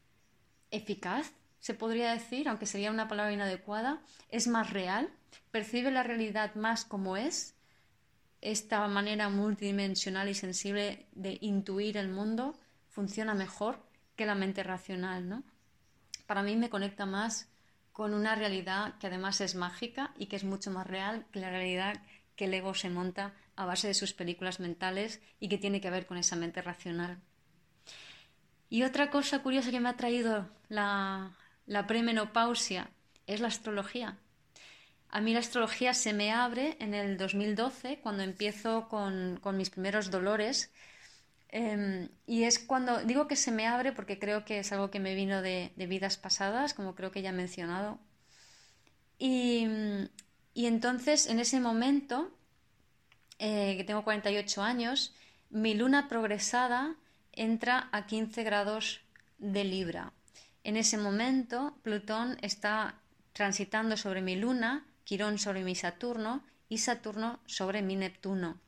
eficaz, 0.71 1.33
se 1.67 1.75
podría 1.75 2.13
decir, 2.13 2.49
aunque 2.49 2.65
sería 2.65 2.93
una 2.93 3.09
palabra 3.09 3.33
inadecuada, 3.33 4.01
es 4.29 4.47
más 4.47 4.73
real 4.73 5.11
percibe 5.51 5.91
la 5.91 6.05
realidad 6.05 6.55
más 6.55 6.85
como 6.85 7.17
es, 7.17 7.57
esta 8.41 8.87
manera 8.87 9.31
multidimensional 9.31 10.29
y 10.29 10.35
sensible 10.35 11.09
de 11.11 11.39
intuir 11.41 11.97
el 11.97 12.09
mundo 12.09 12.57
funciona 12.89 13.35
mejor 13.35 13.85
que 14.15 14.27
la 14.27 14.37
mente 14.37 14.63
racional, 14.63 15.29
¿no? 15.29 15.43
Para 16.29 16.45
mí 16.45 16.55
me 16.55 16.71
conecta 16.71 17.05
más 17.05 17.49
con 17.91 18.15
una 18.15 18.37
realidad 18.37 18.97
que 19.01 19.09
además 19.09 19.41
es 19.41 19.57
mágica 19.57 20.15
y 20.17 20.27
que 20.27 20.37
es 20.37 20.45
mucho 20.45 20.71
más 20.71 20.87
real 20.87 21.27
que 21.33 21.41
la 21.41 21.51
realidad 21.51 22.01
que 22.37 22.45
el 22.45 22.55
ego 22.55 22.75
se 22.75 22.91
monta 22.91 23.35
a 23.57 23.67
base 23.67 23.89
de 23.89 23.95
sus 23.95 24.15
películas 24.15 24.61
mentales 24.61 25.21
y 25.41 25.49
que 25.49 25.59
tiene 25.59 25.81
que 25.81 25.91
ver 25.91 26.07
con 26.07 26.17
esa 26.17 26.37
mente 26.37 26.63
racional. 26.63 27.19
Y 28.71 28.85
otra 28.85 29.11
cosa 29.11 29.43
curiosa 29.43 29.73
que 29.73 29.81
me 29.81 29.89
ha 29.89 29.97
traído 29.97 30.49
la, 30.69 31.37
la 31.67 31.87
premenopausia 31.87 32.91
es 33.27 33.41
la 33.41 33.49
astrología. 33.49 34.19
A 35.09 35.21
mí 35.21 35.33
la 35.33 35.41
astrología 35.41 35.95
se 35.95 36.13
me 36.13 36.33
abre 36.33 36.77
en 36.81 36.95
el 36.95 37.17
2012, 37.17 38.01
cuando 38.01 38.23
empiezo 38.23 38.89
con, 38.89 39.41
mis 39.57 39.71
primeros 39.71 40.11
dolores. 40.11 40.71
Em, 41.49 42.09
y 42.27 42.45
es 42.45 42.59
cuando 42.59 42.99
digo 43.05 43.29
que 43.29 43.37
se 43.37 43.53
me 43.53 43.67
abre 43.67 43.93
porque 43.93 44.19
creo 44.19 44.45
que 44.45 44.59
es 44.59 44.73
algo 44.73 44.91
que 44.91 45.01
me 45.01 45.15
vino 45.15 45.43
de, 45.43 45.73
vidas 45.77 46.17
pasadas, 46.17 46.75
como 46.75 46.95
creo 46.95 47.13
que 47.13 47.23
ya 47.23 47.31
he 47.31 47.33
mencionado. 47.33 47.99
Y, 49.19 49.67
entonces, 50.55 51.27
en 51.27 51.41
ese 51.41 51.61
momento, 51.61 52.31
eh, 53.39 53.77
que 53.77 53.85
tengo 53.85 54.05
48 54.05 54.63
años, 54.63 55.15
mi 55.51 55.75
luna 55.75 56.09
progresada 56.09 56.97
entra 57.33 57.89
a 57.93 58.07
15 58.07 58.43
grados 58.43 59.01
de 59.39 59.65
Libra. 59.65 60.13
En 60.67 60.77
ese 60.77 60.99
momento, 60.99 61.79
Plutón 61.85 62.39
está 62.43 62.97
transitando 63.33 63.97
sobre 63.97 64.21
mi 64.21 64.35
luna 64.35 64.85
Quirón 65.05 65.39
sobre 65.39 65.63
mi 65.63 65.77
Saturno 65.77 66.43
y 66.69 66.79
Saturno 66.79 67.39
sobre 67.47 67.83
mi 67.83 67.95
Neptuno. 67.95 68.59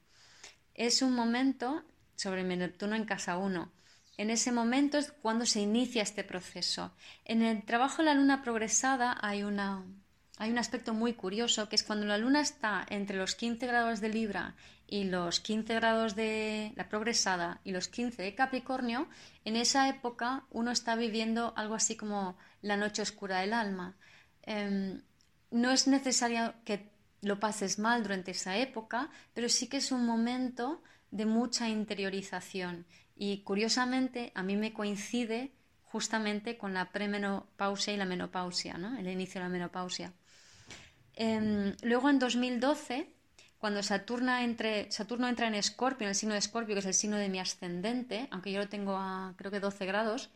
Es 0.74 1.02
un 1.02 1.12
momento 1.12 1.82
sobre 2.14 2.44
mi 2.44 2.54
Neptuno 2.54 2.94
en 2.94 3.04
casa 3.04 3.36
1. 3.36 3.72
En 4.16 4.30
ese 4.30 4.52
momento 4.52 4.96
es 4.96 5.10
cuando 5.10 5.44
se 5.44 5.58
inicia 5.58 6.04
este 6.04 6.22
proceso. 6.22 6.92
En 7.24 7.42
el 7.42 7.64
trabajo 7.64 7.96
de 7.96 8.04
la 8.04 8.14
luna 8.14 8.44
progresada 8.44 9.18
hay, 9.20 9.42
una, 9.42 9.84
hay 10.39 10.51
un 10.51 10.59
aspecto 10.59 10.94
muy 10.94 11.15
curioso 11.15 11.69
que 11.69 11.77
es 11.77 11.82
cuando 11.82 12.06
la 12.06 12.16
luna 12.16 12.40
está 12.40 12.86
entre 12.89 13.16
los 13.16 13.35
15 13.35 13.66
grados 13.66 14.01
de 14.01 14.09
Libra 14.09 14.55
y 14.86 15.05
los 15.05 15.40
15 15.40 15.74
grados 15.74 16.15
de 16.15 16.73
la 16.77 16.89
progresada 16.89 17.60
y 17.65 17.73
los 17.73 17.89
15 17.89 18.23
de 18.23 18.35
Capricornio, 18.35 19.09
en 19.44 19.56
esa 19.56 19.89
época 19.89 20.44
uno 20.51 20.70
está 20.70 20.94
viviendo 20.94 21.52
algo 21.56 21.74
así 21.74 21.97
como 21.97 22.39
la 22.62 22.77
noche 22.77 23.02
oscura 23.02 23.40
del 23.40 23.52
alma. 23.52 23.97
Em, 24.43 25.02
no 25.51 25.73
es 25.73 25.89
necesario 25.89 26.55
que 26.65 26.89
lo 27.20 27.40
pases 27.40 27.78
mal 27.78 28.02
durante 28.02 28.31
esa 28.31 28.56
época, 28.56 29.10
pero 29.35 29.48
sí 29.48 29.66
que 29.69 29.78
es 29.78 29.90
un 29.90 30.06
momento 30.06 30.82
de 31.10 31.27
mucha 31.27 31.69
interiorización. 31.69 32.86
Y 33.16 33.43
curiosamente, 33.43 34.31
a 34.35 34.43
mí 34.44 34.56
me 34.56 34.73
coincide 34.73 35.52
justamente 35.82 36.56
con 36.56 36.74
la 36.74 36.93
premenopausia 36.93 37.93
y 37.93 37.97
la 37.97 38.05
menopausia, 38.05 38.78
¿no? 38.78 38.97
el 38.97 39.09
inicio 39.09 39.40
de 39.40 39.47
la 39.47 39.52
menopausia. 39.52 40.12
Em, 41.20 41.74
luego, 41.82 42.09
en 42.11 42.20
2012, 42.20 43.09
cuando 43.59 43.82
Saturno, 43.82 44.36
entre, 44.39 44.90
Saturno 44.93 45.28
entra 45.28 45.49
en 45.49 45.57
Escorpio, 45.57 46.05
en 46.05 46.11
el 46.11 46.15
signo 46.15 46.35
de 46.35 46.39
Escorpio, 46.39 46.77
que 46.77 46.78
es 46.78 46.86
el 46.86 46.95
signo 46.95 47.16
de 47.16 47.28
mi 47.28 47.40
ascendente, 47.40 48.28
aunque 48.31 48.53
yo 48.53 48.61
lo 48.61 48.69
tengo 48.69 48.97
a 48.97 49.35
creo 49.36 49.51
que 49.51 49.59
12 49.59 49.85
grados, 49.85 50.31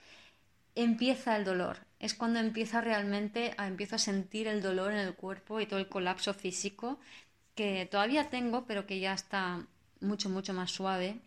empieza 0.74 1.36
el 1.36 1.44
dolor. 1.44 1.78
Es 2.00 2.14
cuando 2.14 2.40
empieza 2.40 2.80
realmente, 2.80 3.54
a, 3.58 3.68
empiezo 3.68 3.94
a 3.94 3.98
sentir 4.00 4.48
el 4.48 4.60
dolor 4.60 4.90
en 4.92 4.98
el 4.98 5.14
cuerpo 5.14 5.60
y 5.60 5.66
todo 5.66 5.78
el 5.78 5.88
colapso 5.88 6.34
físico 6.34 6.98
que 7.54 7.86
todavía 7.90 8.28
tengo, 8.28 8.66
pero 8.66 8.84
que 8.86 8.98
ya 8.98 9.12
está 9.14 9.64
mucho, 10.00 10.28
mucho 10.30 10.52
más 10.52 10.72
suave. 10.72 11.20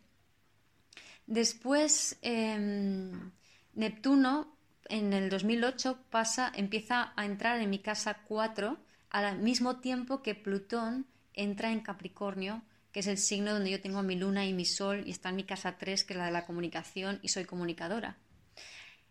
Después, 1.28 2.18
em, 2.22 3.32
Neptuno 3.74 4.48
en 4.90 5.14
el 5.14 5.30
2008 5.30 5.98
pasa, 6.10 6.52
empieza 6.56 7.14
a 7.16 7.26
entrar 7.26 7.62
en 7.62 7.70
mi 7.70 7.80
casa 7.80 8.18
4 8.28 8.78
al 9.24 9.40
mismo 9.40 9.78
tiempo 9.78 10.22
que 10.22 10.36
Plutón 10.36 11.06
entra 11.34 11.72
en 11.72 11.80
Capricornio, 11.80 12.62
que 12.92 13.00
es 13.00 13.08
el 13.08 13.18
signo 13.18 13.54
donde 13.54 13.72
yo 13.72 13.82
tengo 13.82 14.04
mi 14.04 14.16
luna 14.16 14.46
y 14.46 14.54
mi 14.54 14.66
sol, 14.66 15.04
y 15.06 15.12
está 15.12 15.30
en 15.30 15.38
mi 15.38 15.46
casa 15.46 15.78
3, 15.78 16.04
que 16.04 16.14
es 16.14 16.18
la 16.18 16.26
de 16.26 16.32
la 16.32 16.46
comunicación, 16.46 17.20
y 17.22 17.30
soy 17.30 17.46
comunicadora. 17.46 18.18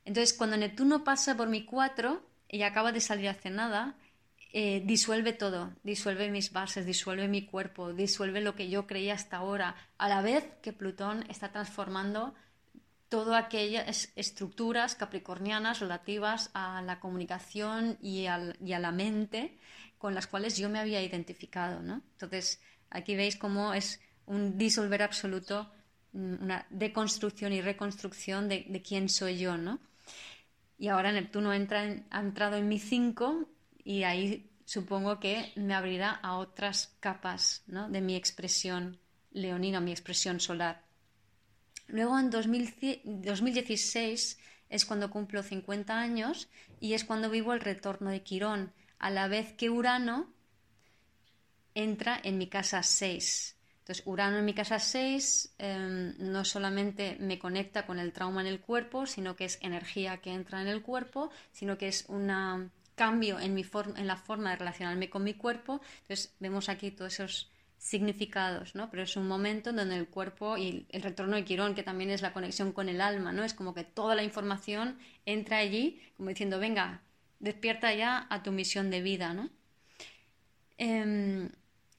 Entonces, 0.05 0.37
cuando 0.37 0.59
Neptuno 0.59 1.05
pasa 1.05 1.37
por 1.37 1.49
mi 1.49 1.65
4 1.65 2.23
y 2.51 2.63
acaba 2.63 2.93
de 2.93 3.01
salir 3.01 3.29
hace 3.29 3.49
nada, 3.49 3.97
eh, 4.53 4.83
disuelve 4.85 5.33
todo, 5.33 5.73
disuelve 5.83 6.31
mis 6.31 6.53
bases, 6.53 6.85
disuelve 6.85 7.27
mi 7.27 7.47
cuerpo, 7.47 7.95
disuelve 7.95 8.43
lo 8.43 8.55
que 8.55 8.69
yo 8.69 8.87
creía 8.87 9.15
hasta 9.15 9.39
ahora, 9.39 9.75
a 9.97 10.09
la 10.09 10.21
vez 10.21 10.45
que 10.61 10.75
Plutón 10.75 11.25
está 11.31 11.51
transformando 11.51 12.35
todas 13.09 13.45
aquellas 13.45 14.13
estructuras 14.17 14.97
capricornianas 14.97 15.81
relativas 15.81 16.51
a 16.53 16.83
la 16.83 17.01
comunicación 17.01 17.97
y, 18.03 18.27
y, 18.61 18.73
a 18.73 18.79
la 18.79 18.93
mente 18.93 19.57
con 20.05 20.15
las 20.15 20.27
cuales 20.27 20.59
yo 20.59 20.69
me 20.69 20.79
había 20.79 21.03
identificado. 21.03 21.81
¿no? 21.81 22.03
Entonces, 22.13 22.61
aquí 22.91 23.17
veis 23.17 23.37
cómo 23.37 23.73
es 23.73 24.03
un 24.27 24.59
disolver 24.59 25.03
absoluto, 25.03 25.73
mm, 26.13 26.43
una 26.43 26.67
deconstrucción 26.69 27.55
y 27.55 27.63
reconstrucción 27.63 28.47
de, 28.47 28.83
quién 28.87 29.09
soy 29.09 29.39
yo. 29.39 29.57
¿no? 29.57 29.81
Y 30.77 30.89
ahora 30.89 31.11
Neptuno 31.11 31.55
entra 31.55 32.05
ha 32.11 32.21
entrado 32.21 32.59
en 32.59 32.69
mi 32.69 32.79
5 32.79 33.49
y 33.83 34.03
ahí 34.03 34.51
supongo 34.67 35.21
que 35.21 35.55
me 35.57 35.73
abrirá 35.73 36.11
a 36.11 36.37
otras 36.37 36.95
capas 37.01 37.63
de 37.67 38.01
mi 38.03 38.15
expresión 38.15 38.99
leonina, 39.33 39.81
mi 39.81 39.93
expresión 39.93 40.39
solar. 40.39 40.83
Luego 41.87 42.19
en 42.19 42.29
2016 42.29 44.39
es 44.69 44.85
cuando 44.85 45.09
cumplo 45.09 45.43
50 45.43 45.99
años 45.99 46.51
y 46.79 46.93
es 46.93 47.05
cuando 47.05 47.31
vivo 47.31 47.55
el 47.55 47.61
retorno 47.61 48.11
de 48.11 48.23
Quirón, 48.23 48.71
a 48.99 49.11
la 49.11 49.29
vez 49.29 49.53
que 49.53 49.71
Urano 49.71 50.33
entra 51.75 52.21
en 52.23 52.39
mi 52.39 52.49
casa 52.49 52.83
6. 52.83 53.57
Entonces, 53.81 54.07
Urano 54.07 54.39
en 54.39 54.45
mi 54.45 54.55
casa 54.55 54.79
6 54.79 55.55
em, 55.59 56.15
no 56.19 56.45
solamente 56.45 57.17
me 57.21 57.39
conecta 57.39 57.85
con 57.85 57.99
el 57.99 58.13
trauma 58.13 58.41
en 58.41 58.47
el 58.47 58.61
cuerpo, 58.61 59.07
sino 59.07 59.37
que 59.37 59.45
es 59.45 59.59
energía 59.61 60.19
que 60.19 60.33
entra 60.33 60.63
en 60.63 60.69
el 60.69 60.83
cuerpo, 60.83 61.31
sino 61.53 61.77
que 61.77 61.89
es 61.89 62.07
una 62.09 62.71
cambio 62.95 63.41
en, 63.41 63.55
mi 63.55 63.65
en 63.97 64.07
la 64.07 64.17
forma 64.17 64.51
de 64.51 64.57
relacionarme 64.57 65.11
con 65.11 65.25
mi 65.25 65.35
cuerpo. 65.35 65.81
Entonces 66.03 66.35
vemos 66.41 66.69
aquí 66.69 66.91
todos 66.91 67.15
esos 67.15 67.51
significados, 67.77 68.75
¿no? 68.75 68.91
Pero 68.91 69.03
es 69.03 69.17
un 69.17 69.29
momento 69.29 69.71
en 69.71 69.77
donde 69.77 69.97
el 69.97 70.09
cuerpo 70.09 70.57
y 70.57 70.87
el 70.89 71.03
retorno 71.03 71.37
de 71.37 71.45
Quirón, 71.45 71.75
que 71.75 71.83
también 71.83 72.11
es 72.11 72.23
la 72.23 72.33
conexión 72.33 72.73
con 72.73 72.89
el 72.89 73.01
alma, 73.01 73.33
¿no? 73.33 73.45
Es 73.45 73.53
como 73.53 73.75
que 73.75 73.85
toda 73.85 74.15
la 74.15 74.23
información 74.23 74.99
entra 75.27 75.59
allí, 75.59 76.01
como 76.17 76.31
diciendo, 76.31 76.59
venga, 76.59 77.03
despierta 77.45 77.95
ya 77.95 78.27
a 78.31 78.43
tu 78.43 78.51
misión 78.51 78.91
de 78.91 79.03
vida, 79.03 79.35
¿no? 79.35 79.51
Em, 80.79 81.51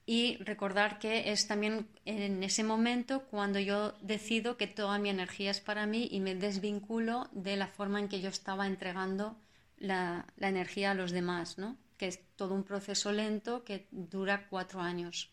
y 0.04 0.36
recordar 0.38 0.98
que 0.98 1.32
es 1.32 1.46
también 1.46 1.88
en 2.04 2.42
ese 2.42 2.62
momento 2.62 3.22
cuando 3.30 3.58
yo 3.58 3.92
decido 4.02 4.56
que 4.56 4.66
toda 4.66 4.98
mi 4.98 5.08
energía 5.08 5.50
es 5.50 5.60
para 5.60 5.86
mí 5.86 6.08
y 6.10 6.20
me 6.20 6.34
desvinculo 6.34 7.28
de 7.32 7.56
la 7.56 7.68
forma 7.68 7.98
en 8.00 8.08
que 8.08 8.20
yo 8.20 8.28
estaba 8.28 8.66
entregando 8.66 9.36
la, 9.78 10.26
energía 10.38 10.90
a 10.90 10.94
los 10.94 11.10
demás, 11.12 11.58
¿no? 11.58 11.76
que 11.96 12.08
es 12.08 12.20
todo 12.36 12.54
un 12.54 12.64
proceso 12.64 13.10
lento 13.10 13.64
que 13.64 13.86
dura 13.90 14.46
cuatro 14.48 14.80
años. 14.80 15.30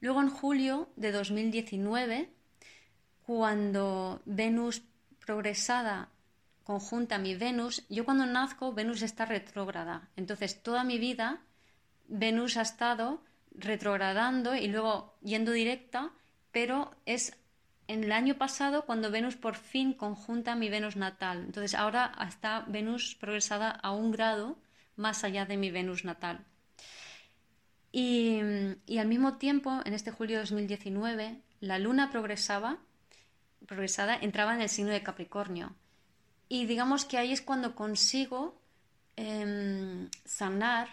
Luego 0.00 0.20
en 0.20 0.28
julio 0.28 0.88
de 0.96 1.12
2019, 1.12 2.28
cuando 3.24 4.20
Venus 4.26 4.82
progresada 5.24 6.10
conjunta 6.64 7.18
mi 7.18 7.34
Venus, 7.34 7.84
yo 7.88 8.04
cuando 8.04 8.26
nazco 8.26 8.72
Venus 8.72 9.02
está 9.02 9.24
retrógrada. 9.24 10.08
Entonces 10.16 10.62
toda 10.62 10.82
mi 10.84 10.98
vida 10.98 11.40
Venus 12.08 12.56
ha 12.56 12.62
estado 12.62 13.22
retrogradando 13.52 14.54
y 14.54 14.66
luego 14.68 15.16
yendo 15.22 15.52
directa, 15.52 16.10
pero 16.50 16.94
es 17.06 17.36
en 17.86 18.04
el 18.04 18.12
año 18.12 18.36
pasado 18.36 18.86
cuando 18.86 19.10
Venus 19.10 19.36
por 19.36 19.56
fin 19.56 19.92
conjunta 19.92 20.54
mi 20.54 20.68
Venus 20.68 20.96
natal. 20.96 21.44
Entonces 21.46 21.74
ahora 21.74 22.12
está 22.26 22.64
Venus 22.66 23.14
progresada 23.14 23.70
a 23.70 23.92
un 23.92 24.10
grado 24.10 24.58
más 24.96 25.24
allá 25.24 25.44
de 25.44 25.56
mi 25.56 25.70
Venus 25.70 26.04
natal. 26.04 26.44
Y, 27.96 28.40
al 28.98 29.06
mismo 29.06 29.36
tiempo, 29.36 29.80
en 29.84 29.94
este 29.94 30.10
julio 30.10 30.38
de 30.38 30.42
2019, 30.42 31.40
la 31.60 31.78
luna 31.78 32.10
progresaba, 32.10 32.78
progresada 33.68 34.16
entraba 34.16 34.52
en 34.52 34.62
el 34.62 34.68
signo 34.68 34.90
de 34.90 35.04
Capricornio. 35.04 35.76
Y 36.48 36.66
digamos 36.66 37.04
que 37.04 37.18
ahí 37.18 37.32
es 37.32 37.42
cuando 37.42 37.74
consigo 37.74 38.60
em, 39.16 40.08
sanar 40.24 40.88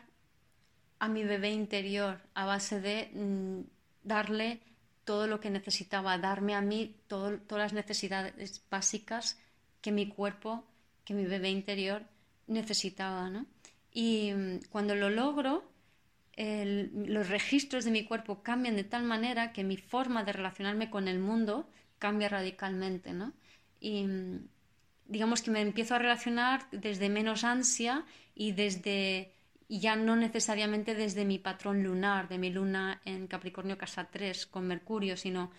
a 0.99 1.07
mi 1.07 1.23
bebé 1.23 1.51
interior 1.51 2.21
a 2.33 2.45
base 2.45 2.79
de 2.79 3.09
mm, 3.13 3.61
darle 4.03 4.61
todo 5.03 5.27
lo 5.27 5.39
que 5.39 5.49
necesitaba, 5.49 6.17
darme 6.17 6.55
a 6.55 6.61
mí 6.61 6.95
todas 7.07 7.41
las 7.49 7.73
necesidades 7.73 8.63
básicas 8.69 9.39
que 9.81 9.91
mi 9.91 10.07
cuerpo, 10.07 10.63
que 11.03 11.13
mi 11.13 11.25
bebé 11.25 11.49
interior 11.49 12.03
necesitaba. 12.47 13.31
Y 13.91 14.31
mm, 14.31 14.59
cuando 14.69 14.95
lo 14.95 15.09
logro, 15.09 15.63
los 16.37 17.29
registros 17.29 17.85
de 17.85 17.91
mi 17.91 18.05
cuerpo 18.05 18.41
cambian 18.41 18.75
de 18.75 18.83
tal 18.83 19.03
manera 19.03 19.53
que 19.53 19.63
mi 19.63 19.77
forma 19.77 20.23
de 20.23 20.33
relacionarme 20.33 20.89
con 20.89 21.07
el 21.07 21.19
mundo 21.19 21.67
cambia 21.99 22.29
radicalmente. 22.29 23.13
Y 23.79 24.03
mm, 24.03 24.47
digamos 25.11 25.41
que 25.41 25.51
me 25.51 25.59
empiezo 25.59 25.93
a 25.93 25.99
relacionar 25.99 26.67
desde 26.71 27.09
menos 27.09 27.43
ansia 27.43 28.05
y 28.33 28.53
desde 28.53 29.33
ya 29.67 29.97
no 29.97 30.15
necesariamente 30.15 30.95
desde 30.95 31.25
mi 31.25 31.37
patrón 31.37 31.83
lunar, 31.83 32.29
de 32.29 32.37
mi 32.37 32.49
luna 32.49 33.01
en 33.03 33.27
Capricornio 33.27 33.77
casa 33.77 34.07
3 34.09 34.45
con 34.47 34.67
Mercurio, 34.67 35.17
sino 35.17 35.51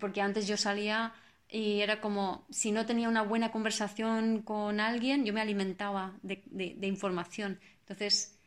porque 0.00 0.20
antes 0.20 0.48
yo 0.48 0.56
salía 0.56 1.14
y 1.48 1.80
era 1.80 2.00
como, 2.00 2.46
si 2.50 2.72
no 2.72 2.84
tenía 2.84 3.08
una 3.08 3.22
buena 3.22 3.52
conversación 3.52 4.42
con 4.42 4.80
alguien, 4.80 5.24
yo 5.24 5.32
me 5.32 5.40
alimentaba 5.40 6.18
de, 6.22 6.42
información. 6.82 7.60
Entonces, 7.80 8.38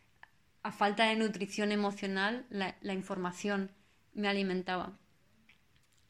a 0.61 0.71
falta 0.73 1.05
de 1.05 1.15
nutrición 1.15 1.71
emocional, 1.71 2.45
la, 2.49 2.75
la, 2.81 2.93
información 2.93 3.71
me 4.13 4.27
alimentaba. 4.27 4.97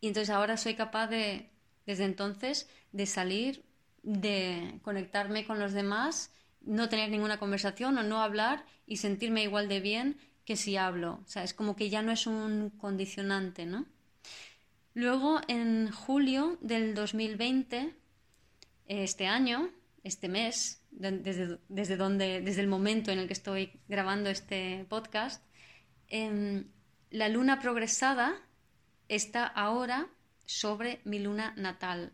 Y 0.02 0.08
entonces 0.08 0.30
ahora 0.32 0.58
soy 0.58 0.76
capaz 0.76 1.08
de, 1.08 1.50
desde 1.86 2.06
entonces, 2.06 2.70
de 2.92 3.06
salir, 3.06 3.64
de 4.04 4.80
conectarme 4.84 5.46
con 5.46 5.60
los 5.60 5.74
demás 5.74 6.32
no 6.62 6.90
tener 6.90 7.10
ninguna 7.10 7.40
conversación 7.40 7.98
o 7.98 8.04
no 8.04 8.22
hablar 8.22 8.66
y 8.86 8.98
sentirme 8.98 9.44
igual 9.44 9.68
de 9.68 9.82
bien 9.82 10.18
que 10.46 10.56
si 10.56 10.78
hablo. 10.78 11.20
O 11.26 11.28
sea, 11.28 11.44
es 11.44 11.54
como 11.54 11.76
que 11.76 11.90
ya 11.90 12.02
no 12.02 12.12
es 12.12 12.28
un 12.28 12.70
condicionante, 12.70 13.66
¿no? 13.66 13.86
Luego, 14.94 15.42
en 15.48 15.92
julio 15.92 16.58
del 16.62 16.94
2020, 16.94 17.96
este 18.88 19.28
año, 19.28 19.70
este 20.04 20.30
mes, 20.30 20.82
desde, 20.92 21.58
desde, 21.68 21.98
donde, 21.98 22.42
desde 22.42 22.62
el 22.62 22.68
momento 22.68 23.12
en 23.12 23.20
el 23.20 23.28
que 23.28 23.34
estoy 23.34 23.72
grabando 23.88 24.30
este 24.30 24.86
podcast, 24.90 25.44
em, 26.10 26.66
la 27.10 27.30
luna 27.30 27.60
progresada 27.60 28.36
está 29.08 29.46
ahora 29.46 30.08
sobre 30.46 31.02
mi 31.06 31.20
luna 31.20 31.54
natal. 31.58 32.14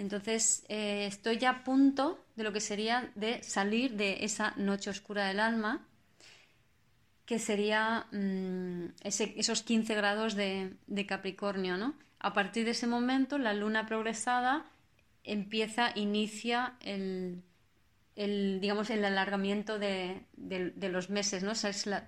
Entonces, 0.00 0.64
eh, 0.70 1.04
estoy 1.04 1.36
ya 1.36 1.50
a 1.50 1.62
punto 1.62 2.24
de 2.34 2.42
lo 2.42 2.54
que 2.54 2.60
sería 2.60 3.12
de 3.16 3.42
salir 3.42 3.96
de 3.96 4.24
esa 4.24 4.54
noche 4.56 4.88
oscura 4.88 5.26
del 5.26 5.38
alma, 5.38 5.86
que 7.26 7.38
sería 7.38 8.06
mm, 8.10 8.94
esos 9.02 9.62
15 9.62 9.94
grados 9.94 10.36
de, 10.36 10.74
Capricornio. 11.06 11.76
¿no? 11.76 11.94
A 12.18 12.32
partir 12.32 12.64
de 12.64 12.70
ese 12.70 12.86
momento, 12.86 13.36
la 13.36 13.52
luna 13.52 13.84
progresada 13.84 14.64
empieza, 15.22 15.92
inicia 15.94 16.78
el, 16.80 17.42
digamos, 18.16 18.88
el 18.88 19.04
alargamiento 19.04 19.78
de, 19.78 20.24
los 20.78 21.10
meses, 21.10 21.42
¿no? 21.42 21.52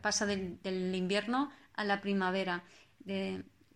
pasa 0.00 0.24
del, 0.24 0.94
invierno 0.94 1.50
a 1.74 1.84
la 1.84 2.00
primavera. 2.00 2.64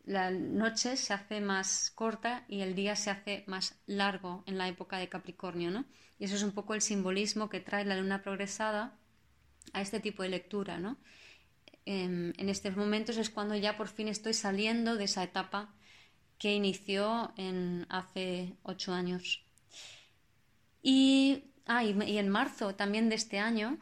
La 0.06 0.30
noche 0.30 0.96
se 0.96 1.12
hace 1.12 1.40
más 1.40 1.90
corta 1.90 2.44
y 2.48 2.60
el 2.60 2.76
día 2.76 2.94
se 2.94 3.10
hace 3.10 3.42
más 3.48 3.74
largo 3.86 4.44
en 4.46 4.56
la 4.56 4.68
época 4.68 4.98
de 4.98 5.08
Capricornio, 5.08 5.70
¿no? 5.72 5.84
Y 6.18 6.24
eso 6.24 6.36
es 6.36 6.44
un 6.44 6.52
poco 6.52 6.74
el 6.74 6.80
simbolismo 6.80 7.50
que 7.50 7.60
trae 7.60 7.84
la 7.84 7.96
luna 7.96 8.22
progresada 8.22 8.96
a 9.72 9.80
este 9.80 9.98
tipo 9.98 10.22
de 10.22 10.28
lectura, 10.28 10.78
¿no? 10.78 10.96
En, 11.84 12.34
estos 12.48 12.76
momentos 12.76 13.16
es 13.16 13.30
cuando 13.30 13.56
ya 13.56 13.76
por 13.76 13.88
fin 13.88 14.08
estoy 14.08 14.32
saliendo 14.32 14.96
de 14.96 15.04
esa 15.04 15.24
etapa 15.24 15.74
que 16.38 16.54
inició 16.54 17.32
hace 17.88 18.54
ocho 18.62 18.92
años. 18.92 19.44
Y, 20.82 21.44
ah, 21.66 21.82
y 21.84 22.18
en 22.18 22.28
marzo 22.28 22.76
también 22.76 23.08
de 23.08 23.16
este 23.16 23.40
año, 23.40 23.78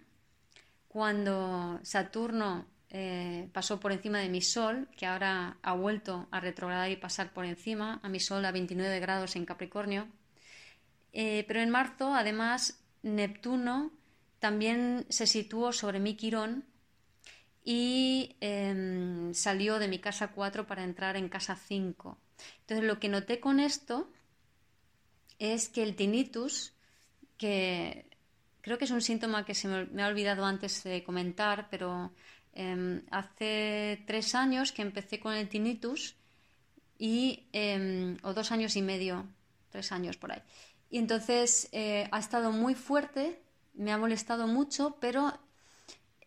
cuando 0.89 1.81
Saturno 1.83 2.67
eh, 2.97 3.49
pasó 3.53 3.81
por 3.81 3.91
encima 3.91 4.21
de 4.21 4.29
mi 4.29 4.41
Sol, 4.41 4.87
que 4.97 5.05
ahora 5.05 5.59
ha 5.63 5.73
vuelto 5.75 6.29
a 6.31 6.39
retrogradar 6.39 6.93
y 6.93 6.97
pasar 6.97 7.33
por 7.33 7.45
encima, 7.45 7.99
a 8.05 8.09
mi 8.09 8.21
Sol 8.21 8.45
a 8.45 8.53
29 8.53 9.01
grados 9.01 9.35
en 9.35 9.45
Capricornio. 9.45 10.07
Eh, 11.13 11.45
pero 11.49 11.61
en 11.61 11.71
marzo, 11.71 12.15
además, 12.15 12.81
Neptuno 13.03 13.91
también 14.39 15.07
se 15.09 15.27
situó 15.27 15.73
sobre 15.73 15.99
mi 15.99 16.15
Quirón 16.15 16.67
y 17.65 18.37
em, 18.41 19.35
salió 19.35 19.81
de 19.81 19.89
mi 19.89 19.99
casa 19.99 20.29
4 20.29 20.69
para 20.69 20.85
entrar 20.85 21.17
en 21.17 21.29
casa 21.29 21.57
5. 21.57 22.17
Entonces, 22.61 22.87
lo 22.87 23.01
que 23.01 23.09
noté 23.09 23.41
con 23.41 23.59
esto 23.59 24.09
es 25.41 25.69
que 25.69 25.83
el 25.83 25.97
tinnitus, 25.97 26.75
que 27.39 28.07
creo 28.65 28.79
que 28.79 28.87
es 28.87 28.91
un 28.91 29.03
síntoma 29.03 29.45
que 29.45 29.55
se 29.55 29.69
me, 29.69 30.03
ha 30.03 30.07
olvidado 30.07 30.47
antes 30.47 30.83
de 30.85 31.05
comentar, 31.05 31.69
pero 31.71 32.13
em, 32.55 33.03
hace 33.11 34.03
tres 34.07 34.35
años 34.35 34.73
que 34.73 34.83
empecé 34.83 35.21
con 35.21 35.35
el 35.35 35.49
tinnitus 35.49 36.17
y, 36.99 37.49
em, 37.53 38.17
o 38.23 38.33
dos 38.33 38.53
años 38.53 38.77
y 38.77 38.83
medio, 38.83 39.27
tres 39.71 39.93
años 39.93 40.17
por 40.17 40.33
ahí. 40.33 40.43
Y 40.91 40.99
entonces 40.99 41.69
eh, 41.73 42.09
ha 42.13 42.19
estado 42.19 42.53
muy 42.53 42.75
fuerte, 42.75 43.43
me 43.75 43.93
ha 43.93 43.99
molestado 43.99 44.47
mucho, 44.47 44.97
pero 45.01 45.33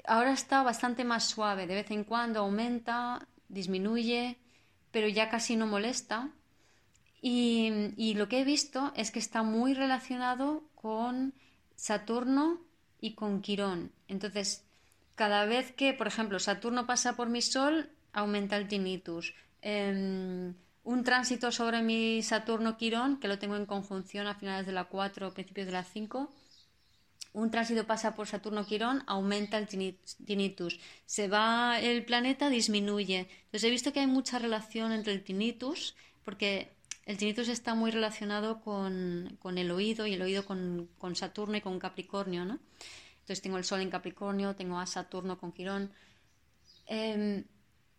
ahora 0.06 0.34
está 0.34 0.64
bastante 0.64 1.04
más 1.04 1.26
suave. 1.26 1.68
De 1.68 1.76
vez 1.76 1.91
en 1.91 2.04
cuando 2.04 2.40
aumenta, 2.40 3.26
disminuye, 3.48 4.38
pero 4.91 5.08
ya 5.08 5.30
casi 5.30 5.56
no 5.56 5.68
molesta. 5.68 6.32
Y, 7.22 8.14
lo 8.16 8.30
que 8.30 8.41
he 8.41 8.45
visto 8.45 8.94
es 8.95 9.12
que 9.12 9.20
está 9.20 9.44
muy 9.44 9.74
relacionado 9.74 10.64
con 10.76 11.34
Saturno 11.76 12.62
y 13.02 13.16
con 13.16 13.41
Quirón. 13.41 13.91
Entonces, 14.08 14.66
cada 15.18 15.45
vez 15.45 15.73
que, 15.73 15.94
por 15.94 16.07
ejemplo, 16.07 16.39
Saturno 16.39 16.85
pasa 16.85 17.18
por 17.18 17.27
mi 17.27 17.41
Sol, 17.41 17.89
aumenta 18.14 18.56
el 18.56 18.68
tinnitus. 18.68 19.34
Em, 19.61 20.53
un 20.84 21.03
tránsito 21.03 21.52
sobre 21.52 21.81
mi 21.81 22.22
Saturno-Quirón, 22.22 23.19
que 23.19 23.27
lo 23.27 23.39
tengo 23.39 23.57
en 23.57 23.65
conjunción 23.65 24.27
a 24.27 24.35
finales 24.35 24.65
de 24.68 24.72
la 24.72 24.85
4 24.85 25.27
o 25.27 25.34
principios 25.34 25.65
de 25.65 25.73
la 25.73 25.84
5, 25.84 26.31
un 27.34 27.49
tránsito 27.49 27.85
pasa 27.85 28.14
por 28.15 28.27
Saturno-Quirón, 28.27 29.03
aumenta 29.07 29.57
el 29.57 29.68
tinnitus. 29.68 30.80
Se 31.06 31.27
va 31.27 31.80
el 31.80 32.06
planeta, 32.06 32.49
disminuye. 32.49 33.27
Entonces 33.45 33.64
he 33.64 33.72
visto 33.72 33.91
que 33.91 34.02
hay 34.02 34.07
mucha 34.07 34.38
relación 34.38 34.91
entre 34.91 35.14
el 35.14 35.23
tinnitus, 35.23 35.95
porque 36.23 36.72
el 37.06 37.18
tinnitus 37.18 37.48
está 37.48 37.73
muy 37.73 37.89
relacionado 37.89 38.61
con, 38.61 39.38
el 39.57 39.72
oído 39.72 40.06
y 40.06 40.14
el 40.14 40.22
oído 40.22 40.45
con, 40.45 41.15
Saturno 41.15 41.57
y 41.57 41.61
con 41.61 41.80
Capricornio, 41.80 42.45
¿no? 42.45 42.60
Entonces 43.28 43.41
tengo 43.41 43.58
el 43.58 43.66
Sol 43.66 43.82
en 43.82 43.90
Capricornio, 43.90 44.56
tengo 44.56 44.80
a 44.80 44.86
Saturno 44.86 45.38
con 45.38 45.52
Quirón. 45.52 45.91
Em, 46.86 47.44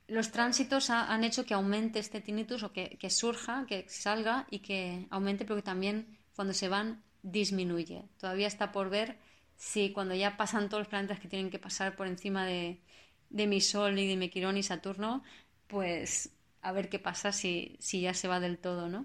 los 0.07 0.33
tránsitos 0.33 0.89
han 0.89 1.23
hecho 1.23 1.45
que 1.45 1.53
aumente 1.53 1.99
este 1.99 2.23
tinnitus 2.23 2.63
o 2.63 2.73
que, 2.73 2.97
que 2.97 3.11
surja, 3.11 3.67
que 3.67 3.87
salga 3.91 4.47
y 4.51 4.61
que 4.61 5.07
aumente, 5.11 5.45
pero 5.45 5.57
que 5.57 5.63
también 5.63 6.17
cuando 6.35 6.55
se 6.55 6.69
van 6.69 7.03
disminuye. 7.21 8.07
Todavía 8.19 8.47
está 8.47 8.73
por 8.73 8.89
ver 8.89 9.19
si 9.59 9.93
cuando 9.93 10.15
ya 10.15 10.39
pasan 10.39 10.71
todos 10.71 10.81
los 10.83 10.89
planetas 10.89 11.21
que 11.21 11.29
tienen 11.29 11.51
que 11.51 11.59
pasar 11.59 11.95
por 11.95 12.07
encima 12.07 12.47
de, 12.47 12.81
mi 13.29 13.61
Sol 13.61 13.99
y 13.99 14.09
de 14.09 14.17
mi 14.17 14.31
Quirón 14.31 14.57
y 14.57 14.63
Saturno, 14.63 15.23
pues 15.67 16.31
a 16.63 16.73
ver 16.73 16.89
qué 16.89 16.99
pasa 16.99 17.33
si, 17.33 17.77
si 17.81 18.01
ya 18.01 18.15
se 18.15 18.29
va 18.29 18.41
del 18.41 18.57
todo, 18.57 18.89
¿no? 18.89 19.05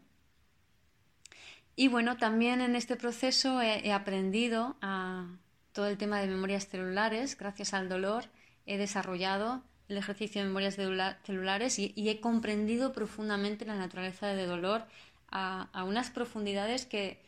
Y 1.76 1.90
bueno, 1.90 2.16
también 2.16 2.62
en 2.62 2.78
este 2.78 2.96
proceso 2.96 3.62
he, 3.62 3.92
aprendido 3.92 4.78
a 4.82 5.28
todo 5.74 5.88
el 5.88 5.98
tema 5.98 6.22
de 6.22 6.28
memorias 6.28 6.68
celulares, 6.68 7.38
gracias 7.38 7.74
al 7.74 7.90
dolor 7.90 8.26
he 8.66 8.78
desarrollado 8.78 9.64
el 9.90 9.98
ejercicio 9.98 10.42
de 10.42 10.48
memorias 10.48 10.76
celulares 10.76 11.80
y, 11.80 11.94
he 11.96 12.22
comprendido 12.22 12.94
profundamente 12.94 13.66
la 13.66 13.76
naturaleza 13.76 14.28
del 14.28 14.48
dolor 14.48 14.86
a, 15.30 15.84
unas 15.86 16.10
profundidades 16.10 16.86
que, 16.86 17.22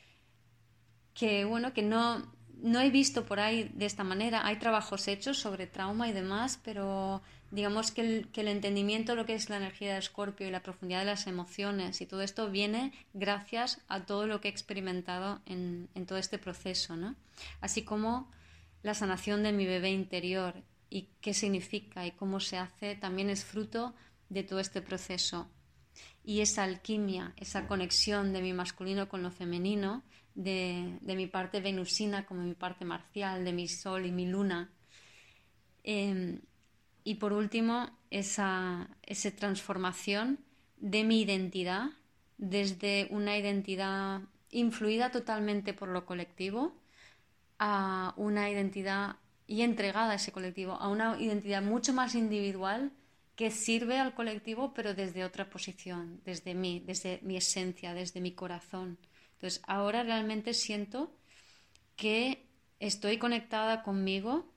que, 1.14 1.44
bueno, 1.44 1.74
que 1.74 1.82
no, 1.82 2.32
no 2.62 2.80
he 2.80 2.90
visto 2.90 3.26
por 3.26 3.40
ahí 3.40 3.70
de 3.74 3.86
esta 3.86 4.04
manera. 4.04 4.46
Hay 4.46 4.58
trabajos 4.58 5.08
hechos 5.08 5.38
sobre 5.38 5.68
trauma 5.68 6.08
y 6.08 6.14
demás, 6.14 6.60
pero 6.64 7.22
digamos 7.52 7.92
que 7.92 8.02
el, 8.02 8.28
que 8.30 8.42
el 8.42 8.48
entendimiento 8.48 9.12
de 9.12 9.16
lo 9.18 9.26
que 9.26 9.36
es 9.36 9.50
la 9.50 9.58
energía 9.58 9.94
de 9.94 10.00
Escorpio 10.00 10.48
y 10.48 10.52
la 10.52 10.64
profundidad 10.64 11.00
de 11.00 11.06
las 11.06 11.28
emociones 11.28 12.02
y 12.02 12.06
todo 12.06 12.22
esto 12.22 12.50
viene 12.50 12.92
gracias 13.14 13.82
a 13.88 14.06
todo 14.06 14.28
lo 14.28 14.42
que 14.42 14.48
he 14.48 14.52
experimentado 14.52 15.42
en, 15.46 15.90
todo 16.08 16.18
este 16.18 16.38
proceso, 16.38 16.96
¿no? 16.96 17.16
Así 17.62 17.84
como 17.84 18.32
la 18.84 18.94
sanación 18.94 19.44
de 19.44 19.52
mi 19.52 19.66
bebé 19.66 19.92
interior 19.92 20.64
y 20.90 21.10
qué 21.22 21.34
significa 21.34 22.06
y 22.06 22.12
cómo 22.12 22.40
se 22.40 22.58
hace 22.58 22.96
también 22.96 23.30
es 23.30 23.44
fruto 23.44 23.96
de 24.30 24.44
todo 24.44 24.60
este 24.60 24.82
proceso. 24.82 25.50
Y 26.24 26.42
esa 26.42 26.64
alquimia, 26.64 27.34
esa 27.38 27.68
conexión 27.68 28.34
de 28.34 28.42
mi 28.42 28.54
masculino 28.54 29.08
con 29.08 29.22
lo 29.24 29.32
femenino, 29.32 30.04
de, 30.34 31.00
mi 31.02 31.28
parte 31.28 31.62
venusina 31.62 32.26
como 32.26 32.42
mi 32.42 32.56
parte 32.56 32.84
marcial, 32.84 33.46
de 33.46 33.54
mi 33.54 33.68
sol 33.68 34.06
y 34.06 34.12
mi 34.12 34.26
luna. 34.26 34.70
Em, 35.84 36.42
y 37.06 37.16
por 37.16 37.34
último, 37.34 37.92
esa, 38.10 38.90
transformación 39.38 40.40
de 40.78 41.04
mi 41.04 41.22
identidad 41.22 41.92
desde 42.38 43.08
una 43.12 43.38
identidad 43.38 44.22
influida 44.50 45.12
totalmente 45.12 45.74
por 45.74 45.90
lo 45.90 46.06
colectivo 46.06 46.76
a 47.60 48.14
una 48.18 48.50
identidad 48.50 49.18
y 49.46 49.62
entregada 49.62 50.14
a 50.14 50.16
ese 50.16 50.32
colectivo, 50.32 50.74
a 50.74 50.90
una 50.90 51.22
identidad 51.22 51.62
mucho 51.62 51.94
más 51.94 52.16
individual 52.16 52.92
que 53.36 53.52
sirve 53.52 54.00
al 54.00 54.16
colectivo 54.16 54.74
pero 54.74 54.96
desde 54.96 55.24
otra 55.24 55.48
posición, 55.50 56.22
desde 56.26 56.56
mí, 56.56 56.82
desde 56.86 57.20
mi 57.22 57.38
esencia, 57.38 57.94
desde 57.94 58.20
mi 58.20 58.32
corazón. 58.32 58.98
Entonces, 59.34 59.62
ahora 59.68 60.02
realmente 60.02 60.56
siento 60.56 61.16
que 61.96 62.48
estoy 62.80 63.20
conectada 63.20 63.84
conmigo. 63.84 64.52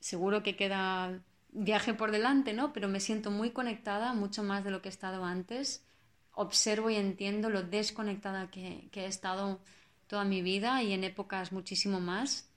Seguro 0.00 0.42
que 0.42 0.56
queda 0.56 1.22
viaje 1.52 1.94
por 1.94 2.10
delante, 2.10 2.52
¿no? 2.52 2.72
Pero 2.72 2.88
me 2.88 3.00
siento 3.00 3.30
muy 3.30 3.50
conectada, 3.50 4.12
mucho 4.14 4.42
más 4.42 4.64
de 4.64 4.70
lo 4.70 4.82
que 4.82 4.88
he 4.88 4.90
estado 4.90 5.24
antes. 5.24 5.84
Observo 6.32 6.90
y 6.90 6.96
entiendo 6.96 7.50
lo 7.50 7.62
desconectada 7.62 8.50
que, 8.50 8.90
he 8.92 9.06
estado 9.06 9.60
toda 10.06 10.24
mi 10.24 10.42
vida 10.42 10.82
y 10.82 10.92
en 10.92 11.04
épocas 11.04 11.52
muchísimo 11.52 12.00
más. 12.00 12.48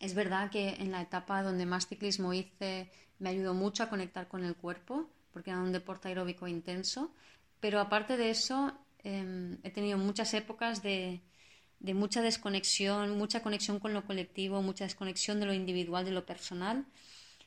Es 0.00 0.14
verdad 0.14 0.50
que 0.50 0.70
en 0.70 0.92
la 0.92 1.02
etapa 1.02 1.42
donde 1.42 1.66
más 1.66 1.86
ciclismo 1.88 2.32
hice 2.32 2.90
me 3.18 3.30
ayudó 3.30 3.54
mucho 3.54 3.82
a 3.82 3.88
conectar 3.88 4.28
con 4.28 4.44
el 4.44 4.56
cuerpo, 4.56 5.08
porque 5.32 5.50
era 5.50 5.60
un 5.60 5.72
deporte 5.72 6.08
aeróbico 6.08 6.46
intenso. 6.46 7.12
Pero 7.60 7.80
aparte 7.80 8.16
de 8.16 8.30
eso, 8.30 8.74
Em, 9.06 9.58
he 9.62 9.70
tenido 9.70 9.98
muchas 9.98 10.34
épocas 10.34 10.82
de, 10.82 11.22
mucha 11.94 12.22
desconexión, 12.22 13.16
mucha 13.16 13.40
conexión 13.40 13.78
con 13.78 13.94
lo 13.94 14.04
colectivo, 14.04 14.62
mucha 14.62 14.82
desconexión 14.82 15.38
de 15.38 15.46
lo 15.46 15.54
individual, 15.54 16.04
de 16.04 16.10
lo 16.10 16.26
personal. 16.26 16.86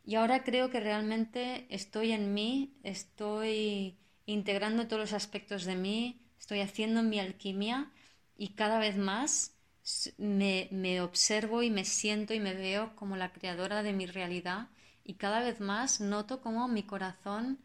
Y 0.06 0.16
ahora 0.16 0.44
creo 0.44 0.70
que 0.70 0.80
realmente 0.80 1.68
estoy 1.70 2.12
en 2.12 2.34
mí, 2.34 2.74
estoy 2.84 3.98
integrando 4.26 4.88
todos 4.88 5.02
los 5.02 5.14
aspectos 5.14 5.66
de 5.66 5.76
mí, 5.76 6.22
estoy 6.40 6.62
haciendo 6.62 7.04
mi 7.04 7.20
alquimia 7.20 7.92
y 8.38 8.50
cada 8.50 8.80
vez 8.80 8.98
más 8.98 9.56
me, 10.18 10.68
me, 10.72 11.02
observo 11.02 11.64
y 11.64 11.70
me 11.70 11.86
siento 11.86 12.34
y 12.34 12.40
me 12.40 12.54
veo 12.54 12.96
como 12.96 13.18
la 13.18 13.32
creadora 13.32 13.84
de 13.84 13.94
mi 13.94 14.06
realidad 14.06 14.70
y 15.04 15.16
cada 15.16 15.42
vez 15.42 15.60
más 15.60 16.00
noto 16.00 16.42
como 16.42 16.68
mi 16.68 16.84
corazón 16.84 17.60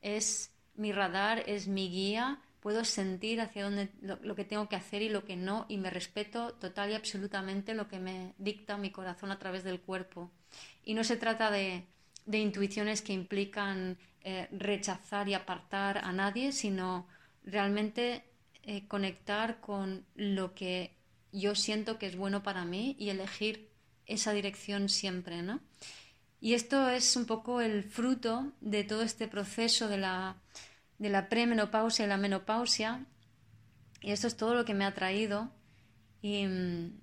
es 0.00 0.52
mi 0.74 0.92
radar, 0.92 1.44
es 1.46 1.68
mi 1.68 1.88
guía 1.88 2.40
puedo 2.66 2.84
sentir 2.84 3.40
hacia 3.40 3.62
dónde 3.62 3.90
lo, 4.00 4.34
que 4.34 4.44
tengo 4.44 4.68
que 4.68 4.74
hacer 4.74 5.00
y 5.00 5.08
lo 5.08 5.24
que 5.24 5.36
no, 5.36 5.66
y 5.68 5.76
me 5.76 5.88
respeto 5.88 6.52
total 6.54 6.90
y 6.90 6.94
absolutamente 6.94 7.74
lo 7.74 7.86
que 7.86 8.00
me 8.00 8.34
dicta 8.38 8.76
mi 8.76 8.90
corazón 8.90 9.30
a 9.30 9.38
través 9.38 9.62
del 9.62 9.80
cuerpo. 9.80 10.32
Y 10.86 10.94
no 10.94 11.04
se 11.04 11.18
trata 11.18 11.50
de, 11.50 11.84
intuiciones 12.32 13.02
que 13.02 13.12
implican 13.12 13.98
eh, 14.22 14.48
rechazar 14.52 15.28
y 15.28 15.34
apartar 15.34 15.98
a 15.98 16.12
nadie, 16.12 16.52
sino 16.52 17.06
realmente 17.44 18.24
eh, 18.62 18.88
conectar 18.88 19.60
con 19.60 20.06
lo 20.14 20.54
que 20.54 20.96
yo 21.32 21.54
siento 21.54 21.98
que 21.98 22.06
es 22.06 22.16
bueno 22.16 22.42
para 22.42 22.64
mí 22.64 22.96
y 22.98 23.10
elegir 23.10 23.68
esa 24.06 24.32
dirección 24.32 24.88
siempre, 24.88 25.42
¿no? 25.42 25.60
Y 26.40 26.54
esto 26.54 26.88
es 26.88 27.16
un 27.16 27.26
poco 27.26 27.60
el 27.60 27.82
fruto 27.82 28.52
de 28.60 28.84
todo 28.84 29.02
este 29.02 29.28
proceso 29.28 29.88
de 29.88 29.98
la 29.98 30.36
de 30.98 31.10
la 31.10 31.28
premenopausia 31.28 32.04
y 32.04 32.08
la 32.08 32.16
menopausia. 32.16 33.04
Y 34.00 34.12
esto 34.12 34.26
es 34.26 34.36
todo 34.36 34.54
lo 34.54 34.64
que 34.64 34.74
me 34.74 34.84
ha 34.84 34.94
traído. 34.94 35.50
Y 36.22 36.46
mm, 36.46 37.00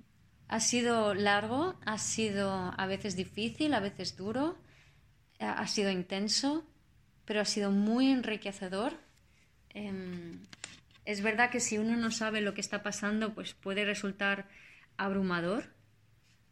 ha 0.53 0.59
sido 0.59 1.15
largo, 1.15 1.73
ha 1.83 1.97
sido 1.97 2.51
a 2.51 2.85
veces 2.85 3.15
difícil, 3.15 3.73
a 3.73 3.79
veces 3.79 4.15
duro, 4.15 4.55
ha 5.39 5.65
sido 5.65 5.89
intenso, 5.89 6.63
pero 7.25 7.41
ha 7.41 7.45
sido 7.45 7.71
muy 7.71 8.11
enriquecedor. 8.11 8.93
Em, 9.71 10.43
es 11.05 11.23
verdad 11.23 11.49
que 11.49 11.59
si 11.59 11.79
uno 11.79 11.97
no 11.97 12.11
sabe 12.11 12.39
lo 12.39 12.53
que 12.53 12.61
está 12.61 12.83
pasando, 12.83 13.33
pues 13.33 13.55
puede 13.55 13.83
resultar 13.83 14.47
abrumador, 14.95 15.73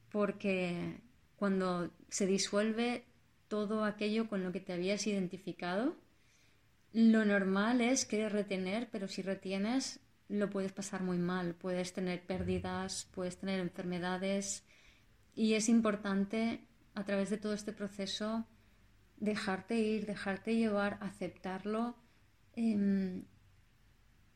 porque 0.10 0.98
cuando 1.36 1.92
se 2.10 2.26
disuelve 2.26 3.06
todo 3.50 3.86
aquello 3.86 4.28
con 4.28 4.44
lo 4.44 4.52
que 4.52 4.62
te 4.62 4.74
habías 4.74 5.06
identificado, 5.06 5.96
lo 6.92 7.24
normal 7.24 7.82
es 7.82 8.06
querer 8.06 8.34
retener, 8.34 8.90
pero 8.92 9.08
si 9.08 9.22
retienes 9.22 10.00
lo 10.32 10.50
puedes 10.50 10.72
pasar 10.72 11.04
muy 11.04 11.18
mal, 11.18 11.56
puedes 11.56 11.94
tener 11.94 12.26
pérdidas, 12.26 13.08
puedes 13.14 13.38
tener 13.38 13.60
enfermedades 13.60 14.64
y 15.36 15.54
es 15.54 15.70
importante 15.70 16.66
a 16.96 17.04
través 17.04 17.30
de 17.30 17.38
todo 17.38 17.54
este 17.54 17.74
proceso 17.74 18.46
dejarte 19.18 19.78
ir, 19.78 20.06
dejarte 20.06 20.56
llevar, 20.56 20.98
aceptarlo, 21.02 21.96
em, 22.56 23.24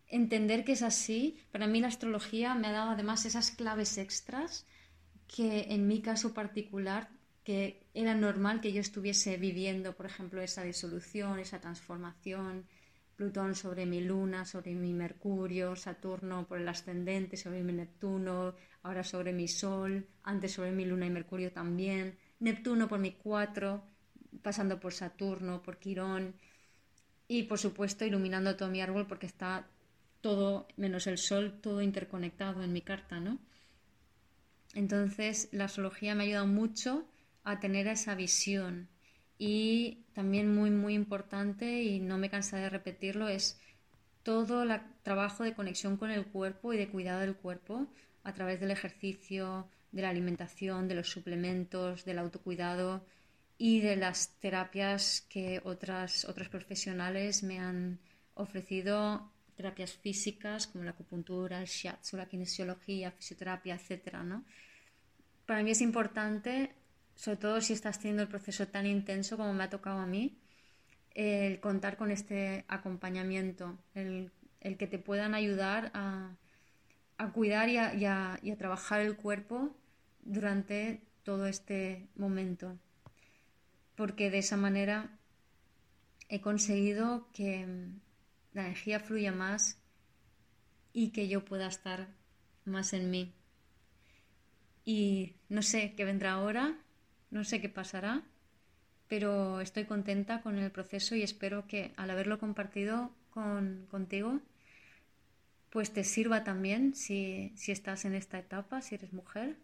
entender 0.07 0.63
que 0.63 0.73
es 0.73 0.83
así. 0.83 1.39
Para 1.51 1.67
mí 1.67 1.79
la 1.79 1.87
astrología 1.87 2.55
me 2.55 2.67
ha 2.67 2.71
dado 2.71 2.91
además 2.91 3.25
esas 3.25 3.51
claves 3.51 3.97
extras 3.97 4.67
que 5.27 5.73
en 5.73 5.87
mi 5.87 6.01
caso 6.01 6.33
particular, 6.33 7.09
que 7.43 7.87
era 7.93 8.13
normal 8.15 8.61
que 8.61 8.73
yo 8.73 8.81
estuviese 8.81 9.37
viviendo, 9.37 9.95
por 9.95 10.05
ejemplo, 10.05 10.41
esa 10.41 10.63
disolución, 10.63 11.39
esa 11.39 11.59
transformación, 11.59 12.67
Plutón 13.15 13.55
sobre 13.55 13.85
mi 13.85 14.01
luna, 14.01 14.43
sobre 14.45 14.73
mi 14.73 14.93
Mercurio, 14.93 15.75
Saturno 15.75 16.45
por 16.47 16.59
el 16.59 16.67
ascendente, 16.67 17.37
sobre 17.37 17.63
mi 17.63 17.71
Neptuno, 17.71 18.55
ahora 18.83 19.03
sobre 19.03 19.31
mi 19.31 19.47
Sol, 19.47 20.05
antes 20.23 20.51
sobre 20.51 20.71
mi 20.71 20.85
luna 20.85 21.05
y 21.05 21.09
Mercurio 21.09 21.51
también, 21.51 22.17
Neptuno 22.39 22.87
por 22.89 22.99
mi 22.99 23.13
cuatro, 23.13 23.83
pasando 24.41 24.79
por 24.79 24.93
Saturno, 24.93 25.61
por 25.61 25.79
Quirón 25.79 26.35
y 27.27 27.43
por 27.43 27.57
supuesto 27.57 28.05
iluminando 28.05 28.55
todo 28.55 28.69
mi 28.69 28.81
árbol 28.81 29.07
porque 29.07 29.27
está 29.27 29.67
todo, 30.21 30.67
menos 30.75 31.07
el 31.07 31.17
Sol, 31.17 31.59
todo 31.61 31.81
interconectado 31.81 32.63
en 32.63 32.73
mi 32.73 32.81
carta, 32.81 33.19
¿no? 33.19 33.39
Entonces 34.73 35.47
la 35.53 35.65
astrología 35.65 36.15
me 36.15 36.23
ha 36.23 36.25
ayudado 36.25 36.47
mucho 36.47 37.07
a 37.43 37.59
tener 37.59 37.87
esa 37.87 38.13
visión 38.15 38.89
y 39.37 40.04
también 40.15 40.55
muy, 40.55 40.71
muy 40.71 40.93
importante, 40.93 41.83
y 41.83 41.99
no 41.99 42.17
me 42.17 42.29
cansa 42.29 42.57
de 42.57 42.69
repetirlo, 42.69 43.27
es 43.27 43.59
todo 44.23 44.63
el 44.63 44.81
trabajo 45.03 45.43
de 45.43 45.53
conexión 45.53 45.97
con 45.97 46.09
el 46.09 46.25
cuerpo 46.25 46.73
y 46.73 46.77
de 46.77 46.87
cuidado 46.87 47.19
del 47.19 47.35
cuerpo 47.35 47.85
a 48.23 48.33
través 48.33 48.59
del 48.61 48.71
ejercicio, 48.71 49.67
de 49.91 50.01
la 50.01 50.09
alimentación, 50.09 50.87
de 50.87 50.95
los 50.95 51.09
suplementos, 51.09 52.05
del 52.05 52.19
autocuidado 52.19 53.05
y 53.57 53.81
de 53.81 53.97
las 53.97 54.29
terapias 54.39 55.25
que 55.29 55.61
otras, 55.63 56.25
otras 56.25 56.49
profesionales 56.49 57.43
me 57.43 57.59
han 57.59 57.99
ofrecido, 58.35 59.29
terapias 59.55 59.93
físicas 59.93 60.67
como 60.67 60.85
la 60.85 60.91
acupuntura, 60.91 61.59
el 61.59 61.67
shiatsu, 61.67 62.17
la 62.17 62.27
kinesiología, 62.27 63.11
fisioterapia, 63.11 63.75
etc. 63.75 64.23
¿no? 64.23 64.43
Para 65.45 65.61
mí 65.61 65.71
es 65.71 65.81
importante 65.81 66.73
sobre 67.15 67.37
todo 67.37 67.61
si 67.61 67.73
estás 67.73 67.99
teniendo 67.99 68.23
el 68.23 68.29
proceso 68.29 68.67
tan 68.67 68.85
intenso 68.85 69.37
como 69.37 69.53
me 69.53 69.63
ha 69.63 69.69
tocado 69.69 69.99
a 69.99 70.05
mí, 70.05 70.37
el 71.15 71.59
contar 71.61 71.95
con 71.97 72.11
este 72.11 72.65
acompañamiento, 72.67 73.77
el, 73.93 74.31
que 74.61 74.87
te 74.87 74.99
puedan 74.99 75.33
ayudar 75.33 75.91
a, 75.93 76.35
cuidar 77.33 77.69
y 77.69 77.77
a, 77.77 78.39
trabajar 78.57 78.99
el 79.01 79.15
cuerpo 79.15 79.73
durante 80.23 81.01
todo 81.23 81.47
este 81.47 82.07
momento. 82.15 82.77
Porque 83.95 84.29
de 84.29 84.39
esa 84.39 84.57
manera 84.57 85.17
he 86.27 86.41
conseguido 86.41 87.29
que 87.31 87.65
la 88.51 88.65
energía 88.65 88.99
fluya 88.99 89.31
más 89.31 89.79
y 90.91 91.11
que 91.11 91.29
yo 91.29 91.45
pueda 91.45 91.67
estar 91.67 92.07
más 92.65 92.91
en 92.91 93.09
mí. 93.09 93.33
Y 94.83 95.35
no 95.47 95.61
sé 95.61 95.93
qué 95.95 96.03
vendrá 96.03 96.33
ahora, 96.33 96.77
no 97.35 97.43
sé 97.43 97.59
qué 97.59 97.67
pasará, 97.67 98.23
pero 99.09 99.59
estoy 99.59 99.83
contenta 99.83 100.41
con 100.41 100.57
el 100.57 100.71
proceso 100.71 101.15
y 101.15 101.21
espero 101.21 101.67
que 101.67 101.91
al 101.97 102.09
haberlo 102.09 102.39
compartido 102.39 103.11
con, 103.29 103.87
contigo, 103.91 104.39
pues 105.69 105.91
te 105.91 106.05
sirva 106.05 106.45
también 106.45 106.95
si, 106.95 107.53
estás 107.67 108.05
en 108.05 108.15
esta 108.15 108.39
etapa, 108.39 108.81
si 108.81 108.95
eres 108.95 109.11
mujer. 109.11 109.57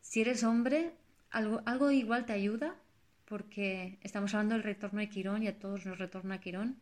Si 0.00 0.20
eres 0.20 0.44
hombre, 0.44 0.92
algo, 1.30 1.60
algo 1.66 1.90
igual 1.90 2.24
te 2.24 2.34
ayuda, 2.34 2.76
porque 3.24 3.98
estamos 4.02 4.32
hablando 4.32 4.54
del 4.54 4.62
retorno 4.62 5.00
de 5.00 5.08
Quirón 5.08 5.42
y 5.42 5.48
a 5.48 5.58
todos 5.58 5.84
nos 5.84 5.98
retorna 5.98 6.40
Quirón. 6.40 6.76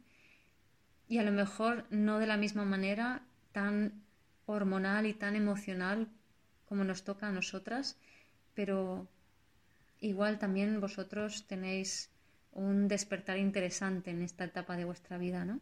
Y 1.09 1.16
a 1.16 1.22
lo 1.22 1.32
mejor 1.32 1.86
no 1.88 2.18
de 2.18 2.26
la 2.26 2.36
misma 2.36 2.66
manera 2.66 3.22
tan 3.52 4.02
hormonal 4.44 5.06
y 5.06 5.14
tan 5.14 5.34
emocional 5.34 6.09
como 6.68 6.84
nos 6.84 7.05
toca 7.05 7.28
a 7.28 7.32
nosotras, 7.32 7.97
pero 8.52 9.09
igual 10.01 10.39
también 10.39 10.81
vosotros 10.81 11.47
tenéis 11.47 12.10
un 12.52 12.89
despertar 12.89 13.39
interesante 13.39 14.10
en 14.10 14.22
esta 14.22 14.44
etapa 14.44 14.77
de 14.77 14.85
vuestra 14.85 15.18
vida, 15.18 15.44
¿no? 15.44 15.60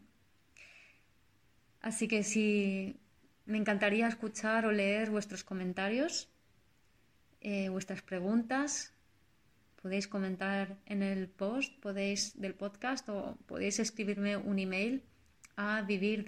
Así 1.81 2.07
que 2.07 2.23
sí, 2.23 2.97
me 3.45 3.57
encantaría 3.57 4.07
escuchar 4.07 4.65
o 4.65 4.71
leer 4.71 5.09
vuestros 5.09 5.43
comentarios, 5.43 6.29
eh, 7.41 7.69
vuestras 7.69 8.01
preguntas. 8.01 8.93
Podéis 9.81 10.07
comentar 10.07 10.77
en 10.85 11.03
el 11.03 11.29
post 11.29 11.79
podéis, 11.79 12.39
del 12.39 12.53
podcast 12.53 13.07
o 13.09 13.37
podéis 13.47 13.79
escribirme 13.79 14.35
un 14.35 14.59
email 14.59 15.03
a 15.55 15.81
vivir. 15.81 16.25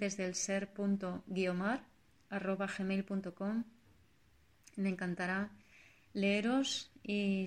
Me 4.76 4.88
encantará 4.88 5.50
leeros 6.14 6.90
y 7.02 7.46